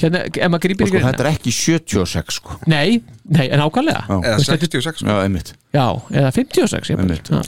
hérna, 0.00 0.18
ef 0.30 0.48
maður 0.50 0.64
grýpir 0.66 0.84
Og 0.86 0.90
sko, 0.92 0.98
þetta 1.06 1.22
er 1.24 1.28
ekki 1.30 1.50
76 1.54 2.34
sko 2.40 2.50
nei, 2.70 2.90
nei, 3.28 3.46
en 3.52 3.60
ákvæmlega 3.64 4.02
Já. 4.02 4.06
Eða 4.16 4.20
Þú 4.20 4.24
veist, 4.40 4.50
þetta- 4.50 4.70
66 4.70 4.98
Já, 5.06 5.14
einmitt 5.24 5.48
já, 5.70 5.86
eða 6.10 6.30
56 6.34 6.88
jafnvel. 6.90 7.06
Einmitt. 7.06 7.26
Já. 7.30 7.40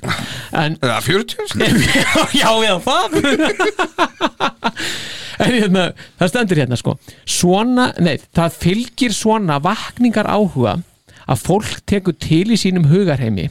en 0.62 0.73
Eða 0.83 1.01
40 1.03 1.47
sko. 1.51 1.59
já, 2.43 2.51
eða 2.69 2.81
það 2.87 3.09
en 5.43 5.53
hérna 5.57 5.83
það 6.20 6.29
stendur 6.31 6.61
hérna 6.62 6.77
sko 6.79 6.93
svona, 7.27 7.85
nei, 8.05 8.16
það 8.37 8.51
fylgir 8.62 9.12
svona 9.16 9.57
vakningar 9.65 10.27
áhuga 10.31 10.74
að 11.31 11.39
fólk 11.47 11.73
tekur 11.89 12.15
til 12.20 12.49
í 12.55 12.59
sínum 12.61 12.87
hugarheimi 12.93 13.47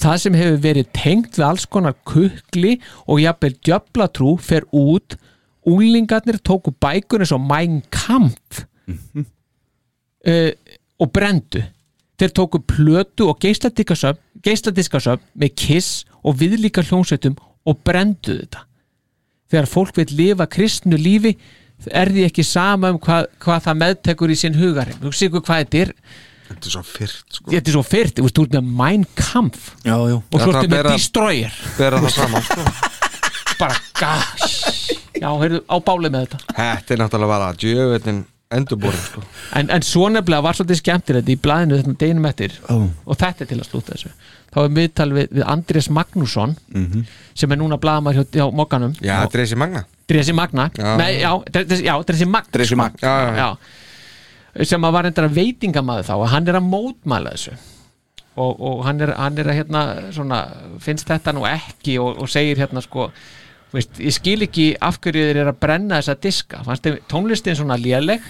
það 0.00 0.16
sem 0.22 0.34
hefur 0.38 0.60
verið 0.64 0.86
tengt 0.96 1.32
við 1.38 1.46
alls 1.48 1.66
konar 1.70 1.94
kukli 2.08 2.72
og 3.06 3.20
jafnvel 3.22 3.54
djöflatrú 3.66 4.30
fer 4.42 4.62
út 4.72 5.16
úlingarnir 5.68 6.40
tóku 6.42 6.72
bækur 6.82 7.22
eins 7.22 7.32
og 7.34 7.42
Mein 7.44 7.82
Kampf 7.94 8.64
uh, 8.88 10.50
og 10.98 11.12
brendu 11.14 11.62
þeir 12.20 12.34
tóku 12.36 12.60
plötu 12.62 13.28
og 13.30 13.40
geisladiskasöfn 13.42 15.24
með 15.38 15.54
kiss 15.58 16.04
og 16.22 16.38
viðlíka 16.38 16.84
hljómsveitum 16.86 17.34
og 17.66 17.80
brendu 17.86 18.36
þetta. 18.40 18.64
Þegar 19.50 19.68
fólk 19.70 19.98
vil 19.98 20.14
lifa 20.18 20.46
kristnu 20.50 20.96
lífi 20.98 21.34
er 21.90 22.12
því 22.14 22.28
ekki 22.28 22.44
sama 22.46 22.92
um 22.94 23.00
hvað, 23.02 23.26
hvað 23.42 23.64
það 23.64 23.80
meðtekur 23.80 24.30
í 24.30 24.36
sinn 24.38 24.58
hugarinn 24.58 25.00
þú 25.02 25.10
séu 25.18 25.32
hvað 25.34 25.64
þetta 25.64 25.80
er. 25.82 25.94
Þetta 26.52 26.68
er 26.68 26.74
svo 26.74 26.82
fyrt 26.84 27.36
sko. 27.38 27.46
þetta 27.50 27.70
er 27.70 27.74
svo 27.74 27.82
fyrt, 27.86 28.14
þú 28.18 28.26
veist, 28.26 28.36
þú 28.36 28.44
ert 28.46 28.56
með 28.58 28.72
Mein 28.82 29.04
Kampf 29.18 29.70
Já, 29.86 29.96
já. 30.10 30.16
og 30.20 30.42
svo 30.42 30.52
ertu 30.52 30.68
með 30.70 30.90
Destroyer. 30.92 31.54
Bera 31.78 32.02
það 32.04 32.14
saman 32.18 32.46
sko. 32.46 32.66
bara 33.62 33.78
gash 33.98 34.92
já, 35.22 35.30
heyrðu, 35.38 35.62
á 35.70 35.76
bálið 35.82 36.14
með 36.14 36.26
þetta. 36.26 36.44
Þetta 36.58 36.94
er 36.94 37.02
náttúrulega 37.02 37.32
bara 37.32 37.50
djövetin 37.58 38.20
endurborin 38.52 39.00
sko. 39.00 39.22
en, 39.58 39.70
en 39.72 39.84
svo 39.86 40.08
nefnilega 40.12 40.44
var 40.44 40.58
svolítið 40.58 40.80
skemmtir 40.82 41.18
þetta 41.20 41.32
í 41.32 41.38
blæðinu 41.40 41.78
þetta 41.80 41.94
deginum 42.02 42.28
eftir. 42.28 42.56
Ó. 42.68 42.74
og 43.06 43.18
þetta 43.20 43.44
er 43.44 43.50
til 43.52 43.58
að 43.60 43.68
slúta 43.68 43.94
þessu. 43.94 44.12
Þá 44.52 44.58
er 44.62 44.72
miðtal 44.76 45.08
við, 45.16 45.28
við 45.32 45.44
Andrés 45.48 45.88
Magnússon 45.88 46.56
sem 47.38 47.54
er 47.54 47.60
núna 47.60 47.78
blaðamar 47.80 48.18
hjá, 48.18 48.24
hjá 48.36 48.44
Mokkanum 48.52 48.92
Já, 49.00 49.16
Dresi 49.32 49.56
Magna. 49.56 49.86
Dresi 50.10 50.34
Magna. 50.36 50.68
Já. 50.76 50.90
Nei, 51.00 51.12
já, 51.22 51.30
Dresi, 51.54 51.86
já, 51.86 51.94
Dresi 52.04 52.28
Magna 52.28 52.52
Dresi 52.58 52.76
Magn. 52.76 52.98
Já, 53.00 53.14
já, 53.22 53.32
já. 53.40 54.64
sem 54.68 54.84
að 54.84 54.98
var 54.98 55.08
endara 55.08 55.32
veitingamaður 55.32 56.10
þá 56.10 56.16
og 56.18 56.26
hann 56.34 56.50
er 56.52 56.60
að 56.60 56.68
mótmæla 56.68 57.36
þessu. 57.36 57.56
Og, 58.32 58.60
og 58.64 58.84
hann, 58.86 59.00
er, 59.04 59.12
hann 59.16 59.36
er 59.40 59.48
að 59.52 59.58
hérna 59.58 59.80
svona, 60.12 60.42
finnst 60.80 61.08
þetta 61.08 61.34
nú 61.36 61.44
ekki 61.48 61.98
og, 62.00 62.20
og 62.24 62.30
segir 62.32 62.60
hérna 62.60 62.80
sko 62.84 63.10
veist, 63.72 63.98
ég 64.00 64.14
skil 64.14 64.46
ekki 64.46 64.66
af 64.80 65.00
hverju 65.02 65.26
þeir 65.28 65.42
eru 65.42 65.52
að 65.54 65.60
brenna 65.64 65.98
þessa 66.00 66.18
diska, 66.26 66.62
fannst 66.66 66.86
þeim 66.86 67.00
tónlistin 67.10 67.58
svona 67.58 67.78
léleg? 67.80 68.24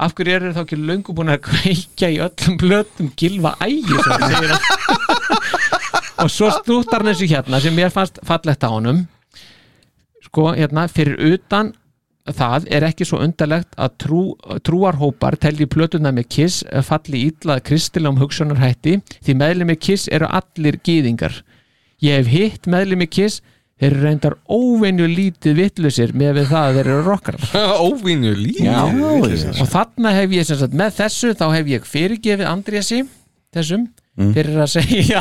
Af 0.00 0.16
hverju 0.18 0.36
eru 0.38 0.54
þá 0.56 0.62
ekki 0.64 0.80
löngu 0.80 1.14
búin 1.14 1.32
að 1.34 1.44
kveikja 1.48 2.10
í 2.10 2.20
öllum 2.24 2.58
blötum 2.60 3.12
gilva 3.18 3.54
ægi 3.62 4.00
og 6.24 6.30
svo 6.30 6.48
stúttar 6.54 7.04
þessu 7.04 7.28
hérna 7.28 7.60
sem 7.60 7.74
mér 7.76 7.92
fannst 7.92 8.20
fallegt 8.24 8.64
á 8.64 8.70
honum. 8.72 9.04
Sko 10.24 10.52
hérna 10.54 10.86
fyrir 10.88 11.18
utan 11.34 11.74
það 12.32 12.68
er 12.72 12.86
ekki 12.88 13.04
svo 13.04 13.20
undarlegt 13.20 13.74
að 13.76 13.96
trú, 14.00 14.20
trúarhópar 14.64 15.36
telji 15.36 15.66
plötuna 15.68 16.12
með 16.14 16.28
kiss 16.32 16.62
falli 16.86 17.26
ítlað 17.28 17.60
kristilegum 17.68 18.20
hugsunarhætti 18.22 18.96
því 19.20 19.34
meðlemi 19.36 19.76
kiss 19.76 20.08
eru 20.08 20.30
allir 20.32 20.78
gýðingar 20.80 21.42
ég 22.00 22.22
hef 22.22 22.30
hitt 22.32 22.70
meðlemi 22.70 23.06
kiss 23.06 23.42
þeir 23.84 23.92
eru 23.92 24.04
reyndar 24.06 24.36
óvenju 24.48 25.06
lítið 25.10 25.58
vittlusir 25.58 26.14
með 26.16 26.38
við 26.38 26.46
það 26.52 26.68
að 26.68 26.78
þeir 26.78 26.88
eru 26.94 27.02
rockar 27.04 27.36
Óvínu 27.84 28.30
líf 28.38 28.62
og 29.60 29.68
þarna 29.74 30.14
hef 30.16 30.32
ég 30.38 30.48
sem 30.48 30.60
sagt 30.62 30.78
með 30.78 30.96
þessu 31.02 31.34
þá 31.36 31.44
hef 31.52 31.68
ég 31.74 31.90
fyrirgefið 31.90 32.48
Andrési 32.48 33.02
þessum 33.54 33.84
fyrir 34.34 34.56
að 34.62 34.72
segja 34.78 35.20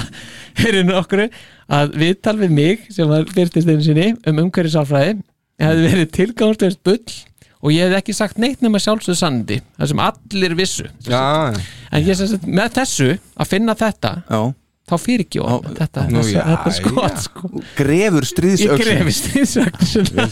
fyrir 0.60 0.88
nokkru 0.88 1.28
að 1.74 1.94
viðtal 2.00 2.38
við 2.40 2.56
mig 2.56 2.88
sem 2.94 3.10
var 3.10 3.28
byrtist 3.34 3.70
einu 3.70 3.84
sinni 3.86 4.10
um 4.30 4.42
umhverfisálfræði 4.46 5.20
hefði 5.64 5.86
verið 5.90 6.12
tilgáðslegst 6.18 6.84
bull 6.86 7.20
og 7.64 7.72
ég 7.74 7.88
hef 7.88 8.00
ekki 8.02 8.16
sagt 8.16 8.42
neitt 8.42 8.64
nema 8.64 8.82
sjálfsögðu 8.84 9.18
sannindi 9.20 9.60
það 9.78 9.92
sem 9.94 10.02
allir 10.04 10.56
vissu. 10.60 10.90
Já. 11.08 11.54
en 11.92 12.04
ég 12.06 12.20
sem 12.20 12.30
sagt 12.32 12.48
með 12.48 12.78
þessu 12.80 13.10
að 13.18 13.52
finna 13.56 13.76
þetta 13.80 14.18
Já 14.30 14.42
þá 14.90 14.96
fyrirgjóð 15.00 15.68
þetta, 15.80 16.06
nú, 16.12 16.20
þessu, 16.20 16.36
já, 16.36 16.44
þetta 16.50 16.72
já. 16.72 16.78
skot 16.80 17.20
sko. 17.24 17.50
Grefur 17.78 18.28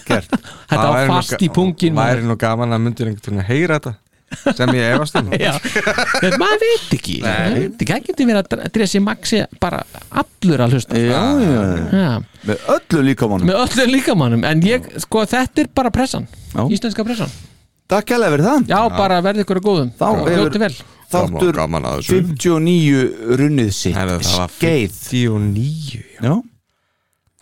gert. 0.07 0.31
Þetta 0.31 0.77
Það 0.77 0.87
var 0.91 1.11
fast 1.13 1.43
í 1.45 1.51
pungin 1.53 1.97
Væri 1.97 2.25
nú 2.27 2.37
gaman 2.39 2.75
að 2.75 2.83
myndir 2.85 3.11
einhvern 3.11 3.27
veginn 3.31 3.43
að 3.45 3.51
heyra 3.51 3.79
þetta 3.79 3.97
sem 4.55 4.73
ég 4.77 4.93
efast 4.95 5.17
um. 5.19 5.29
Maður 6.41 6.61
veit 6.63 6.93
ekki. 6.95 7.17
Maður 7.23 7.65
ekki, 7.65 7.87
það 7.89 8.05
getur 8.07 8.29
verið 8.29 8.55
að 8.57 8.65
dressi 8.77 9.01
maxi 9.03 9.41
bara 9.61 9.81
allur 10.21 10.65
að 10.65 10.77
hlusta. 10.77 10.99
Já, 10.99 11.21
já, 11.41 11.51
já. 11.51 11.85
Já, 11.91 12.11
Með 12.47 12.67
öllu 12.77 13.05
líkamannum. 13.09 13.51
Með 13.51 13.59
öllu 13.65 13.87
líkamannum. 13.91 14.45
En 14.47 14.63
ég, 14.65 14.87
sko, 15.03 15.25
þetta 15.29 15.65
er 15.65 15.71
bara 15.75 15.91
pressan. 15.93 16.27
Já. 16.55 16.63
íslenska 16.71 17.05
pressan, 17.07 17.31
Takk 17.91 18.07
kærlega 18.07 18.31
fyrir 18.37 18.45
það. 18.47 18.65
Já, 18.71 18.79
bara 18.95 19.19
verði 19.23 19.43
ykkur 19.43 19.59
að 19.59 19.65
góðum. 19.67 19.93
Þá 19.99 20.05
hefur- 20.23 20.79
Þáttur 21.11 21.57
Gaman 21.59 21.85
að 21.89 21.99
þessu. 22.01 22.21
59 22.31 23.35
runnið 23.41 23.71
sitt. 23.75 23.95
Það 23.97 24.13
Skeið. 24.55 24.97
59 25.11 25.99
já. 25.99 26.23
Já. 26.25 26.35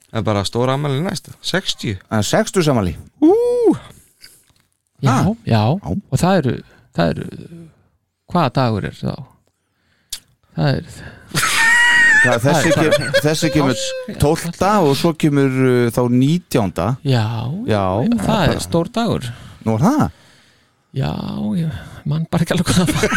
Það 0.10 0.20
er 0.20 0.26
bara 0.26 0.41
stóra 0.48 0.74
ammæli 0.74 1.04
næst 1.06 1.30
60 1.46 2.00
Það 2.10 2.18
er 2.18 2.28
60 2.32 2.66
samanlí 2.66 2.96
já, 5.00 5.12
Ah. 5.14 5.28
já, 5.48 5.62
og 5.86 6.18
það 6.20 6.38
eru 6.41 6.54
það 6.98 7.12
eru, 7.14 7.28
hvaða 8.34 8.50
dagur 8.58 8.88
er 8.90 8.98
þá 8.98 9.14
það 10.58 10.74
er 10.74 10.86
Það, 12.20 12.41
þessi, 12.44 12.72
Það 12.74 12.80
kem, 12.84 13.12
þessi 13.24 13.50
kemur 13.54 13.84
12 14.20 14.90
og 14.90 14.98
svo 15.00 15.14
kemur 15.16 15.54
uh, 15.70 15.91
þá 15.96 16.02
19 16.12 16.98
já, 17.08 17.28
Já, 17.70 17.84
það 18.26 18.41
er 18.50 18.60
stór 18.66 18.90
dagur. 18.91 19.30
Nú 19.64 19.78
er 19.78 19.86
það 19.86 20.04
já, 20.95 21.10
ég 21.60 21.70
mann 22.10 22.24
bara 22.32 22.41
ekki 22.45 22.56
alveg 22.56 22.70
hvað 22.70 22.80
það 22.80 22.95
var. 22.98 23.10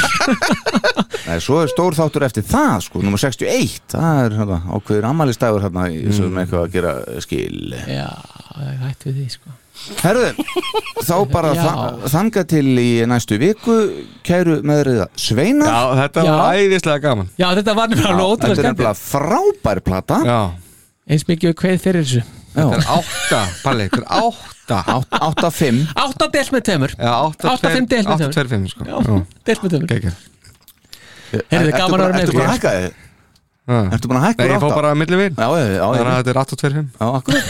Nei, 1.28 1.38
svo 1.40 1.60
er 1.62 1.70
stór 1.72 1.94
þáttur 1.96 2.24
eftir 2.26 2.44
það 2.44 2.82
sko, 2.88 3.00
nummer 3.04 3.20
61 3.22 3.78
það 3.94 4.20
er 4.26 4.36
hérna, 4.40 4.58
ákveður 4.76 5.08
ammælistægur 5.12 5.64
hérna 5.64 5.86
Mm. 5.92 6.32
með 6.34 6.42
eitthvað 6.44 6.62
að 6.66 6.72
gera 6.76 6.92
skil. 7.24 7.74
Já, 7.88 8.08
það 8.52 8.66
er 8.68 8.78
hætt 8.82 9.06
við 9.08 9.14
því, 9.20 9.26
sko. 9.36 9.54
Herðu, 10.02 10.44
þá 11.08 11.14
bara 11.32 11.52
þa 11.62 12.10
þanga 12.12 12.42
til 12.52 12.66
í 12.82 12.88
næstu 13.08 13.38
viku 13.40 13.76
kæru 14.26 14.58
meðriða 14.68 15.06
Sveina 15.18 15.64
Já, 15.66 15.80
þetta 16.02 16.26
Já. 16.26 16.32
var 16.36 16.58
æðislega 16.60 17.02
gaman. 17.06 17.30
Já, 17.40 17.48
þetta 17.56 17.74
var 17.78 17.88
nefnilega 17.90 18.12
alveg 18.12 18.28
ótrúlega 18.28 18.42
Þetta 18.42 18.52
er 18.52 18.60
skemmt 18.60 18.82
nefnilega 18.82 19.00
frábær 19.00 19.80
plata. 19.88 20.20
Já, 20.28 20.40
eins 21.08 21.24
mikið 21.30 21.50
við 21.54 21.58
kveið 21.62 21.80
fyrir 21.86 22.04
þessu. 22.06 22.22
Þetta 22.52 22.76
er 22.78 22.86
átta 22.96 23.40
Palli, 23.62 23.86
þetta 23.88 24.02
er 24.02 24.06
átta. 24.22 24.78
8-5 25.18 25.80
átta 26.04 26.28
delt 26.32 26.50
með 26.54 26.62
Já, 26.98 27.12
átta, 27.12 27.52
Átta, 27.52 27.70
fimm 27.72 27.86
deilt 27.90 28.06
með 28.08 28.14
átta, 28.14 28.28
tveir, 28.36 28.48
fimm 28.52 28.66
sko. 28.70 28.84
Delt 29.44 29.62
með 29.64 29.68
tveimur. 29.74 29.88
Gekja 29.92 30.12
Heyrðu, 31.52 31.72
gaman 31.76 32.00
að 32.00 32.06
vera 32.06 32.12
með 32.12 32.22
Ertu 32.22 32.36
bara 32.36 32.46
að 32.46 32.52
hækka 32.56 32.70
þið? 32.76 32.90
Nei, 33.72 33.84
Ertu 33.96 34.08
búin 34.10 34.18
að 34.20 34.26
hækka 34.26 34.42
ég 34.42 34.50
úr 34.52 34.60
fór 34.62 34.68
átta? 34.68 34.78
bara 34.80 34.88
að 34.92 34.98
milli 35.02 35.16
vin 35.22 35.34
Já, 35.38 35.46
já, 35.48 35.64
já, 35.72 35.84
Þannig 35.86 36.12
að 36.12 36.18
þetta 36.18 36.32
er 36.32 36.40
8 36.42 36.52
og 36.52 36.58
2 36.62 36.72
5 36.72 36.88
já, 36.92 37.06
akkurat. 37.18 37.46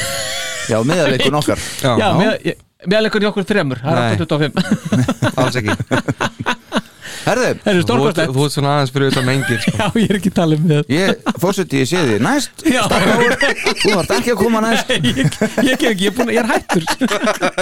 Já, 0.73 0.77
meðaleikun 0.93 1.39
okkar. 1.41 1.59
Já, 1.83 1.93
Já, 1.99 2.09
með- 2.21 2.39
ég- 2.47 2.61
meðleikurinn 2.93 3.27
í 3.27 3.31
okkur 3.33 3.47
þremur. 3.47 3.79
Það 3.83 3.95
Nei. 3.99 4.03
er 4.03 4.23
825 4.23 5.37
alls 5.43 5.57
ekki 5.59 5.71
Herðu, 7.23 7.51
Þú 7.63 7.97
ert, 8.09 8.55
svona 8.55 8.73
aðeins 8.77 8.93
fyrir 8.95 9.13
utan 9.13 9.27
mengir 9.29 9.61
sko. 9.63 9.75
Já, 9.81 9.87
ég 10.01 10.11
er 10.11 10.19
ekki 10.19 10.33
að 10.33 10.37
tala 10.39 10.59
um 10.59 10.67
það 10.73 10.93
ég, 10.95 11.31
fórseti, 11.43 11.83
ég 11.83 11.91
sé 11.91 12.03
því 12.09 12.19
næst. 12.25 12.65
Þú 12.65 13.95
þarft 13.95 14.15
ekki 14.19 14.35
að 14.35 14.41
koma 14.43 14.65
næst. 14.65 14.91
Ég, 14.93 15.07
ég, 15.07 15.23
ég, 15.23 15.79
kem 15.79 15.93
ekki, 15.93 16.09
ég, 16.09 16.11
er 16.11 16.17
búin, 16.19 16.33
ég 16.35 16.43
er 16.43 16.51
hættur. 16.51 16.85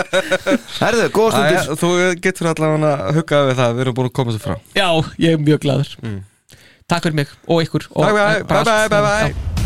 Herðu, 0.83 1.07
góða 1.15 1.31
stundir. 1.37 1.79
Þú 1.83 1.93
getur 2.25 2.51
allavega 2.55 2.95
að 2.97 3.21
hugga 3.21 3.45
við 3.51 3.61
það 3.61 3.77
Við 3.77 3.85
erum 3.87 3.99
búin 4.01 4.11
að 4.11 4.17
koma 4.21 4.35
svo 4.35 4.43
frá 4.45 4.57
Já, 4.77 4.89
ég 5.21 5.37
er 5.37 5.47
mjög 5.47 5.63
glaður. 5.67 5.95
Takk 6.91 7.07
fyrir 7.07 7.21
mig 7.23 7.33
og 7.47 7.65
ykkur 7.67 7.89
og 7.93 8.05
Bye 8.09 8.13
bye, 8.17 8.45
bye 8.45 8.61
allt. 8.65 8.75
bye, 8.75 8.91
bye 8.91 9.01
Já. 9.01 9.33
bye 9.33 9.60